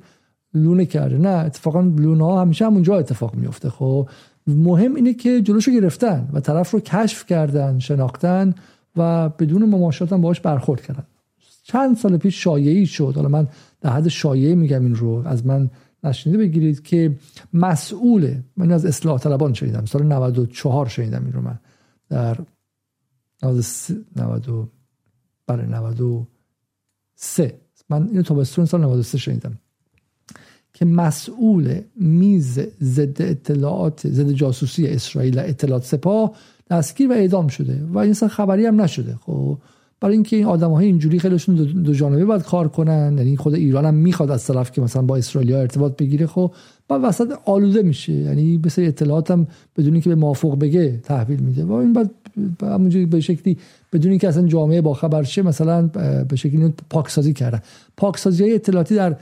لونه 0.53 0.85
کرده. 0.85 1.17
نه 1.17 1.29
اتفاقا 1.29 1.81
لونه 1.81 2.41
همیشه 2.41 2.65
همونجا 2.65 2.97
اتفاق 2.97 3.35
میفته 3.35 3.69
خب 3.69 4.09
مهم 4.47 4.95
اینه 4.95 5.13
که 5.13 5.41
جلوشو 5.41 5.71
گرفتن 5.71 6.29
و 6.33 6.39
طرف 6.39 6.71
رو 6.71 6.79
کشف 6.79 7.25
کردن 7.25 7.79
شناختن 7.79 8.55
و 8.95 9.29
بدون 9.29 9.63
مماشات 9.63 10.13
هم 10.13 10.21
باهاش 10.21 10.39
برخورد 10.39 10.81
کردن. 10.81 11.03
چند 11.63 11.97
سال 11.97 12.17
پیش 12.17 12.43
شایعی 12.43 12.85
شد. 12.85 13.13
حالا 13.15 13.29
من 13.29 13.47
در 13.81 13.89
حد 13.89 14.07
شایعه 14.07 14.55
میگم 14.55 14.81
این 14.81 14.95
رو 14.95 15.23
از 15.25 15.45
من 15.45 15.69
نشنیده 16.03 16.37
بگیرید 16.37 16.81
که 16.81 17.15
مسئول 17.53 18.35
من 18.57 18.71
از 18.71 18.85
اصلاح 18.85 19.19
طلبان 19.19 19.53
شنیدم 19.53 19.85
سال 19.85 20.03
94 20.03 20.87
شنیدم 20.87 21.23
این 21.23 21.33
رو 21.33 21.41
من 21.41 21.59
در 22.09 22.37
90 23.43 24.69
برای 25.47 25.67
93 25.67 27.59
من 27.89 28.07
اینو 28.07 28.21
تابستون 28.21 28.65
سال 28.65 28.81
93 28.81 29.17
شنیدم. 29.17 29.59
که 30.73 30.85
مسئول 30.85 31.81
میز 31.95 32.59
ضد 32.83 33.21
اطلاعات 33.21 34.07
ضد 34.07 34.31
جاسوسی 34.31 34.87
اسرائیل 34.87 35.39
اطلاعات 35.39 35.83
سپاه 35.83 36.35
دستگیر 36.71 37.09
و 37.09 37.11
اعدام 37.11 37.47
شده 37.47 37.85
و 37.85 37.97
این 37.97 38.13
خبری 38.13 38.65
هم 38.65 38.81
نشده. 38.81 39.15
خب 39.15 39.57
برای 40.01 40.13
اینکه 40.13 40.35
این 40.35 40.45
آدم 40.45 40.71
های 40.71 40.85
اینجوری 40.85 41.19
خیلیشون 41.19 41.55
دو, 41.55 41.93
جانبه 41.93 42.25
باید 42.25 42.43
کار 42.43 42.67
کنن 42.67 43.15
یعنی 43.17 43.37
خود 43.37 43.53
ایران 43.53 43.85
هم 43.85 43.93
می‌خواد 43.93 44.31
از 44.31 44.47
طرف 44.47 44.71
که 44.71 44.81
مثلا 44.81 45.01
با 45.01 45.17
اسرائیل 45.17 45.53
ارتباط 45.53 45.97
بگیره 45.97 46.27
خب 46.27 46.53
بعد 46.87 47.01
وسط 47.03 47.33
آلوده 47.45 47.81
میشه. 47.81 48.13
یعنی 48.13 48.61
سری 48.67 48.87
اطلاعات 48.87 49.31
هم 49.31 49.47
بدون 49.77 49.93
اینکه 49.93 50.09
به 50.09 50.15
موافق 50.15 50.59
بگه 50.59 50.99
تحویل 51.03 51.39
میده. 51.39 51.63
و 51.63 51.71
این 51.71 51.93
بعد 51.93 52.11
همونجوری 52.61 53.05
به 53.05 53.19
شکلی 53.21 53.57
بدون 53.93 54.09
اینکه 54.09 54.27
اصلا 54.27 54.47
جامعه 54.47 54.81
با 54.81 54.93
خبر 54.93 55.23
شه 55.23 55.41
مثلا 55.41 55.87
به 56.29 56.35
شکلی 56.35 56.73
پاکسازی 56.89 57.33
کردن. 57.33 57.61
پاکسازی 57.97 58.43
های 58.43 58.55
اطلاعاتی 58.55 58.95
در 58.95 59.15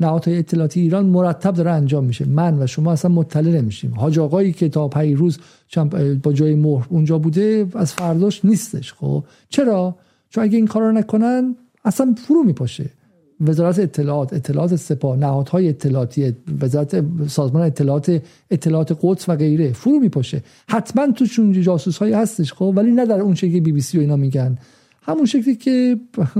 نهادهای 0.00 0.38
اطلاعاتی 0.38 0.80
ایران 0.80 1.06
مرتب 1.06 1.54
داره 1.54 1.70
انجام 1.70 2.04
میشه. 2.04 2.24
من 2.28 2.62
و 2.62 2.66
شما 2.66 2.92
اصلا 2.92 3.10
مطلع 3.10 3.50
نمیشیم. 3.50 3.94
حاج 3.94 4.18
آقایی 4.18 4.52
که 4.52 4.68
تا 4.68 4.90
روز 5.14 5.38
با 6.22 6.32
جای 6.32 6.54
مهر 6.54 6.86
اونجا 6.88 7.18
بوده 7.18 7.66
از 7.74 7.92
فرداش 7.92 8.44
نیستش 8.44 8.92
خب؟ 8.92 9.24
چرا؟ 9.48 9.96
چون 10.30 10.44
اگه 10.44 10.56
این 10.56 10.66
کار 10.66 10.82
رو 10.82 10.92
نکنن 10.92 11.56
اصلا 11.84 12.14
فرو 12.26 12.42
میپاشه. 12.42 12.90
وزارت 13.44 13.78
اطلاعات 13.78 14.32
اطلاعات 14.32 14.76
سپاه 14.76 15.16
نهادهای 15.16 15.68
اطلاعاتی 15.68 16.36
وزارت 16.60 17.04
سازمان 17.28 17.62
اطلاعات 17.62 18.22
اطلاعات 18.50 18.98
قدس 19.02 19.28
و 19.28 19.36
غیره 19.36 19.72
فرو 19.72 19.98
میپاشه. 19.98 20.42
حتما 20.68 21.12
توشون 21.12 21.52
جاسوس 21.52 21.98
هایی 21.98 22.12
هستش 22.12 22.52
خب؟ 22.52 22.72
ولی 22.76 22.90
نه 22.90 23.06
در 23.06 23.20
اون 23.20 23.34
شکلی 23.34 23.60
بی 23.60 23.72
بی 23.72 23.80
سی 23.80 23.98
و 23.98 24.00
اینا 24.00 24.16
میگن. 24.16 24.58
همون 25.02 25.26
شکلی 25.26 25.56
که 25.56 25.96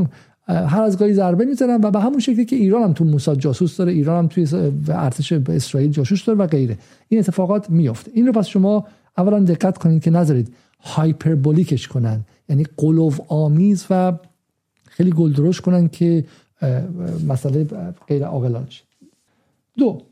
هر 0.73 0.83
از 0.83 0.99
گاهی 0.99 1.15
ضربه 1.15 1.45
می‌زنن 1.45 1.81
و 1.85 1.91
به 1.91 2.01
همون 2.01 2.21
شکلی 2.21 2.45
که 2.45 2.57
ایران 2.57 2.83
هم 2.83 2.93
تو 2.93 3.05
موساد 3.05 3.39
جاسوس 3.39 3.77
داره 3.77 3.93
ایران 3.93 4.19
هم 4.19 4.29
توی 4.29 4.49
ارتش 4.89 5.33
اسرائیل 5.33 5.91
جاسوس 5.91 6.25
داره 6.25 6.39
و 6.39 6.47
غیره. 6.47 6.79
این 7.09 7.21
اتفاقات 7.21 7.71
میفته 7.71 8.11
این 8.15 8.27
رو 8.27 8.33
پس 8.33 8.47
شما 8.47 8.87
اولا 9.19 9.41
دقت 9.41 9.79
کنید 9.79 10.03
که 10.03 10.11
نذارید 10.11 10.55
هایپربولیکش 10.81 11.89
کنن. 11.89 12.25
یعنی 12.49 12.67
قلوف 12.77 13.21
آمیز 13.29 13.87
و 13.91 14.13
خیلی 14.85 15.11
گلدروش 15.11 15.61
کنن 15.61 15.89
که 15.89 16.25
مسئله 17.29 17.65
غیر 18.09 18.25
عاقلانه 18.25 18.67
دو 19.79 20.03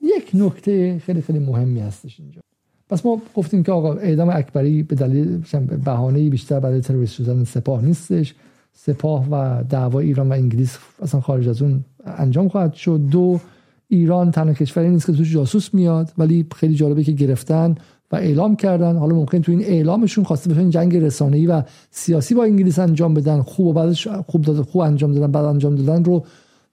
یک 0.00 0.30
نکته 0.34 0.98
خیلی 0.98 1.20
خیلی 1.20 1.38
مهمی 1.38 1.80
هستش 1.80 2.20
اینجا. 2.20 2.40
پس 2.88 3.06
ما 3.06 3.22
گفتیم 3.34 3.62
که 3.62 3.72
آقا 3.72 3.94
اعدام 3.94 4.28
اکبری 4.28 4.82
به 4.82 4.96
دلیل 4.96 5.42
بهانه 5.84 6.30
بیشتر 6.30 6.60
برای 6.60 6.80
تروریست 6.80 7.14
شدن 7.14 7.44
سپاه 7.44 7.84
نیستش. 7.84 8.34
سپاه 8.72 9.26
و 9.30 9.64
دعوا 9.64 10.00
ایران 10.00 10.28
و 10.28 10.32
انگلیس 10.32 10.78
اصلا 11.02 11.20
خارج 11.20 11.48
از 11.48 11.62
اون 11.62 11.84
انجام 12.04 12.48
خواهد 12.48 12.74
شد. 12.74 13.00
دو 13.10 13.40
ایران 13.88 14.30
تنها 14.30 14.54
کشوری 14.54 14.90
نیست 14.90 15.06
که 15.06 15.12
توش 15.12 15.32
جاسوس 15.32 15.74
میاد 15.74 16.12
ولی 16.18 16.46
خیلی 16.56 16.74
جالبه 16.74 17.04
که 17.04 17.12
گرفتن 17.12 17.74
و 18.12 18.16
اعلام 18.16 18.56
کردن. 18.56 18.96
حالا 18.96 19.14
ممکن 19.14 19.42
تو 19.42 19.52
این 19.52 19.60
اعلامشون 19.64 20.24
خواسته 20.24 20.50
بشن 20.50 20.70
جنگ 20.70 20.96
رسانه‌ای 20.96 21.46
و 21.46 21.62
سیاسی 21.90 22.34
با 22.34 22.44
انگلیس 22.44 22.78
انجام 22.78 23.14
بدن. 23.14 23.42
خوب 23.42 23.66
و 23.66 23.72
بعدش 23.72 24.08
خوب 24.08 24.42
داد 24.42 24.62
خوب 24.62 24.82
انجام 24.82 25.12
دادن 25.12 25.32
بعد 25.32 25.44
انجام 25.44 25.74
دادن 25.74 26.04
رو 26.04 26.26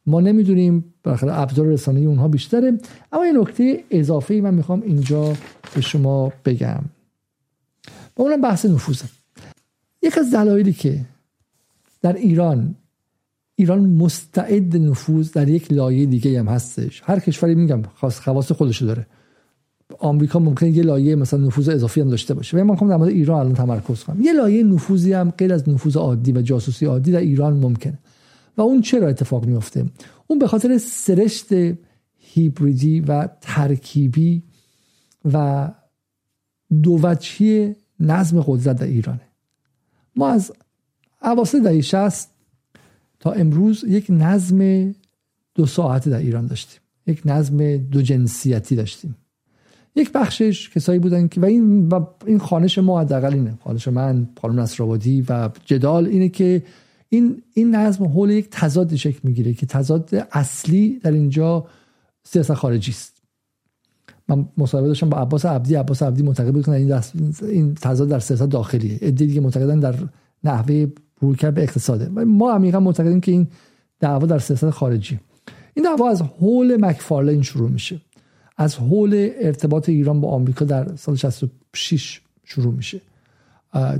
ما 0.06 0.22
نمی‌دونیم. 0.22 0.94
بالاخره 1.04 1.40
ابزار 1.40 1.66
رسانه‌ای 1.66 2.06
اونها 2.06 2.28
بیشتره. 2.28 2.78
اما 3.12 3.24
این 3.24 3.38
نکته 3.38 3.84
اضافه 3.92 4.34
ای 4.34 4.42
من 4.42 4.54
می‌خوام 4.54 4.82
اینجا 4.82 5.34
به 5.76 5.82
شما 5.82 6.34
بگم. 6.46 6.82
و 8.18 8.22
اونم 8.22 8.42
بحث 8.42 8.66
نفوذه 8.66 9.06
یک 10.02 10.18
از 10.18 10.32
دلایلی 10.32 10.74
که 10.74 11.06
در 12.02 12.14
ایران 12.14 12.76
ایران 13.56 13.80
مستعد 13.80 14.78
نفوذ 14.78 15.32
در 15.32 15.50
یک 15.50 15.72
لایه 15.72 16.06
دیگه 16.06 16.40
هم 16.40 16.48
هستش. 16.48 17.02
هر 17.06 17.20
کشوری 17.20 17.56
میگم 17.56 17.82
خاص 17.96 18.20
خواست 18.20 18.54
خودشو 18.54 18.86
داره. 18.86 19.08
آمریکا 20.00 20.40
ممکنه 20.40 20.70
یه 20.70 20.84
لایه 20.84 21.16
مثلا 21.16 21.40
نفوذ 21.40 21.70
اضافی 21.70 22.02
هم 22.02 22.10
داشته 22.10 22.34
باشه. 22.34 22.58
و 22.58 22.64
من 22.64 22.72
می‌خوام 22.72 22.90
در 22.90 22.98
مورد 22.98 23.10
ایران 23.10 23.40
الان 23.40 23.54
تمرکز 23.54 24.04
کنم. 24.04 24.22
یه 24.22 24.34
لایه 24.34 24.64
نفوذی 24.64 25.14
هم 25.14 25.32
غیر 25.32 25.54
از 25.54 25.70
نفوذ 25.70 25.98
عادی 25.98 26.32
و 26.32 26.42
جاسوسی 26.42 26.86
عادی 26.86 27.12
در 27.12 27.20
ایران 27.20 27.54
ممکنه. 27.54 28.00
و 28.58 28.62
اون 28.62 28.82
چرا 28.82 29.08
اتفاق 29.08 29.46
میفته 29.46 29.86
اون 30.28 30.40
به 30.40 30.48
خاطر 30.48 30.78
سرشت 30.78 31.48
هیبریدی 32.18 33.00
و 33.00 33.30
ترکیبی 33.42 34.44
و 35.34 35.70
دووجهی 36.84 37.76
نظم 38.00 38.42
قدرت 38.42 38.80
در 38.80 38.86
ایرانه. 38.86 39.22
ما 40.16 40.30
از 40.30 40.52
اواسط 41.22 41.62
دهه 41.62 41.82
60 41.82 42.30
تا 43.20 43.32
امروز 43.32 43.84
یک 43.84 44.06
نظم 44.10 44.92
دو 45.56 45.66
ساعته 45.66 46.10
در 46.10 46.20
ایران 46.20 46.48
داشتیم. 46.48 46.82
یک 47.08 47.22
نظم 47.26 47.78
دو 47.78 48.02
جنسیتی 48.02 48.76
داشتیم. 48.76 49.16
یک 49.98 50.12
بخشش 50.12 50.70
کسایی 50.70 51.00
بودن 51.00 51.28
که 51.28 51.42
و 51.42 51.46
این 51.46 51.90
و 51.90 52.06
این 52.26 52.40
خانش 52.40 52.78
ما 52.78 53.02
حداقل 53.02 53.34
اینه. 53.34 53.58
خانش 53.64 53.88
من 53.88 54.28
خانم 54.42 54.60
نصرآبادی 54.60 55.26
و 55.30 55.50
جدال 55.66 56.06
اینه 56.06 56.30
که 56.30 56.64
این 57.10 57.42
این 57.54 57.76
نظم 57.76 58.06
حول 58.06 58.30
یک 58.30 58.48
تضاد 58.52 58.96
شکل 58.96 59.20
می‌گیره 59.24 59.54
که 59.54 59.66
تضاد 59.66 60.28
اصلی 60.32 61.00
در 61.00 61.12
اینجا 61.12 61.66
سیاست 62.24 62.54
خارجی 62.54 62.92
است. 62.92 63.18
من 64.28 64.46
مصاحبه 64.58 64.88
داشتم 64.88 65.10
با 65.10 65.18
عباس 65.18 65.46
عبدی. 65.46 65.76
عباس 65.76 66.04
عبدی 66.04 66.24
معتقد 66.24 66.54
بود 66.54 66.70
این 66.70 67.02
این 67.42 67.76
تضاد 67.76 68.10
در 68.10 68.20
سیاست 68.20 68.44
داخلیه. 68.44 68.96
عده 68.96 69.26
دیگه 69.26 69.42
معتقدن 69.42 69.80
در 69.80 69.96
نحوه 70.44 70.88
رویکرد 71.20 71.60
اقتصاده. 71.60 72.10
ما 72.24 72.52
عمیقا 72.52 72.80
معتقدیم 72.80 73.22
که 73.22 73.32
این 73.32 73.48
دعوا 74.00 74.26
در 74.28 74.40
سیاست 74.40 74.70
خارجی 74.70 75.20
این 75.74 75.86
دعوا 75.86 76.10
از 76.10 76.22
حول 76.22 76.78
مکفارلین 76.86 77.42
شروع 77.42 77.70
میشه. 77.70 78.02
از 78.58 78.76
حول 78.76 79.30
ارتباط 79.42 79.90
ایران 79.90 80.22
با 80.22 80.30
آمریکا 80.30 80.66
در 80.66 80.96
سال 80.96 81.16
66 81.16 82.22
شروع 82.44 82.74
میشه. 82.74 83.02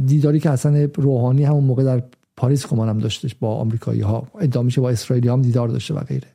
دیداری 0.06 0.40
که 0.40 0.52
حسن 0.52 0.76
روحانی 0.96 1.44
همون 1.44 1.64
موقع 1.64 1.84
در 1.84 2.04
پاریس 2.38 2.66
کمانم 2.66 2.98
داشتش 2.98 3.36
با 3.36 3.56
آمریکایی 3.56 4.02
ها 4.02 4.28
ادعا 4.40 4.64
میشه 4.64 4.82
با 4.82 4.90
اسرائیلی 4.90 5.30
هم 5.30 5.42
دیدار 5.42 5.68
داشته 5.68 5.94
و 5.94 6.00
غیره. 6.00 6.28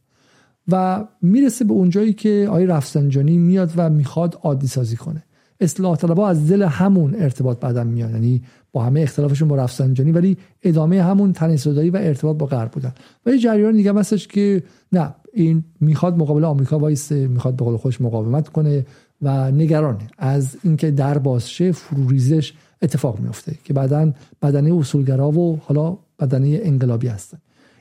و 0.69 1.05
می‌رسه 1.23 1.65
به 1.65 1.73
اونجایی 1.73 2.13
که 2.13 2.47
آقای 2.49 2.67
رفسنجانی 2.67 3.39
میاد 3.39 3.73
و 3.77 3.91
می‌خواد 3.91 4.39
عادی 4.43 4.67
سازی 4.67 4.97
کنه. 4.97 5.23
اصلاح 5.61 5.97
طلبها 5.97 6.29
از 6.29 6.49
دل 6.51 6.63
همون 6.63 7.15
ارتباط 7.15 7.59
بعدم 7.61 7.87
میاد 7.87 8.11
یعنی 8.11 8.43
با 8.73 8.83
همه 8.83 9.01
اختلافشون 9.01 9.49
با 9.49 9.57
رفسنجانی 9.57 10.13
ولی 10.13 10.37
ادامه 10.63 11.03
همون 11.03 11.33
تنش 11.33 11.67
و 11.67 11.71
ارتباط 11.95 12.37
با 12.37 12.47
غرب 12.47 12.71
بودن. 12.71 12.93
و 13.27 13.31
یه 13.31 13.39
جریان 13.39 13.77
دیگه 13.77 13.95
هستش 13.95 14.29
که 14.29 14.63
نه 14.93 15.15
این 15.33 15.65
می‌خواد 15.81 16.19
مقابل 16.19 16.45
آمریکا 16.45 16.79
وایسه 16.79 17.27
می‌خواد 17.27 17.57
به 17.57 17.65
قول 17.65 17.77
خوش 17.77 18.01
مقاومت 18.01 18.49
کنه 18.49 18.87
و 19.23 19.51
نگرانه. 19.51 20.09
از 20.19 20.57
اینکه 20.63 20.91
در 20.91 21.19
بازشه 21.19 21.73
فروریزش 21.73 22.53
اتفاق 22.83 23.21
میفته 23.21 23.55
که 23.65 23.73
بعدا 23.73 24.13
بدنه 24.43 24.75
اصولگرا 24.75 25.31
و 25.31 25.61
حالا 25.65 25.97
بدنه 26.21 26.61
انقلابی 26.63 27.07
هستن. 27.07 27.39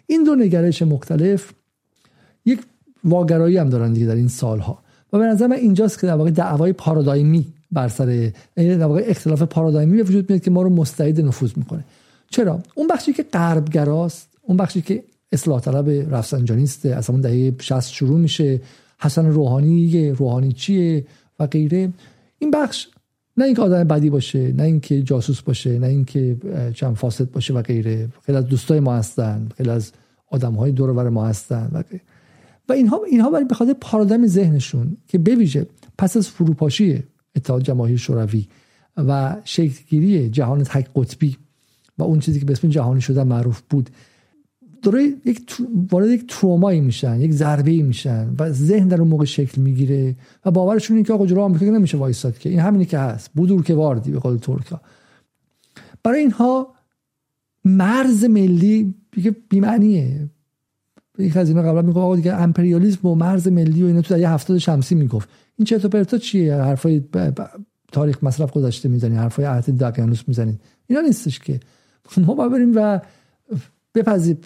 این 0.07 0.23
دو 0.23 0.35
نگرش 0.35 0.81
مختلف 0.81 1.53
یک 2.45 2.59
واگرایی 3.03 3.57
هم 3.57 3.69
دارن 3.69 3.93
دیگه 3.93 4.05
در 4.05 4.15
این 4.15 4.27
سالها. 4.27 4.79
و 5.13 5.17
به 5.17 5.25
نظر 5.25 5.47
من 5.47 5.55
اینجاست 5.55 5.99
که 5.99 6.07
در 6.07 6.15
واقع 6.15 6.31
دعوای 6.31 6.73
پارادایمی 6.73 7.47
بر 7.71 7.87
سر 7.87 8.09
یعنی 8.57 8.77
در 8.77 8.85
واقع 8.85 9.03
اختلاف 9.05 9.41
پارادایمی 9.41 9.97
به 9.97 10.03
وجود 10.03 10.29
میاد 10.29 10.41
که 10.41 10.51
ما 10.51 10.61
رو 10.61 10.69
مستعد 10.69 11.21
نفوذ 11.21 11.51
می‌کنه. 11.55 11.83
چرا؟ 12.29 12.59
اون 12.75 12.87
بخشی 12.87 13.13
که 13.13 13.23
غربگراست 13.23 14.27
اون 14.41 14.57
بخشی 14.57 14.81
که 14.81 15.03
اصلاح 15.31 15.59
طلب 15.59 15.89
رفسنجانیسته 16.15 16.89
از 16.89 17.07
همون 17.07 17.21
دهه 17.21 17.53
60 17.59 17.93
شروع 17.93 18.19
میشه. 18.19 18.61
حسن 18.99 19.25
روحانی 19.25 20.09
روحانی 20.11 20.51
چیه 20.51 21.05
و 21.39 21.47
غیره. 21.47 21.93
این 22.39 22.51
بخش 22.51 22.87
نه 23.37 23.45
اینکه 23.45 23.61
آدم 23.61 23.83
بدی 23.83 24.09
باشه 24.09 24.51
نه 24.51 24.63
اینکه 24.63 25.01
جاسوس 25.01 25.41
باشه 25.41 25.79
نه 25.79 25.87
اینکه 25.87 26.37
چند 26.75 26.95
فاسد 26.95 27.31
باشه 27.31 27.53
و 27.53 27.61
غیره. 27.61 28.09
خیلی 28.25 28.37
از 28.37 28.45
دوستای 28.45 28.79
ما 28.79 28.95
هستن 28.95 29.49
خیلی 29.57 29.69
از 29.69 29.91
آدم 30.27 30.53
های 30.53 30.71
دور 30.71 31.09
ما 31.09 31.25
هستن 31.25 31.69
و 31.73 31.83
غیره. 31.83 32.01
و 32.69 32.73
اینها 32.73 33.01
اینها 33.11 33.29
برای 33.29 33.45
به 33.45 33.55
خاطر 33.55 33.73
پارادایم 33.73 34.27
ذهنشون 34.27 34.97
که 35.07 35.17
بویژه 35.17 35.65
پس 35.97 36.17
از 36.17 36.27
فروپاشی 36.27 37.03
اتحاد 37.35 37.63
جماهیر 37.63 37.97
شوروی 37.97 38.47
و 38.97 39.35
شکلگیری 39.43 40.29
جهان 40.29 40.63
تک 40.63 40.89
قطبی 40.95 41.37
و 41.97 42.03
اون 42.03 42.19
چیزی 42.19 42.39
که 42.39 42.45
به 42.45 42.53
اسم 42.53 42.69
جهانی 42.69 43.01
شده 43.01 43.23
معروف 43.23 43.61
بود 43.69 43.89
داره 44.83 45.13
یک 45.25 45.55
وارد 45.91 46.09
یک 46.09 46.25
ترومایی 46.29 46.81
میشن 46.81 47.21
یک 47.21 47.31
ضربه 47.31 47.71
میشن 47.71 48.35
و 48.39 48.51
ذهن 48.51 48.87
در 48.87 48.99
اون 49.01 49.07
موقع 49.07 49.25
شکل 49.25 49.61
می‌گیره 49.61 50.15
و 50.45 50.51
باورشون 50.51 50.95
این 50.95 51.05
که 51.05 51.13
آقا 51.13 51.25
جلو 51.25 51.41
آمریکا 51.41 51.65
نمیشه 51.65 51.97
وایساد 51.97 52.37
که. 52.37 52.49
این 52.49 52.59
همینی 52.59 52.85
که 52.85 52.97
هست. 52.97 53.31
بودور 53.33 53.63
که 53.63 53.73
واردی 53.73 54.11
به 54.11 54.19
قول 54.19 54.37
ترکا. 54.37 54.81
برای 56.03 56.19
اینها 56.19 56.73
مرز 57.65 58.25
ملی 58.25 58.95
دیگه 59.11 59.35
بی‌معنیه. 59.49 60.29
یک 61.19 61.37
از 61.37 61.49
اینا 61.49 61.61
قبلا 61.61 61.81
می‌گفت 61.81 61.97
آقا 61.97 62.15
دیگه 62.15 62.33
امپریالیسم 62.33 63.07
و 63.07 63.15
مرز 63.15 63.47
ملی 63.47 63.83
و 63.83 63.85
اینا 63.85 64.01
تو 64.01 64.17
در 64.17 64.33
هفتاد 64.33 64.57
شمسی 64.57 64.95
می‌گفت. 64.95 65.29
این 65.57 65.65
چه 65.65 65.77
پرتا 65.77 66.17
چیه؟ 66.17 66.55
حرفای 66.55 67.03
تاریخ 67.91 68.23
مصرف 68.23 68.51
گذشته 68.51 68.89
می‌زنید 68.89 69.17
حرفای 69.17 69.45
عهد 69.45 69.77
دقیانوس 69.77 70.23
می‌زنید 70.27 70.61
اینا 70.87 71.01
نیستش 71.01 71.39
که. 71.39 71.59
ما 72.17 72.49
بریم 72.49 72.71
و 72.75 73.01
بپذیر 73.95 74.37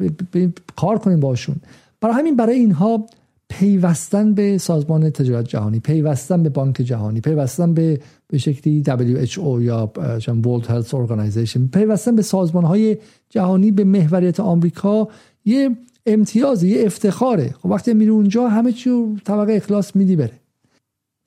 کار 0.75 0.97
کنیم 0.97 1.19
باشون. 1.19 1.55
برای 2.01 2.15
همین 2.15 2.35
برای 2.35 2.55
اینها 2.55 3.05
پیوستن 3.49 4.33
به 4.33 4.57
سازمان 4.57 5.09
تجارت 5.09 5.47
جهانی 5.47 5.79
پیوستن 5.79 6.43
به 6.43 6.49
بانک 6.49 6.75
جهانی 6.75 7.21
پیوستن 7.21 7.73
به 7.73 7.99
به 8.27 8.37
شکلی 8.37 8.83
WHO 8.83 9.61
یا 9.61 9.91
World 10.19 10.65
Health 10.65 10.89
Organization 10.89 11.59
پیوستن 11.73 12.15
به 12.15 12.21
سازمان 12.21 12.63
های 12.63 12.97
جهانی 13.29 13.71
به 13.71 13.83
محوریت 13.83 14.39
آمریکا 14.39 15.07
یه 15.45 15.69
امتیاز 16.05 16.63
یه 16.63 16.85
افتخاره. 16.85 17.49
خب 17.49 17.65
وقتی 17.65 17.93
میری 17.93 18.09
اونجا 18.09 18.49
همه 18.49 18.71
چی 18.71 18.89
رو 18.89 19.15
طبقه 19.25 19.53
اخلاص 19.53 19.95
میدی 19.95 20.15
بره. 20.15 20.39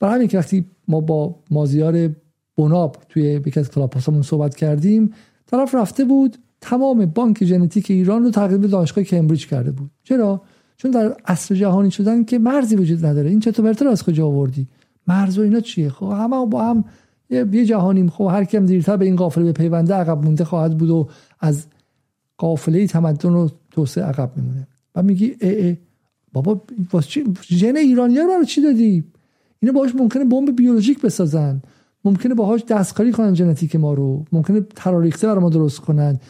برای 0.00 0.14
همین 0.14 0.28
که 0.28 0.38
وقتی 0.38 0.64
ما 0.88 1.00
با 1.00 1.34
مازیار 1.50 2.10
بناب 2.56 2.96
توی 3.08 3.22
یکی 3.22 3.60
از 3.60 3.70
کلاپاسمون 3.70 4.22
صحبت 4.22 4.56
کردیم 4.56 5.12
طرف 5.46 5.74
رفته 5.74 6.04
بود 6.04 6.36
تمام 6.60 7.06
بانک 7.06 7.44
ژنتیک 7.44 7.90
ایران 7.90 8.24
رو 8.24 8.30
تقریبا 8.30 8.66
دانشگاه 8.66 9.04
کمبریج 9.04 9.46
کرده 9.46 9.70
بود. 9.70 9.90
چرا؟ 10.04 10.42
چون 10.76 10.90
در 10.90 11.16
عصر 11.26 11.54
جهانی 11.54 11.90
شدن 11.90 12.24
که 12.24 12.38
مرزی 12.38 12.76
وجود 12.76 13.06
نداره. 13.06 13.30
این 13.30 13.40
چطور 13.40 13.64
برتر 13.64 13.88
از 13.88 14.02
کجا 14.02 14.26
آوردی؟ 14.26 14.68
مرز 15.06 15.38
و 15.38 15.42
اینا 15.42 15.60
چیه؟ 15.60 15.88
خب 15.88 16.06
همه 16.06 16.46
با 16.46 16.64
هم 16.64 16.84
یه 17.30 17.64
جهانیم. 17.64 18.08
خب 18.08 18.28
هر 18.32 18.44
کیم 18.44 18.66
دیرتر 18.66 18.96
به 18.96 19.04
این 19.04 19.16
قافله 19.16 19.44
به 19.44 19.52
پیونده 19.52 19.94
عقب 19.94 20.24
مونده 20.24 20.44
خواهد 20.44 20.78
بود 20.78 20.90
و 20.90 21.08
از 21.40 21.66
قافله 22.38 22.86
تمدن 22.86 23.30
و 23.30 23.48
توسعه 23.70 24.04
عقب 24.04 24.30
میمونه. 24.36 24.68
و 24.94 25.02
میگی 25.02 25.36
ای 25.40 25.64
ای 25.64 25.76
بابا 26.32 26.60
ژن 27.48 27.76
ایرانیا 27.76 28.22
رو 28.22 28.44
چی 28.44 28.62
دادی؟ 28.62 29.04
اینا 29.60 29.72
باهاش 29.72 29.94
ممکنه 29.94 30.24
بمب 30.24 30.56
بیولوژیک 30.56 31.00
بسازن. 31.00 31.62
ممکنه 32.04 32.34
باهاش 32.34 32.64
دستکاری 32.64 33.12
کنن 33.12 33.34
ژنتیک 33.34 33.76
ما 33.76 33.94
رو. 33.94 34.24
ممکنه 34.32 34.60
تراریخته 34.60 35.26
برای 35.26 35.40
ما 35.40 35.48
درست 35.48 35.80
کنن. 35.80 36.20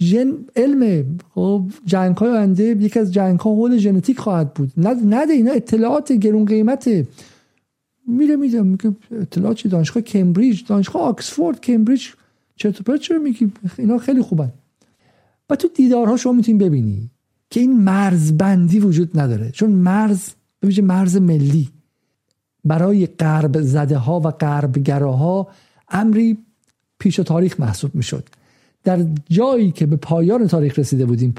ژن 0.00 0.32
علم 0.56 1.04
خب 1.34 1.62
جنگ 1.84 2.16
های 2.16 2.30
آینده 2.30 2.64
یکی 2.64 2.98
از 2.98 3.12
جنگ 3.12 3.40
ها 3.40 3.50
حول 3.50 3.76
ژنتیک 3.76 4.18
خواهد 4.18 4.54
بود. 4.54 4.72
نده 5.06 5.32
اینا 5.32 5.52
اطلاعات 5.52 6.12
گرون 6.12 6.44
قیمته 6.44 7.06
میره 8.06 8.36
میده 8.36 8.62
میگه 8.62 8.96
اطلاعات 9.20 9.66
دانشگاه 9.66 10.02
کمبریج. 10.02 10.64
دانشگاه 10.66 11.02
آکسفورد 11.02 11.60
کمبریج. 11.60 12.06
چطور 12.56 12.82
پرت 12.82 13.00
چرا 13.00 13.18
میگی؟ 13.18 13.52
اینا 13.78 13.98
خیلی 13.98 14.22
خوبن. 14.22 14.52
و 15.50 15.56
تو 15.56 15.68
دیدارها 15.68 16.16
شما 16.16 16.32
می‌تونید 16.32 16.62
ببینی 16.62 17.10
که 17.50 17.60
این 17.60 17.80
مرزبندی 17.80 18.80
وجود 18.80 19.20
نداره. 19.20 19.50
چون 19.50 19.70
مرز 19.70 20.30
ببینید 20.62 20.84
مرز 20.84 21.16
ملی 21.16 21.68
برای 22.64 23.06
غرب 23.06 23.60
زده 23.60 23.96
ها 23.96 24.20
و 24.20 24.30
غربگراها 24.30 25.48
امری 25.88 26.38
پیش 26.98 27.16
تاریخ 27.16 27.60
محسوب 27.60 27.94
می‌شد. 27.94 28.28
در 28.84 29.06
جایی 29.28 29.70
که 29.70 29.86
به 29.86 29.96
پایان 29.96 30.46
تاریخ 30.46 30.78
رسیده 30.78 31.06
بودیم 31.06 31.34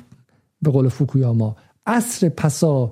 به 0.61 0.71
قول 0.71 0.87
فوکویاما 0.87 1.55
عصر 1.85 2.29
پسا 2.29 2.91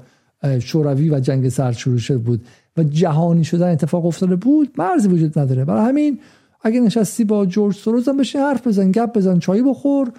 شوروی 0.60 1.10
و 1.10 1.20
جنگ 1.20 1.50
سرد 1.50 1.78
شروع 1.78 1.98
شده 1.98 2.18
بود 2.18 2.46
و 2.78 2.84
جهانی 2.84 3.44
شدن 3.44 3.72
اتفاق 3.72 4.06
افتاده 4.06 4.36
بود 4.36 4.74
مرزی 4.78 5.08
وجود 5.08 5.40
نداره. 5.40 5.66
برای 5.66 5.86
همین 5.86 6.20
اگه 6.62 6.80
نشستی 6.80 7.24
با 7.24 7.46
جورج 7.46 7.76
سوروز 7.76 8.10
هم 8.10 8.18
بشین 8.18 8.42
حرف 8.42 8.68
بزن 8.68 8.92
گپ 8.92 9.14
بزن 9.14 9.40
چایی 9.40 9.62
بخور 9.62 10.12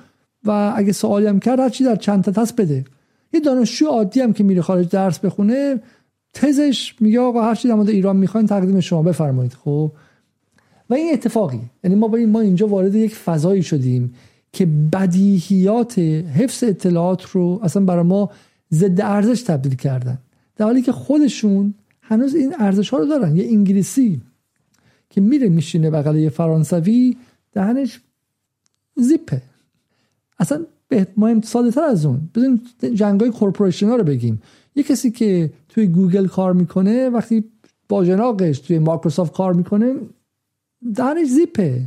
و 0.44 0.72
اگه 0.76 0.92
سوالی 0.92 1.26
هم 1.26 1.40
کرد 1.40 1.60
هرچی 1.60 1.84
در 1.84 1.96
چند 1.96 2.24
تا 2.24 2.46
بده. 2.58 2.84
یه 3.32 3.40
دانشجو 3.40 3.86
عادی 3.86 4.20
هم 4.20 4.32
که 4.32 4.44
میره 4.44 4.62
خارج 4.62 4.88
درس 4.88 5.18
بخونه 5.18 5.80
تزش 6.34 6.94
میگه 7.00 7.20
آقا 7.20 7.42
هر 7.42 7.54
چی 7.54 7.68
در 7.68 7.74
مورد 7.74 7.88
ایران 7.88 8.16
می‌خواین 8.16 8.46
تقدیم 8.46 8.80
شما 8.80 9.02
بفرمایید. 9.02 9.52
خب؟ 9.64 9.92
و 10.90 10.94
این 10.94 11.12
اتفاقی 11.12 11.60
یعنی 11.84 11.96
ما 11.96 12.08
با 12.08 12.18
این 12.18 12.30
ما 12.30 12.40
اینجا 12.40 12.66
وارد 12.66 12.94
یک 12.94 13.14
فضایی 13.14 13.62
شدیم 13.62 14.14
که 14.52 14.66
بدیهیات 14.66 15.98
حفظ 15.98 16.64
اطلاعات 16.64 17.22
رو 17.22 17.60
اصلا 17.62 17.84
برای 17.84 18.04
ما 18.04 18.30
ضد 18.72 19.00
ارزش 19.00 19.42
تبدیل 19.42 19.74
کردن. 19.74 20.18
در 20.56 20.64
حالی 20.64 20.82
که 20.82 20.92
خودشون 20.92 21.74
هنوز 22.02 22.34
این 22.34 22.54
ارزش 22.58 22.90
ها 22.90 22.98
رو 22.98 23.06
دارن. 23.06 23.36
یه 23.36 23.44
انگلیسی 23.44 24.20
که 25.10 25.20
میره 25.20 25.48
میشینه 25.48 25.90
بغل 25.90 26.16
یه 26.16 26.28
فرانسوی 26.28 27.16
دهنش 27.52 28.00
زیپه. 28.96 29.42
اصلا 30.38 30.64
به 30.88 31.06
ما 31.16 31.40
ساده 31.40 31.70
تر 31.70 31.82
از 31.82 32.06
اون. 32.06 32.28
بزنیم 32.34 32.60
جنگای 32.94 33.30
corporation 33.30 33.88
ها 33.88 33.96
رو 33.96 34.04
بگیم. 34.04 34.42
یه 34.76 34.82
کسی 34.82 35.10
که 35.10 35.52
توی 35.68 35.86
گوگل 35.86 36.26
کار 36.26 36.52
می‌کنه 36.52 37.08
وقتی 37.08 37.44
باجناقش 37.88 38.58
توی 38.58 38.78
مایکروسافت 38.78 39.32
کار 39.32 39.52
می‌کنه 39.52 39.94
دهنش 40.94 41.28
زیپه. 41.28 41.86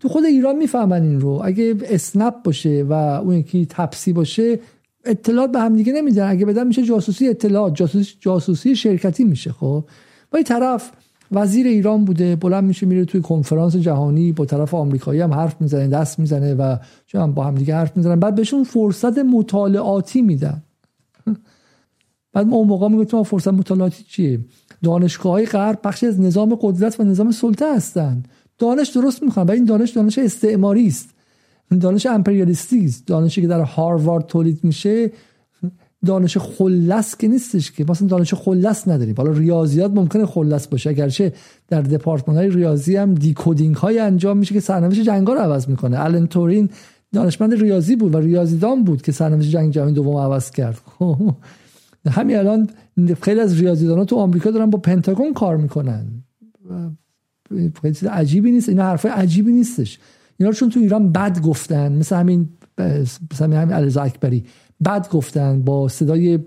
تو 0.00 0.08
خود 0.08 0.24
ایران 0.24 0.56
می‌فهمن 0.56 1.02
این 1.02 1.20
رو. 1.20 1.40
اگه 1.44 1.76
اسنپ 1.82 2.34
باشه 2.44 2.86
و 2.88 2.92
اون 2.92 3.34
یکی 3.34 3.66
تپسی 3.66 4.12
باشه 4.12 4.60
اطلاعات 5.04 5.52
به 5.52 5.60
هم 5.60 5.76
دیگه 5.76 5.92
نمیدن. 5.92 6.30
اگه 6.30 6.46
بدن 6.46 6.66
میشه 6.66 6.82
جاسوسی 6.82 7.28
اطلاعات. 7.28 7.74
جاسوسی, 7.74 8.14
جاسوسی 8.20 8.76
شرکتی 8.76 9.24
میشه 9.24 9.52
خب. 9.52 9.84
با 10.30 10.36
این 10.36 10.44
طرف 10.44 10.92
وزیر 11.32 11.66
ایران 11.66 12.04
بوده 12.04 12.36
بلند 12.36 12.64
میشه 12.64 12.86
میره 12.86 13.04
توی 13.04 13.20
کنفرانس 13.20 13.76
جهانی 13.76 14.32
با 14.32 14.44
طرف 14.44 14.74
آمریکایی 14.74 15.20
هم 15.20 15.34
حرف 15.34 15.60
می‌زنه 15.60 15.88
دست 15.88 16.18
می‌زنه 16.18 16.54
و 16.54 16.76
هم 17.14 17.32
با 17.32 17.44
هم 17.44 17.54
دیگه 17.54 17.74
حرف 17.74 17.96
می‌زنن. 17.96 18.20
بعد 18.20 18.34
بهشون 18.34 18.64
فرصت 18.64 19.18
مطالعاتی 19.18 20.22
میدن. 20.22 20.62
بعد 22.32 22.46
ما 22.46 22.56
اون 22.56 22.68
موقع 22.68 22.88
می‌گفتیم 22.88 23.22
فرصت 23.22 23.48
مطالعاتی 23.48 24.04
چیه؟ 24.04 24.40
دانشگاه 24.82 25.32
های 25.32 25.46
غرب 25.46 25.78
بخشی 25.84 26.06
از 26.06 26.20
نظام 26.20 26.58
قدرت 26.60 27.00
و 27.00 27.04
نظام 27.04 27.30
سلطه 27.30 27.76
هستند 27.76 28.28
دانش 28.58 28.88
درست 28.88 29.22
می‌خوان 29.22 29.46
و 29.46 29.50
این 29.50 29.64
دانش 29.64 29.90
دانش 29.90 30.18
استعماری 30.18 30.86
است. 30.86 31.08
دانش 31.80 32.06
امپریالیستی 32.06 32.84
است. 32.84 33.06
دانشی 33.06 33.40
که 33.40 33.46
در 33.46 33.60
هاروارد 33.60 34.26
تولید 34.26 34.64
میشه 34.64 35.12
دانش 36.06 36.36
خلص 36.36 37.16
که 37.16 37.28
نیستش 37.28 37.72
که. 37.72 37.84
مثلا 37.88 38.08
دانش 38.08 38.34
خلص 38.34 38.88
نداریم. 38.88 39.14
حالا 39.16 39.30
ریاضیات 39.30 39.90
ممکنه 39.90 40.26
خلص 40.26 40.66
باشه. 40.66 40.90
اگرچه 40.90 41.32
در 41.68 41.82
دپارتمان 41.82 42.36
های 42.36 42.50
ریاضی 42.50 42.96
هم 42.96 43.14
دیکودینگ 43.14 43.76
های 43.76 43.98
انجام 43.98 44.38
میشه 44.38 44.54
که 44.54 44.60
سرنوشت 44.60 45.00
جنگا 45.00 45.32
رو 45.32 45.40
عوض 45.40 45.68
می‌کنه. 45.68 46.04
الان 46.04 46.26
تورین 46.26 46.68
دانشمند 47.12 47.54
ریاضی 47.54 47.96
بود 47.96 48.14
و 48.14 48.18
ریاضیدان 48.18 48.84
بود 48.84 49.02
که 49.02 49.12
سرنوشت 49.12 49.50
جنگ 49.50 49.72
جهانی 49.72 49.92
دوم 49.92 50.16
عوض 50.16 50.50
کرد. 50.50 50.78
خب. 50.98 51.34
همین 52.10 52.36
الان 52.36 52.70
خیلی 53.22 53.40
از 53.40 53.60
ریاضیدانان 53.60 54.06
تو 54.06 54.16
آمریکا 54.16 54.50
دارن 54.50 54.70
با 54.70 54.78
پنتاگون 54.78 55.34
کار 55.34 55.56
می‌کنن. 55.56 56.06
خیلی 57.82 57.94
چیز 57.94 58.04
عجیبی 58.04 58.50
نیست 58.50 58.68
اینا 58.68 58.82
حرفای 58.82 59.10
عجیبی 59.10 59.52
نیستش. 59.52 59.98
اینا 60.38 60.52
چون 60.52 60.70
تو 60.70 60.80
ایران 60.80 61.12
بد 61.12 61.40
گفتن 61.40 61.92
مثل 61.92 62.16
همین 62.16 62.48
مثل 63.32 63.44
همین 63.44 63.72
علیرضا 63.72 64.02
اکبری 64.02 64.44
بد 64.84 65.08
گفتن 65.08 65.62
با 65.62 65.88
صدای 65.88 66.38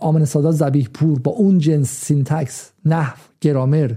آمنه 0.00 0.24
سادات 0.24 0.54
ذبیح 0.54 0.88
پور 0.94 1.18
با 1.18 1.30
اون 1.30 1.58
جنس 1.58 2.04
syntax 2.04 2.70
نحو 2.84 3.16
گرامر 3.40 3.92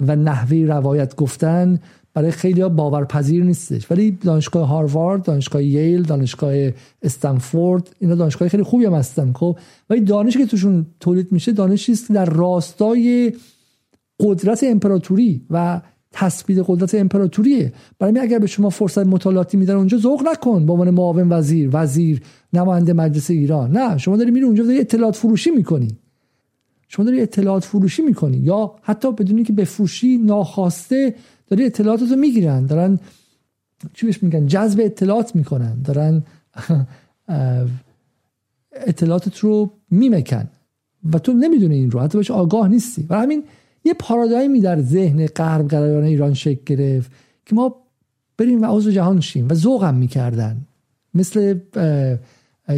و 0.00 0.16
نحوی 0.16 0.66
روایت 0.66 1.16
گفتن. 1.16 1.78
برای 2.14 2.30
خیلی 2.30 2.60
ها 2.60 2.68
باورپذیر 2.68 3.44
نیستش. 3.44 3.90
ولی 3.90 4.10
دانشگاه 4.10 4.68
هاروارد 4.68 5.22
دانشگاه 5.22 5.64
ییل 5.64 6.02
دانشگاه 6.02 6.54
استنفورد 7.02 7.96
اینا 7.98 8.14
دانشگاه 8.14 8.48
خیلی 8.48 8.62
خوبی 8.62 8.84
هم 8.84 8.94
هستن 8.94 9.32
خب. 9.32 9.58
ولی 9.90 10.00
دانشی 10.00 10.38
که 10.38 10.46
توشون 10.46 10.86
تولید 11.00 11.32
میشه 11.32 11.52
دانشی 11.52 11.92
است 11.92 12.12
در 12.12 12.24
راستای 12.24 13.32
قدرت 14.20 14.64
امپراتوری 14.64 15.42
و 15.50 15.80
تثبیت 16.12 16.64
قدرت 16.66 16.94
امپراتوریه. 16.94 17.72
برای 17.98 18.18
اگر 18.18 18.38
به 18.38 18.46
شما 18.46 18.70
فرصت 18.70 19.06
مطالعاتی 19.06 19.56
میدن 19.56 19.74
اونجا 19.74 19.98
ذوق 19.98 20.28
نکن 20.28 20.66
به 20.66 20.72
عنوان 20.72 20.90
معاون 20.90 21.32
وزیر 21.32 21.70
وزیر 21.72 22.22
نماینده 22.52 22.92
مجلس 22.92 23.30
ایران. 23.30 23.70
نه 23.70 23.98
شما 23.98 24.16
داری 24.16 24.30
میری 24.30 24.46
اونجا 24.46 24.64
داری 24.64 24.80
اطلاعات 24.80 25.16
فروشی 25.16 25.50
می‌کنی. 25.50 25.88
شما 26.88 27.04
داری 27.04 27.20
اطلاعات 27.20 27.64
فروشی 27.64 28.02
می‌کنی. 28.02 28.36
یا 28.36 28.74
حتی 28.82 29.12
بدونی 29.12 29.44
که 29.44 29.52
بفروشی 29.52 30.18
ناخواسته 30.18 31.14
داری 31.48 31.64
اطلاعاتتو 31.64 32.16
می‌گیرن. 32.16 32.66
دارن 32.66 32.98
چی 33.94 34.06
بهش 34.06 34.22
میگن؟ 34.22 34.46
جذب 34.46 34.80
اطلاعات 34.84 35.36
می‌کنن. 35.36 35.82
دارن 35.82 36.22
اطلاعاتت 38.72 39.38
رو 39.38 39.70
میمکن. 39.90 40.48
و 41.12 41.18
تو 41.18 41.32
نمی‌دونی 41.32 41.74
این 41.74 41.90
رو. 41.90 42.00
حتی 42.00 42.18
بهش 42.18 42.30
آگاه 42.30 42.68
نیستی. 42.68 43.06
و 43.10 43.20
همین 43.20 43.44
یه 43.84 43.94
پارادایمی 43.94 44.60
در 44.60 44.80
ذهن 44.80 45.26
غرب 45.26 45.68
گرایان 45.70 46.04
ایران 46.04 46.34
شکل 46.34 46.76
گرفت 46.76 47.10
که 47.46 47.54
ما 47.54 47.76
بریم 48.38 48.62
و 48.62 48.66
عضو 48.66 48.90
جهان 48.90 49.20
شیم. 49.20 49.48
و 49.48 49.54
ذوقم 49.54 49.94
می‌کردن. 49.94 50.56
مثل 51.14 51.58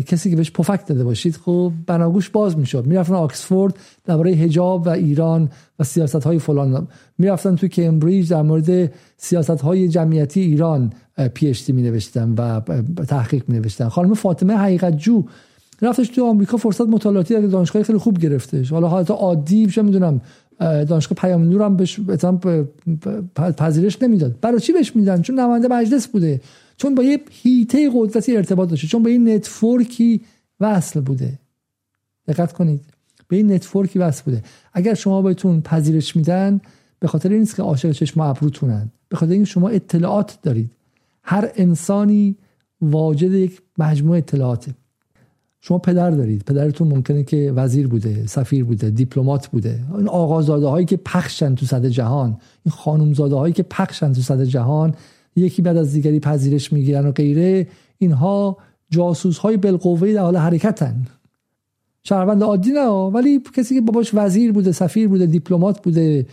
کسی 0.07 0.31
که 0.31 0.37
بهش 0.37 0.51
پفک 0.51 0.87
داده 0.87 1.05
باشید 1.05 1.37
خب 1.37 1.73
بناگوش 1.87 2.31
باز 2.31 2.59
می‌شد. 2.59 2.87
می‌رفتن 2.87 3.15
آکسفورد 3.15 3.75
درباره 4.05 4.35
حجاب 4.35 4.87
و 4.87 4.89
ایران 4.89 5.51
و 5.79 5.85
سیاست 5.85 6.25
های 6.25 6.39
فلان. 6.39 6.89
می‌رفتن 7.19 7.57
توی 7.57 7.69
کمبریج 7.69 8.31
در 8.31 8.43
مورد 8.43 8.93
سیاست 9.17 9.51
های 9.51 9.89
جمعیتی 9.89 10.41
ایران 10.41 10.93
PhD 11.35 11.71
می 11.71 11.83
نوشتن 11.83 12.35
و 12.39 12.61
تحقیق 13.05 13.45
می 13.49 13.59
نوشتن 13.59 13.89
خانم 13.89 14.15
فاطمه 14.15 14.57
حقیقت 14.57 14.97
جو 14.97 15.25
رفتش 15.83 16.09
تو 16.09 16.25
آمریکا 16.27 16.57
فرصت 16.57 16.81
مطالعاتی 16.89 17.35
در 17.35 17.41
دانشگاه 17.41 17.83
خیلی 17.83 17.99
خوب 17.99 18.19
گرفتش. 18.19 18.73
حالا 18.73 18.89
حالت 18.89 19.11
عادی 19.11 19.67
چه 19.67 19.83
می‌دونم 19.83 20.21
دانشگاه 20.61 21.17
پیام 21.17 21.43
نور 21.43 21.63
هم 21.63 21.77
بهش 21.77 22.01
پذیرش 23.59 24.03
نمی‌داد. 24.03 24.41
برای 24.41 24.61
چی 24.61 24.73
بهش 24.73 24.97
میدن؟ 24.97 25.23
چون 25.23 25.41
نماینده 25.41 25.69
مجلس 25.69 26.07
بوده. 26.09 26.41
چون 26.81 26.95
با 26.95 27.03
یه 27.03 27.21
حیطه 27.31 27.91
قدرتی 27.95 28.37
ارتباط 28.37 28.69
داشته 28.69 28.89
چون 28.89 29.03
با 29.03 29.11
یه 29.11 29.19
network 29.19 30.08
ی 30.08 30.21
وصل 30.61 31.01
بوده. 31.01 31.39
دقت 32.29 32.53
کنید. 32.53 32.85
به 33.29 33.37
این 33.37 33.53
network 33.53 33.93
ی 33.93 33.99
وصل 33.99 34.23
بوده. 34.25 34.43
اگر 34.73 34.95
شما 34.95 35.23
بهتون 35.23 35.61
پذیرش 35.61 36.17
میدن 36.17 36.61
به 37.01 37.09
خاطر 37.09 37.29
این 37.29 37.39
نیست 37.39 37.57
که 37.57 37.63
عاشق 37.63 37.93
چشم 37.93 38.21
ابروتونن. 38.21 38.91
به 39.09 39.17
خاطر 39.17 39.33
اینکه 39.33 39.51
شما 39.51 39.69
اطلاعات 39.69 40.39
دارید. 40.43 40.71
هر 41.23 41.51
انسانی 41.55 42.37
واجد 42.83 43.33
یک 43.33 43.63
مجموعه 43.79 44.19
اطلاعاته. 44.19 44.75
شما 45.61 45.79
پدر 45.79 46.11
دارید. 46.11 46.45
پدرتون 46.45 46.89
ممکنه 46.89 47.23
که 47.23 47.53
وزیر 47.57 47.89
بوده 47.89 48.27
سفیر 48.27 48.65
بوده 48.65 48.91
دیپلمات 48.91 49.49
بوده. 49.49 49.85
این 49.97 50.09
آقازاده 50.09 50.67
هایی 50.67 50.87
که 50.87 50.97
پخشن 50.97 51.55
تو 51.55 51.67
سطح 51.67 51.87
جهان 51.87 52.37
این 52.65 52.73
خانومزاده 52.73 53.35
هایی 53.35 53.53
که 53.53 53.63
پخشن 53.63 54.13
تو 54.13 54.21
سطح 54.21 54.43
جهان 54.43 54.95
یکی 55.37 55.63
بعد 55.63 55.77
از 55.77 55.93
دیگری 55.93 56.21
پذیرش 56.21 56.73
می‌گیرن 56.73 57.07
و 57.07 57.13
غیره 57.13 57.67
اینها 57.99 58.57
جاسوس 58.91 59.39
های 59.39 59.57
بالقوه 59.57 60.13
در 60.13 60.21
حال 60.21 60.37
حرکتن. 60.37 61.07
شهروند 62.03 62.43
عادی 62.43 62.71
نه 62.71 62.89
ولی 62.89 63.41
کسی 63.57 63.75
که 63.75 63.81
باباش 63.81 64.11
وزیر 64.15 64.53
بوده 64.53 64.73
سفیر 64.73 65.09
بوده 65.09 65.27
دیپلمات 65.27 65.83
بوده 65.83 66.27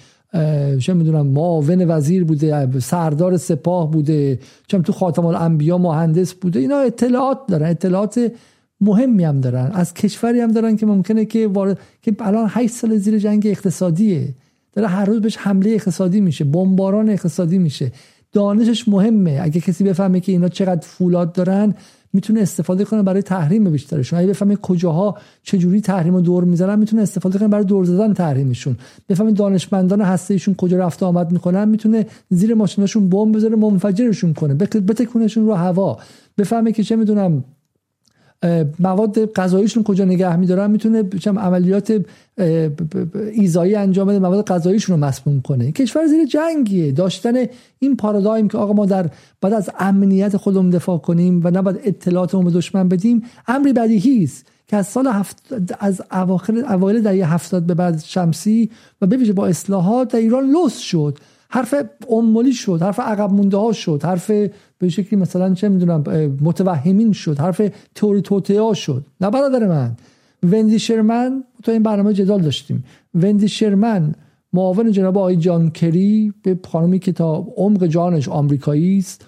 چه 0.79 0.93
می‌دونم 0.93 1.27
معاون 1.27 1.85
وزیر 1.91 2.23
بوده 2.23 2.79
سردار 2.79 3.37
سپاه 3.37 3.91
بوده 3.91 4.39
چه 4.67 4.79
تو 4.79 4.93
خاتم 4.93 5.25
الانبیا 5.25 5.77
مهندس 5.77 6.33
بوده 6.33 6.59
اینا 6.59 6.77
اطلاعات 6.77 7.39
دارن. 7.47 7.69
اطلاعات 7.69 8.31
مهمی 8.81 9.23
هم 9.23 9.41
دارن. 9.41 9.71
از 9.73 9.93
کشوری 9.93 10.39
هم 10.39 10.51
دارن 10.51 10.75
که 10.75 10.85
ممکنه 10.85 11.25
که 11.25 11.47
وارد 11.47 11.79
که 12.01 12.15
الان 12.19 12.47
8 12.49 12.73
سال 12.73 12.97
زیر 12.97 13.19
جنگ 13.19 13.47
اقتصادیه. 13.47 14.35
داره 14.73 14.87
هر 14.87 15.05
روز 15.05 15.21
بهش 15.21 15.37
حمله 15.37 15.69
اقتصادی 15.69 16.21
میشه 16.21 16.43
بمباران 16.43 17.09
اقتصادی 17.09 17.57
میشه. 17.57 17.91
دانشش 18.33 18.87
مهمه. 18.87 19.39
اگه 19.41 19.61
کسی 19.61 19.83
بفهمه 19.83 20.19
که 20.19 20.31
اینا 20.31 20.47
چقدر 20.47 20.81
فولاد 20.87 21.33
دارن 21.33 21.75
می‌تونه 22.13 22.41
استفاده 22.41 22.85
کنه 22.85 23.03
برای 23.03 23.21
تحریم 23.21 23.71
بیشترشون. 23.71 24.19
اگه 24.19 24.27
بفهمه 24.27 24.55
کجاها 24.55 25.17
چجوری 25.43 25.81
تحریم 25.81 26.15
و 26.15 26.21
دور 26.21 26.43
می‌زنن 26.43 26.79
می‌تونه 26.79 27.01
استفاده 27.01 27.39
کنه 27.39 27.47
برای 27.47 27.63
دور 27.63 27.85
زدن 27.85 28.13
تحریمشون. 28.13 28.77
بفهمه 29.09 29.31
دانشمندان 29.31 30.01
هسته 30.01 30.33
ایشون 30.33 30.55
کجا 30.55 30.77
رفت 30.77 31.03
آمد 31.03 31.31
می‌کنن 31.31 31.69
می‌تونه 31.69 32.05
زیر 32.29 32.53
ماشیناشون 32.53 33.09
بمب 33.09 33.35
بذاره 33.35 33.55
منفجرشون 33.55 34.33
کنه. 34.33 34.53
بتکونشون 34.53 35.45
رو 35.45 35.53
هوا. 35.53 35.97
بفهمه 36.37 36.71
که 36.71 36.83
چه 36.83 36.95
می‌دونم 36.95 37.43
مواد 38.79 39.33
غذاییشون 39.33 39.83
کجا 39.83 40.05
نگه 40.05 40.35
میدارن 40.35 40.71
می‌تونه 40.71 41.03
عملیات 41.25 42.01
ایزایی 43.33 43.75
انجام 43.75 44.07
بده 44.07 44.19
مواد 44.19 44.47
غذاییشون 44.47 44.99
رو 44.99 45.05
مسموم 45.05 45.41
کنه. 45.41 45.71
کشور 45.71 46.07
زیر 46.07 46.25
جنگیه. 46.25 46.91
داشتن 46.91 47.35
این 47.79 47.95
پارادایم 47.95 48.47
که 48.47 48.57
آقا 48.57 48.73
ما 48.73 48.85
در 48.85 49.09
بعد 49.41 49.53
از 49.53 49.69
امنیت 49.79 50.37
خودمون 50.37 50.69
دفاع 50.69 50.97
کنیم 50.97 51.41
و 51.43 51.51
نباید 51.51 51.79
اطلاعاتمون 51.83 52.45
به 52.45 52.51
دشمن 52.51 52.89
بدیم 52.89 53.23
امری 53.47 53.73
بدیهی 53.73 54.23
است 54.23 54.45
که 54.67 54.77
از 54.77 54.87
سال 54.87 55.07
هفت 55.07 55.43
از 55.79 56.01
اواخر 56.11 56.53
اوایل 56.57 57.01
دهه 57.01 57.33
هفتاد 57.33 57.63
به 57.63 57.73
بعد 57.73 58.03
شمسی 58.03 58.69
و 59.01 59.07
ببینید 59.07 59.35
با 59.35 59.47
اصلاحات 59.47 60.11
در 60.11 60.19
ایران 60.19 60.49
لوس 60.51 60.77
شد. 60.77 61.17
حرف 61.49 61.75
امولی 62.09 62.53
شد 62.53 62.81
حرف 62.81 62.99
عقب 62.99 63.33
مونده 63.33 63.57
ها 63.57 63.71
شد 63.71 64.01
حرف 64.03 64.31
به 64.79 64.89
شکلی 64.89 65.19
مثلا 65.19 65.53
چه 65.53 65.69
می‌دونم 65.69 66.03
متوهمین 66.41 67.11
شد 67.11 67.39
حرف 67.39 67.61
تئوری 67.95 68.21
توتیا 68.21 68.73
شد. 68.73 69.05
نه 69.21 69.29
برادر 69.29 69.67
من. 69.67 69.95
وندی 70.43 70.79
شرمن 70.79 71.43
تو 71.63 71.71
این 71.71 71.83
برنامه 71.83 72.13
جدال 72.13 72.41
داشتیم. 72.41 72.83
وندی 73.15 73.47
شرمن 73.47 74.15
معاون 74.53 74.91
جناب 74.91 75.17
آقای 75.17 75.35
جان 75.35 75.71
کری 75.71 76.33
به 76.43 76.59
خانمی 76.67 76.99
که 76.99 77.11
تا 77.11 77.47
عمق 77.57 77.85
جانش 77.85 78.29
آمریکایی 78.29 78.97
است. 78.97 79.25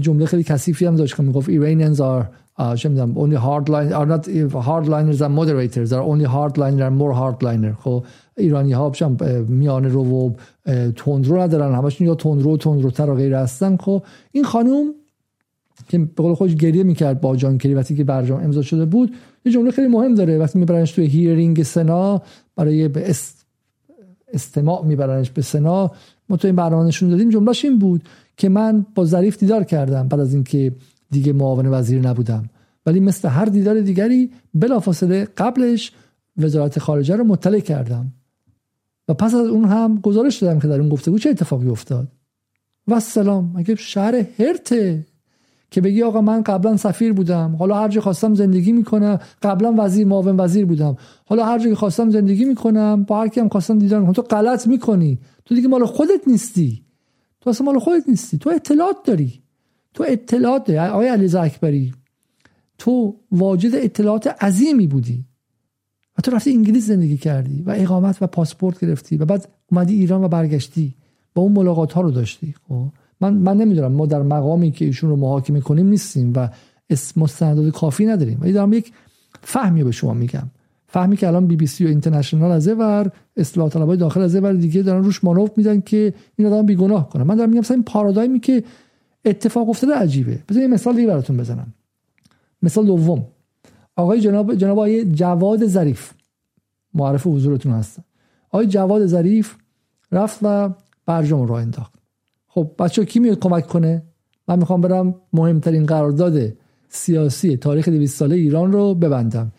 جمله 0.00 0.26
خیلی 0.26 0.42
کثیفی 0.42 0.86
هم 0.86 0.96
داشت 0.96 1.16
که 1.16 1.22
می‌گفت 1.22 1.50
Iranians 1.50 1.98
are 1.98 2.26
چه 2.76 2.88
می‌دونم 2.88 3.14
only 3.14 3.36
hardline 3.36 3.92
are 3.92 4.06
not 4.06 4.26
hardliners 4.66 5.20
and 5.20 5.32
moderators. 5.40 5.92
Are 5.92 6.04
only 6.12 6.26
hardliner 6.26 6.86
and 6.88 6.96
more 7.00 7.14
hardliner. 7.14 7.80
خب 7.80 8.04
ایرانی 8.36 8.72
ها 8.72 8.92
هم 9.00 9.16
میان 9.48 9.84
رو 9.84 10.04
و 10.04 10.32
تندرو 10.96 11.38
ندارن. 11.40 11.74
همشون 11.74 12.06
یا 12.06 12.14
تندرو 12.14 12.56
تندروتر 12.56 13.10
و 13.10 13.14
غیر 13.14 13.34
هستن. 13.34 13.76
خب 13.76 14.02
این 14.32 14.44
خانوم 14.44 14.94
که 15.88 15.98
به 15.98 16.22
قول 16.22 16.34
خودش 16.34 16.54
گریه 16.54 16.82
می‌کرد 16.82 17.20
با 17.20 17.36
جان 17.36 17.58
کری 17.58 17.74
وقتی 17.74 17.96
که 17.96 18.04
برجام 18.04 18.44
امضا 18.44 18.62
شده 18.62 18.84
بود 18.84 19.14
یه 19.44 19.52
جمله 19.52 19.70
خیلی 19.70 19.88
مهم 19.88 20.14
داره. 20.14 20.38
وقتی 20.38 20.58
میبرنش 20.58 20.92
توی 20.92 21.06
هیرینگ 21.06 21.62
سنا 21.62 22.22
برای 22.56 22.88
به 22.88 23.14
استماع 24.32 24.84
میبرنش 24.84 25.30
به 25.30 25.42
سنا 25.42 25.90
ما 26.28 26.36
تو 26.36 26.48
این 26.48 26.56
برنامه 26.56 26.88
نشون 26.88 27.08
دادیم. 27.08 27.30
جملهش 27.30 27.64
این 27.64 27.78
بود 27.78 28.02
که 28.36 28.48
من 28.48 28.86
با 28.94 29.04
ظریف 29.04 29.38
دیدار 29.38 29.64
کردم. 29.64 30.08
بعد 30.08 30.20
از 30.20 30.34
اینکه 30.34 30.72
دیگه 31.10 31.32
معاون 31.32 31.66
وزیر 31.66 32.08
نبودم. 32.08 32.50
ولی 32.86 33.00
مثل 33.00 33.28
هر 33.28 33.44
دیدار 33.44 33.80
دیگری 33.80 34.30
بلافاصله 34.54 35.28
قبلش 35.36 35.92
وزارت 36.36 36.78
خارجه 36.78 37.16
رو 37.16 37.24
مطلع 37.24 37.60
کردم. 37.60 38.12
و 39.08 39.14
پس 39.14 39.34
از 39.34 39.46
اون 39.46 39.64
هم 39.64 40.00
گزارش 40.00 40.42
دادم 40.42 40.60
که 40.60 40.68
در 40.68 40.80
اون 40.80 40.88
گفتگو 40.88 41.18
چه 41.18 41.30
اتفاقی 41.30 41.68
افتاد. 41.68 42.08
و 42.88 43.00
سلام 43.00 43.54
اگه 43.56 43.74
شهر 43.74 44.26
هرته 44.38 45.06
که 45.70 45.80
بگی 45.80 46.02
آقا 46.02 46.20
من 46.20 46.42
قبلا 46.42 46.76
سفیر 46.76 47.12
بودم 47.12 47.56
حالا 47.56 47.74
هر 47.74 47.88
جا 47.88 48.00
خواستم 48.00 48.34
زندگی 48.34 48.72
می‌کنم 48.72 49.18
قبلا 49.42 49.74
وزیر 49.78 50.06
معاون 50.06 50.40
وزیر 50.40 50.66
بودم. 50.66 50.96
حالا 51.24 51.46
هر 51.46 51.58
جا 51.58 51.74
خواستم 51.74 52.10
زندگی 52.10 52.44
می‌کنم 52.44 53.02
با 53.02 53.20
هر 53.20 53.28
کیم 53.28 53.48
خواستم 53.48 53.78
دیدار 53.78 54.00
می‌کنم 54.00 54.14
تو 54.14 54.22
غلط 54.22 54.66
می‌کنی. 54.66 55.18
تو 55.44 55.54
دیگه 55.54 55.68
مال 55.68 55.84
خودت 55.84 56.20
نیستی. 56.26 56.82
تو 57.40 57.50
اصلا 57.50 57.64
مال 57.64 57.78
خودت 57.78 58.08
نیستی. 58.08 58.38
تو 58.38 58.50
اطلاعات 58.50 58.96
داری. 59.04 59.42
تو 59.96 60.04
اطلاعات 60.08 60.64
داری 60.64 60.78
آقای 60.78 61.08
علیزا 61.08 61.42
اکبری 61.42 61.94
تو 62.78 63.16
واجد 63.32 63.74
اطلاعات 63.74 64.26
عظیمی 64.26 64.86
بودی 64.86 65.24
و 66.18 66.22
تو 66.22 66.30
رفتی 66.30 66.50
انگلیس 66.50 66.86
زندگی 66.86 67.16
کردی 67.16 67.62
و 67.62 67.74
اقامت 67.76 68.22
و 68.22 68.26
پاسپورت 68.26 68.80
گرفتی 68.80 69.16
و 69.16 69.24
بعد 69.24 69.48
اومدی 69.72 69.94
ایران 69.94 70.24
و 70.24 70.28
برگشتی 70.28 70.94
با 71.34 71.42
اون 71.42 71.52
ملاقات 71.52 71.92
ها 71.92 72.00
رو 72.00 72.10
داشتی. 72.10 72.54
خب 72.68 72.84
من 73.20 73.34
من 73.34 73.56
نمی‌دونم 73.56 73.92
ما 73.92 74.06
در 74.06 74.22
مقامی 74.22 74.70
که 74.70 74.84
ایشون 74.84 75.10
رو 75.10 75.16
محاکمه 75.16 75.60
کنیم 75.60 75.86
نیستیم 75.86 76.32
و 76.36 76.48
مستندات 77.16 77.74
کافی 77.74 78.06
نداریم. 78.06 78.38
ولی 78.40 78.52
دارم 78.52 78.72
یک 78.72 78.92
فهمی 79.42 79.84
به 79.84 79.90
شما 79.90 80.14
میگم. 80.14 80.50
فهمی 80.86 81.16
که 81.16 81.26
الان 81.26 81.46
بی 81.46 81.56
بی 81.56 81.66
سی 81.66 81.84
و 81.84 81.88
اینترنشنال 81.88 82.50
از 82.50 82.68
ور 82.68 83.10
اصلاح 83.36 83.68
طلبای 83.68 83.96
داخل 83.96 84.20
از 84.20 84.34
ور 84.34 84.52
دیگه 84.52 84.82
دارن 84.82 85.04
روش 85.04 85.24
مانور 85.24 85.50
میدن 85.56 85.80
که 85.80 86.14
این 86.36 86.48
آدم 86.48 86.66
بیگناه 86.66 87.08
کنه. 87.08 87.24
من 87.24 87.36
دارم 87.36 87.50
میگم 87.50 87.62
این 87.70 87.82
پارادایمی 87.82 88.40
که 88.40 88.64
اتفاق 89.26 89.68
افتاده 89.68 89.94
عجیبه. 89.94 90.38
بذار 90.48 90.62
یه 90.62 90.68
مثال 90.68 90.94
دیگه 90.96 91.06
براتون 91.06 91.36
بزنم. 91.36 91.74
مثال 92.62 92.86
دوم. 92.86 93.26
آقای 93.96 94.20
جناب 94.20 94.54
جناب 94.54 94.78
آقای 94.78 95.04
جواد 95.04 95.66
ظریف. 95.66 96.12
معرف 96.94 97.26
حضورتون 97.26 97.72
هست 97.72 97.98
آقای 98.50 98.66
جواد 98.66 99.06
ظریف 99.06 99.54
رفت 100.12 100.38
و 100.42 100.70
برجام 101.06 101.46
رو 101.46 101.54
انداخت. 101.54 101.94
خب 102.46 102.70
بچه 102.78 103.04
کی 103.04 103.18
میاد 103.18 103.38
کمک 103.38 103.66
کنه؟ 103.66 104.02
من 104.48 104.58
می‌خوام 104.58 104.80
برم 104.80 105.14
مهمترین 105.32 105.86
قرارداد 105.86 106.52
سیاسی 106.88 107.56
تاریخ 107.56 107.88
200 107.88 108.18
ساله 108.18 108.36
ایران 108.36 108.72
رو 108.72 108.94
ببندم. 108.94 109.52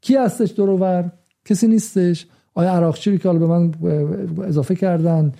کی 0.00 0.16
هستش 0.16 0.50
دروور 0.50 1.12
کسی 1.44 1.66
نیستش. 1.66 2.26
آیا 2.54 2.72
عراقچی 2.72 3.18
که 3.18 3.28
حالا 3.28 3.38
به 3.38 3.46
من 3.46 3.72
اضافه 4.44 4.74
کردن. 4.74 5.32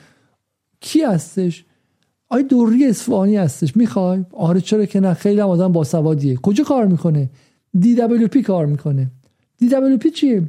کی 0.80 1.02
هستش؟ 1.02 1.64
آیا 2.32 2.42
دوری 2.42 2.84
اصفهانی 2.84 3.36
هستش. 3.36 3.76
می‌خوای؟ 3.76 4.24
آره 4.32 4.60
چرا 4.60 4.86
که 4.86 5.00
نه؟ 5.00 5.14
خیلی 5.14 5.40
هم 5.40 5.48
آدم 5.48 5.72
باسوادیه. 5.72 6.36
کجا 6.36 6.64
کار 6.64 6.86
می‌کنه؟ 6.86 7.30
DWP 7.80 8.42
کار 8.42 8.66
می‌کنه. 8.66 9.10
DWP 9.58 10.10
چیه 10.10 10.40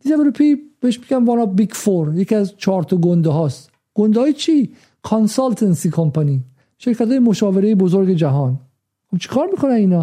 DWP 0.00 0.56
بهش 0.80 1.00
میگن 1.00 1.24
one 1.24 1.46
of 1.46 1.56
big 1.56 1.70
four 1.72 2.14
یکی 2.14 2.34
از 2.34 2.56
چهار 2.56 2.82
تا 2.82 2.96
گنده 2.96 3.30
هاست. 3.30 3.70
گنده 3.94 4.20
های 4.20 4.32
چی؟ 4.32 4.74
consultancy 5.02 5.90
company 5.90 6.44
شرکت 6.78 7.08
های 7.08 7.18
مشاوره 7.18 7.74
بزرگ 7.74 8.10
جهان. 8.10 8.60
خب 9.10 9.16
چی 9.18 9.28
کار 9.28 9.48
می‌کنن 9.52 9.72
اینا؟ 9.72 10.02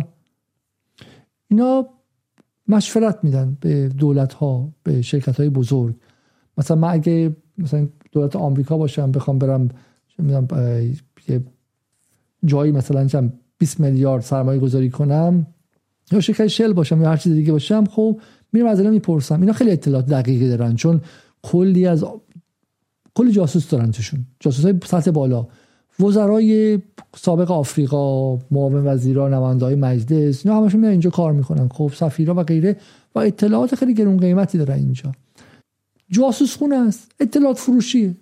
اینا 1.47 1.87
مشورت 2.67 3.19
میدن 3.23 3.57
به 3.61 3.89
دولت 3.89 4.33
ها 4.33 4.69
به 4.83 5.01
شرکت 5.01 5.39
های 5.39 5.49
بزرگ. 5.49 5.95
مثلا 6.57 6.77
من 6.77 6.89
اگه 6.89 7.35
مثلا 7.57 7.87
دولت 8.11 8.35
آمریکا 8.35 8.77
باشم 8.77 9.11
بخوام 9.11 9.39
برم 9.39 9.69
یه 11.27 11.43
جایی 12.45 12.71
مثلا 12.71 13.07
چم 13.07 13.33
20 13.57 13.79
میلیارد 13.79 14.23
سرمایه 14.23 14.59
گذاری 14.59 14.89
کنم 14.89 15.47
یا 16.11 16.19
شرکت 16.19 16.47
شل 16.47 16.73
باشم 16.73 17.01
یا 17.01 17.09
هر 17.09 17.17
چیز 17.17 17.33
دیگه 17.33 17.51
باشم 17.51 17.85
خب 17.85 18.19
میرم 18.53 18.67
از 18.67 18.79
اینا 18.79 18.91
می‌پرسم. 18.91 19.41
اینا 19.41 19.53
خیلی 19.53 19.71
اطلاعات 19.71 20.05
دقیقی 20.05 20.49
دارن 20.49 20.75
چون 20.75 21.01
کلی 21.41 21.87
از 21.87 22.05
کلی 23.13 23.31
جاسوس 23.31 23.69
دارن 23.69 23.91
توشون. 23.91 24.25
جاسوس 24.39 24.65
های 24.65 24.75
سطح 24.85 25.11
بالا. 25.11 25.47
وزرای 25.99 26.79
سابق 27.15 27.51
آفریقا 27.51 28.35
معاون 28.51 28.87
وزیران 28.87 29.61
های 29.61 29.75
مجلس 29.75 30.45
اینا 30.45 30.57
همشون 30.57 30.79
میان 30.79 30.91
اینجا 30.91 31.09
کار 31.09 31.33
می‌کنن. 31.33 31.67
خب 31.67 31.91
سفیرا 31.95 32.33
و 32.33 32.43
غیره. 32.43 32.75
و 33.15 33.19
اطلاعات 33.19 33.75
خیلی 33.75 33.93
گرون 33.93 34.17
قیمتی 34.17 34.57
دارن 34.57 34.73
اینجا. 34.73 35.11
جاسوس 36.09 36.55
خونه 36.55 36.75
است. 36.75 37.11
اطلاعات 37.19 37.57
فروشیه. 37.57 38.15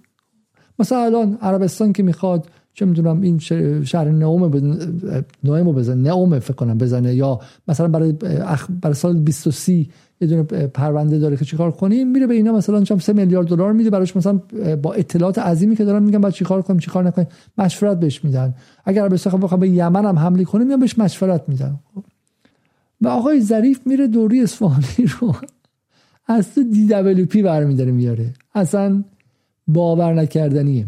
مثلا 0.79 0.99
الان 0.99 1.37
عربستان 1.41 1.93
که 1.93 2.03
می‌خواد 2.03 2.49
چه 2.75 2.85
می‌دونم 2.85 3.21
این 3.21 3.39
شهر 3.83 4.09
نئوم 4.09 4.43
نئوم 5.43 5.71
بزنه 5.75 6.01
نئوم 6.01 6.39
فکر 6.39 6.53
کنم 6.53 6.77
بزنه 6.77 7.15
یا 7.15 7.39
مثلا 7.67 7.87
برای 7.87 8.11
برای 8.81 8.95
سال 8.95 9.19
23 9.19 9.73
یه 9.73 9.87
دونه 10.27 10.43
پرونده 10.67 11.19
داره 11.19 11.37
که 11.37 11.45
چیکار 11.45 11.71
کنیم 11.71 12.11
میره 12.11 12.27
به 12.27 12.33
اینا 12.33 12.51
مثلا 12.51 12.83
چم 12.83 12.99
3 12.99 13.13
میلیارد 13.13 13.47
دلار 13.47 13.73
میده 13.73 13.89
براش 13.89 14.15
مثلا 14.15 14.41
با 14.81 14.93
اطلاعات 14.93 15.39
عظیمی 15.39 15.75
که 15.75 15.85
دارن 15.85 16.03
میگن 16.03 16.21
بعد 16.21 16.33
چیکار 16.33 16.61
کنیم 16.61 16.79
چیکار 16.79 17.03
نکنیم 17.03 17.27
مشورت 17.57 17.99
بهش 17.99 18.23
میدن. 18.23 18.55
اگر 18.85 19.07
به 19.07 19.15
بخوام 19.15 19.41
بخوام 19.41 19.59
به 19.59 19.69
یمن 19.69 20.05
هم 20.05 20.19
حمله 20.19 20.43
کنیم 20.43 20.67
میان 20.67 20.79
بهش 20.79 20.99
مشورت 20.99 21.49
میدن. 21.49 21.79
و 23.01 23.07
آقای 23.07 23.41
ظریف 23.41 23.87
میره 23.87 24.07
دوری 24.07 24.41
اصفهانی 24.41 25.09
رو 25.19 25.35
از 26.27 26.53
تو 26.53 26.63
دی 26.63 26.87
دبلیو 26.87 27.25
پی 27.25 27.43
برمیداره 27.43 27.91
میاره. 27.91 28.33
اصلا 28.55 29.03
باور 29.67 30.13
نکردنیه. 30.13 30.87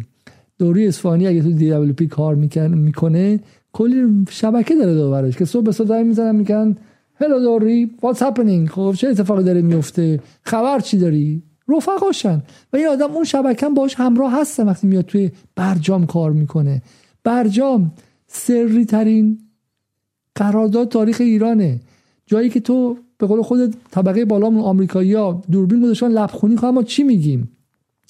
دوری 0.60 0.88
اصفهانی 0.88 1.28
اگه 1.28 1.42
تو 1.42 1.52
دی 1.52 2.08
کار 2.08 2.36
می‌کنه 2.36 3.40
کلی 3.74 4.26
شبکه 4.30 4.76
داره 4.76 4.94
دوبرش 4.94 5.38
که 5.38 5.46
صبح 5.46 5.72
صبح 5.72 6.02
می‌زنن 6.02 6.36
میگن 6.36 6.76
هلو 7.16 7.40
دوری 7.40 7.92
what's 8.02 8.18
happening? 8.18 8.70
خب 8.70 8.94
چه 8.98 9.08
اتفاقی 9.08 9.44
داره 9.44 9.62
میفته؟ 9.62 10.20
خبر 10.42 10.80
چی 10.80 10.98
داری؟ 10.98 11.44
رفقاشن. 11.70 12.44
و 12.74 12.78
این 12.78 12.88
آدم 12.88 13.12
اون 13.12 13.24
شبکه 13.24 13.70
باش 13.70 13.96
همراه 13.96 14.42
هسته 14.42 14.64
وقتی 14.64 14.88
میاد 14.88 15.06
توی 15.06 15.32
برجام 15.56 16.06
کار 16.06 16.32
می‌کنه. 16.32 16.82
برجام 17.24 17.92
سری 18.28 18.86
ترین 18.86 19.40
قرارداد 20.36 20.88
تاریخ 20.88 21.18
ایرانه. 21.22 21.80
جایی 22.26 22.50
که 22.50 22.60
تو 22.60 22.98
به 23.18 23.28
قول 23.28 23.42
خود 23.42 23.76
طبقه 23.92 24.26
بالامون 24.26 24.64
آمریکایی 24.64 25.14
ها 25.14 25.42
دوربین 25.52 25.82
گذاشتن 25.82 26.08
لبخونی 26.08 26.58
خواهم 26.58 26.76
ما 26.76 26.84
چی 26.84 27.04
میگیم؟ 27.04 27.52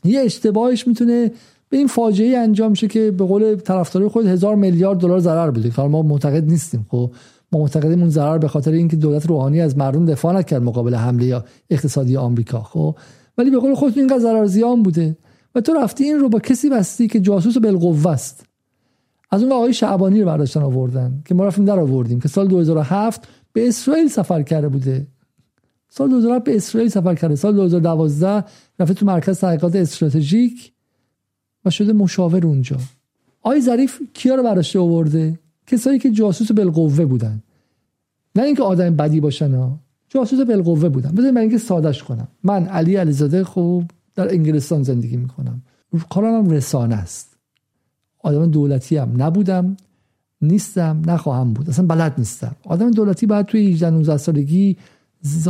یه 0.03 0.19
اشتباهش 0.19 0.88
می‌تونه 0.88 1.32
به 1.69 1.77
این 1.77 1.88
فاجعه 1.88 2.38
انجام 2.38 2.73
شه 2.73 2.88
که 2.88 3.11
به 3.11 3.26
قول 3.26 3.56
طرفدارای 3.56 4.10
خود 4.10 4.27
هزار 4.27 4.56
میلیارد 4.56 4.99
دلار 4.99 5.19
ضرر 5.19 5.52
بده 5.52 5.81
ما 5.81 6.02
معتقد 6.02 6.49
نیستیم. 6.49 6.85
خب 6.89 7.11
ما 7.52 7.60
معتقدیم 7.60 7.99
اون 7.99 8.10
ضرر 8.10 8.38
به 8.38 8.48
خاطر 8.48 8.72
اینکه 8.72 8.95
دولت 8.95 9.26
روحانی 9.26 9.61
از 9.61 9.77
مردم 9.77 10.06
دفاع 10.06 10.34
نکرد 10.34 10.64
مقابل 10.64 10.95
حمله 10.95 11.44
اقتصادی 11.69 12.18
آمریکا. 12.18 12.64
خب 12.64 12.95
ولی 13.38 13.49
به 13.49 13.60
قول 13.60 13.76
خودتون 13.76 13.99
اینقدر 13.99 14.19
ضرر 14.19 14.45
زیان 14.45 14.84
بوده. 14.84 15.18
و 15.56 15.61
تو 15.61 15.73
رفتی 15.73 16.03
این 16.03 16.19
رو 16.19 16.30
با 16.30 16.39
کسی 16.39 16.69
بستی 16.69 17.07
که 17.07 17.19
جاسوس 17.19 17.57
بالقوه 17.57 18.07
است. 18.07 18.45
از 19.31 19.44
اون 19.44 19.52
آقای 19.52 19.73
شعبانی 19.73 20.19
رو 20.19 20.26
برداشتن 20.26 20.61
آوردن 20.61 21.22
که 21.26 21.35
ما 21.35 21.45
رفتیم 21.45 21.65
در 21.65 21.80
آوردیم 21.80 22.19
که 22.19 22.27
سال 22.27 22.48
2007 22.48 23.27
به 23.53 23.68
اسرائیل 23.68 24.07
سفر 24.07 24.41
کرده 24.41 24.68
بوده. 24.69 25.07
سال 25.89 26.10
2007 26.10 26.44
به 26.44 26.56
اسرائیل 26.56 26.89
سفر 26.89 27.15
کرده. 27.15 27.35
سال 27.35 27.56
2012 27.56 28.44
رفته 28.80 28.94
تو 28.94 29.06
مرکز 29.06 29.39
تحقیقات 29.39 29.76
استراتژیک. 29.76 30.73
شده 31.69 31.94
مشاور 31.94 32.45
اونجا. 32.45 32.77
آقای 33.41 33.61
ظریف 33.61 34.02
کیا 34.14 34.35
رو 34.35 34.44
برداشته 34.44 34.80
آورده؟ 34.80 35.39
کسایی 35.68 35.99
که 35.99 36.11
جاسوس 36.11 36.52
بالقوه 36.52 37.06
بودن. 37.06 37.44
نه 38.35 38.44
اینکه 38.44 38.64
آدم 38.64 38.95
بدی 38.95 39.19
باشن 39.19 39.53
ها 39.53 39.80
جاسوس 40.10 40.39
بالقوه 40.39 40.89
بودن. 40.89 41.11
بذارید 41.11 41.34
من 41.34 41.41
اینکه 41.41 41.57
سادش 41.57 42.03
کنم. 42.03 42.27
من 42.44 42.65
علی 42.68 42.95
علیزاده 42.95 43.44
خوب 43.44 43.91
در 44.15 44.34
انگلستان 44.34 44.84
زندگی 44.84 45.18
می‌کنم. 45.18 45.61
کارم 46.10 46.49
رسانه 46.49 46.95
است. 46.95 47.38
آدم 48.19 48.52
دولتی 48.52 48.98
هم 48.98 49.22
نبودم 49.22 49.77
نیستم 50.41 51.02
نخواهم 51.06 51.53
بود. 51.53 51.69
اصلا 51.69 51.85
بلد 51.85 52.14
نیستم. 52.18 52.56
آدم 52.64 52.91
دولتی 52.91 53.26
باید 53.26 53.45
توی 53.45 53.72
18 53.72 53.89
19 53.89 54.18
سالگی 54.18 54.77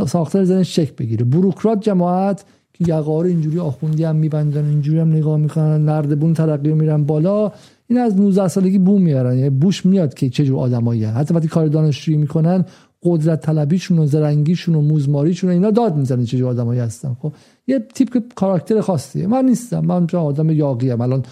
ساختار 0.06 0.44
زن 0.44 0.62
شک 0.62 0.96
بگیره. 0.96 1.24
بروکرات 1.24 1.80
جماعت 1.80 2.44
که 2.78 2.94
یقار 2.94 3.24
اینجوری 3.24 3.58
آخوندی 3.58 4.04
هم 4.04 4.16
میبندن 4.16 4.64
اینجوری 4.64 4.98
هم 4.98 5.12
نگاه 5.12 5.36
می‌کنن 5.36 5.84
نردبون 5.84 6.34
ترقی 6.34 6.72
میرن 6.72 7.04
بالا. 7.04 7.52
این 7.86 7.98
از 7.98 8.20
19 8.20 8.48
سالگی 8.48 8.78
بو 8.78 8.98
میارن 8.98 9.36
یعنی 9.36 9.50
بوش 9.50 9.86
میاد 9.86 10.14
که 10.14 10.30
چه 10.30 10.44
جور 10.44 10.58
آدمایی 10.58 11.04
حتی 11.04 11.34
وقتی 11.34 11.48
کار 11.48 11.66
دانشجویی 11.66 12.18
می‌کنن 12.18 12.64
قدرت 13.02 13.40
طلبیشون 13.40 13.98
و 13.98 14.06
زرنگیشون 14.06 14.74
و 14.74 14.80
موزماریشون 14.80 15.50
اینا 15.50 15.70
داد 15.70 15.96
می‌زنه 15.96 16.24
چه 16.24 16.38
جور 16.38 16.48
آدمایی 16.48 16.80
هستن. 16.80 17.16
خب 17.20 17.32
یه 17.66 17.86
تیپ 17.94 18.22
کاراکتر 18.34 18.80
خاصیه. 18.80 19.26
من 19.26 19.44
نیستم. 19.44 19.80
من 19.80 20.06
آدم 20.14 20.50
یاقی 20.50 20.90
ام. 20.90 21.00
الان 21.00 21.22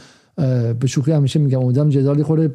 به 0.81 0.87
شوخی 0.87 1.13
همیشه 1.13 1.39
میگم 1.39 1.65
آدم 1.65 1.89
جدالی 1.89 2.23
خوره 2.23 2.55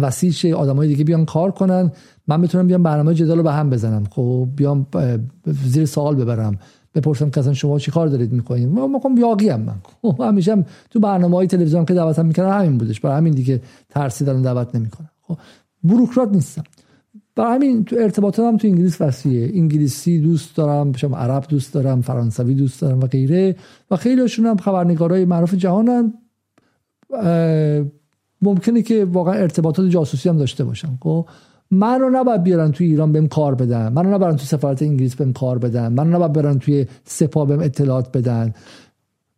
وسیع 0.00 0.30
شه 0.30 0.54
آدمای 0.54 0.88
دیگه 0.88 1.04
بیان 1.04 1.24
کار 1.24 1.50
کنن. 1.50 1.92
من 2.28 2.40
بتونم 2.42 2.66
بیام 2.66 2.82
برنامه 2.82 3.14
جدال 3.14 3.36
رو 3.36 3.42
به 3.42 3.52
هم 3.52 3.70
بزنم. 3.70 4.04
خب 4.10 4.48
بیام 4.56 4.86
زیر 5.66 5.86
سوال 5.86 6.14
ببرم. 6.14 6.58
بپرسم 6.94 7.30
که 7.30 7.40
اصلا 7.40 7.54
شما 7.54 7.78
چی 7.78 7.90
کار 7.90 8.08
دارید 8.08 8.32
می‌کنید؟ 8.32 8.68
ما 8.68 8.86
میگم 8.86 9.18
یاقی 9.18 9.48
هم 9.48 9.60
من. 9.60 9.76
خب 10.02 10.20
همیشه 10.20 10.52
هم 10.52 10.64
تو 10.90 11.00
برنامه 11.00 11.36
های 11.36 11.46
تلویزیون 11.46 11.84
که 11.84 11.94
دعوتم 11.94 12.26
می‌کردن 12.26 12.58
همین 12.58 12.78
بودش. 12.78 13.00
برای 13.00 13.16
همین 13.16 13.32
دیگه 13.32 13.62
ترسیدن 13.90 14.42
دعوت 14.42 14.74
نمی‌کنم 14.74 15.10
خب 15.22 15.38
بروکرات 15.84 16.28
نیستم. 16.28 16.64
برای 17.36 17.54
همین 17.54 17.84
تو 17.84 17.96
ارتباطات 17.98 18.46
هم 18.46 18.56
تو 18.56 18.68
انگلیس 18.68 19.00
وسیعه. 19.00 19.58
انگلیسی 19.58 20.20
دوست 20.20 20.56
دارم 20.56 20.92
شما 20.92 21.16
عرب 21.16 21.44
دوست 21.48 21.74
دارم 21.74 22.02
فرانسوی 22.02 22.54
دوست 22.54 22.80
دارم 22.80 23.00
و 23.00 23.06
غیره. 23.06 23.56
و 23.90 23.96
خیلیشون 23.96 24.46
هم 24.46 24.56
خبرنگارای 24.56 25.24
معروف 25.24 25.54
جهانن. 25.54 26.12
ممکنه 28.42 28.82
که 28.82 29.04
واقعا 29.04 29.34
ارتباطات 29.34 29.88
جاسوسی 29.88 30.28
هم 30.28 30.36
داشته 30.36 30.64
باشم 30.64 30.98
خب 31.00 31.28
من 31.72 32.00
رو 32.00 32.10
نباید 32.10 32.42
بیارن 32.42 32.72
توی 32.72 32.86
ایران 32.86 33.12
بهم 33.12 33.28
کار 33.28 33.54
بدن. 33.54 33.92
من 33.92 34.04
رو 34.04 34.14
نبرن 34.14 34.36
توی 34.36 34.46
سفارت 34.46 34.82
انگلیس 34.82 35.14
بهم 35.14 35.32
کار 35.32 35.58
بدن. 35.58 35.92
من 35.92 36.06
رو 36.06 36.14
نباید 36.14 36.32
برن 36.32 36.58
توی 36.58 36.86
سپاه 37.04 37.46
بهم 37.46 37.60
اطلاعات 37.60 38.16
بدن. 38.16 38.54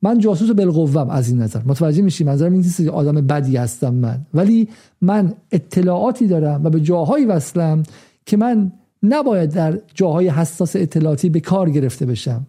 من 0.03 0.19
جاسوس 0.19 0.51
بالقوم 0.51 1.11
از 1.11 1.29
این 1.29 1.43
نظر. 1.43 1.61
متوجه 1.67 2.03
میشی؟ 2.03 2.25
منظرم 2.25 2.53
این 2.53 2.61
نیست 2.61 2.81
آدم 2.81 3.13
بدی 3.13 3.57
هستم 3.57 3.95
من. 3.95 4.21
ولی 4.35 4.69
من 5.01 5.35
اطلاعاتی 5.53 6.27
دارم 6.27 6.65
و 6.65 6.71
به 6.71 6.81
جاهایی 6.81 7.25
وصلم 7.25 7.83
که 8.27 8.37
من 8.37 8.73
نباید 9.03 9.51
در 9.51 9.79
جاهای 9.95 10.29
حساس 10.29 10.77
اطلاعاتی 10.77 11.29
به 11.29 11.41
کار 11.41 11.71
گرفته 11.71 12.07
بشم. 12.07 12.47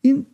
این 0.00 0.26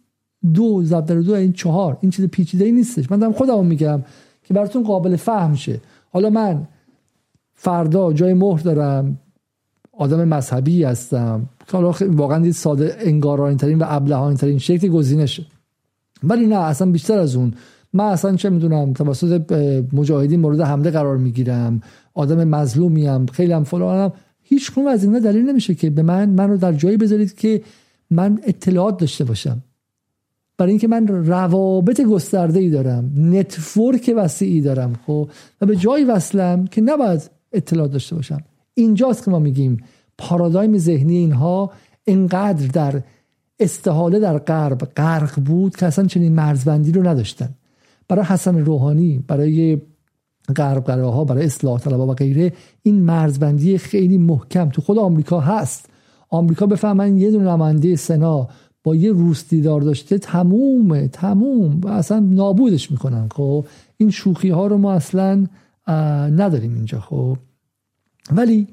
دو 0.54 0.82
ضرب 0.84 1.04
در 1.06 1.14
دو 1.14 1.34
این 1.34 1.52
چهار 1.52 1.98
این 2.00 2.10
چیز 2.10 2.24
پیچیده 2.24 2.64
ای 2.64 2.72
نیستش. 2.72 3.10
من 3.10 3.18
دارم 3.18 3.32
خودم 3.32 3.66
میگم 3.66 4.02
که 4.42 4.54
براتون 4.54 4.82
قابل 4.82 5.16
فهم 5.16 5.54
شه. 5.54 5.80
حالا 6.12 6.30
من 6.30 6.66
فردا 7.64 8.12
جای 8.12 8.34
مهر 8.34 8.60
دارم. 8.60 9.18
آدم 9.92 10.28
مذهبی 10.28 10.84
هستم. 10.84 11.48
حالا 11.72 11.94
واقعا 12.00 12.38
دید 12.38 12.52
ساده 12.52 12.96
انگارانی 12.98 13.56
ترین 13.56 13.78
و 13.78 13.84
ابلهانی 13.88 14.36
ترین 14.36 14.58
شکل 14.58 14.88
گزینشه. 14.88 15.46
ولی 16.22 16.46
نه 16.46 16.56
اصلا 16.56 16.90
بیشتر 16.90 17.18
از 17.18 17.36
اون. 17.36 17.54
من 17.92 18.04
اصلا 18.04 18.36
چه 18.36 18.50
می‌دونم 18.50 18.92
توسط 18.92 19.52
مجاهدین 19.92 20.40
مورد 20.40 20.60
حمله 20.60 20.90
قرار 20.90 21.16
می‌گیرم. 21.16 21.80
آدم 22.14 22.44
مظلومیم. 22.44 23.26
خیلی 23.26 23.52
هم 23.52 23.64
فلانم 23.64 24.12
هیچ 24.42 24.72
کنون 24.72 24.88
از 24.88 25.04
اینا 25.04 25.18
دلیل 25.18 25.42
نمیشه 25.42 25.74
که 25.74 25.90
به 25.90 26.02
من 26.02 26.30
منو 26.30 26.56
در 26.56 26.72
جایی 26.72 26.96
بذارید 26.96 27.34
که 27.34 27.62
من 28.10 28.40
اطلاعات 28.46 29.00
داشته 29.00 29.24
باشم. 29.24 29.62
برای 30.58 30.70
اینکه 30.70 30.88
من 30.88 31.06
روابط 31.06 32.00
گسترده 32.00 32.60
ای 32.60 32.70
دارم. 32.70 33.12
نتورک 33.16 34.14
وسیعی 34.16 34.60
دارم 34.60 34.92
خب. 35.06 35.28
و 35.60 35.66
به 35.66 35.76
جایی 35.76 36.04
وصلم 36.04 36.66
که 36.66 36.80
نباید 36.80 37.30
اطلاعات 37.54 37.92
داشته 37.92 38.16
باشم 38.16 38.40
اینجاست 38.74 39.24
که 39.24 39.30
ما 39.30 39.38
میگیم 39.38 39.76
پارادایم 40.18 40.78
ذهنی 40.78 41.16
اینها 41.16 41.70
انقدر 42.06 42.66
در 42.66 43.02
استحاله 43.60 44.18
در 44.18 44.38
غرب 44.38 44.78
غرق 44.78 45.40
بود 45.40 45.76
که 45.76 45.86
اصلا 45.86 46.06
چنین 46.06 46.34
مرزبندی 46.34 46.92
رو 46.92 47.08
نداشتن. 47.08 47.48
برای 48.08 48.24
حسن 48.24 48.58
روحانی 48.58 49.24
برای 49.28 49.80
غرب 50.56 50.90
ها 50.90 51.24
برای 51.24 51.44
اصلاح 51.44 51.80
طلبها 51.80 52.06
و 52.06 52.14
غیره 52.14 52.52
این 52.82 53.00
مرزبندی 53.00 53.78
خیلی 53.78 54.18
محکم 54.18 54.68
تو 54.68 54.82
خود 54.82 54.98
آمریکا 54.98 55.40
هست. 55.40 55.86
آمریکا 56.30 56.66
بفهمن 56.66 57.18
یه 57.18 57.30
دونه 57.30 57.50
نماینده 57.50 57.96
سنا 57.96 58.48
با 58.84 58.94
یه 58.94 59.12
روس 59.12 59.48
دیدار 59.48 59.80
داشته 59.80 60.18
تمومه 60.18 61.08
تموم 61.08 61.80
و 61.80 61.88
اصلا 61.88 62.20
نابودش 62.20 62.90
می‌کنن. 62.90 63.28
خب 63.34 63.64
این 63.96 64.10
شوخی 64.10 64.48
ها 64.48 64.66
رو 64.66 64.78
ما 64.78 64.92
اصلا 64.92 65.46
نداریم 65.90 66.74
اینجا 66.74 67.00
خب. 67.00 67.36
ولی 68.30 68.68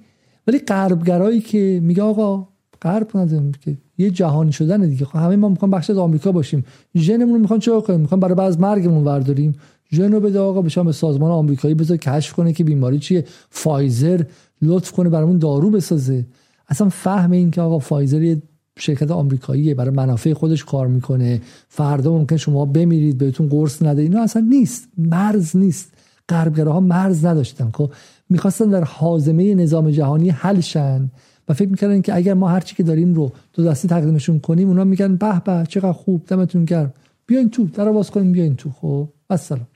ولی 0.47 0.59
غربگرایی 0.59 1.41
که 1.41 1.79
میگه 1.83 2.03
آقا 2.03 2.47
غرب 2.81 3.17
نداریم 3.17 3.51
که 3.51 3.77
یه 3.97 4.09
جهانی 4.09 4.51
شدن 4.51 4.81
دیگه. 4.89 5.05
خب 5.05 5.19
همه 5.19 5.35
ما 5.35 5.49
می‌خوام 5.49 5.71
بخش 5.71 5.89
از 5.89 5.97
آمریکا 5.97 6.31
باشیم. 6.31 6.65
ژنمون 6.95 7.33
رو 7.33 7.39
می‌خوان 7.39 7.59
چه 7.59 7.81
کنیم؟ 7.81 7.99
می‌خوان 7.99 8.19
برای 8.19 8.35
بعض 8.35 8.57
مرگمون 8.59 9.03
ورداریم. 9.03 9.55
ژن 9.91 10.11
رو 10.11 10.19
بده 10.19 10.39
آقا 10.39 10.61
بشم 10.61 10.85
به 10.85 10.91
سازمان 10.91 11.31
آمریکایی 11.31 11.73
بذار 11.73 11.97
کشف 11.97 12.33
کنه 12.33 12.53
که 12.53 12.63
بیماری 12.63 12.99
چیه. 12.99 13.25
فایزر 13.49 14.23
لطف 14.61 14.91
کنه 14.91 15.09
برامون 15.09 15.37
دارو 15.37 15.69
بسازه. 15.69 16.25
اصلا 16.67 16.89
فهم 16.89 17.31
این 17.31 17.51
که 17.51 17.61
آقا 17.61 17.79
فایزر 17.79 18.21
یه 18.21 18.41
شرکت 18.79 19.11
آمریکاییه 19.11 19.75
برای 19.75 19.95
منافع 19.95 20.33
خودش 20.33 20.65
کار 20.65 20.87
می‌کنه. 20.87 21.41
فردا 21.67 22.17
ممکن 22.17 22.37
شما 22.37 22.65
بمیرید 22.65 23.17
بهتون 23.17 23.49
قرص 23.49 23.81
نده. 23.81 24.01
اینا 24.01 24.23
اصلا 24.23 24.45
نیست. 24.49 24.87
مرز 24.97 25.57
نیست. 25.57 25.93
غربگراها 26.31 26.79
مرز 26.79 27.25
نداشتن. 27.25 27.69
خب 27.73 27.91
می‌خواستن 28.29 28.69
در 28.69 28.83
حازمه 28.83 29.55
نظام 29.55 29.89
جهانی 29.91 30.29
حل 30.29 30.59
شن 30.59 31.11
و 31.47 31.53
فکر 31.53 31.69
می‌کردن 31.69 32.01
که 32.01 32.15
اگر 32.15 32.33
ما 32.33 32.49
هرچی 32.49 32.75
که 32.75 32.83
داریم 32.83 33.13
رو 33.13 33.31
دو 33.53 33.63
دستی 33.63 33.87
تقدیمشون 33.87 34.39
کنیم 34.39 34.67
اونا 34.67 34.83
میگن 34.83 35.15
به 35.15 35.41
به 35.45 35.63
چقدر 35.67 35.91
خوب 35.91 36.21
دمتون 36.27 36.65
گرم. 36.65 36.93
بیاین 37.25 37.49
تو 37.49 37.65
در 37.65 37.91
باز 37.91 38.11
کنیم 38.11 38.31
بیاین 38.31 38.55
تو. 38.55 38.69
خب 38.69 39.07
السلام. 39.29 39.67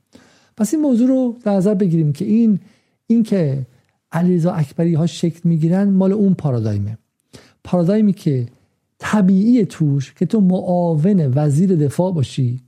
پس 0.57 0.73
این 0.73 0.83
موضوع 0.83 1.07
رو 1.07 1.37
در 1.43 1.51
نظر 1.55 1.73
بگیریم 1.73 2.13
که 2.13 2.25
این 2.25 2.59
این 3.07 3.23
که 3.23 3.65
علیرضا 4.11 4.51
اکبری 4.51 4.93
ها 4.93 5.05
شکل 5.05 5.39
می‌گیرن 5.43 5.89
مال 5.89 6.11
اون 6.11 6.33
پارادایمه. 6.33 6.97
پارادایمی 7.63 8.13
که 8.13 8.45
طبیعی 8.99 9.65
توش 9.65 10.13
که 10.13 10.25
تو 10.25 10.41
معاون 10.41 11.31
وزیر 11.35 11.75
دفاع 11.75 12.13
باشی 12.13 12.61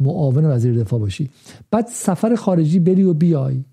معاون 0.00 0.44
وزیر 0.44 0.74
دفاع 0.74 1.00
باشی. 1.00 1.30
بعد 1.70 1.86
سفر 1.86 2.34
خارجی 2.34 2.78
بری 2.78 3.02
و 3.02 3.14
بیای. 3.14 3.64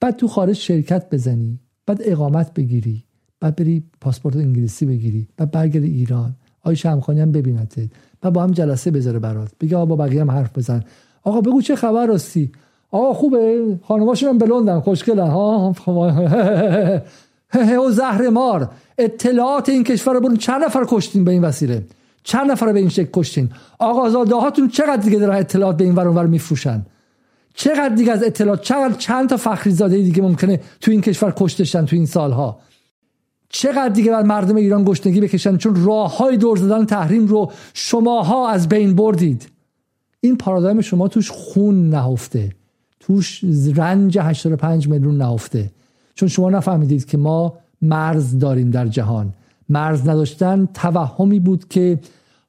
بعد 0.00 0.16
تو 0.16 0.28
خارج 0.28 0.56
شرکت 0.56 1.10
بزنی. 1.10 1.58
بعد 1.86 1.98
اقامت 2.04 2.54
بگیری. 2.54 3.04
بعد 3.40 3.56
بری 3.56 3.82
پاسپورت 4.00 4.36
انگلیسی 4.36 4.86
بگیری. 4.86 5.28
بعد 5.36 5.50
برگردی 5.50 5.86
ایران. 5.86 6.34
آی 6.62 6.76
شمخانی 6.76 7.20
هم 7.20 7.32
ببینتت. 7.32 7.88
بعد 8.20 8.32
با 8.32 8.42
هم 8.42 8.50
جلسه 8.50 8.90
بذاره 8.90 9.18
برات. 9.18 9.52
بگه 9.60 9.76
آقا 9.76 9.86
با 9.86 9.96
بقیه 9.96 10.20
هم 10.20 10.30
حرف 10.30 10.58
بزن. 10.58 10.84
آقا 11.22 11.40
بگو 11.40 11.62
چه 11.62 11.76
خبر 11.76 12.06
راستی؟ 12.06 12.52
آقا 12.90 13.12
خوبه. 13.14 13.78
خانماشون 13.82 14.28
هم 14.28 14.38
بلندن 14.38 14.80
خوشگلن. 14.80 15.28
ها؟ 15.28 15.74
زهر 17.90 18.28
مار 18.28 18.70
اطلاعات 18.98 19.68
این 19.68 19.84
کشور 19.84 20.14
رو 20.14 20.20
برون 20.20 20.36
چند 20.36 20.64
نفر 20.64 20.84
کشتین 20.88 21.24
به 21.24 21.32
این 21.32 21.44
وسیله؟ 21.44 21.82
چند 22.28 22.50
نفر 22.50 22.72
به 22.72 22.78
این 22.78 22.88
شکل 22.88 23.08
کشتین؟ 23.12 23.50
آقا 23.78 24.10
زاده 24.10 24.34
هاتون 24.34 24.68
چقدر 24.68 24.96
دیگه 24.96 25.18
دارن 25.18 25.36
اطلاعات 25.36 25.76
به 25.76 25.84
این 25.84 25.94
ور 25.94 26.06
ور 26.06 26.26
میفروشن؟ 26.26 26.86
چقدر 27.54 27.94
دیگه 27.94 28.12
از 28.12 28.22
اطلاعات 28.22 28.62
چقدر 28.62 28.94
چند 28.94 29.28
تا 29.28 29.36
فخری 29.36 29.72
زاده 29.72 29.96
دیگه 29.96 30.22
ممکنه 30.22 30.60
تو 30.80 30.90
این 30.90 31.00
کشور 31.00 31.34
کشتشن 31.36 31.86
تو 31.86 31.96
این 31.96 32.06
سالها؟ 32.06 32.58
چقدر 33.48 33.88
دیگه 33.88 34.10
بر 34.10 34.22
مردم 34.22 34.56
ایران 34.56 34.84
گشنگی 34.84 35.20
بکشن 35.20 35.56
چون 35.56 35.84
راه 35.84 36.16
های 36.16 36.36
دور 36.36 36.56
زدن 36.56 36.84
تحریم 36.84 37.26
رو 37.26 37.52
شماها 37.74 38.48
از 38.48 38.68
بین 38.68 38.94
بردید؟ 38.94 39.48
این 40.20 40.36
پارادایم 40.36 40.80
شما 40.80 41.08
توش 41.08 41.30
خون 41.30 41.90
نهفته. 41.90 42.52
توش 43.00 43.44
رنج 43.74 44.18
85 44.18 44.88
میلیون 44.88 45.16
نهفته. 45.16 45.70
چون 46.14 46.28
شما 46.28 46.50
نفهمیدید 46.50 47.04
که 47.04 47.18
ما 47.18 47.58
مرز 47.82 48.38
داریم 48.38 48.70
در 48.70 48.86
جهان. 48.86 49.32
مرز 49.68 50.08
نداشتن 50.08 50.68
توهمی 50.74 51.40
بود 51.40 51.68
که 51.68 51.98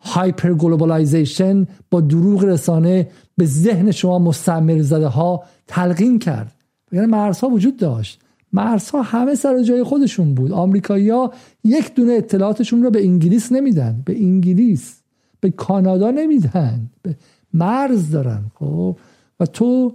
hyper 0.02 0.54
globalization 0.54 1.68
با 1.92 2.02
دروغ 2.02 2.44
رسانه 2.44 3.08
به 3.38 3.46
ذهن 3.46 3.92
شما 3.92 4.20
مستعمر 4.20 4.82
زده 4.82 5.08
ها 5.08 5.44
تلقین 5.68 6.20
کرد. 6.20 6.56
یعنی 6.92 7.08
مرزها 7.08 7.48
وجود 7.50 7.78
داشت. 7.78 8.22
مرزها 8.54 9.02
همه 9.02 9.36
سر 9.36 9.64
جای 9.64 9.84
خودشون 9.84 10.34
بود. 10.34 10.52
آمریکایی 10.52 11.10
ها 11.10 11.34
یک 11.64 11.96
دونه 11.96 12.14
اطلاعاتشون 12.14 12.84
رو 12.84 12.90
به 12.90 13.04
انگلیس 13.04 13.52
نمیدن. 13.52 14.02
به 14.06 14.18
انگلیس. 14.24 15.02
به 15.40 15.50
کانادا 15.50 16.12
نمیدن. 16.12 16.90
به 17.02 17.16
مرز 17.54 18.12
دارن. 18.12 18.42
خب؟ 18.56 18.98
و 19.40 19.46
تو 19.46 19.94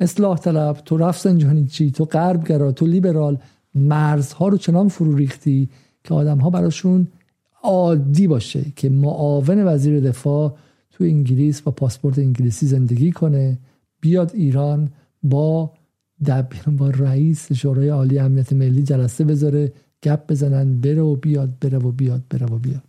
اصلاح 0.00 0.38
طلب 0.38 0.76
تو 0.84 0.96
رفت 0.96 1.66
چی 1.66 1.90
تو 1.90 2.04
غربگرا 2.04 2.72
تو 2.72 2.86
لیبرال 2.86 3.38
مرزها 3.74 4.48
رو 4.48 4.56
چنان 4.56 4.88
فرو 4.88 5.16
ریختی 5.16 5.68
که 6.08 6.14
آدم 6.14 6.38
ها 6.38 6.50
براشون 6.50 7.08
عادی 7.62 8.26
باشه 8.26 8.64
که 8.76 8.88
معاون 8.88 9.66
وزیر 9.66 10.00
دفاع 10.00 10.56
تو 10.90 11.04
انگلیس 11.04 11.60
با 11.60 11.72
پاسپورت 11.72 12.18
انگلیسی 12.18 12.66
زندگی 12.66 13.12
کنه 13.12 13.58
بیاد 14.00 14.30
ایران 14.34 14.90
با 15.22 15.70
دب 16.26 16.48
با 16.66 16.90
رئیس 16.90 17.52
شورای 17.52 17.88
عالی 17.88 18.18
امنیت 18.18 18.52
ملی 18.52 18.82
جلسه 18.82 19.24
بذاره 19.24 19.72
گپ 20.02 20.26
بزنن 20.28 20.80
بره 20.80 21.02
و 21.02 21.16
بیاد 21.16 21.50
بره 21.60 21.78
و 21.78 21.92
بیاد 21.92 22.22
بره 22.30 22.46
و 22.46 22.58
بیاد. 22.58 22.82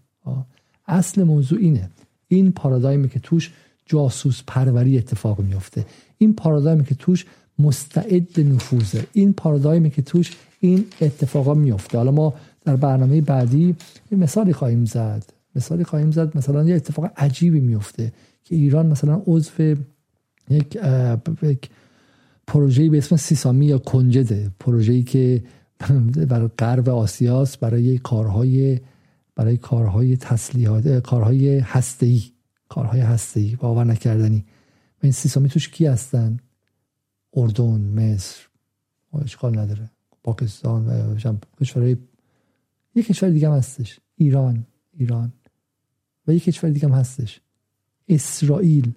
اصل 0.88 1.24
موضوع 1.24 1.60
اینه. 1.60 1.90
این 2.28 2.52
پارادایمی 2.52 3.10
که 3.10 3.20
توش 3.20 3.54
جاسوس 3.86 4.42
پروری 4.48 4.98
اتفاق 4.98 5.40
میفته 5.40 5.86
این 6.18 6.34
پارادایمی 6.34 6.84
که 6.84 6.96
توش 6.96 7.26
مستعد 7.60 8.40
نفوذه. 8.40 9.06
این 9.14 9.34
پارادایمی 9.34 9.90
که 9.90 10.02
توش 10.02 10.38
این 10.60 10.86
اتفاقا 11.02 11.54
میفته 11.54 11.98
حالا 11.98 12.12
ما 12.12 12.34
در 12.70 12.76
برنامه 12.76 13.22
بعدی 13.22 13.76
یه 14.12 14.18
مثالی 14.18 14.54
خواهیم 14.54 14.86
زد. 14.86 15.24
مثالی 15.56 15.84
خواهیم 15.84 16.12
زد 16.12 16.38
مثلا 16.38 16.64
یه 16.64 16.76
اتفاق 16.76 17.12
عجیبی 17.18 17.60
میفته 17.60 18.14
که 18.44 18.56
ایران 18.56 18.86
مثلا 18.86 19.22
عضو 19.26 19.76
یک 20.50 20.78
یک 21.42 21.70
پروژه‌ای 22.48 22.90
به 22.90 22.98
اسم 22.98 23.16
سیسامی 23.16 23.66
یا 23.66 23.78
کنجده 23.78 24.52
پروژه‌ای 24.60 25.04
که 25.04 25.44
برای 26.30 26.50
غرب 26.60 26.90
آسیاست 26.90 27.60
برای 27.60 27.98
کارهای 27.98 28.80
برای 29.36 29.58
کارهای 29.58 30.18
تسلیحات 30.18 30.88
کارهای 30.88 31.60
هسته‌ای 31.60 32.24
کارهای 32.70 33.02
هسته‌ای 33.02 33.56
باور 33.56 33.84
نکردنی. 33.84 34.46
و 34.98 35.00
این 35.04 35.12
سیسامی 35.12 35.50
توش 35.50 35.70
کی 35.70 35.86
هستن؟ 35.86 36.38
اردن 37.34 37.82
مصر. 37.82 38.38
اشکال 39.24 39.60
نداره. 39.60 39.90
پاکستان 40.24 40.88
و 40.88 41.16
کشورهای 41.62 41.98
یک 43.00 43.08
کشور 43.08 43.30
دیگه 43.30 43.50
هم 43.50 43.58
هستش. 43.58 44.00
ایران 44.16 44.66
ایران. 44.94 45.34
و 46.28 46.34
یک 46.34 46.44
کشور 46.44 46.70
دیگه 46.70 46.88
هم 46.88 46.94
هستش. 46.94 47.42
اسرائیل. 48.08 48.92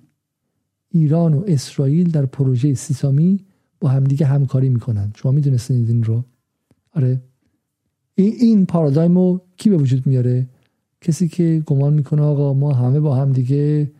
ایران 0.88 1.34
و 1.34 1.44
اسرائیل 1.46 2.10
در 2.10 2.26
پروژه 2.26 2.74
سیسامی 2.74 3.44
با 3.80 3.88
همدیگه 3.88 4.26
همکاری 4.26 4.68
می‌کنن. 4.68 5.12
شما 5.16 5.32
می‌دونستید 5.32 5.88
این 5.88 6.02
رو؟ 6.02 6.24
آره. 6.92 7.22
این, 8.14 8.32
این 8.40 8.66
پارادایم 8.66 9.18
رو 9.18 9.40
کی 9.56 9.70
به 9.70 9.76
وجود 9.76 10.06
میاره؟ 10.06 10.48
کسی 11.00 11.28
که 11.28 11.62
گمان 11.66 11.94
می‌کنه 11.94 12.22
آقا 12.22 12.54
ما 12.54 12.72
همه 12.72 13.00
با 13.00 13.16
هم 13.16 13.32
دیگه 13.32 13.90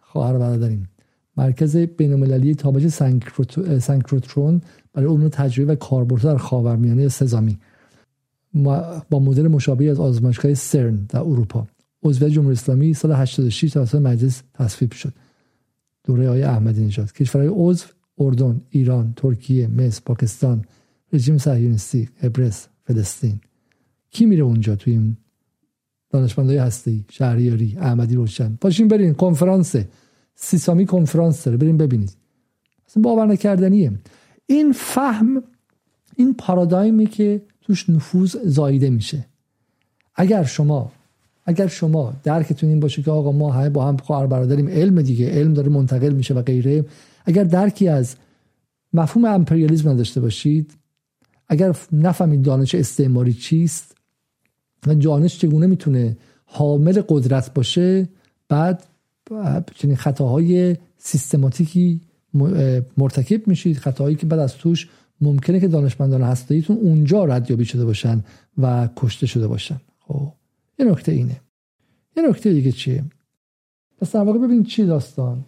خواهر 0.00 0.38
برادریم. 0.38 0.88
مرکز 1.36 1.76
بینالمللی 1.76 2.54
تابش 2.54 2.86
سنکروترون 3.78 4.60
برای 4.92 5.08
علوم 5.08 5.28
تجربه 5.28 5.72
و 5.72 5.76
کاربرد 5.76 6.22
در 6.22 6.36
خاورمیانه 6.36 7.08
سزامی. 7.08 7.58
با 9.10 9.18
مدل 9.18 9.48
مشابهی 9.48 9.88
از 9.90 10.00
آزمایشگاه 10.00 10.54
سرن 10.54 10.96
در 11.08 11.18
اروپا. 11.18 11.66
عضویت 12.02 12.30
جمهوری 12.30 12.52
اسلامی 12.52 12.94
سال 12.94 13.12
86 13.12 13.72
توسط 13.72 13.94
مجلس 13.94 14.42
تصویب 14.54 14.92
شد. 14.92 15.12
دوره 16.04 16.28
های 16.28 16.42
احمدی 16.42 16.84
نژاد. 16.84 17.12
کشورهای 17.12 17.50
عضو 17.54 17.86
اردن 18.18 18.60
ایران 18.70 19.12
ترکیه 19.16 19.66
مصر 19.66 20.02
پاکستان 20.04 20.64
رژیم 21.12 21.38
صهیونیستی 21.38 22.08
ابرس 22.22 22.68
فلسطین. 22.84 23.40
کی 24.10 24.26
میره 24.26 24.42
اونجا 24.42 24.76
توی 24.76 24.92
این 24.92 25.16
دانشمندای 26.10 26.56
هستی 26.56 27.04
شهریاری 27.10 27.76
احمدی 27.80 28.14
روشن. 28.14 28.56
پاشین 28.60 28.88
برین 28.88 29.14
کنفرانس 29.14 29.76
سیسامی 30.34 30.86
کنفرانس 30.86 31.44
داره. 31.44 31.56
برین 31.56 31.76
ببینید. 31.76 32.16
اصلا 32.88 33.02
باور 33.02 33.26
نکردنیه. 33.26 33.92
این 34.46 34.72
فهم 34.72 35.42
این 36.16 36.34
پارادایمی 36.34 37.06
که 37.06 37.42
توش 37.70 37.90
نفوذ 37.90 38.36
زایده 38.44 38.90
میشه. 38.90 39.24
اگر 40.14 40.44
شما 40.44 40.92
اگر 41.46 41.66
شما 41.66 42.12
درکتون 42.22 42.68
این 42.68 42.80
باشه 42.80 43.02
که 43.02 43.10
آقا 43.10 43.32
ما 43.32 43.52
همه 43.52 43.70
با 43.70 43.88
هم 43.88 43.96
خواهر 43.96 44.26
برادریم 44.26 44.68
علم 44.68 45.02
دیگه 45.02 45.30
علم 45.30 45.54
داره 45.54 45.68
منتقل 45.68 46.12
میشه 46.12 46.34
و 46.34 46.42
غیره 46.42 46.84
اگر 47.24 47.44
درکی 47.44 47.88
از 47.88 48.16
مفهوم 48.92 49.24
امپریالیسم 49.24 49.88
نداشته 49.88 50.20
باشید 50.20 50.74
اگر 51.48 51.76
نفهمید 51.92 52.42
دانش 52.42 52.74
استعماری 52.74 53.32
چیست 53.32 53.96
و 54.86 54.94
دانش 54.94 55.38
چگونه 55.38 55.66
می‌تونه 55.66 56.16
حامل 56.44 57.02
قدرت 57.08 57.54
باشه 57.54 58.08
بعد 58.48 58.84
چنین 59.74 59.96
خطاهای 59.96 60.76
سیستماتیکی 60.98 62.00
مرتکب 62.96 63.48
میشید 63.48 63.76
خطاهایی 63.76 64.16
که 64.16 64.26
بعد 64.26 64.40
از 64.40 64.54
توش 64.54 64.88
ممکنه 65.20 65.60
که 65.60 65.68
دانشمندان 65.68 66.22
هستیتون 66.22 66.76
اونجا 66.76 67.24
ردیابی 67.24 67.64
شده 67.64 67.84
باشن 67.84 68.24
و 68.58 68.88
کشته 68.96 69.26
شده 69.26 69.48
باشن. 69.48 69.80
خب 69.98 70.32
یه 70.78 70.86
نکته 70.86 71.12
اینه. 71.12 71.40
یه 72.16 72.28
نکته 72.28 72.52
دیگه 72.52 72.72
چیه؟ 72.72 73.04
پس 74.00 74.12
در 74.12 74.20
واقع 74.20 74.38
ببین 74.38 74.64
چی 74.64 74.86
داستان؟ 74.86 75.44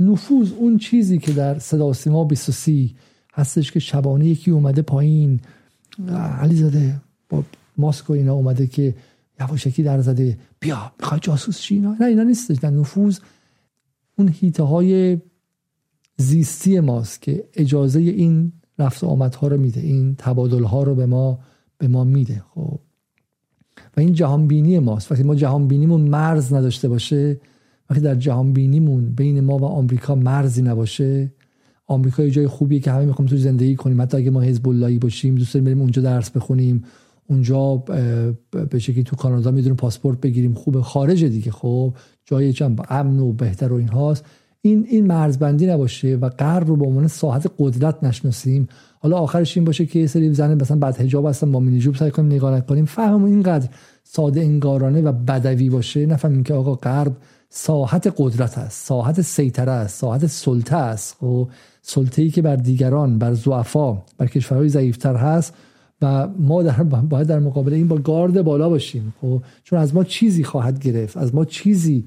نفوذ 0.00 0.52
اون 0.52 0.78
چیزی 0.78 1.18
که 1.18 1.32
در 1.32 1.58
صدا 1.58 1.88
و 1.88 1.94
سیما 1.94 2.24
23 2.24 2.90
هستش 3.34 3.72
که 3.72 3.80
شبانه 3.80 4.26
یکی 4.26 4.50
اومده 4.50 4.82
پایین. 4.82 5.40
علی 6.38 6.56
زاده 6.56 7.00
با 7.28 7.44
ماسک 7.76 8.10
و 8.10 8.12
اینا 8.12 8.34
اومده 8.34 8.66
که 8.66 8.94
یواشکی 9.40 9.82
در 9.82 10.00
زده. 10.00 10.38
بیا 10.60 10.92
می‌خوای 11.00 11.20
جاسوس 11.20 11.60
چی 11.60 11.74
اینا 11.74 11.96
نه 12.00 12.06
اینا 12.06 12.22
نیستش. 12.22 12.56
در 12.56 12.70
نفوذ 12.70 13.18
اون 14.18 14.28
هیته 14.28 14.62
های 14.62 15.18
زیستی 16.16 16.80
ماست 16.80 17.22
که 17.22 17.48
اجازه 17.54 18.00
این 18.00 18.52
رفت 18.78 19.04
و 19.04 19.06
آمدها 19.06 19.48
رو 19.48 19.56
میده. 19.56 19.80
این 19.80 20.14
تبادل 20.18 20.64
ها 20.64 20.82
رو 20.82 20.94
به 20.94 21.06
ما 21.06 21.38
به 21.78 21.88
ما 21.88 22.04
میده. 22.04 22.42
خب. 22.54 22.78
و 23.96 24.00
این 24.00 24.12
جهان 24.12 24.46
بینی 24.46 24.78
ماست. 24.78 25.12
وقتی 25.12 25.24
ما 25.24 25.34
جهان 25.34 25.68
بینیمون 25.68 26.00
مرز 26.00 26.52
نداشته 26.52 26.88
باشه 26.88 27.40
وقتی 27.90 28.02
در 28.02 28.14
جهان 28.14 28.52
بینیمون 28.52 29.12
بین 29.14 29.40
ما 29.40 29.58
و 29.58 29.64
آمریکا 29.64 30.14
مرزی 30.14 30.62
نباشه 30.62 31.32
آمریکا 31.86 32.22
یه 32.22 32.30
جای 32.30 32.46
خوبیه 32.46 32.80
که 32.80 32.90
همه 32.90 33.04
می‌خوام 33.04 33.28
تو 33.28 33.36
زندگی 33.36 33.76
کنیم. 33.76 34.02
حتی 34.02 34.16
اگه 34.16 34.30
ما 34.30 34.40
حزب 34.40 34.68
اللهی 34.68 34.98
باشیم 34.98 35.34
دوست 35.34 35.54
داریم 35.54 35.80
اونجا 35.80 36.02
درس 36.02 36.30
بخونیم. 36.30 36.84
اونجا 37.28 37.76
به 38.70 38.78
شکلی 38.78 39.02
تو 39.02 39.16
کانادا 39.16 39.50
می‌دونیم 39.50 39.76
پاسپورت 39.76 40.20
بگیریم. 40.20 40.54
خوبه. 40.54 40.82
خارج 40.82 41.24
دیگه. 41.24 41.50
خب. 41.50 41.94
جای 42.24 42.52
چند 42.52 42.80
امن 42.88 43.18
و 43.18 43.32
بهتر 43.32 43.72
و 43.72 43.76
این 43.76 43.88
هاست 43.88 44.24
این 44.66 44.86
این 44.88 45.06
مرزبندی 45.06 45.66
نباشه 45.66 46.16
و 46.16 46.28
غرب 46.28 46.68
رو 46.68 46.76
به 46.76 46.86
عنوان 46.86 47.08
ساحت 47.08 47.52
قدرت 47.58 48.04
نشناسیم. 48.04 48.68
حالا 48.98 49.18
آخرش 49.18 49.56
این 49.56 49.64
باشه 49.64 49.86
که 49.86 49.98
یه 49.98 50.06
سری 50.06 50.34
زن 50.34 50.54
مثلا 50.54 50.76
بعد 50.76 50.96
حجاب 50.96 51.26
هستن 51.26 51.52
با 51.52 51.60
مینی 51.60 51.78
جوب 51.78 51.96
سعی 51.96 52.10
کنیم 52.10 52.32
نگاه 52.32 52.54
نکنیم. 52.56 52.84
فهم 52.84 53.24
اینقدر 53.24 53.68
ساده 54.04 54.40
انگارانه 54.40 55.02
و 55.02 55.12
بدوی 55.12 55.70
باشه. 55.70 56.06
نفهمیم 56.06 56.42
که 56.42 56.54
آقا 56.54 56.74
غرب 56.74 57.16
ساحت 57.50 58.14
قدرت 58.16 58.58
است 58.58 58.86
ساحت 58.86 59.20
سیطره 59.20 59.72
است 59.72 60.00
ساحت 60.00 60.26
سلطه 60.26 60.76
است 60.76 61.22
و 61.22 61.44
خب، 61.44 61.50
سلطه 61.82 62.22
ای 62.22 62.30
که 62.30 62.42
بر 62.42 62.56
دیگران 62.56 63.18
بر 63.18 63.34
زعفا 63.34 64.02
بر 64.18 64.26
کشورهای 64.26 64.68
ضعیفتر 64.68 65.16
هست 65.16 65.54
و 66.02 66.28
ما 66.38 66.62
در 66.62 66.82
باید 66.82 67.26
در 67.26 67.38
مقابل 67.38 67.72
این 67.72 67.88
با 67.88 67.96
گارد 67.96 68.42
بالا 68.42 68.68
باشیم. 68.68 69.14
خب 69.20 69.42
چون 69.64 69.78
از 69.78 69.94
ما 69.94 70.04
چیزی 70.04 70.44
خواهد 70.44 70.78
گرفت 70.78 71.16
از 71.16 71.34
ما 71.34 71.44
چیزی 71.44 72.04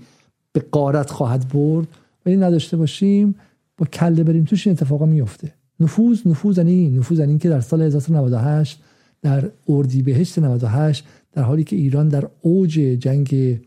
به 0.52 0.66
قارت 0.72 1.10
خواهد 1.12 1.48
برد. 1.54 1.88
و 2.26 2.30
این 2.30 2.44
نداشته 2.44 2.78
باشیم 2.78 3.36
با 3.78 3.86
کله 3.86 4.24
بریم 4.24 4.44
توش 4.44 4.68
این 4.68 4.76
اتفاقا 4.76 5.06
میفته. 5.06 5.54
نفوذ 5.80 6.28
نفوذ 6.28 6.58
یعنی 6.58 6.90
نفوذ 6.90 7.20
یعنی 7.20 7.38
که 7.38 7.50
در 7.50 7.62
سال 7.62 7.82
1998 7.82 8.80
در 9.22 9.52
اردیبهشت 9.70 10.40
98 10.40 11.06
در 11.32 11.44
حالی 11.44 11.64
که 11.64 11.76
ایران 11.76 12.10
در 12.10 12.30
اوج 12.42 12.74
جنگ 12.80 13.60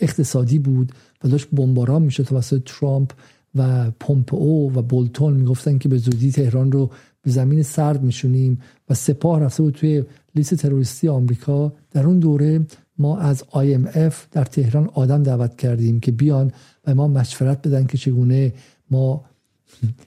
اقتصادی 0.00 0.58
بود 0.58 0.92
و 1.24 1.28
داشت 1.28 1.48
بمباران 1.52 2.02
می‌شد 2.02 2.22
توسط 2.22 2.62
ترامپ 2.64 3.12
و 3.54 3.90
پومپئو 3.90 4.70
و 4.72 4.82
بولتون 4.82 5.32
می‌گفتن 5.32 5.78
که 5.78 5.88
به 5.88 5.96
زودی 5.96 6.32
تهران 6.32 6.72
رو 6.72 6.90
به 7.22 7.30
زمین 7.30 7.62
سرد 7.62 8.02
میشونیم 8.02 8.60
و 8.90 8.94
سپاه 8.94 9.40
رفته 9.40 9.62
بود 9.62 9.74
توی 9.74 10.04
لیست 10.34 10.54
تروریستی 10.54 11.08
آمریکا. 11.08 11.72
در 11.90 12.06
اون 12.06 12.18
دوره 12.18 12.66
ما 12.98 13.18
از 13.18 13.44
IMF 13.52 14.14
در 14.32 14.44
تهران 14.44 14.90
آدم 14.94 15.22
دعوت 15.22 15.56
کردیم 15.56 16.00
که 16.00 16.12
بیان 16.12 16.52
و 16.90 16.94
ما 16.94 17.08
مشورت 17.08 17.68
بدن 17.68 17.86
که 17.86 17.98
چگونه 17.98 18.52
ما 18.90 19.24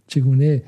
چگونه 0.08 0.64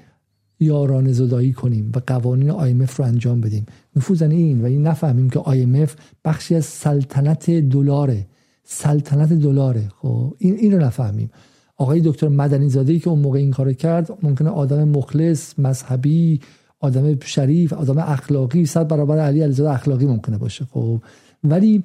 یاران 0.59 1.11
زدایی 1.13 1.53
کنیم 1.53 1.91
و 1.95 2.01
قوانین 2.07 2.51
IMF 2.51 2.91
رو 2.91 3.05
انجام 3.05 3.41
بدیم. 3.41 3.65
نفوذ 3.95 4.21
این 4.21 4.61
و 4.61 4.65
این 4.65 4.87
نفهمیم 4.87 5.29
که 5.29 5.39
IMF 5.39 5.91
بخشی 6.25 6.55
از 6.55 6.65
سلطنت 6.65 7.51
دلاره. 7.51 8.27
سلطنت 8.63 9.33
دلاره. 9.33 9.91
خب 10.01 10.35
این 10.37 10.55
این 10.55 10.71
رو 10.71 10.79
نفهمیم. 10.79 11.31
آقای 11.77 12.01
دکتر 12.01 12.27
مدنی 12.27 12.69
زاده 12.69 12.99
که 12.99 13.09
اون 13.09 13.19
موقع 13.19 13.39
این 13.39 13.51
کارو 13.51 13.73
کرد 13.73 14.17
ممکنه 14.23 14.49
آدم 14.49 14.87
مخلص 14.87 15.59
مذهبی 15.59 16.41
آدم 16.79 17.19
شریف 17.19 17.73
آدم 17.73 17.97
اخلاقی 17.97 18.65
صد 18.65 18.87
برابر 18.87 19.19
علی 19.19 19.41
علیزاده 19.41 19.71
اخلاقی 19.71 20.05
ممکنه 20.05 20.37
باشه. 20.37 20.65
خب 20.65 21.01
ولی 21.43 21.83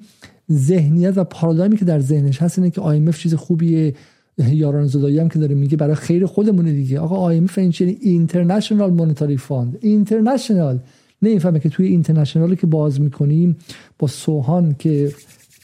ذهنیت 0.52 1.19
و 1.19 1.24
پارادایمی 1.24 1.77
که 1.77 1.85
در 1.85 2.01
ذهنش 2.01 2.43
هست 2.43 2.59
اینه 2.59 2.70
که 2.70 2.81
IMF 2.81 3.16
چیز 3.16 3.35
خوبیه. 3.35 3.94
یارانه 4.48 4.86
زدایی 4.87 5.19
هم 5.19 5.29
که 5.29 5.39
داره 5.39 5.55
میگه 5.55 5.77
برای 5.77 5.95
خیر 5.95 6.27
خودمونه 6.27 6.73
دیگه. 6.73 6.99
آقا 6.99 7.35
IMF 7.35 7.59
این 7.59 7.71
چیه 7.71 7.97
International 8.01 8.90
Monetary 8.90 9.36
Fund 9.36 9.78
international 9.81 10.78
نمی‌فهمه 11.23 11.61
که 11.61 11.69
توی 11.69 11.87
international 11.86 12.55
که 12.55 12.67
باز 12.67 13.01
می‌کنیم 13.01 13.57
با 13.99 14.07
سوهان 14.07 14.77
که 14.79 15.12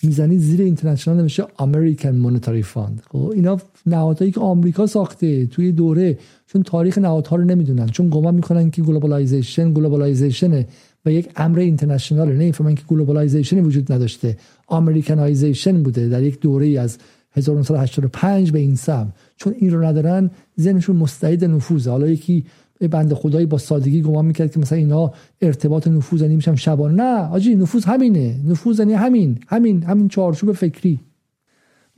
می‌زنید 0.03 0.41
زیر 0.41 0.61
international 0.61 1.17
نمیشه 1.17 1.45
American 1.59 2.17
Monetary 2.17 2.63
Fund 2.63 3.03
اینا 3.33 3.59
نهادهایی 3.87 4.33
که 4.33 4.41
آمریکا 4.41 4.87
ساخته 4.87 5.47
توی 5.47 5.73
دوره 5.73 6.19
چون 6.47 6.63
تاریخ 6.63 6.99
نهادها 6.99 7.37
رو 7.37 7.45
نمی‌دونن. 7.45 7.87
چون 7.87 8.09
گمان 8.09 8.35
می‌کنن 8.35 8.71
که 8.71 8.83
globalization 8.83 9.73
globalization 9.73 10.65
و 11.07 11.13
یک 11.13 11.29
امر 11.37 11.59
international 11.59 12.33
نمی‌فهمن 12.33 12.75
که 12.75 12.83
globalization 12.89 13.61
وجود 13.65 13.93
نداشته. 13.93 14.37
Americanization 14.69 15.83
بوده 15.83 16.09
در 16.09 16.23
یک 16.23 16.41
دوره 16.41 16.81
از 16.81 16.99
1985 17.37 18.53
به 18.53 18.59
این 18.59 18.77
سمت. 18.77 19.13
چون 19.37 19.55
این 19.59 19.71
رو 19.71 19.85
ندارن 19.85 20.31
ذهنشون 20.61 20.97
مستعد 20.97 21.45
نفوذه. 21.45 21.91
حالا 21.91 22.09
یکی 22.09 22.45
بنده 22.81 23.15
خدایی 23.15 23.47
با 23.47 23.59
سادگی 23.59 24.03
گمان 24.03 24.25
می‌کرد 24.25 24.53
که 24.53 24.61
مثلا 24.61 24.79
اینا 24.79 25.13
ارتباط 25.43 25.89
نفوذ 25.89 26.23
یعنی 26.23 26.37
میشم 26.37 26.57
نه 26.79 27.29
آجی 27.29 27.55
نفوذ 27.55 27.85
همینه. 27.85 28.41
نفوذ 28.47 28.79
یعنی 28.79 28.93
همین 28.93 29.39
همین 29.49 29.83
همین 29.83 30.09
چارچوب 30.09 30.53
فکری. 30.53 31.01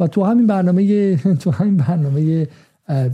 و 0.00 0.06
تو 0.06 0.24
همین 0.24 0.46
برنامه 0.46 1.16
تو 1.42 1.50
همین 1.50 1.76
برنامه 1.76 2.46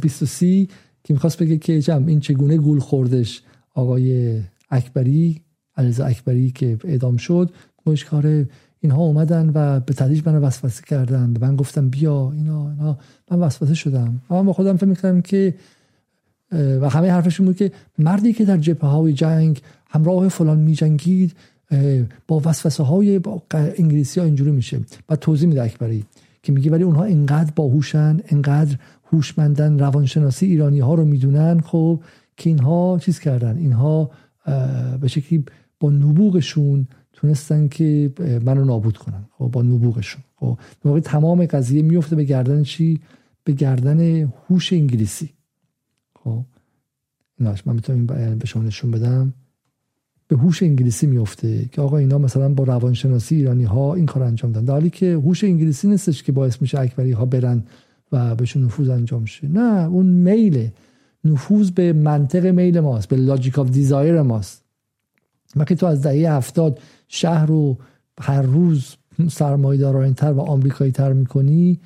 23 0.01 0.67
که 1.05 1.15
می‌خواست 1.15 1.39
بگه 1.39 1.57
که 1.57 1.81
جمع 1.81 2.09
این 2.09 2.21
چگونه 2.21 2.57
گول 2.57 2.79
خوردش؟ 2.79 3.43
آقای 3.75 4.41
اکبری 4.71 5.41
علیزا 5.77 6.05
اکبری 6.05 6.51
که 6.51 6.79
اعدام 6.85 7.17
شد 7.17 7.51
گوش 7.85 8.05
کار 8.05 8.47
اینها 8.85 9.03
اومدن 9.03 9.51
و 9.55 9.81
به 9.81 9.95
تدریج 9.95 10.23
من 10.27 10.37
وسوسه 10.37 10.83
کردن 10.87 11.35
من 11.41 11.57
گفتم 11.57 11.89
بیا 11.89 12.33
اینا 12.37 12.71
اینا. 12.71 12.99
من 13.31 13.39
وسوسه 13.39 13.75
شدم. 13.75 14.21
اما 14.31 14.43
با 14.43 14.53
خودم 14.53 14.77
فکر 14.77 14.87
می‌کنم 14.87 15.23
که 15.23 15.55
و 16.53 16.89
همه 16.89 17.11
حرفشون 17.11 17.47
بود 17.47 17.57
که 17.57 17.73
مردی 17.99 18.33
که 18.33 18.45
در 18.45 18.57
جبهه 18.57 18.91
های 18.91 19.13
جنگ 19.13 19.63
همراه 19.89 20.29
فلان 20.29 20.59
میجنگید 20.59 21.37
با 22.29 22.43
وسوسه 22.45 22.83
های 22.83 23.19
با 23.19 23.43
انگلیسی 23.53 24.21
ها 24.21 24.27
اینجوری 24.27 24.51
میشه. 24.51 24.81
و 25.09 25.17
توضیح 25.17 25.49
میده 25.49 25.63
اکبری 25.63 26.05
که 26.43 26.53
میگه 26.53 26.71
ولی 26.71 26.83
اونها 26.83 27.05
انقدر 27.05 27.53
باهوشن 27.57 28.21
انقدر 28.29 28.77
هوشمندن 29.13 29.79
روانشناسی 29.79 30.47
ایرانی 30.47 30.81
ها 30.81 30.95
رو 30.95 31.05
می‌دونن 31.05 31.61
خب 31.61 32.01
که 32.37 32.51
اینها 32.51 32.99
چیز 33.03 33.19
کردن. 33.19 33.57
اینها 33.57 34.11
به 35.01 35.09
شکلی 35.09 35.45
با 35.81 35.91
نبوغشون 35.91 36.87
تونستن 37.15 37.69
که 37.69 38.13
منو 38.45 38.65
نابود 38.65 38.97
کنن 38.97 39.25
خب 39.39 39.47
با 39.47 39.63
نبوغشون. 39.63 40.23
خب 40.37 40.59
تمام 41.05 41.47
قضیه 41.47 41.83
میفته 41.83 42.17
به 42.17 42.25
گردن 42.25 42.63
چی؟ 42.63 43.01
به 43.45 43.53
گردن 43.53 44.33
هوش 44.49 44.73
انگلیسی. 44.73 45.31
خب 46.25 46.45
ایناش 47.39 47.67
من 47.67 47.75
می‌تونم 47.75 48.07
به 48.39 48.47
شما 48.47 48.63
نشون 48.63 48.91
بدم. 48.91 49.35
به 50.29 50.37
هوش 50.37 50.63
انگلیسی 50.63 51.07
میفته 51.07 51.65
که 51.73 51.83
آقا 51.83 51.99
اینا 51.99 52.19
مثلا 52.19 52.55
با 52.55 52.65
روانشناسی 52.65 53.37
ایرانی 53.37 53.65
ها 53.65 53.95
این 53.95 54.07
کار 54.07 54.23
انجام 54.23 54.53
دادن. 54.53 54.67
در 54.67 54.73
حالی 54.73 54.91
که 54.91 55.13
هوش 55.13 55.45
انگلیسی 55.45 55.89
نیستش 55.89 56.23
که 56.23 56.33
باعث 56.33 56.63
میشه 56.63 56.81
اکبری 56.81 57.13
ها 57.13 57.25
برن 57.25 57.65
و 58.13 58.35
بهشون 58.35 58.65
نفوذ 58.65 58.89
انجام 58.89 59.25
شه 59.25 59.49
نه 59.49 59.89
اون 59.89 60.07
میله. 60.07 60.73
نفوذ 61.25 61.71
به 61.71 61.93
منطق 61.93 62.47
میل 62.47 62.81
ماست 62.81 63.09
به 63.09 63.17
logic 63.17 63.59
of 63.59 63.71
desire 63.71 64.23
ماست. 64.23 64.64
وقتی 65.57 65.77
تو 65.77 65.87
از 65.87 66.03
دهه 66.03 66.33
هفتاد 66.33 66.81
شهر 67.09 67.47
رو 67.47 67.79
هر 68.21 68.43
روز 68.43 68.97
سرمایه 69.31 70.13
تر 70.13 70.33
و 70.33 70.41
آمریکایی 70.41 70.93
تر 70.93 71.13
می‌کنی 71.13 71.81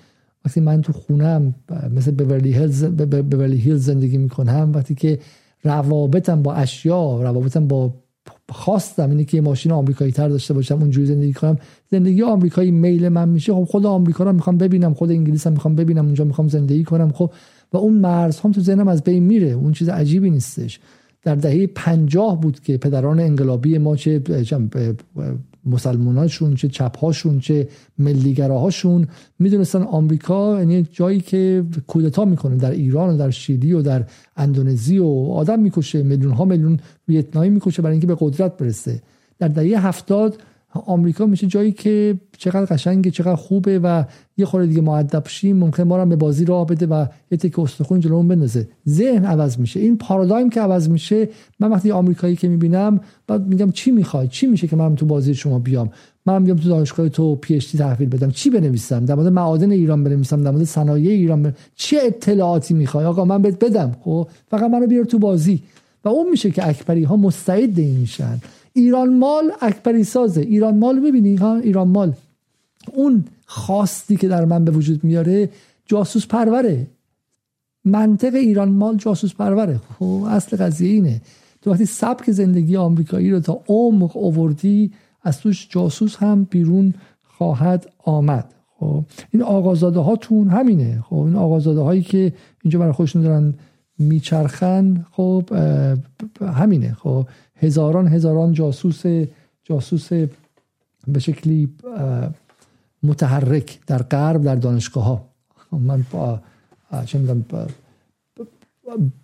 وقتی 0.44 0.60
من 0.60 0.82
تو 0.82 0.92
خونم 0.92 1.54
مثل 1.96 2.10
بورلی 2.10 2.52
هیلز, 2.52 2.84
بورلی 2.84 3.56
هیلز 3.56 3.84
زندگی 3.84 4.18
می‌کنم 4.18 4.72
وقتی 4.74 4.94
که 4.94 5.18
روابطم 5.64 6.42
با 6.42 6.54
اشیا 6.54 7.22
روابطم 7.22 7.68
با 7.68 7.94
خواستم 8.48 9.10
اینه 9.10 9.24
که 9.24 9.36
یه 9.36 9.40
ماشین 9.40 9.72
آمریکایی 9.72 10.12
تر 10.12 10.28
داشته 10.28 10.54
باشم 10.54 10.78
اونجوری 10.78 11.06
زندگی 11.06 11.32
کنم 11.32 11.58
زندگی 11.90 12.22
آمریکایی 12.22 12.70
میل 12.70 13.08
من 13.08 13.28
میشه. 13.28 13.52
خب 13.54 13.64
خود 13.64 13.86
آمریکا 13.86 14.24
رو 14.24 14.32
می‌خوام 14.32 14.58
ببینم 14.58 14.94
خود 14.94 15.10
انگلیس 15.10 15.46
هم 15.46 15.52
می‌خوام 15.52 15.74
ببینم 15.74 16.04
اونجا 16.04 16.24
می‌خوام 16.24 16.48
زندگی 16.48 16.84
کنم 16.84 17.12
خب. 17.12 17.32
و 17.72 17.76
اون 17.76 17.94
مرز 17.94 18.40
هم 18.40 18.52
تو 18.52 18.60
ذهنم 18.60 18.88
از 18.88 19.02
بین 19.02 19.22
میره 19.22 19.48
اون 19.48 19.72
چیز 19.72 19.88
عجیبی 19.88 20.30
نیستش. 20.30 20.80
در 21.28 21.34
دهه 21.34 21.66
پنجاه 21.66 22.40
بود 22.40 22.60
که 22.60 22.76
پدران 22.76 23.20
انقلابی 23.20 23.78
ما 23.78 23.96
چه 23.96 24.22
مسلماناشون 25.66 26.54
چه 26.54 26.68
چپهاشون 26.68 27.40
چه 27.40 27.68
ملیگراهاشون 27.98 29.08
می‌دونستن 29.38 29.82
آمریکا 29.82 30.58
یعنی 30.58 30.86
جایی 30.92 31.20
که 31.20 31.64
کودتا 31.86 32.24
می‌کنه 32.24 32.56
در 32.56 32.70
ایران 32.70 33.14
و 33.14 33.18
در 33.18 33.30
شیلی 33.30 33.72
و 33.72 33.82
در 33.82 34.04
اندونزی 34.36 34.98
و 34.98 35.06
آدم 35.32 35.60
می‌کشه 35.60 36.02
میلیون 36.02 36.32
ها 36.32 36.44
میلیون 36.44 36.80
ویتنامی 37.08 37.50
می‌کشه 37.50 37.82
برای 37.82 37.92
اینکه 37.92 38.06
به 38.06 38.16
قدرت 38.20 38.56
برسه. 38.56 39.02
در 39.38 39.48
دهه 39.48 39.86
هفتاد 39.86 40.38
آمریکا 40.74 41.26
میشه 41.26 41.46
جایی 41.46 41.72
که 41.72 42.20
چقدر 42.38 42.64
قشنگه 42.64 43.10
چقدر 43.10 43.34
خوبه 43.34 43.78
و 43.78 44.04
یه 44.36 44.44
خورده 44.44 44.66
دیگه 44.66 44.80
معدب 44.80 45.28
شیم 45.28 45.56
ممکن 45.56 45.82
ما 45.82 46.04
به 46.04 46.16
بازی 46.16 46.44
راه 46.44 46.66
بده 46.66 46.86
و 46.86 47.06
یه 47.30 47.38
تک 47.38 47.58
استخون 47.58 48.00
جلومون 48.00 48.28
بندازه. 48.28 48.68
ذهن 48.88 49.24
عوض 49.24 49.58
میشه. 49.58 49.80
این 49.80 49.98
پارادایم 49.98 50.50
که 50.50 50.60
عوض 50.60 50.88
میشه 50.88 51.28
من 51.60 51.70
وقتی 51.70 51.90
آمریکایی 51.90 52.36
که 52.36 52.48
می‌بینم 52.48 53.00
بعد 53.26 53.46
میگم 53.46 53.70
چی 53.70 53.90
می‌خوای؟ 53.90 54.28
چی 54.28 54.46
میشه 54.46 54.66
که 54.66 54.76
من 54.76 54.96
تو 54.96 55.06
بازی 55.06 55.34
شما 55.34 55.58
بیام؟ 55.58 55.90
من 56.26 56.42
میگم 56.42 56.56
تو 56.56 56.68
دانشگاه 56.68 57.08
تو 57.08 57.36
پی 57.36 57.54
اچ 57.54 57.76
تحویل 57.76 58.08
بدم. 58.08 58.30
چی 58.30 58.50
بنویسم؟ 58.50 59.04
در 59.04 59.14
مورد 59.14 59.26
معادن 59.26 59.70
ایران 59.70 60.04
بنویسم 60.04 60.42
در 60.42 60.50
مورد 60.50 60.64
صنایع 60.64 61.10
ایران 61.10 61.42
بنویسم. 61.42 61.60
چه 61.76 61.98
اطلاعاتی 62.02 62.74
می‌خوای؟ 62.74 63.04
آقا 63.04 63.24
من 63.24 63.42
بهت 63.42 63.64
بدم. 63.64 63.96
خب 64.04 64.28
فقط 64.50 64.70
منو 64.70 64.86
بیار 64.86 65.04
تو 65.04 65.18
بازی. 65.18 65.62
و 66.04 66.08
اون 66.08 66.30
میشه 66.30 66.50
که 66.50 66.68
اکبری 66.68 67.04
ها 67.04 67.16
مستعد 67.16 67.78
این 67.78 67.96
میشن. 67.96 68.38
ایران 68.78 69.18
مال 69.18 69.52
اکبری 69.60 70.04
سازه. 70.04 70.40
ایران 70.40 70.78
مال 70.78 71.00
ببینی 71.00 71.36
ها 71.36 71.56
ایران 71.56 71.88
مال. 71.88 72.12
اون 72.92 73.24
خواستی 73.46 74.16
که 74.16 74.28
در 74.28 74.44
من 74.44 74.64
به 74.64 74.72
وجود 74.72 75.04
میاره 75.04 75.50
جاسوس 75.86 76.26
پروره. 76.26 76.86
منطق 77.84 78.34
ایران 78.34 78.68
مال 78.68 78.96
جاسوس 78.96 79.34
پروره. 79.34 79.80
خب 79.98 80.22
اصل 80.28 80.56
قضیه 80.56 80.92
اینه. 80.92 81.20
تو 81.62 81.70
وقتی 81.70 81.86
سبک 81.86 82.30
زندگی 82.30 82.76
آمریکایی 82.76 83.30
رو 83.30 83.40
تا 83.40 83.60
عمق 83.68 84.16
اووردی 84.16 84.92
از 85.22 85.40
توش 85.40 85.66
جاسوس 85.70 86.16
هم 86.16 86.44
بیرون 86.44 86.94
خواهد 87.38 87.90
آمد. 88.04 88.54
خب 88.78 89.04
این 89.32 89.42
آقازاده 89.42 90.00
هاتون 90.00 90.48
همینه. 90.48 91.04
خب 91.08 91.16
این 91.16 91.36
آقازاده 91.36 91.80
هایی 91.80 92.02
که 92.02 92.32
اینجا 92.62 92.78
برای 92.78 92.92
خودشون 92.92 93.22
دارن 93.22 93.54
میچرخن 93.98 95.06
خب 95.12 95.44
همینه 96.40 96.94
خب 96.94 97.26
هزاران 97.56 98.08
هزاران 98.08 98.52
جاسوس 98.52 99.02
جاسوس 99.64 100.08
به 101.08 101.18
شکلی 101.18 101.74
متحرک 103.02 103.78
در 103.86 104.02
غرب 104.02 104.42
در 104.42 104.54
دانشگاه 104.54 105.04
ها 105.04 105.24
من 105.72 106.04
با 106.10 106.40
چه 107.06 107.18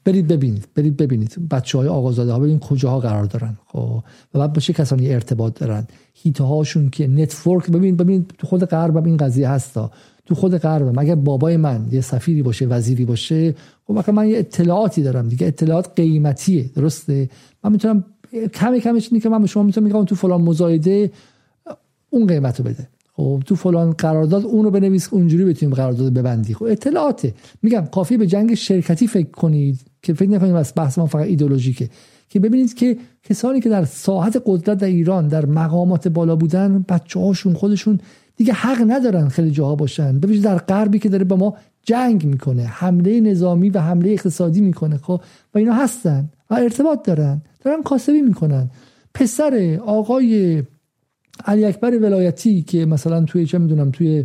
برید 0.05 0.29
ببینید 0.29 0.69
برید 0.75 0.97
ببینید. 0.97 1.49
بچه 1.51 1.79
های 1.79 1.89
آقازاده 1.89 2.33
ها 2.33 2.39
ببینید 2.39 2.61
کجاها 2.61 3.01
قرار 3.01 3.25
دارن 3.25 3.59
خب. 3.67 4.03
و 4.35 4.39
بعد 4.39 4.53
با 4.53 4.61
چه 4.61 4.73
کسانی 4.73 5.15
ارتباط 5.15 5.61
دارن. 5.61 5.87
هیته 6.15 6.45
هاشون 6.45 6.91
که 6.91 7.07
نتورک 7.07 7.71
ببین 7.71 7.97
ببین 7.97 8.27
تو 8.39 8.47
خود 8.47 8.65
غرب 8.65 9.07
این 9.07 9.17
قضیه 9.17 9.49
هستا. 9.49 9.91
تو 10.27 10.35
خود 10.35 10.57
غرب 10.57 11.01
مگر 11.01 11.15
بابای 11.15 11.57
من 11.57 11.87
یه 11.93 12.01
سفیری 12.01 12.43
باشه 12.43 12.67
وزیری 12.67 13.05
باشه 13.05 13.55
خب 13.87 14.11
من 14.11 14.29
یه 14.29 14.39
اطلاعاتی 14.39 15.03
دارم 15.03 15.29
دیگه. 15.29 15.47
اطلاعات 15.47 15.89
قیمتیه 15.97 16.71
درسته؟ 16.75 17.29
من 17.65 17.73
می‌تونم 17.73 18.05
کمی 18.55 18.81
کمش 18.81 19.09
اینه 19.11 19.23
که 19.23 19.29
من 19.29 19.41
به 19.41 19.47
شما 19.47 19.63
می‌تونم 19.63 19.87
میگم 19.87 20.05
تو 20.05 20.15
فلان 20.15 20.41
مزایده 20.43 21.11
اون 22.11 22.27
قیمت 22.27 22.59
رو 22.59 22.65
بده. 22.65 22.89
خب 23.17 23.43
تو 23.47 23.55
فلان 23.55 23.93
قرارداد 23.93 24.45
اون 24.45 24.65
رو 24.65 24.71
بنویس 24.71 25.09
اونجوری 25.13 25.45
بتونیم 25.45 25.75
قرارداد 25.75 26.13
ببندی. 26.13 26.55
خب 26.55 26.65
اطلاعاته. 26.65 27.35
میگم 27.63 27.87
کافی 27.93 28.17
به 28.17 28.27
جنگ 28.27 28.55
شرکتی 28.55 29.07
فکر 29.07 29.31
کنید 29.31 29.81
که 30.03 30.15
فکر 30.15 30.31
نکنید 30.31 30.53
بس 30.53 30.73
بحث 30.77 30.99
ما 30.99 31.07
فقط 31.07 31.27
ایدولوژیکه 31.27 31.91
که 32.29 32.41
ببینید 32.41 32.75
که 32.75 32.97
کسانی 33.23 33.61
که 33.61 33.69
در 33.69 33.85
ساحت 33.85 34.43
قدرت 34.47 34.79
در 34.79 34.87
ایران 34.87 35.29
در 35.29 35.47
مقامات 35.47 36.09
بالا 36.09 36.37
بودن 36.37 36.85
بچه 36.89 37.21
هاشون 37.21 37.55
خودشون 37.55 38.01
دیگه 38.37 38.53
حق 38.53 38.85
ندارن 38.87 39.29
خیلی 39.29 39.51
جاها 39.51 39.75
باشن. 39.75 40.21
ببینید 40.21 40.45
در 40.45 40.59
غربی 40.59 40.99
که 40.99 41.09
داره 41.09 41.25
با 41.25 41.37
ما 41.37 41.57
جنگ 41.83 42.25
می‌کنه 42.25 42.63
حمله 42.63 43.21
نظامی 43.21 43.71
و 43.71 43.79
حمله 43.79 44.11
اقتصادی 44.11 44.61
می‌کنه. 44.61 44.97
خب 44.97 45.21
و 45.55 45.59
اینا 45.59 45.73
هستن 45.73 46.29
و 46.51 46.55
ارتباط 46.55 47.07
دارن 47.07 47.43
دارن 47.65 47.83
کاسبی 47.83 48.23
می‌کنن. 48.23 48.71
پسر 49.15 49.79
آقای 49.87 50.63
علی 51.45 51.65
اکبر 51.65 51.99
ولایتی 51.99 52.63
که 52.63 52.87
مثلا 52.87 53.25
توی 53.25 53.47
چه 53.47 53.59
می‌دونم 53.59 53.91
توی 53.91 54.25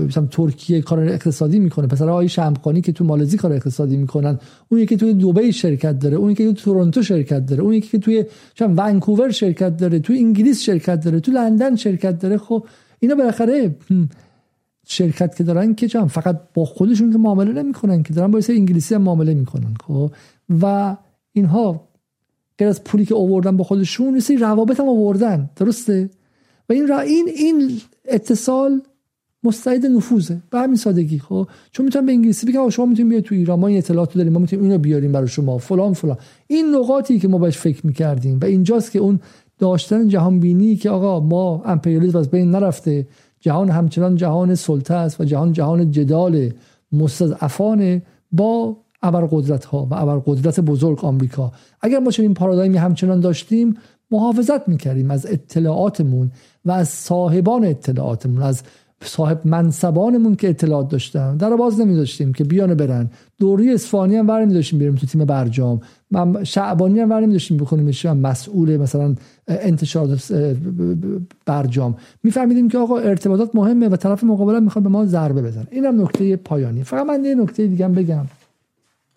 مثلا 0.00 0.26
ترکیه 0.30 0.80
کار 0.80 1.00
اقتصادی 1.00 1.58
می‌کنه 1.58 1.86
پسر 1.86 2.08
آقای 2.08 2.28
شمخانی 2.28 2.80
که 2.80 2.92
تو 2.92 3.04
مالزی 3.04 3.36
کار 3.36 3.52
اقتصادی 3.52 3.96
می‌کنن 3.96 4.38
اون 4.68 4.80
یکی 4.80 4.96
توی 4.96 5.14
دبی 5.14 5.52
شرکت 5.52 5.98
داره 5.98 6.16
اون 6.16 6.30
یکی 6.30 6.44
توی 6.44 6.52
تورنتو 6.52 7.02
شرکت 7.02 7.46
داره 7.46 7.62
اون 7.62 7.74
یکی 7.74 7.88
که 7.88 7.98
توی 7.98 8.24
چم 8.54 8.74
ونکوور 8.76 9.30
شرکت 9.30 9.76
داره 9.76 9.98
توی 9.98 10.18
انگلیس 10.18 10.62
شرکت 10.62 11.04
داره 11.04 11.20
تو 11.20 11.32
لندن 11.32 11.76
شرکت 11.76 12.18
داره 12.18 12.38
خب 12.38 12.66
اینا 13.00 13.14
بالاخره 13.14 13.76
شرکت 14.86 15.36
که 15.36 15.44
دارن 15.44 15.74
که 15.74 15.88
چم 15.88 16.06
فقط 16.06 16.40
با 16.54 16.64
خودشون 16.64 17.12
که 17.12 17.18
معامله 17.18 17.62
نمی‌کنن 17.62 18.02
که 18.02 18.14
دارن 18.14 18.30
با 18.30 18.40
انگلیسی 18.48 18.94
هم 18.94 19.02
معامله 19.02 19.34
می‌کنن 19.34 19.74
خب؟ 19.86 20.10
و 20.62 20.96
اینها 21.32 21.88
غیر 22.58 22.68
از 22.68 22.84
پولی 22.84 23.04
که 23.04 23.14
آوردن 23.14 23.56
با 23.56 23.64
خودشون 23.64 24.22
یه 24.30 24.38
روابط 24.38 24.80
هم 24.80 24.88
آوردن 24.88 25.50
درسته؟ 25.56 26.10
و 26.68 26.72
این 26.72 26.88
را 26.88 27.00
این 27.00 27.28
این 27.36 27.80
اتصال 28.04 28.82
مستعد 29.44 29.86
نفوذه 29.86 30.42
به 30.50 30.58
همین 30.58 30.76
سادگی 30.76 31.18
خب؟ 31.18 31.48
چون 31.72 31.84
می‌تونم 31.84 32.06
به 32.06 32.12
انگلیسی 32.12 32.46
بگم 32.46 32.68
شما 32.70 32.86
می‌تونید 32.86 33.08
بیاید 33.08 33.24
تو 33.24 33.34
ایران 33.34 33.60
ما 33.60 33.66
این 33.66 33.78
اطلاعات 33.78 34.14
داریم 34.14 34.32
ما 34.32 34.38
می‌تونیم 34.38 34.64
اینو 34.64 34.78
بیاریم 34.78 35.12
برای 35.12 35.28
شما 35.28 35.58
فلان 35.58 35.92
فلان. 35.92 36.16
این 36.46 36.74
نقاطی 36.74 37.18
که 37.18 37.28
ما 37.28 37.38
بهش 37.38 37.58
فکر 37.58 37.86
می‌کردیم 37.86 38.38
و 38.42 38.44
اینجاست 38.44 38.92
که 38.92 38.98
اون 38.98 39.20
داشتن 39.58 40.08
جهان 40.08 40.40
بینی 40.40 40.76
که 40.76 40.90
آقا 40.90 41.20
ما 41.20 41.62
امپریالیسم 41.64 42.18
از 42.18 42.30
بین 42.30 42.50
نرفته 42.50 43.06
جهان 43.40 43.70
همچنان 43.70 44.16
جهان 44.16 44.54
سلطه 44.54 44.94
است 44.94 45.20
و 45.20 45.24
جهان 45.24 45.52
جهان 45.52 45.90
جدال 45.90 46.50
مستضعفانه 46.92 48.02
با 48.32 48.76
ابرقدرت 49.02 49.64
ها 49.64 49.88
و 49.90 49.94
ابرقدرت 49.94 50.60
بزرگ 50.60 51.04
آمریکا. 51.04 51.52
اگر 51.80 51.98
ما 51.98 52.10
چنین 52.10 52.34
پارادایمی 52.34 52.78
همچنان 52.78 53.20
داشتیم 53.20 53.76
محافظت 54.10 54.68
می‌کردیم 54.68 55.10
از 55.10 55.26
اطلاعاتمون 55.26 56.30
و 56.64 56.70
از 56.70 56.88
صاحبان 56.88 57.64
اطلاعاتمون 57.64 58.42
از 58.42 58.62
صاحب 59.02 59.40
منصبانمون 59.44 60.36
که 60.36 60.48
اطلاعات 60.48 60.88
داشتن. 60.88 61.36
در 61.36 61.56
باز 61.56 61.80
نمیداشتیم 61.80 62.32
که 62.32 62.44
بیان 62.44 62.74
برن. 62.74 63.10
دوری 63.38 63.74
اصفهانی 63.74 64.16
هم 64.16 64.28
ور 64.28 64.44
داشتیم 64.44 64.78
بریم 64.78 64.94
تو 64.94 65.06
تیم 65.06 65.24
برجام. 65.24 65.80
شعبانی 66.44 67.00
هم 67.00 67.10
ور 67.10 67.26
داشتیم 67.26 67.56
بکنیم 67.56 68.12
مسئول 68.12 68.76
مثلا 68.76 69.14
انتشار 69.48 70.18
برجام. 71.46 71.96
میفهمیدیم 72.22 72.68
که 72.68 72.78
آقا 72.78 72.98
ارتباطات 72.98 73.54
مهمه 73.54 73.88
و 73.88 73.96
طرف 73.96 74.24
مقابل 74.24 74.60
می‌خواد 74.60 74.82
به 74.82 74.88
ما 74.90 75.06
ضربه 75.06 75.42
بزن 75.42 75.66
اینم 75.70 76.02
نکته 76.02 76.36
پایانی. 76.36 76.84
فقط 76.84 77.06
من 77.06 77.24
یه 77.24 77.34
نکته 77.34 77.66
دیگه 77.66 77.88
بگم. 77.88 78.26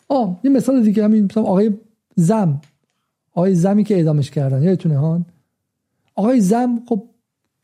آه 0.10 0.40
یه 0.44 0.52
مثال 0.52 0.84
دیگه 0.84 1.04
همین 1.04 1.24
مثلا 1.24 1.44
آقای 1.44 1.72
زم. 2.16 2.62
آقای 3.34 3.56
زمی 3.56 3.84
که 3.84 3.96
اعدامش 3.96 4.32
کردن. 4.32 4.64
یادتونه 4.64 4.98
هان؟ 4.98 5.26
آقای 6.16 6.42
زم 6.42 6.80
خب 6.90 7.04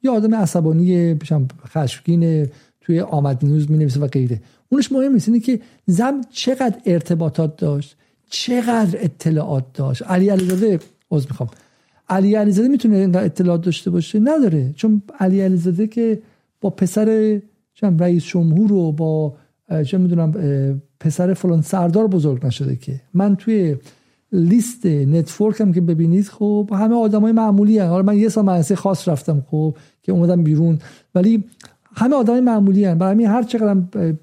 یه 0.04 0.12
آدم 0.12 0.36
عصبانی 0.36 1.16
خشمگین 1.68 2.48
توی 2.82 3.00
آمد 3.00 3.46
نیوز 3.46 3.72
می 3.72 3.78
نویسه 3.78 4.00
و 4.00 4.08
غیره. 4.08 4.42
اونش 4.70 4.92
مهم 4.92 5.14
نیست 5.14 5.28
اینه 5.30 5.40
که 5.40 5.60
زم 5.86 6.22
چقدر 6.32 6.78
ارتباطات 6.86 7.58
داشت 7.58 7.96
چقدر 8.30 9.00
اطلاعات 9.02 9.66
داشت. 9.74 10.04
علی 10.04 10.30
علیزاده 10.30 10.80
از 11.12 11.26
می‌خوام. 11.30 11.50
علی 12.10 12.36
علیزاده 12.36 12.68
می‌تونه 12.68 12.98
اینقدر 12.98 13.26
اطلاعات 13.26 13.62
داشته 13.62 13.90
باشه؟ 13.90 14.20
نداره. 14.20 14.74
چون 14.76 15.02
علی 15.20 15.42
علیزاده 15.42 15.88
که 15.88 16.22
با 16.62 16.70
پسر 16.70 17.40
رئیس 18.00 18.26
جمهور 18.26 18.74
و 18.74 18.92
با 18.92 19.36
چه 19.86 19.98
می‌دونم 19.98 20.32
پسر 21.00 21.34
فلان 21.34 21.62
سردار 21.62 22.08
بزرگ 22.08 22.46
نشده 22.46 22.76
که. 22.76 23.02
من 23.14 23.36
توی 23.36 23.76
لیست 24.32 24.86
نتورک 24.86 25.62
هم 25.62 25.74
که 25.74 25.82
ببینید 25.82 26.28
خب 26.28 26.70
همه 26.74 26.96
آدمای 26.96 27.32
معمولی 27.32 27.80
هن. 27.80 27.88
حالا 27.88 28.04
من 28.04 28.18
یه 28.18 28.30
سال 28.30 28.46
مدرسه 28.46 28.76
خاص 28.76 29.08
رفتم 29.08 29.46
خب 29.52 29.76
که 30.04 30.12
اومدم 30.12 30.44
بیرون. 30.44 30.80
ولی 31.16 31.44
همه 31.96 32.16
آدمای 32.16 32.42
معمولی 32.42 32.86
هن. 32.86 32.98
برای 32.98 33.14
همین 33.14 33.28
هر 33.28 33.44
چقدر 33.44 34.14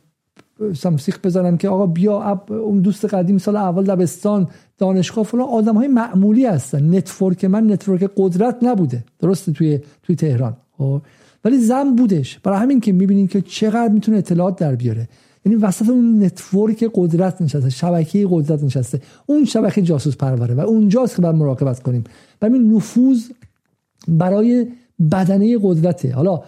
سمسیخ 0.75 1.19
بزنم 1.25 1.57
که 1.57 1.69
آقا 1.69 1.87
بیا 1.87 2.43
اون 2.49 2.81
دوست 2.81 3.05
قدیم 3.05 3.39
سال 3.39 3.57
اول 3.57 3.85
دبستان 3.85 4.49
دانشگاه 4.79 5.25
فلان 5.25 5.49
آدم 5.49 5.77
های 5.77 5.89
معمولی 5.89 6.47
هستن. 6.47 6.97
network 6.97 7.45
من 7.45 7.73
network 7.73 8.11
قدرت 8.17 8.59
نبوده. 8.63 9.05
درسته؟ 9.19 9.53
توی 9.53 9.81
توی 10.03 10.17
تهران. 10.17 10.57
خب 10.79 11.03
ولی 11.45 11.59
زن 11.59 11.97
بودش. 11.97 12.39
برای 12.39 12.59
همین 12.59 12.81
که 12.81 12.93
می‌بینین 12.93 13.27
که 13.27 13.41
چقدر 13.41 13.93
می‌تونه 13.93 14.19
اطلاعات 14.19 14.57
در 14.57 14.75
بیاره. 14.75 15.09
یعنی 15.45 15.59
وسط 15.59 15.89
اون 15.89 16.25
network 16.25 16.91
قدرت 16.95 17.43
نشسته 17.43 17.71
شبکه 17.71 18.27
قدرت 18.31 18.63
نشسته. 18.63 19.01
اون 19.27 19.45
شبکه 19.45 19.83
جاسوس 19.83 20.17
پروره 20.17 20.55
و 20.55 20.61
اونجاست 20.61 21.17
که 21.17 21.23
باید 21.23 21.35
مراقبت 21.35 21.83
کنیم. 21.83 22.05
و 22.43 22.45
این 22.45 22.73
نفوذ 22.73 23.23
برای 24.09 24.67
بدنه 25.11 25.59
قدرته. 25.63 26.13
حالا 26.13 26.43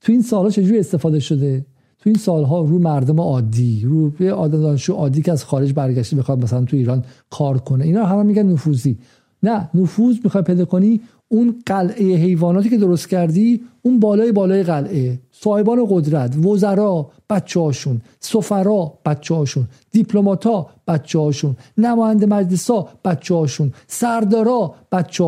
تو 0.00 0.12
این 0.12 0.22
سالها 0.22 0.50
چجوری 0.50 0.78
استفاده 0.78 1.20
شده؟ 1.20 1.66
تو 1.98 2.10
این 2.10 2.18
سالها 2.18 2.60
رو 2.60 2.78
مردم 2.78 3.20
عادی 3.20 3.82
رو 3.84 4.10
به 4.10 4.28
دانشجو 4.28 4.92
عادی 4.92 5.22
که 5.22 5.32
از 5.32 5.44
خارج 5.44 5.72
برگشته 5.72 6.16
بخواد 6.16 6.42
مثلا 6.42 6.64
تو 6.64 6.76
ایران 6.76 7.04
کار 7.30 7.58
کنه. 7.58 7.84
اینا 7.84 8.04
همه 8.04 8.22
میگن 8.22 8.46
نفوذی. 8.46 8.98
نه 9.46 9.70
نفوذ 9.74 10.16
می‌خوای 10.24 10.44
پیدا 10.44 10.64
کنی 10.64 11.00
اون 11.28 11.62
قلعه 11.66 12.16
حیواناتی 12.16 12.68
که 12.70 12.76
درست 12.76 13.08
کردی 13.08 13.60
اون 13.82 14.00
بالای 14.00 14.32
بالای 14.32 14.62
قلعه. 14.62 15.18
صاحبان 15.32 15.86
قدرت 15.90 16.36
وزرا 16.36 17.10
بچه 17.30 17.60
هاشون 17.60 18.00
سفرا 18.20 18.92
بچه 19.04 19.34
هاشون 19.34 19.68
دیپلماتا 19.92 20.66
بچه 20.88 21.18
هاشون 21.18 21.56
نماینده 21.78 22.26
مجلسا 22.26 22.88
بچه 23.04 23.34
هاشون 23.34 23.72
سردارا 23.86 24.74
بچه 24.92 25.24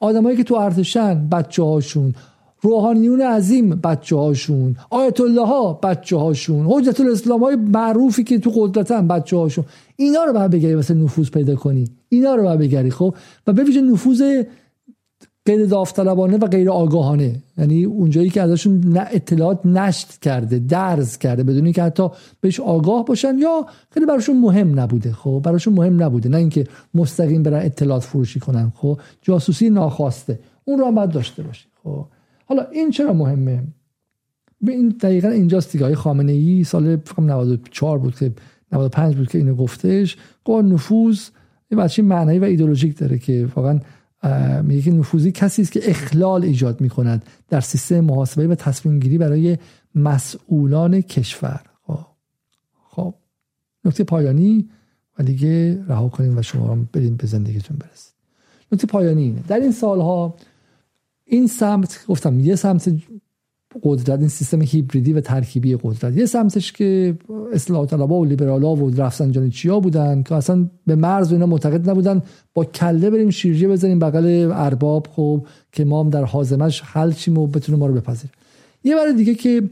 آدمایی 0.00 0.36
که 0.36 0.44
تو 0.44 0.54
ارتشن 0.54 1.28
بچه 1.28 1.62
هاشون 1.62 2.14
روحانیون 2.64 3.20
عظیم 3.20 3.70
بچه 3.70 4.16
هاشون 4.16 4.76
آیت 4.90 5.20
الله 5.20 5.46
ها 5.46 5.72
بچه 5.82 6.16
هاشون 6.16 6.66
حجت 6.66 7.00
الاسلام 7.00 7.44
های 7.44 7.56
معروفی 7.56 8.24
که 8.24 8.38
تو 8.38 8.50
قدرتن 8.50 9.08
بچه 9.08 9.36
هاشون 9.36 9.64
اینا 9.96 10.24
رو 10.24 10.32
باید 10.32 10.50
بگری 10.50 10.74
واسه 10.74 10.94
نفوذ 10.94 11.30
پیدا 11.30 11.56
کنی. 11.56 11.84
اینا 12.08 12.34
رو 12.34 12.42
باید 12.42 12.58
بگری 12.58 12.90
خب؟ 12.90 13.14
و 13.46 13.52
ببینید 13.52 13.84
نفوذ 13.84 14.42
غیر 15.46 15.66
داوطلبانه 15.66 16.36
و 16.36 16.46
غیر 16.46 16.70
آگاهانه. 16.70 17.36
یعنی 17.58 17.84
اونجایی 17.84 18.30
که 18.30 18.42
ازشون 18.42 18.96
اطلاعات 18.96 19.66
نشت 19.66 20.20
کرده 20.22 20.58
درز 20.58 21.18
کرده 21.18 21.42
بدونی 21.42 21.72
که 21.72 21.82
حتی 21.82 22.08
بهش 22.40 22.60
آگاه 22.60 23.04
باشن 23.04 23.38
یا 23.38 23.66
خیلی 23.90 24.06
براشون 24.06 24.40
مهم 24.40 24.80
نبوده 24.80 25.12
خب؟ 25.12 25.40
براشون 25.44 25.74
مهم 25.74 26.02
نبوده. 26.02 26.28
نه 26.28 26.36
اینکه 26.36 26.66
مستقیم 26.94 27.42
برن 27.42 27.66
اطلاعات 27.66 28.02
فروشی 28.02 28.40
کنن 28.40 28.72
خب؟ 28.76 28.98
جاسوسی 29.22 29.70
ناخواسته. 29.70 30.38
اون 30.64 30.78
رو 30.78 30.86
هم 30.86 30.94
باید 30.94 31.10
داشته 31.10 31.42
باشی 31.42 31.66
خب؟ 31.84 32.06
حالا 32.44 32.62
این 32.72 32.90
چرا 32.90 33.12
مهمه؟ 33.12 33.62
به 34.60 34.72
این 34.72 34.88
دقیقا 34.88 35.28
اینجاست 35.28 35.72
دیگه. 35.72 35.84
های 35.84 35.94
خامنه 35.94 36.32
ای 36.32 36.64
سال 36.64 36.96
فکر 36.96 37.20
94 37.20 37.98
بود 37.98 38.14
که 38.14 38.32
95 38.72 39.16
بود 39.16 39.28
که 39.28 39.38
اینو 39.38 39.54
گفتش. 39.54 40.16
قول 40.44 40.64
نفوذ 40.64 41.28
یه 41.70 41.78
بچه 41.78 42.02
معنایی 42.02 42.38
و 42.38 42.44
ایدولوژیک 42.44 42.98
داره 42.98 43.18
که 43.18 43.48
واقعا 43.56 43.80
میگه 44.62 44.82
که 44.82 44.90
نفوذی 44.90 45.32
کسی 45.32 45.62
است 45.62 45.72
که 45.72 45.90
اخلال 45.90 46.44
ایجاد 46.44 46.80
می 46.80 46.88
کند 46.88 47.24
در 47.48 47.60
سیستم 47.60 48.00
محاسبه 48.00 48.46
و 48.46 48.54
تصمیم 48.54 48.98
گیری 48.98 49.18
برای 49.18 49.58
مسئولان 49.94 51.00
کشور. 51.00 51.60
خب. 51.86 52.06
خب. 52.90 53.14
نکته 53.84 54.04
پایانی 54.04 54.68
و 55.18 55.22
دیگه 55.22 55.84
رها 55.88 56.08
کنیم 56.08 56.38
و 56.38 56.42
شما 56.42 56.78
بریم 56.92 57.16
به 57.16 57.26
زندگیتون 57.26 57.76
برسید. 57.76 58.14
نکته 58.72 58.86
پایانی 58.86 59.22
اینه. 59.22 59.42
در 59.48 59.60
این 59.60 59.72
سالها 59.72 60.36
این 61.26 61.46
سمت 61.46 62.04
گفتم 62.08 62.40
یه 62.40 62.56
سمت 62.56 62.90
قدرت 63.82 64.18
این 64.18 64.28
سیستم 64.28 64.62
هیبریدی 64.62 65.12
و 65.12 65.20
ترکیبی 65.20 65.76
قدرت. 65.82 66.16
یه 66.16 66.26
سمتش 66.26 66.72
که 66.72 67.18
اصلاح 67.52 67.86
طلبا 67.86 68.20
و 68.20 68.24
لیبرالا 68.24 68.74
و 68.74 68.90
رفسنجانی 68.90 69.50
چیا 69.50 69.80
بودن 69.80 70.22
که 70.22 70.34
اصلا 70.34 70.70
به 70.86 70.94
مرز 70.94 71.30
و 71.30 71.34
اینا 71.34 71.46
معتقد 71.46 71.90
نبودن 71.90 72.22
با 72.54 72.64
کله 72.64 73.10
بریم 73.10 73.30
شیرجه 73.30 73.68
بزنیم 73.68 73.98
بغل 73.98 74.52
ارباب 74.54 75.06
خب 75.10 75.46
که 75.72 75.84
ما 75.84 76.00
هم 76.00 76.10
در 76.10 76.24
حازمش 76.24 76.80
حل 76.80 77.12
چیم 77.12 77.38
و 77.38 77.46
بتونه 77.46 77.78
ما 77.78 77.86
رو 77.86 77.94
بپذیر. 77.94 78.30
یه 78.84 78.94
بار 78.94 79.12
دیگه 79.12 79.34
که 79.34 79.62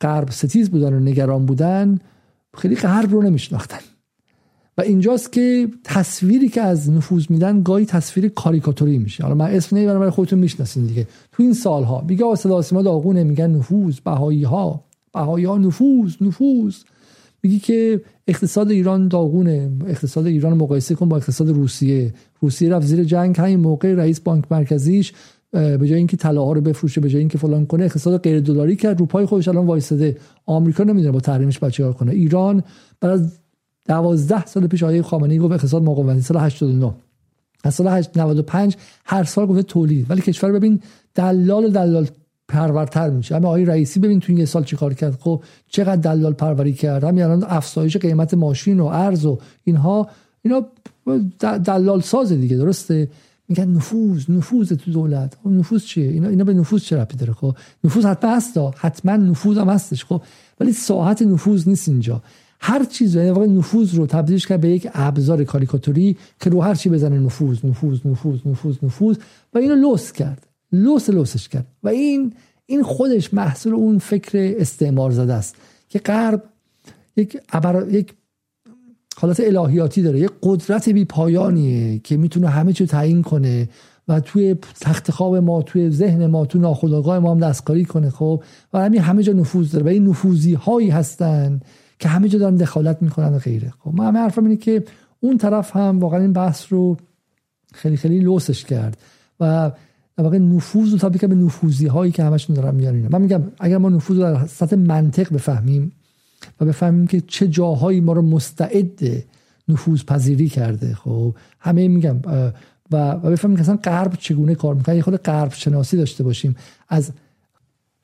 غرب 0.00 0.30
ستیز 0.30 0.70
بودن 0.70 0.92
و 0.92 1.00
نگران 1.00 1.46
بودن 1.46 1.98
خیلی 2.54 2.76
غرب 2.76 3.12
رو 3.12 3.22
نمیشناختن. 3.22 3.78
و 4.80 4.82
اینجاست 4.82 5.32
که 5.32 5.68
تصویری 5.84 6.48
که 6.48 6.60
از 6.60 6.90
نفوذ 6.90 7.26
میدن 7.30 7.62
گاهی 7.62 7.86
تصویر 7.86 8.28
کاریکاتوری 8.28 8.98
میشه. 8.98 9.22
حالا 9.22 9.34
من 9.34 9.50
اسم 9.50 9.76
نمی‌برم 9.76 9.98
برای 9.98 10.10
خودتون 10.10 10.38
می‌شناسین 10.38 10.86
دیگه. 10.86 11.06
تو 11.32 11.42
این 11.42 11.52
سالها 11.52 12.04
میگه 12.08 12.34
صدا 12.34 12.62
سیما 12.62 12.82
داغونه 12.82 13.24
میگن 13.24 13.50
نفوذ 13.50 13.98
بهایی 13.98 14.42
ها 14.42 14.84
بهایی 15.14 15.44
ها 15.44 15.58
نفوذ 15.58 16.14
نفوذ. 16.20 16.76
میگی 17.42 17.58
که 17.58 18.00
اقتصاد 18.26 18.70
ایران 18.70 19.08
داغونه 19.08 19.70
اقتصاد 19.86 20.26
ایران 20.26 20.52
مقایسه 20.52 20.94
کن 20.94 21.08
با 21.08 21.16
اقتصاد 21.16 21.48
روسیه. 21.48 22.14
روسیه 22.40 22.70
رفت 22.70 22.86
زیر 22.86 23.04
جنگ 23.04 23.36
همین 23.38 23.60
موقع 23.60 23.94
رئیس 23.94 24.20
بانک 24.20 24.44
مرکزیش 24.50 25.12
به 25.52 25.78
جای 25.80 25.94
اینکه 25.94 26.16
طلاها 26.16 26.52
رو 26.52 26.60
بفروشه 26.60 27.00
به 27.00 27.08
جای 27.08 27.18
اینکه 27.18 27.38
فلان 27.38 27.66
کنه 27.66 27.84
اقتصاد 27.84 28.22
غیر 28.22 28.40
دلاری 28.40 28.76
کرد. 28.76 29.00
رو 29.00 29.06
پای 29.06 29.26
خودش 29.26 29.48
الان 29.48 29.66
وایساده 29.66 30.16
آمریکا 30.46 30.84
نمی‌دونه 30.84 31.12
با 31.12 31.20
تحریمش 31.20 31.58
بچه‌ها 31.58 31.92
کنه. 31.92 32.12
ایران 32.12 32.62
بعد 33.00 33.10
از 33.10 33.38
دوازده 33.88 34.46
سال 34.46 34.66
پیش 34.66 34.82
آقای 34.82 35.02
خامنه‌ای 35.02 35.38
گفت 35.38 35.52
اقتصاد 35.52 35.82
مقاومتی 35.82 36.20
سال 36.20 36.36
89 36.36 36.94
از 37.64 37.74
سال 37.74 38.04
95 38.16 38.76
هر 39.04 39.24
سال 39.24 39.46
گفته 39.46 39.62
تولید. 39.62 40.10
ولی 40.10 40.20
کشور 40.20 40.52
ببین 40.52 40.80
دلال 41.14 41.64
و 41.64 41.68
دلال 41.68 42.06
پرورتر 42.48 43.10
میشه. 43.10 43.36
اما 43.36 43.48
آقای 43.48 43.64
رئیسی 43.64 44.00
ببین 44.00 44.20
تو 44.20 44.26
این 44.28 44.38
یه 44.38 44.44
سال 44.44 44.64
چیکار 44.64 44.94
کرد؟ 44.94 45.18
خب 45.20 45.42
چقدر 45.68 45.96
دلال 45.96 46.32
پروری 46.32 46.72
کرد؟ 46.72 47.04
همین 47.04 47.22
الان 47.24 47.44
افزایش 47.48 47.96
قیمت 47.96 48.34
ماشین 48.34 48.80
و 48.80 48.84
ارز 48.84 49.24
و 49.24 49.38
اینها 49.64 50.08
اینا 50.42 50.66
دلال 51.40 52.00
سازه 52.00 52.36
دیگه 52.36 52.56
درسته؟ 52.56 53.08
میگن 53.48 53.68
نفوذ 53.68 54.30
نفوذ 54.30 54.72
تو 54.72 54.90
دولت. 54.90 55.36
خب 55.42 55.50
نفوذ 55.50 55.84
چیه؟ 55.84 56.10
اینا 56.10 56.28
اینا 56.28 56.44
به 56.44 56.54
نفوذ 56.54 56.82
چه 56.82 56.96
ربطی 56.96 57.16
داره؟ 57.16 57.32
خب 57.32 57.56
نفوذ 57.84 58.06
حتما 58.06 58.36
هست 58.36 58.58
حتما 58.76 59.16
نفوذ 59.16 59.58
هم 59.58 59.68
هستش. 59.68 60.04
خب 60.04 60.22
ولی 60.60 60.72
ساحت 60.72 61.22
نفوذ 61.22 61.68
نیست 61.68 61.88
اینجا. 61.88 62.22
هر 62.60 62.84
چیز 62.84 63.14
یعنی 63.14 63.30
واقعا 63.30 63.46
نفوذ 63.46 63.94
رو 63.94 64.06
تبدیلش 64.06 64.46
کرد 64.46 64.60
به 64.60 64.68
یک 64.68 64.88
ابزار 64.94 65.44
کاریکاتوری 65.44 66.16
که 66.40 66.50
رو 66.50 66.62
هر 66.62 66.74
چی 66.74 66.88
بزنه 66.88 67.18
نفوذ 67.18 67.64
نفوذ 67.64 67.98
نفوذ 68.06 68.38
نفوذ 68.46 68.76
نفوذ. 68.82 69.16
و 69.54 69.58
اینو 69.58 69.74
لوس 69.74 70.12
کرد. 70.12 70.46
لوس 70.72 71.10
لوسش 71.10 71.48
کرد. 71.48 71.66
و 71.82 71.88
این 71.88 72.32
این 72.66 72.82
خودش 72.82 73.34
محصول 73.34 73.74
اون 73.74 73.98
فکر 73.98 74.54
استعمار 74.58 75.10
زده 75.10 75.34
است 75.34 75.56
که 75.88 75.98
غرب 75.98 76.42
یک 77.16 77.40
عبر... 77.52 77.88
یک 77.88 78.14
حالت 79.16 79.40
الهیاتی 79.40 80.02
داره. 80.02 80.20
یک 80.20 80.30
قدرت 80.42 80.88
بی 80.88 81.04
پایانیه 81.04 81.98
که 81.98 82.16
می‌تونه 82.16 82.48
همه 82.48 82.72
چی 82.72 82.86
تعیین 82.86 83.22
کنه 83.22 83.68
و 84.08 84.20
توی 84.20 84.56
تخت 84.80 85.10
خواب 85.10 85.36
ما 85.36 85.62
توی 85.62 85.90
ذهن 85.90 86.26
ما 86.26 86.46
تو 86.46 86.58
ناخودآگاه 86.58 87.18
ما 87.18 87.30
هم 87.30 87.38
دستکاری 87.38 87.84
کنه 87.84 88.10
خب؟ 88.10 88.42
و 88.72 88.78
همین 88.78 89.00
همه 89.00 89.22
جا 89.22 89.32
نفوذ 89.32 89.72
داره. 89.72 89.84
و 89.84 89.88
این 89.88 90.06
نفوذی 90.06 90.54
هایی 90.54 90.90
هستن 90.90 91.60
که 92.00 92.08
همه 92.08 92.28
جا 92.28 92.38
دارن 92.38 92.56
دخالت 92.56 93.02
می‌کنن 93.02 93.34
و 93.34 93.38
غیره. 93.38 93.72
خب 93.78 93.94
من 93.94 94.06
همه 94.06 94.18
حرفم 94.18 94.44
اینه 94.44 94.56
که 94.56 94.84
اون 95.20 95.38
طرف 95.38 95.76
هم 95.76 96.00
واقعا 96.00 96.20
این 96.20 96.32
بحث 96.32 96.72
رو 96.72 96.96
خیلی 97.72 97.96
خیلی 97.96 98.20
لوسش 98.20 98.64
کرد 98.64 98.96
و 99.40 99.70
در 100.16 100.38
نفوذ 100.38 100.92
رو 100.92 100.98
تبدیل 100.98 101.28
به 101.28 101.34
نفوذی 101.34 101.86
هایی 101.86 102.12
که 102.12 102.24
همشون 102.24 102.56
دارن 102.56 102.74
میارن 102.74 103.08
من 103.12 103.22
میگم 103.22 103.42
اگر 103.60 103.78
ما 103.78 103.88
نفوذ 103.88 104.16
رو 104.16 104.22
در 104.22 104.46
سطح 104.46 104.76
منطق 104.76 105.34
بفهمیم 105.34 105.92
و 106.60 106.64
بفهمیم 106.64 107.06
که 107.06 107.20
چه 107.20 107.48
جاهایی 107.48 108.00
ما 108.00 108.12
رو 108.12 108.22
مستعد 108.22 109.00
نفوذ 109.68 110.04
پذیری 110.04 110.48
کرده 110.48 110.94
خب 110.94 111.34
همه 111.60 111.88
میگم 111.88 112.16
و, 112.24 113.10
و 113.12 113.30
بفهمیم 113.30 113.56
که 113.56 113.62
اصلا 113.62 113.76
غرب 113.76 114.14
چگونه 114.14 114.54
کار 114.54 114.74
می‌کنه. 114.74 114.96
یه 114.96 115.02
خود 115.02 115.16
غرب 115.16 115.52
شناسی 115.52 115.96
داشته 115.96 116.24
باشیم. 116.24 116.56
از 116.88 117.10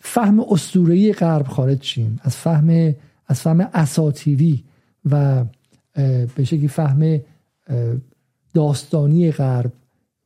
فهم 0.00 0.40
اسطوره‌ای 0.40 1.12
غرب 1.12 1.46
خارج 1.46 1.82
شیم. 1.82 2.20
از 2.22 2.36
فهم 2.36 2.94
از 3.26 3.40
فهم 3.40 3.68
اساتیری 3.74 4.64
و 5.10 5.44
به 6.36 6.44
شکلی 6.44 6.68
فهم 6.68 7.20
داستانی 8.54 9.32
غرب 9.32 9.72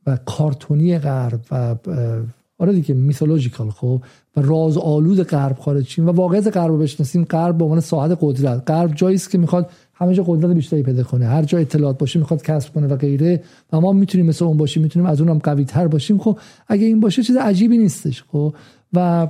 و 0.05 0.17
کارتونی 0.25 0.97
غرب 0.97 1.41
و 1.51 1.75
آره 2.59 2.73
دیگه 2.73 2.95
میثولوژیکال 2.95 3.69
خب 3.69 4.03
و 4.37 4.41
راز 4.41 4.77
آلود 4.77 5.23
غرب 5.23 5.59
خارج 5.59 5.87
شیم 5.87 6.07
و 6.07 6.11
واقعیت 6.11 6.57
غرب 6.57 6.71
رو 6.71 6.77
بشناسیم. 6.77 7.23
غرب 7.23 7.57
به 7.57 7.63
عنوان 7.63 7.79
ساحت 7.79 8.17
قدرت 8.21 8.63
غرب 8.71 8.93
جایی 8.95 9.15
است 9.15 9.29
که 9.29 9.37
می‌خواد 9.37 9.69
همه 9.93 10.13
جا 10.13 10.23
قدرت 10.27 10.51
بیشتری 10.51 10.83
پیدا 10.83 11.03
کنه. 11.03 11.25
هر 11.25 11.43
جا 11.43 11.57
اطلاعات 11.57 11.97
باشه 11.97 12.19
می‌خواد 12.19 12.43
کسب 12.43 12.73
کنه 12.73 12.87
و 12.87 12.95
غیره 12.95 13.43
و 13.73 13.79
ما 13.81 13.93
می‌تونیم 13.93 14.25
مثل 14.25 14.45
اون 14.45 14.57
باشیم 14.57 14.83
می‌تونیم 14.83 15.09
از 15.09 15.21
اونم 15.21 15.37
قوی 15.37 15.65
تر 15.65 15.87
باشیم. 15.87 16.17
خب 16.17 16.39
اگه 16.67 16.85
این 16.85 16.99
باشه 16.99 17.23
چیز 17.23 17.37
عجیبی 17.37 17.77
نیستش 17.77 18.23
خب 18.23 18.55
و 18.93 19.27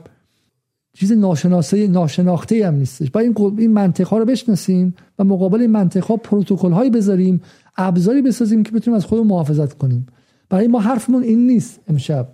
چیز 0.93 1.11
ناشناسه 1.11 1.88
ناشناخته 1.88 2.68
هم 2.68 2.76
نیستش. 2.76 3.11
باید 3.11 3.38
این 3.38 3.59
این 3.59 3.73
منطق 3.73 4.07
ها 4.07 4.18
رو 4.18 4.26
بشناسیم 4.26 4.95
و 5.19 5.23
مقابل 5.23 5.61
این 5.61 5.72
منطق 5.72 6.03
ها 6.03 6.18
پروتکل 6.18 6.72
هایی 6.72 6.89
بذاریم 6.89 7.41
ابزاری 7.77 8.22
بسازیم 8.22 8.63
که 8.63 8.72
بتونیم 8.72 8.97
از 8.97 9.05
خودمون 9.05 9.27
محافظت 9.27 9.77
کنیم. 9.77 10.05
برای 10.49 10.68
ما 10.68 10.80
حرفمون 10.80 11.23
این 11.23 11.47
نیست 11.47 11.80
امشب 11.88 12.27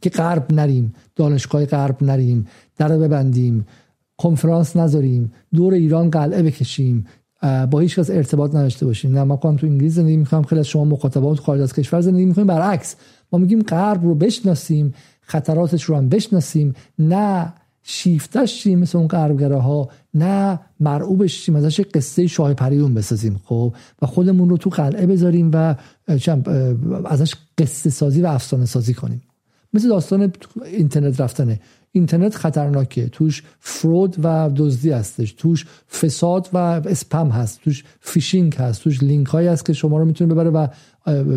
که 0.00 0.10
غرب 0.10 0.52
نریم 0.52 0.94
دانشگاه 1.16 1.66
غرب 1.66 2.04
نریم 2.04 2.46
در 2.76 2.98
ببندیم 2.98 3.66
کنفرانس 4.16 4.76
نذاریم 4.76 5.32
دور 5.54 5.74
ایران 5.74 6.10
قلعه 6.10 6.42
بکشیم 6.42 7.06
با 7.70 7.80
هیچ 7.80 7.98
کس 7.98 8.10
ارتباط 8.10 8.54
نداشته 8.54 8.86
باشیم. 8.86 9.12
نه 9.12 9.24
ما 9.24 9.36
تو 9.36 9.66
انگلیس 9.66 9.94
زندگی 9.94 10.16
می‌کنم 10.16 10.42
خیلی 10.42 10.58
از 10.58 10.66
شما 10.66 10.84
مخاطبات 10.84 11.38
خارج 11.38 11.60
از 11.60 11.72
کشور 11.72 12.00
زندگی 12.00 12.26
می‌کنیم. 12.26 12.46
برعکس 12.46 12.96
ما 13.32 13.38
میگیم 13.38 13.62
غرب 13.62 14.04
رو 14.04 14.14
بشناسیم 14.14 14.94
خطراتش 15.20 15.84
رو 15.84 15.96
هم 15.96 16.08
بشناسیم. 16.08 16.74
نه 16.98 17.54
شیفتش 17.88 18.62
شیم 18.62 18.78
مثل 18.78 18.98
اون 18.98 19.06
غربگراها 19.06 19.88
نه 20.14 20.60
مرعوبش 20.80 21.32
شیم 21.44 21.56
ازش 21.56 21.80
قصه 21.80 22.26
شاه 22.26 22.54
پریون 22.54 22.94
بسازیم 22.94 23.40
خب؟ 23.44 23.74
و 24.02 24.06
خودمون 24.06 24.48
رو 24.48 24.56
تو 24.56 24.70
قلعه 24.70 25.06
بذاریم 25.06 25.50
و 25.54 25.74
ازش 27.04 27.34
قصه 27.58 27.90
سازی 27.90 28.22
و 28.22 28.26
افسانه 28.26 28.66
سازی 28.66 28.94
کنیم. 28.94 29.22
مثل 29.72 29.88
داستان 29.88 30.32
اینترنت 30.64 31.20
رفتنه. 31.20 31.60
اینترنت 31.92 32.34
خطرناکه 32.34 33.08
توش 33.08 33.42
fraud 33.60 34.16
و 34.22 34.50
دزدی 34.56 34.90
هستش. 34.90 35.32
توش 35.32 35.66
فساد 35.90 36.48
و 36.52 36.56
اسپم 36.56 37.28
هست. 37.28 37.60
توش 37.60 37.84
فیشینگ 38.00 38.54
هست. 38.54 38.82
توش 38.82 39.02
لینک 39.02 39.26
های 39.26 39.46
هست 39.46 39.64
که 39.66 39.72
شما 39.72 39.98
رو 39.98 40.04
می‌تونه 40.04 40.34
ببره 40.34 40.50
و 40.50 40.66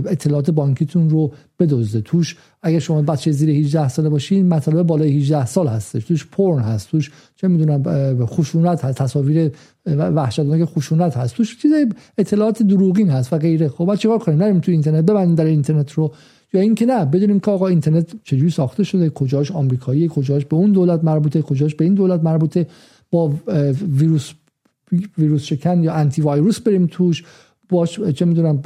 اطلاعات 0.05 0.51
بانکیتون 0.51 1.09
رو 1.09 1.33
بدزده. 1.59 2.01
توش 2.01 2.37
اگه 2.61 2.79
شما 2.79 3.01
بچه 3.01 3.31
زیر 3.31 3.49
18 3.49 3.87
ساله 3.87 4.09
باشین 4.09 4.49
مطالب 4.49 4.87
بالای 4.87 5.17
18 5.17 5.45
سال 5.45 5.67
هستش. 5.67 6.05
توش 6.05 6.25
پورن 6.25 6.63
هست. 6.63 6.91
توش 6.91 7.11
چه 7.35 7.47
می‌دونم 7.47 8.25
خشونت 8.25 8.85
هست. 8.85 8.97
تصاویر 8.97 9.51
وحشتناک 9.85 10.65
خشونت 10.65 11.17
هست. 11.17 11.35
توش 11.35 11.61
چیز 11.61 11.71
اطلاعات 12.17 12.63
دروغین 12.63 13.09
هست 13.09 13.33
و 13.33 13.37
غیره. 13.37 13.69
خب 13.69 13.95
چیکار 13.95 14.17
کنیم؟ 14.17 14.37
نریم 14.37 14.59
تو 14.59 14.71
اینترنت 14.71 15.05
ببندیم 15.05 15.35
در 15.35 15.45
اینترنت 15.45 15.91
رو. 15.91 16.13
یا 16.53 16.61
اینکه 16.61 16.85
نه 16.85 17.05
بدونیم 17.05 17.39
که 17.39 17.51
آقا 17.51 17.67
اینترنت 17.67 18.13
چجوری 18.23 18.49
ساخته 18.49 18.83
شده 18.83 19.09
کجاش 19.09 19.51
آمریکایی 19.51 20.07
کجاش 20.07 20.45
به 20.45 20.55
اون 20.55 20.71
دولت 20.71 21.03
مربوطه 21.03 21.41
کجاش 21.41 21.75
به 21.75 21.85
این 21.85 21.93
دولت 21.93 22.23
مربوطه. 22.23 22.67
با 23.11 23.33
ویروس 23.89 24.31
ویروس 25.17 25.43
شکن 25.43 25.83
یا 25.83 25.93
انتی 25.93 26.21
وایروس 26.21 26.59
بریم 26.59 26.87
توش. 26.91 27.23
باش 27.69 27.99
چه 27.99 28.25
می‌دونم 28.25 28.61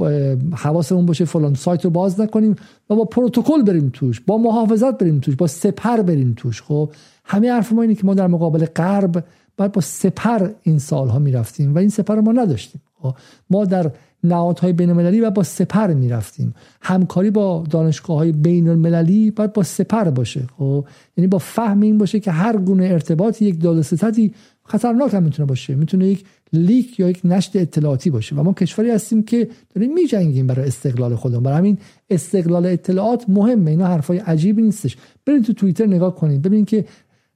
حواسمون 0.55 1.05
باشه 1.05 1.25
فلان 1.25 1.53
سایت 1.53 1.85
رو 1.85 1.91
باز 1.91 2.21
نکنیم 2.21 2.55
و 2.89 2.95
با 2.95 3.05
پروتکل 3.05 3.61
بریم 3.61 3.89
توش 3.93 4.21
با 4.21 4.37
محافظت 4.37 4.97
بریم 4.97 5.19
توش 5.19 5.35
با 5.35 5.47
سپر 5.47 6.01
بریم 6.01 6.33
توش. 6.37 6.61
خب 6.61 6.91
همه 7.25 7.51
حرف 7.51 7.73
ما 7.73 7.81
اینه 7.81 7.95
که 7.95 8.05
ما 8.05 8.13
در 8.13 8.27
مقابل 8.27 8.65
غرب 8.65 9.23
باید 9.57 9.71
با 9.71 9.81
سپر 9.81 10.49
این 10.63 10.79
سالها 10.79 11.19
می‌رفتیم 11.19 11.75
و 11.75 11.77
این 11.77 11.89
سپر 11.89 12.19
ما 12.19 12.31
نداشتیم. 12.31 12.81
خب 13.01 13.15
ما 13.49 13.65
در 13.65 13.91
نهادهای 14.23 14.73
بین 14.73 14.89
المللی 14.89 15.21
و 15.21 15.29
با 15.29 15.43
سپر 15.43 15.93
می‌رفتیم. 15.93 16.53
همکاری 16.81 17.31
با 17.31 17.63
دانشگاه 17.69 18.17
های 18.17 18.31
بین 18.31 18.69
المللی 18.69 19.31
باید 19.31 19.53
با 19.53 19.63
سپر 19.63 20.03
باشه. 20.03 20.47
خب 20.57 20.85
یعنی 21.17 21.27
با 21.27 21.37
فهم 21.37 21.81
این 21.81 21.97
باشه 21.97 22.19
که 22.19 22.31
هر 22.31 22.57
گونه 22.57 22.85
ارتباط 22.85 23.41
یک 23.41 23.61
دادستتی 23.61 24.33
خطرناک 24.65 25.13
هم 25.13 25.23
می‌تونه 25.23 25.45
باشه. 25.45 25.75
می‌تونه 25.75 26.07
یک 26.07 26.25
لیک 26.53 26.99
یا 26.99 27.09
یک 27.09 27.21
نشر 27.23 27.59
اطلاعاتی 27.59 28.09
باشه. 28.09 28.35
و 28.35 28.43
ما 28.43 28.53
کشوری 28.53 28.91
هستیم 28.91 29.23
که 29.23 29.47
داریم 29.75 29.93
میجنگیم 29.93 30.47
برای 30.47 30.67
استقلال 30.67 31.15
خودمون. 31.15 31.43
برای 31.43 31.57
همین 31.57 31.77
استقلال 32.09 32.65
اطلاعات 32.65 33.25
مهمه. 33.27 33.71
اینا 33.71 33.87
حرفای 33.87 34.17
عجیبی 34.17 34.61
نیستش. 34.61 34.97
برید 35.25 35.43
تو 35.43 35.53
توییتر 35.53 35.85
نگاه 35.85 36.15
کنید 36.15 36.41
ببینید 36.41 36.67
که 36.67 36.85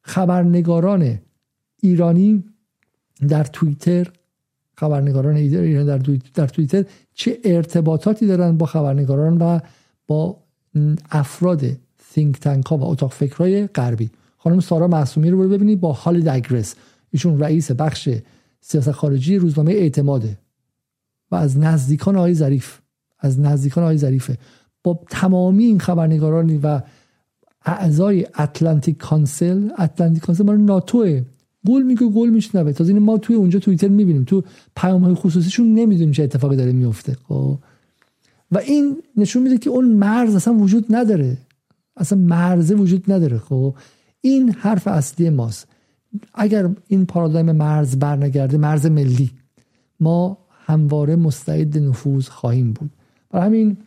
خبرنگاران 0.01 1.19
ایرانی 1.81 2.43
در 3.27 3.43
توییتر 3.43 4.07
خبرنگاران 4.75 5.35
ایران 5.35 5.85
در, 5.85 5.97
در 6.33 6.47
توییتر 6.47 6.85
چه 7.13 7.37
ارتباطاتی 7.43 8.27
دارن 8.27 8.57
با 8.57 8.65
خبرنگاران 8.65 9.37
و 9.37 9.59
با 10.07 10.37
افراد 11.11 11.61
think 12.13 12.37
تنک 12.41 12.65
ها 12.65 12.77
و 12.77 12.83
اتاق 12.83 13.11
فکرهای 13.11 13.67
غربی. 13.67 14.09
خانم 14.37 14.59
سارا 14.59 14.87
معصومی 14.87 15.29
رو 15.29 15.49
ببینید 15.49 15.79
با 15.79 15.93
حال 15.93 16.21
دگرس 16.21 16.75
ایشون 17.11 17.39
رئیس 17.39 17.71
بخش 17.71 18.09
سیاست 18.61 18.91
خارجی 18.91 19.37
روزنامه 19.37 19.71
اعتماده 19.71 20.37
و 21.31 21.35
از 21.35 21.57
نزدیکان 21.57 22.15
آقای 22.15 22.33
ظریف 22.33 22.79
از 23.19 23.39
نزدیکان 23.39 23.83
آقای 23.83 23.97
ظریفه. 23.97 24.37
با 24.83 24.99
تمامی 25.09 25.63
این 25.63 25.79
خبرنگارانی 25.79 26.59
و 26.63 26.81
اعضای 27.65 28.27
اتلانتیک 28.39 28.97
کانسل 28.97 29.69
اتلانتیک 29.79 30.23
کانسل 30.23 30.43
مال 30.43 30.57
ناتوه 30.57 31.21
گل 31.67 31.83
میگه 31.83 32.07
گل 32.07 32.29
میشنوه. 32.29 32.71
تازه 32.71 32.93
این 32.93 33.01
ما 33.01 33.17
توی 33.17 33.35
اونجا 33.35 33.59
توییتر 33.59 33.87
می‌بینیم. 33.87 34.23
تو 34.23 34.43
پیام 34.75 35.03
های 35.03 35.13
خصوصیشون 35.13 35.73
نمی‌دونیم 35.73 36.11
چه 36.11 36.23
اتفاقی 36.23 36.55
داره 36.55 36.71
میفته 36.71 37.17
خب. 37.27 37.59
و 38.51 38.57
این 38.57 38.97
نشون 39.17 39.43
میده 39.43 39.57
که 39.57 39.69
اون 39.69 39.85
مرز 39.85 40.35
اصلا 40.35 40.53
وجود 40.53 40.85
نداره. 40.89 41.37
اصلا 41.97 42.19
مرزه 42.19 42.75
وجود 42.75 43.11
نداره. 43.11 43.37
خب. 43.37 43.75
این 44.21 44.51
حرف 44.51 44.87
اصلی 44.87 45.29
ماست. 45.29 45.67
اگر 46.33 46.69
این 46.87 47.05
پارادایم 47.05 47.51
مرز 47.51 47.95
برنگرده 47.95 48.57
مرز 48.57 48.85
ملی 48.85 49.31
ما 49.99 50.37
همواره 50.65 51.15
مستعد 51.15 51.77
نفوذ 51.77 52.27
خواهیم 52.27 52.73
بود. 52.73 52.91
برای 53.29 53.45
همین 53.45 53.77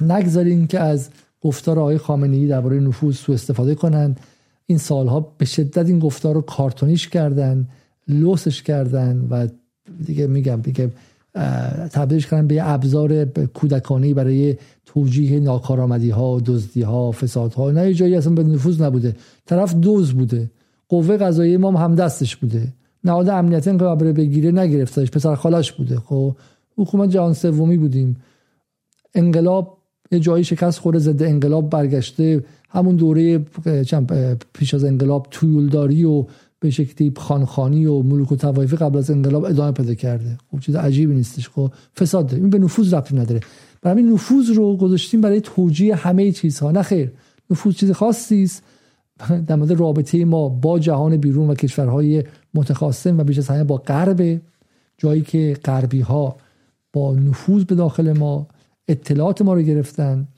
نگذاریم 0.00 0.66
که 0.66 0.80
از 0.80 1.08
گفتار 1.40 1.78
آقای 1.78 1.98
خامنه 1.98 2.36
ای 2.36 2.46
درباره 2.46 2.80
نفوذ 2.80 3.16
سوء 3.16 3.34
استفاده 3.34 3.74
کنند. 3.74 4.20
این 4.66 4.78
سالها 4.78 5.34
به 5.38 5.44
شدت 5.44 5.86
این 5.86 5.98
گفتار 5.98 6.34
رو 6.34 6.40
کارتونیش 6.40 7.08
کردن 7.08 7.68
لوسش 8.08 8.62
کردن 8.62 9.26
و 9.30 9.48
دیگه 10.06 10.26
میگم 10.26 10.60
دیگه 10.60 10.90
تبدیلش 11.92 12.26
کردن 12.26 12.46
به 12.46 12.70
ابزار 12.70 13.24
کودکانی 13.24 14.14
برای 14.14 14.56
توجیه 14.86 15.40
ناکارآمدی 15.40 16.10
ها 16.10 16.40
دزدی 16.46 16.82
ها 16.82 17.12
فساد 17.12 17.54
ها 17.54 17.70
نه 17.70 17.94
جایی 17.94 18.14
اصلا 18.14 18.32
به 18.32 18.42
نفوذ 18.44 18.82
نبوده. 18.82 19.16
طرف 19.46 19.74
دوز 19.74 20.12
بوده. 20.12 20.50
قوه 20.90 21.16
قضایی 21.16 21.56
ما 21.56 21.78
هم 21.78 21.94
دستش 21.94 22.36
بوده. 22.36 22.72
نهاد 23.04 23.28
امنیتی 23.28 23.70
که 23.70 23.76
بره 23.76 24.12
بگیره 24.12 24.50
نگرفتش 24.50 25.10
پسر 25.10 25.34
خالاش 25.34 25.72
بوده. 25.72 25.98
خب 25.98 26.36
حکومت 26.76 27.10
جهان 27.10 27.32
سومی 27.32 27.76
بودیم. 27.76 28.16
انقلاب 29.14 29.78
یه 30.12 30.20
جایی 30.20 30.44
شکست 30.44 30.78
خورده 30.78 30.98
زده 30.98 31.28
انقلاب 31.28 31.70
برگشته. 31.70 32.44
همون 32.68 32.96
دوره 32.96 33.38
پیش 34.52 34.74
از 34.74 34.84
انقلاب 34.84 35.26
تویولداری 35.30 36.04
و 36.04 36.24
به 36.60 36.70
شکلی 36.70 37.12
خانخانی 37.16 37.86
و 37.86 38.02
ملوک 38.02 38.32
و 38.32 38.36
توایفی 38.36 38.76
قبل 38.76 38.98
از 38.98 39.10
انقلاب 39.10 39.44
ادامه 39.44 39.72
پیدا 39.72 39.94
کرده. 39.94 40.38
خب 40.50 40.60
چیز 40.60 40.76
عجیبی 40.76 41.14
نیستش. 41.14 41.48
خب 41.48 41.72
فساد 41.96 42.26
داره. 42.26 42.40
این 42.40 42.50
به 42.50 42.58
نفوذ 42.58 42.94
ربطی 42.94 43.16
نداره. 43.16 43.40
برای 43.82 44.02
نفوذ 44.02 44.50
رو 44.50 44.76
گذاشتیم 44.76 45.20
برای 45.20 45.40
توجیه 45.40 45.94
همه 45.94 46.32
چیزها. 46.32 46.70
نه 46.70 46.82
خیر. 46.82 47.12
نفوذ 47.50 47.74
چیز 47.74 47.90
خاصی 47.90 48.42
است. 48.42 48.62
در 49.46 49.56
مورد 49.56 49.72
رابطه 49.72 50.24
ما 50.24 50.48
با 50.48 50.78
جهان 50.78 51.16
بیرون 51.16 51.50
و 51.50 51.54
کشورهای 51.54 52.24
متخاصم 52.54 53.18
و 53.18 53.24
بیش 53.24 53.38
از 53.38 53.48
همه 53.48 53.64
با 53.64 53.76
غرب 53.76 54.40
جایی 54.98 55.22
که 55.22 55.56
غربی 55.64 56.00
ها 56.00 56.36
با 56.92 57.14
نفوذ 57.14 57.64
به 57.64 57.74
داخل 57.74 58.18
ما 58.18 58.46
اطلاعات 58.88 59.42
ما 59.42 59.54
رو 59.54 59.62
گرفتن 59.62 60.28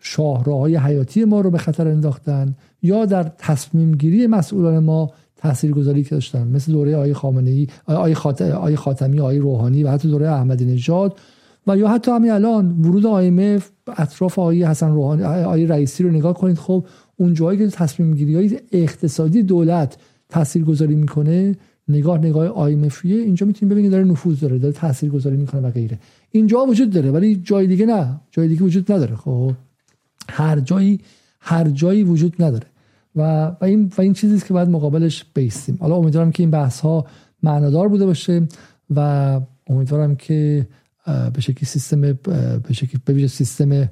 شاهراهای 0.00 0.76
حیاتی 0.76 1.24
ما 1.24 1.40
رو 1.40 1.50
به 1.50 1.58
خطر 1.58 1.88
انداختن 1.88 2.54
یا 2.82 3.04
در 3.04 3.22
تصمیم 3.38 3.94
گیری 3.94 4.26
مسئولان 4.26 4.78
ما 4.78 5.10
تاثیرگذاری 5.36 6.04
که 6.04 6.10
داشتن 6.10 6.48
مثل 6.48 6.72
دوره 6.72 6.96
آقای 6.96 7.14
خامنه 7.14 7.50
ای 7.50 7.66
آقای 7.86 8.76
خاتمی 8.76 9.20
آقای 9.20 9.38
روحانی 9.38 9.82
و 9.82 9.90
حتی 9.90 10.08
دوره 10.08 10.28
احمدی 10.28 10.64
نژاد 10.64 11.18
و 11.66 11.76
یا 11.76 11.88
حتی 11.88 12.10
همین 12.10 12.30
الان 12.30 12.70
ورود 12.70 13.02
IMF 13.02 13.62
اطراف 13.96 14.38
آقای 14.38 14.64
حسن 14.64 14.92
روحانی 14.92 15.22
آقای 15.22 15.66
رئیسی 15.66 16.02
رو 16.02 16.10
نگاه 16.10 16.34
کنید 16.34 16.58
خب 16.58 16.84
اون 17.16 17.34
جایی 17.34 17.58
که 17.58 17.66
تصمیم 17.66 18.14
گیری 18.14 18.36
های 18.36 18.60
اقتصادی 18.72 19.42
دولت 19.42 19.96
تاثیرگذاری 20.28 20.94
می‌کنه 20.94 21.56
نگاه 21.88 22.18
نگاه 22.18 22.46
آیمفیه 22.46 23.16
اینجا 23.16 23.46
می‌تونیم 23.46 23.72
ببینید 23.72 23.90
داره 23.90 24.04
نفوذ 24.04 24.40
داره 24.40 24.58
داره 24.58 24.74
تاثیرگذاری 24.74 25.36
می‌کنه 25.36 25.60
و 25.60 25.70
غیره. 25.70 25.98
اینجا 26.30 26.64
وجود 26.64 26.90
داره 26.90 27.10
ولی 27.10 27.36
جای 27.36 27.66
دیگه 27.66 27.86
نه 27.86 28.20
جای 28.30 28.48
دیگه 28.48 28.62
وجود 28.62 28.92
نداره 28.92 29.16
خب. 29.16 29.52
هر 30.28 30.60
جایی 30.60 31.00
هر 31.40 31.68
جایی 31.68 32.04
وجود 32.04 32.42
نداره. 32.42 32.66
و, 33.16 33.46
و 33.46 33.64
این 33.64 33.92
و 33.98 34.00
این 34.00 34.12
چیزی 34.12 34.46
که 34.46 34.54
باید 34.54 34.68
مقابلش 34.68 35.24
بیستیم. 35.34 35.78
حالا 35.80 35.96
امیدوارم 35.96 36.32
که 36.32 36.42
این 36.42 36.50
بحث 36.50 36.80
ها 36.80 37.06
معنادار 37.42 37.88
بوده 37.88 38.06
باشه 38.06 38.48
و 38.96 39.40
امیدوارم 39.66 40.16
که 40.16 40.66
به 41.06 41.40
شکلی 41.40 41.66
سیستم 41.66 42.00
به 42.00 42.72
شکلی 42.72 43.28
سیستم 43.28 43.88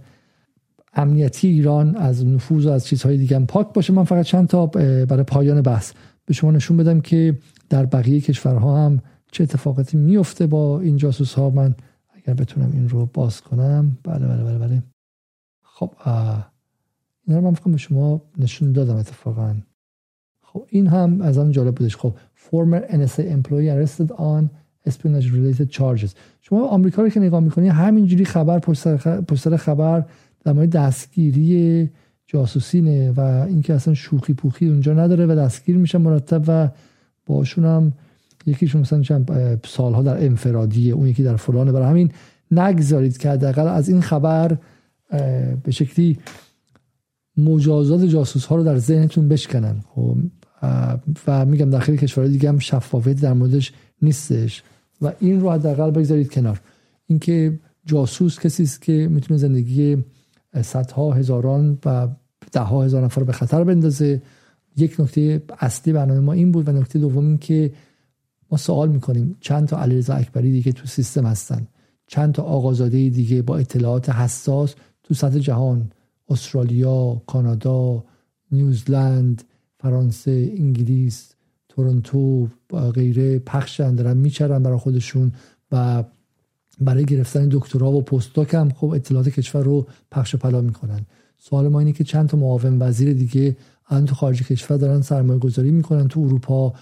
امنیتی 0.93 1.49
ایران 1.49 1.97
از 1.97 2.27
نفوذ 2.27 2.67
و 2.67 2.71
از 2.71 2.87
چیزهای 2.87 3.17
دیگه 3.17 3.37
هم 3.37 3.47
پاک 3.47 3.73
باشه. 3.73 3.93
من 3.93 4.05
فقط 4.05 4.25
چند 4.25 4.49
تا 4.49 4.67
برای 4.67 5.23
پایان 5.23 5.63
بحث 5.63 5.93
به 6.27 6.35
شما 6.35 6.51
نشون 6.51 6.77
بدم 6.77 7.01
که 7.01 7.39
در 7.69 7.87
بقیه 7.87 8.21
کشورها 8.21 8.85
هم 8.85 9.03
چه 9.33 9.45
اتفاقاتی 9.45 9.97
میفته 9.97 10.47
با 10.47 10.81
این 10.81 10.97
جاسوس 10.97 11.35
ها 11.35 11.51
من 11.51 11.75
اگر 12.15 12.35
بتونم 12.35 12.73
این 12.73 12.89
رو 12.89 13.07
باز 13.07 13.41
کنم. 13.41 13.99
بله 14.03 14.27
بله 14.27 14.45
بله 14.45 14.59
بله. 14.59 14.83
خب 15.63 15.95
این 17.27 17.37
رو 17.37 17.41
من 17.43 17.55
فکرم 17.55 17.73
به 17.73 17.79
شما 17.79 18.23
نشون 18.39 18.73
دادم 18.73 18.97
اتفاقا. 18.97 19.57
خب 20.43 20.67
این 20.69 20.87
هم 20.87 21.21
از 21.21 21.39
آن 21.39 21.51
جالب 21.51 21.75
بودش. 21.75 21.97
خب 21.97 22.17
former 22.35 22.83
NSA 22.91 23.21
employee 23.21 23.71
arrested 23.71 24.11
on 24.11 24.51
espionage 24.89 25.31
related 25.31 25.71
charges. 25.71 26.11
شما 26.51 26.67
آمریکا 26.67 27.03
رو 27.03 27.09
که 27.09 27.21
نگاه 27.21 27.41
می‌کنی 27.41 27.69
همینجوری 27.69 28.25
خبر 28.25 28.59
پشت 29.29 29.57
خبر 29.57 30.05
در 30.45 30.53
مورد 30.53 30.71
دستگیری 30.71 31.91
جاسوسینه 32.27 33.11
و 33.11 33.21
اینکه 33.21 33.75
اصلا 33.75 33.95
شوخی 33.95 34.35
پوخی 34.35 34.69
اونجا 34.69 34.95
نداره 34.95 35.27
و 35.27 35.35
دستگیر 35.35 35.77
میشه 35.77 35.99
مرتب 35.99 36.43
و 36.49 36.69
باشون 37.27 37.65
هم 37.65 37.93
یکیشون 38.47 38.81
مثلا 38.81 39.03
چند 39.03 39.31
سالها 39.67 40.03
در 40.03 40.25
انفرادیه 40.25 40.95
اون 40.95 41.07
یکی 41.07 41.23
در 41.23 41.37
فلانه. 41.37 41.73
برای 41.73 41.89
همین 41.89 42.13
نگذارید 42.51 43.19
که 43.19 43.31
حداقل 43.31 43.69
از 43.69 43.89
این 43.89 44.01
خبر 44.01 44.59
به 45.63 45.71
شکلی 45.71 46.19
مجازات 47.37 48.05
جاسوس 48.05 48.45
ها 48.45 48.57
رو 48.57 48.65
در 48.65 48.79
ذهنتون 48.79 49.29
بشکنن. 49.29 49.77
خب 49.95 50.17
و 51.27 51.45
میگم 51.47 51.71
داخل 51.71 51.97
کشور 51.97 52.27
دیگه 52.27 52.49
هم 52.49 52.59
شفافیت 52.59 53.21
در 53.21 53.33
موردش 53.33 53.73
نیستش. 54.03 54.63
و 55.03 55.13
این 55.21 55.41
رو 55.41 55.51
حداقل 55.51 55.91
بگذارید 55.91 56.31
کنار. 56.31 56.61
اینکه 57.07 57.59
جاسوس 57.87 58.39
کسی 58.39 58.63
است 58.63 58.83
که 58.83 59.09
می‌تونه 59.11 59.39
زندگی 59.39 60.05
صدها 60.63 61.13
هزاران 61.13 61.79
و 61.85 62.09
ده 62.53 62.61
ها 62.61 62.85
هزار 62.85 63.05
نفر 63.05 63.25
به 63.25 63.33
خطر 63.33 63.65
بندازه. 63.65 64.23
یک 64.77 65.01
نکته 65.01 65.43
اصلی 65.59 65.93
برنامه 65.93 66.21
ما 66.21 66.33
این 66.33 66.53
بود 66.53 66.69
و 66.69 66.73
نکته 66.73 66.99
دوم 66.99 67.27
این 67.27 67.39
که 67.39 67.73
ما 68.51 68.59
سوال 68.59 68.89
می‌کنیم 68.89 69.37
چند 69.41 69.69
تا 69.69 69.83
علیرضا 69.83 70.15
اکبری 70.15 70.53
دیگه 70.53 70.73
تو 70.73 70.87
سیستم 70.87 71.27
هستن؟ 71.27 71.67
چند 72.07 72.35
تا 72.35 72.43
آقازاده 72.43 73.09
دیگه 73.09 73.43
با 73.43 73.59
اطلاعات 73.59 74.11
حساس 74.11 74.75
تو 75.03 75.15
سطح 75.15 75.39
جهان؟ 75.39 75.91
استرالیا 76.29 77.23
کانادا 77.27 78.05
نیوزلند 78.53 79.43
فرانسه 79.81 80.53
انگلیس 80.59 81.30
تورنتو 81.71 82.49
غیره 82.95 83.39
پخشن 83.39 83.95
دارن 83.95 84.17
میچرن 84.17 84.63
برای 84.63 84.79
خودشون 84.79 85.33
و 85.73 86.05
برای 86.81 87.05
گرفتن 87.05 87.49
دکترا 87.49 87.93
و 87.93 88.03
پستاک 88.03 88.55
هم 88.55 88.71
خب 88.71 88.87
اطلاعات 88.87 89.29
کشور 89.29 89.63
رو 89.63 89.87
پخش 90.11 90.37
پلا 90.37 90.61
می‌کنن. 90.61 91.07
سوال 91.39 91.69
ما 91.69 91.79
اینه 91.79 91.93
که 91.93 92.05
چند 92.05 92.29
تا 92.29 92.37
معاون 92.37 92.83
وزیر 92.83 93.13
دیگه 93.13 93.57
الان 93.89 94.05
تو 94.05 94.15
خارج 94.15 94.43
کشور 94.43 94.77
دارن 94.77 95.01
سرمایه 95.03 95.39
گذاری 95.39 95.71
می‌کنن 95.71 96.09
تو 96.09 96.21
اروپا 96.21 96.75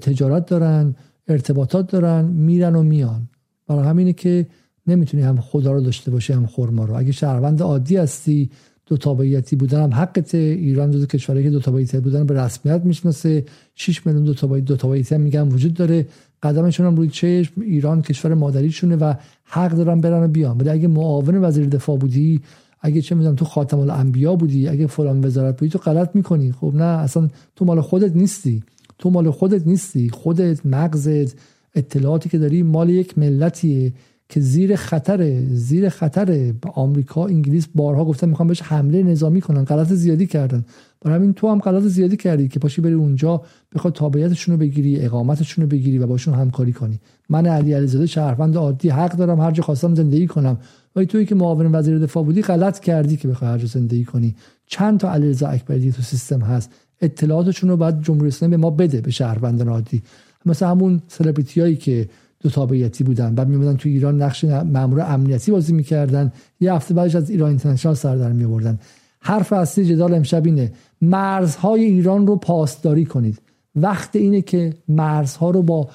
تجارت 0.00 0.46
دارن 0.46 0.94
ارتباطات 1.28 1.90
دارن 1.90 2.24
میرن 2.24 2.76
و 2.76 2.82
میان. 2.82 3.28
برای 3.66 3.88
همینه 3.88 4.12
که 4.12 4.46
نمی‌تونی 4.86 5.22
هم 5.22 5.40
خدا 5.40 5.72
رو 5.72 5.80
داشته 5.80 6.10
باشی 6.10 6.32
هم 6.32 6.46
خورما 6.46 6.84
رو. 6.84 6.98
اگه 6.98 7.12
شهروند 7.12 7.62
عادی 7.62 7.96
هستی 7.96 8.50
دو 8.92 8.96
تابعیتی 8.96 9.56
بودن 9.56 9.82
هم 9.82 9.94
حقته 9.94 10.38
ایران 10.38 10.90
جزو 10.90 11.06
کشوری 11.06 11.42
که 11.42 11.50
دو 11.50 11.60
تابعیتی 11.60 12.00
بودن 12.00 12.26
به 12.26 12.34
رسمیت 12.34 12.80
می‌شناسه. 12.84 13.44
6 13.74 14.06
میلیون 14.06 14.24
دو 14.24 14.34
تابعیتی 14.34 14.74
دو 14.74 15.14
هم 15.14 15.20
میگن 15.20 15.48
وجود 15.48 15.74
داره. 15.74 16.06
قدمشون 16.42 16.86
هم 16.86 16.96
روی 16.96 17.08
چشم. 17.08 17.60
ایران 17.60 18.02
کشور 18.02 18.34
مادریشونه 18.34 18.96
و 18.96 19.14
حق 19.44 19.70
دارن 19.70 20.00
برن 20.00 20.24
و 20.24 20.28
بیان. 20.28 20.58
ولی 20.58 20.68
اگه 20.68 20.88
معاون 20.88 21.44
وزیر 21.44 21.66
دفاع 21.66 21.96
بودی 21.98 22.40
اگه 22.80 23.00
چه 23.00 23.14
می‌دونم 23.14 23.34
تو 23.34 23.44
خاتم 23.44 23.78
الانبیا 23.78 24.36
بودی 24.36 24.68
اگه 24.68 24.86
فلان 24.86 25.24
وزارت 25.24 25.56
بودی 25.56 25.70
تو 25.72 25.78
غلط 25.78 26.10
می‌کنی. 26.14 26.52
خب 26.52 26.72
نه 26.74 26.84
اصلا 26.84 27.28
تو 27.56 27.64
مال 27.64 27.80
خودت 27.80 28.16
نیستی. 28.16 28.62
تو 28.98 29.10
مال 29.10 29.30
خودت 29.30 29.66
نیستی. 29.66 30.10
خودت 30.10 30.66
مغزت 30.66 31.36
اطلاعاتی 31.74 32.28
که 32.28 32.38
داری 32.38 32.62
مال 32.62 32.88
یک 32.90 33.18
ملتیه. 33.18 33.92
که 34.32 34.40
زیر 34.40 34.76
خطر 34.76 35.40
زیر 35.48 35.88
خطر 35.88 36.54
آمریکا 36.74 37.26
انگلیس 37.26 37.68
بارها 37.74 38.04
گفتن 38.04 38.28
می‌خوام 38.28 38.48
بهش 38.48 38.62
حمله 38.62 39.02
نظامی 39.02 39.40
کنن 39.40 39.64
غلط 39.64 39.92
زیادی 39.92 40.26
کردن. 40.26 40.64
برای 41.00 41.16
همین 41.16 41.32
تو 41.32 41.50
هم 41.50 41.58
غلط 41.58 41.82
زیادی 41.82 42.16
کردی 42.16 42.48
که 42.48 42.58
پاشی 42.58 42.80
بری 42.80 42.92
اونجا 42.92 43.42
بخواد 43.74 43.94
تابعیتشون 43.94 44.54
رو 44.54 44.60
بگیری 44.60 45.00
اقامتشون 45.00 45.62
رو 45.62 45.68
بگیری 45.68 45.98
و 45.98 46.06
باشون 46.06 46.34
همکاری 46.34 46.72
کنی. 46.72 47.00
من 47.28 47.46
علی 47.46 47.72
علیزاده 47.72 48.06
شهروند 48.06 48.56
عادی 48.56 48.88
حق 48.88 49.16
دارم 49.16 49.40
هر 49.40 49.50
جا 49.50 49.62
خواستم 49.62 49.94
زندگی 49.94 50.26
کنم. 50.26 50.58
ولی 50.96 51.06
توی 51.06 51.26
که 51.26 51.34
معاون 51.34 51.74
وزیر 51.74 51.98
دفاع 51.98 52.24
بودی 52.24 52.42
غلط 52.42 52.80
کردی 52.80 53.16
که 53.16 53.28
بخوای 53.28 53.50
هر 53.50 53.58
جا 53.58 53.66
زندگی 53.66 54.04
کنی. 54.04 54.34
چند 54.66 55.00
تا 55.00 55.12
علیرضا 55.12 55.48
اکبری 55.48 55.92
تو 55.92 56.02
سیستم 56.02 56.40
هست. 56.40 56.70
اطلاعاتشون 57.00 57.70
رو 57.70 57.76
بعد 57.76 58.02
جمهوری 58.02 58.28
اسلامی 58.28 58.50
به 58.50 58.56
ما 58.56 58.70
بده 58.70 59.00
به 59.00 59.10
شهروندان 59.10 59.68
عادی. 59.68 60.02
مثلا 60.46 60.70
همون 60.70 61.02
سلبریتی 61.08 61.76
که 61.76 62.08
دو 62.42 62.50
تابعیتی 62.50 63.04
بودن. 63.04 63.34
بعد 63.34 63.48
میمدن 63.48 63.76
تو 63.76 63.88
ایران 63.88 64.22
نقش 64.22 64.44
مامور 64.44 65.00
امنیتی 65.00 65.52
بازی 65.52 65.72
می‌کردن. 65.72 66.32
یه 66.60 66.72
هفته 66.72 66.94
بعدش 66.94 67.14
از 67.14 67.30
ایران 67.30 67.48
اینترنشنال 67.48 67.94
سر 67.94 68.16
در 68.16 68.32
میوردن 68.32 68.78
حرف 69.20 69.52
اصلی 69.52 69.84
جدال 69.84 70.14
امشب 70.14 70.46
اینه 70.46 70.72
مرزهای 71.02 71.84
ایران 71.84 72.26
رو 72.26 72.36
پاسداری 72.36 73.04
کنید. 73.04 73.38
وقت 73.76 74.16
اینه 74.16 74.42
که 74.42 74.74
مرزها 74.88 75.50
رو 75.50 75.62
با 75.62 75.88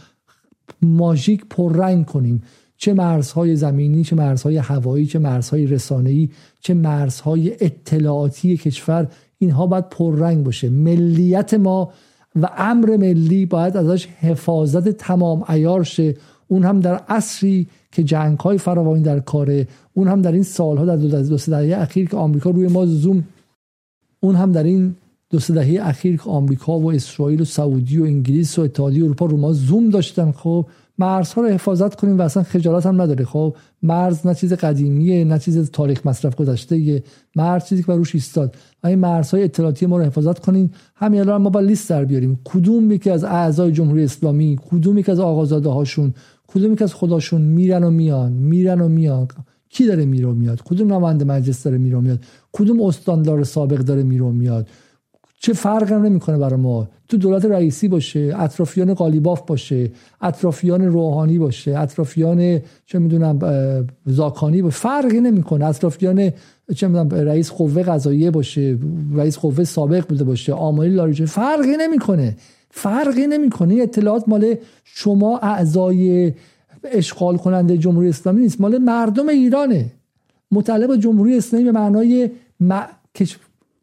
ماژیک 0.82 1.45
پررنگ 1.49 2.06
کنیم. 2.06 2.44
چه 2.78 2.94
مرزهای 2.94 3.56
زمینی 3.56 4.03
چه 4.03 4.15
مرزهای 4.15 4.57
هوایی 4.57 5.06
چه 5.06 5.19
مرزهای 5.19 5.68
رسانه‌ای 5.68 6.30
چه 6.60 6.74
مرزهای 6.74 7.53
اطلاعاتی 7.60 8.57
کشور 8.57 9.07
اینها 9.38 9.68
باید 9.68 9.90
پررنگ 9.90 10.44
باشه. 10.44 10.69
ملیت 10.69 11.53
ما 11.53 11.91
و 12.41 12.49
امر 12.57 12.98
ملی 12.98 13.45
باید 13.45 13.78
ازش 13.78 14.06
حفاظت 14.06 14.90
تمام 14.90 15.44
ایار 15.49 15.84
شه. 15.84 16.15
اون 16.48 16.64
هم 16.64 16.80
در 16.80 16.95
عصری 16.95 17.68
که 17.91 18.03
جنگ 18.03 18.40
های 18.40 18.57
فراوانی 18.57 19.03
در 19.03 19.19
کاره 19.19 19.68
اون 19.94 20.07
هم 20.07 20.22
در 20.22 20.32
این 20.32 20.44
سالها 20.44 20.86
در 20.86 20.95
دو 20.95 21.38
سه 21.38 21.52
دهه 21.52 21.82
اخیر 21.82 22.10
که 22.10 22.18
آمریکا 22.18 22.49
روی 22.49 22.68
ما 22.68 22.86
زوم 22.86 23.24
اون 24.19 24.36
هم 24.36 24.52
در 24.52 24.64
این 24.64 24.95
دو 25.30 25.40
سه 25.40 25.80
اخیر 25.82 26.18
که 26.18 26.30
آمریکا 26.30 26.80
و 26.80 26.91
اسرائیل 26.91 27.41
و 27.41 27.45
سعودی 27.45 27.98
و 27.98 28.03
انگلیس 28.03 28.60
و 28.60 28.61
اتحادیه 28.61 29.03
اروپا 29.03 29.26
رو 29.26 29.38
ما 29.38 29.53
زوم 29.53 29.90
داشتن 29.90 30.32
خب 30.32 30.65
مرزها 30.98 31.41
رو 31.41 31.48
حفاظت 31.48 31.95
کنیم 31.95 32.18
و 32.18 32.22
اصلا 32.22 32.44
خجالت 32.44 32.86
هم 32.86 33.02
نداره. 33.02 33.26
خب 33.26 33.56
مرز 33.84 34.28
نه 34.28 34.36
چیز 34.36 34.53
قدیمیه 34.53 35.24
نه 35.24 35.40
چیز 35.40 35.72
تاریخ 35.72 36.06
مصرف 36.06 36.36
گذشته 36.36 37.03
مرز 37.36 37.65
چیزی 37.65 37.84
که 37.84 37.91
روش 37.94 38.15
ایستاد. 38.15 38.56
این 38.84 38.99
مرزهای 38.99 39.44
اطلاعاتی 39.44 39.86
ما 39.86 39.98
رو 39.98 40.03
حفاظت 40.03 40.40
کنیم 40.40 40.74
همین 40.95 41.19
الان 41.19 41.41
ما 41.41 41.49
با 41.49 41.60
لیست 41.60 41.90
در 41.90 42.06
بیاریم. 42.06 42.40
کدوم 42.45 42.91
یکی 42.91 43.10
از 43.10 43.24
اعضای 43.24 43.72
جمهوری 43.72 44.03
اسلامی 44.03 44.60
کدوم 44.72 44.98
یکی 44.98 45.11
از 45.11 45.19
آقازاده 45.19 45.69
هاشون 45.69 46.14
کدوم 46.48 46.76
که 46.76 46.84
از 46.84 46.94
خداشون 46.94 47.41
میرن 47.41 47.84
و 47.84 47.90
میان 47.90 48.32
میرن 48.32 48.82
و 48.82 48.88
میان. 48.88 49.28
کی 49.69 49.88
داره 49.88 50.06
میره 50.06 50.28
و 50.28 50.34
میاد؟ 50.34 50.61
کدوم 50.61 50.94
نماینده 50.94 51.26
مجلس 51.26 51.64
داره 51.64 51.78
میره 51.78 51.98
و 51.98 52.02
میاد؟ 52.02 52.19
کدوم 52.52 52.82
استاندار 52.82 53.44
سابق 53.44 53.78
داره 53.78 54.03
میره 54.03 54.24
و 54.24 54.32
میاد؟ 54.32 54.68
چه 55.40 55.53
فرق 55.53 55.91
هم 55.91 56.02
نمی‌کنه 56.06 56.38
برای 56.38 56.60
ما. 56.60 56.90
تو 57.07 57.18
دولت 57.18 57.45
رئیسی 57.45 57.88
باشه 57.88 58.34
اطرافیان 58.38 58.94
قالیباف 58.94 59.41
باشه 59.48 59.91
اطرافیان 60.22 60.82
روحانی 60.82 61.38
باشه 61.40 61.80
اطرافیان 61.80 62.60
چه 62.86 62.99
می‌دونم 62.99 63.40
زاکانی 64.06 64.61
باشه. 64.61 64.76
فرقی 64.76 65.19
نمی‌کنه. 65.19 65.65
اطرافیان 65.65 66.32
چه 66.76 66.88
می‌دونم 66.88 67.10
رئیس 67.10 67.52
قوه 67.52 67.84
قضاییه 67.84 68.32
باشه 68.32 68.78
رئیس 69.15 69.38
قوه 69.38 69.64
سابق 69.64 70.07
بوده 70.07 70.24
باشه 70.24 70.53
آمالی 70.53 70.95
لاریجه 70.95 71.26
فرقی 71.26 71.78
نمی‌کنه. 71.80 72.38
فرقی 72.78 73.28
نمی‌کنه. 73.28 73.76
اطلاعات 73.82 74.30
مال 74.30 74.56
شما 74.84 75.38
اعضای 75.38 76.34
اشغال 76.84 77.38
کننده 77.38 77.78
جمهوری 77.78 78.10
اسلامی 78.10 78.41
نیست. 78.41 78.62
مال 78.62 78.78
مردم 78.78 79.30
ایرانه. 79.30 79.91
مطلب 80.52 80.95
جمهوری 80.95 81.38
اسلامی 81.38 81.66
به 81.66 81.72
معنای 81.72 82.30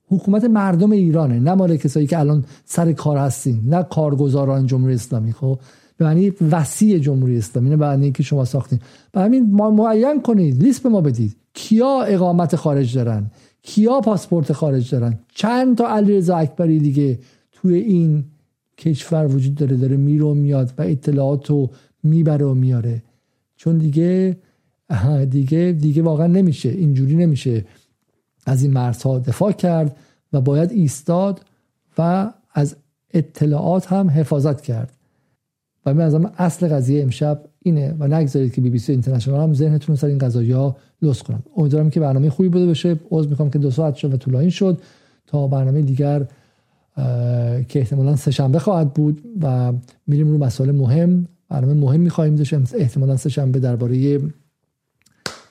حکومت 0.08 0.44
مردم 0.44 0.90
ایرانه. 0.90 1.40
نه 1.40 1.54
مال 1.54 1.76
کسایی 1.76 2.06
که 2.06 2.18
الان 2.18 2.44
سر 2.64 2.92
کار 2.92 3.16
هستین. 3.16 3.60
نه 3.66 3.82
کارگزاران 3.82 4.66
جمهوری 4.66 4.94
اسلامی 4.94 5.32
خب؟ 5.32 5.58
به 5.96 6.04
معنی 6.04 6.32
وسیع 6.50 6.98
جمهوری 6.98 7.38
اسلامی 7.38 7.70
نه 7.70 7.76
معنی 7.76 8.12
که 8.12 8.22
شما 8.22 8.44
ساختین. 8.44 8.78
به 9.12 9.20
همین 9.20 9.50
ما 9.50 9.70
معین 9.70 10.22
کنید. 10.22 10.62
لیست 10.62 10.82
به 10.82 10.88
ما 10.88 11.00
بدید. 11.00 11.36
کیا 11.54 12.02
اقامت 12.02 12.56
خارج 12.56 12.94
دارن؟ 12.94 13.30
کیا 13.62 14.00
پاسپورت 14.00 14.52
خارج 14.52 14.90
دارن؟ 14.90 15.18
چند 15.34 15.76
تا 15.76 15.88
علیرضا 15.88 16.36
اکبری 16.36 16.78
دیگه 16.78 17.18
توی 17.52 17.74
این 17.74 18.24
کشور 18.78 19.26
وجود 19.26 19.54
داره 19.54 19.76
داره 19.76 19.96
میره 19.96 20.24
و 20.24 20.34
میاد 20.34 20.72
و 20.78 20.82
اطلاعات 20.82 21.50
رو 21.50 21.70
می‌بره 22.02 22.46
و 22.46 22.54
میاره. 22.54 23.02
چون 23.56 23.78
دیگه 23.78 24.36
دیگه 25.30 25.76
دیگه 25.80 26.02
واقعا 26.02 26.26
نمیشه 26.26 26.68
اینجوری 26.68 27.16
نمیشه 27.16 27.64
از 28.46 28.62
این 28.62 28.72
مرزها 28.72 29.18
دفاع 29.18 29.52
کرد 29.52 29.96
و 30.32 30.40
باید 30.40 30.72
ایستاد 30.72 31.40
و 31.98 32.32
از 32.54 32.76
اطلاعات 33.14 33.92
هم 33.92 34.10
حفاظت 34.10 34.60
کرد. 34.60 34.92
و 35.86 35.94
من 35.94 36.00
از 36.00 36.14
اصل 36.14 36.68
قضیه 36.68 37.02
امشب 37.02 37.44
اینه 37.58 37.94
و 37.98 38.08
نگذارید 38.08 38.52
که 38.52 38.60
بی 38.60 38.70
بی 38.70 38.78
سی 38.78 38.92
اینترنشنال 38.92 39.40
هم 39.40 39.54
ذهنتون 39.54 39.96
سر 39.96 40.06
این 40.06 40.18
قضایی 40.18 40.52
ها 40.52 40.76
لوس 41.02 41.22
کنم 41.22 41.42
امیدوارم 41.56 41.90
که 41.90 42.00
برنامه 42.00 42.30
خوبی 42.30 42.48
بوده 42.48 42.66
باشه. 42.66 43.00
عذر 43.10 43.28
می‌خوام 43.28 43.50
که 43.50 43.58
دو 43.58 43.70
ساعت 43.70 43.94
شد 43.94 44.14
و 44.14 44.16
طولانی 44.16 44.50
شد. 44.50 44.78
تا 45.26 45.46
برنامه 45.46 45.82
دیگر 45.82 46.26
که 47.68 47.78
احتمالا 47.78 48.16
سهشنبه 48.16 48.58
خواهد 48.58 48.94
بود 48.94 49.22
و 49.42 49.72
میریم 50.06 50.30
رو 50.30 50.38
مسائل 50.38 50.70
مهم. 50.70 51.28
برنامه 51.48 51.74
مهم 51.74 52.00
می‌خواهیم 52.00 52.34
داشت 52.34 52.74
احتمالا 52.74 53.16
سهشنبه 53.16 53.58
درباره 53.58 54.20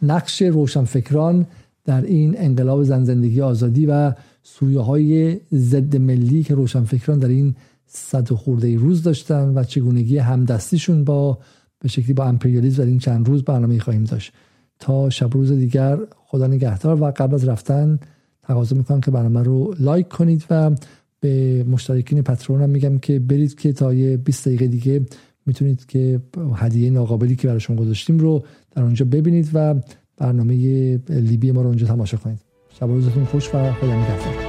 نقش 0.01 0.41
روشنفکران 0.41 1.45
در 1.85 2.01
این 2.01 2.35
انقلاب 2.37 2.83
زن 2.83 3.03
زندگی 3.03 3.41
آزادی 3.41 3.85
و 3.85 4.13
سویه 4.43 4.79
های 4.79 5.39
ضد 5.53 5.95
ملی 5.95 6.43
که 6.43 6.55
روشنفکران 6.55 7.19
در 7.19 7.27
این 7.27 7.55
صد 7.85 8.31
و 8.31 8.35
خورده 8.35 8.77
روز 8.77 9.03
داشتن 9.03 9.57
و 9.57 9.63
چگونگی 9.63 10.17
همدستیشون 10.17 11.03
با 11.03 11.37
به 11.79 11.87
شکلی 11.87 12.13
با 12.13 12.25
امپریالیزم 12.25 12.83
در 12.83 12.89
این 12.89 12.99
چند 12.99 13.27
روز 13.27 13.43
برنامه 13.43 13.79
خواهیم 13.79 14.03
داشت. 14.03 14.33
تا 14.79 15.09
شب 15.09 15.33
روز 15.33 15.51
دیگر 15.51 15.99
خدا 16.15 16.47
نگهدار 16.47 17.01
و 17.01 17.11
قبل 17.17 17.33
از 17.33 17.47
رفتن 17.47 17.99
تقاضا 18.43 18.75
می‌کنم 18.75 19.01
که 19.01 19.11
برنامه 19.11 19.43
رو 19.43 19.75
لایک 19.79 20.07
کنید 20.07 20.45
و 20.49 20.71
به 21.23 21.63
مشترکین 21.63 22.21
پترون 22.21 22.61
هم 22.61 22.69
میگم 22.69 22.97
که 22.97 23.19
برید 23.19 23.55
که 23.55 23.73
تا 23.73 23.93
یه 23.93 24.17
20 24.17 24.47
دقیقه 24.47 24.67
دیگه 24.67 25.01
می‌تونید 25.45 25.85
که 25.85 26.19
هدیه 26.55 26.89
ناقابلی 26.89 27.35
که 27.35 27.47
براشون 27.47 27.75
گذاشتیم 27.75 28.19
رو 28.19 28.43
در 28.75 28.83
اونجا 28.83 29.05
ببینید 29.05 29.49
و 29.53 29.75
برنامه 30.17 30.55
لیبی 31.09 31.51
ما 31.51 31.61
رو 31.61 31.67
اونجا 31.67 31.87
تماشا 31.87 32.17
کنید. 32.17 32.39
شب 32.79 32.87
روزتون 32.87 33.25
خوش 33.25 33.49
و 33.55 33.73
خدا 33.73 33.95
نگهدار. 33.95 34.42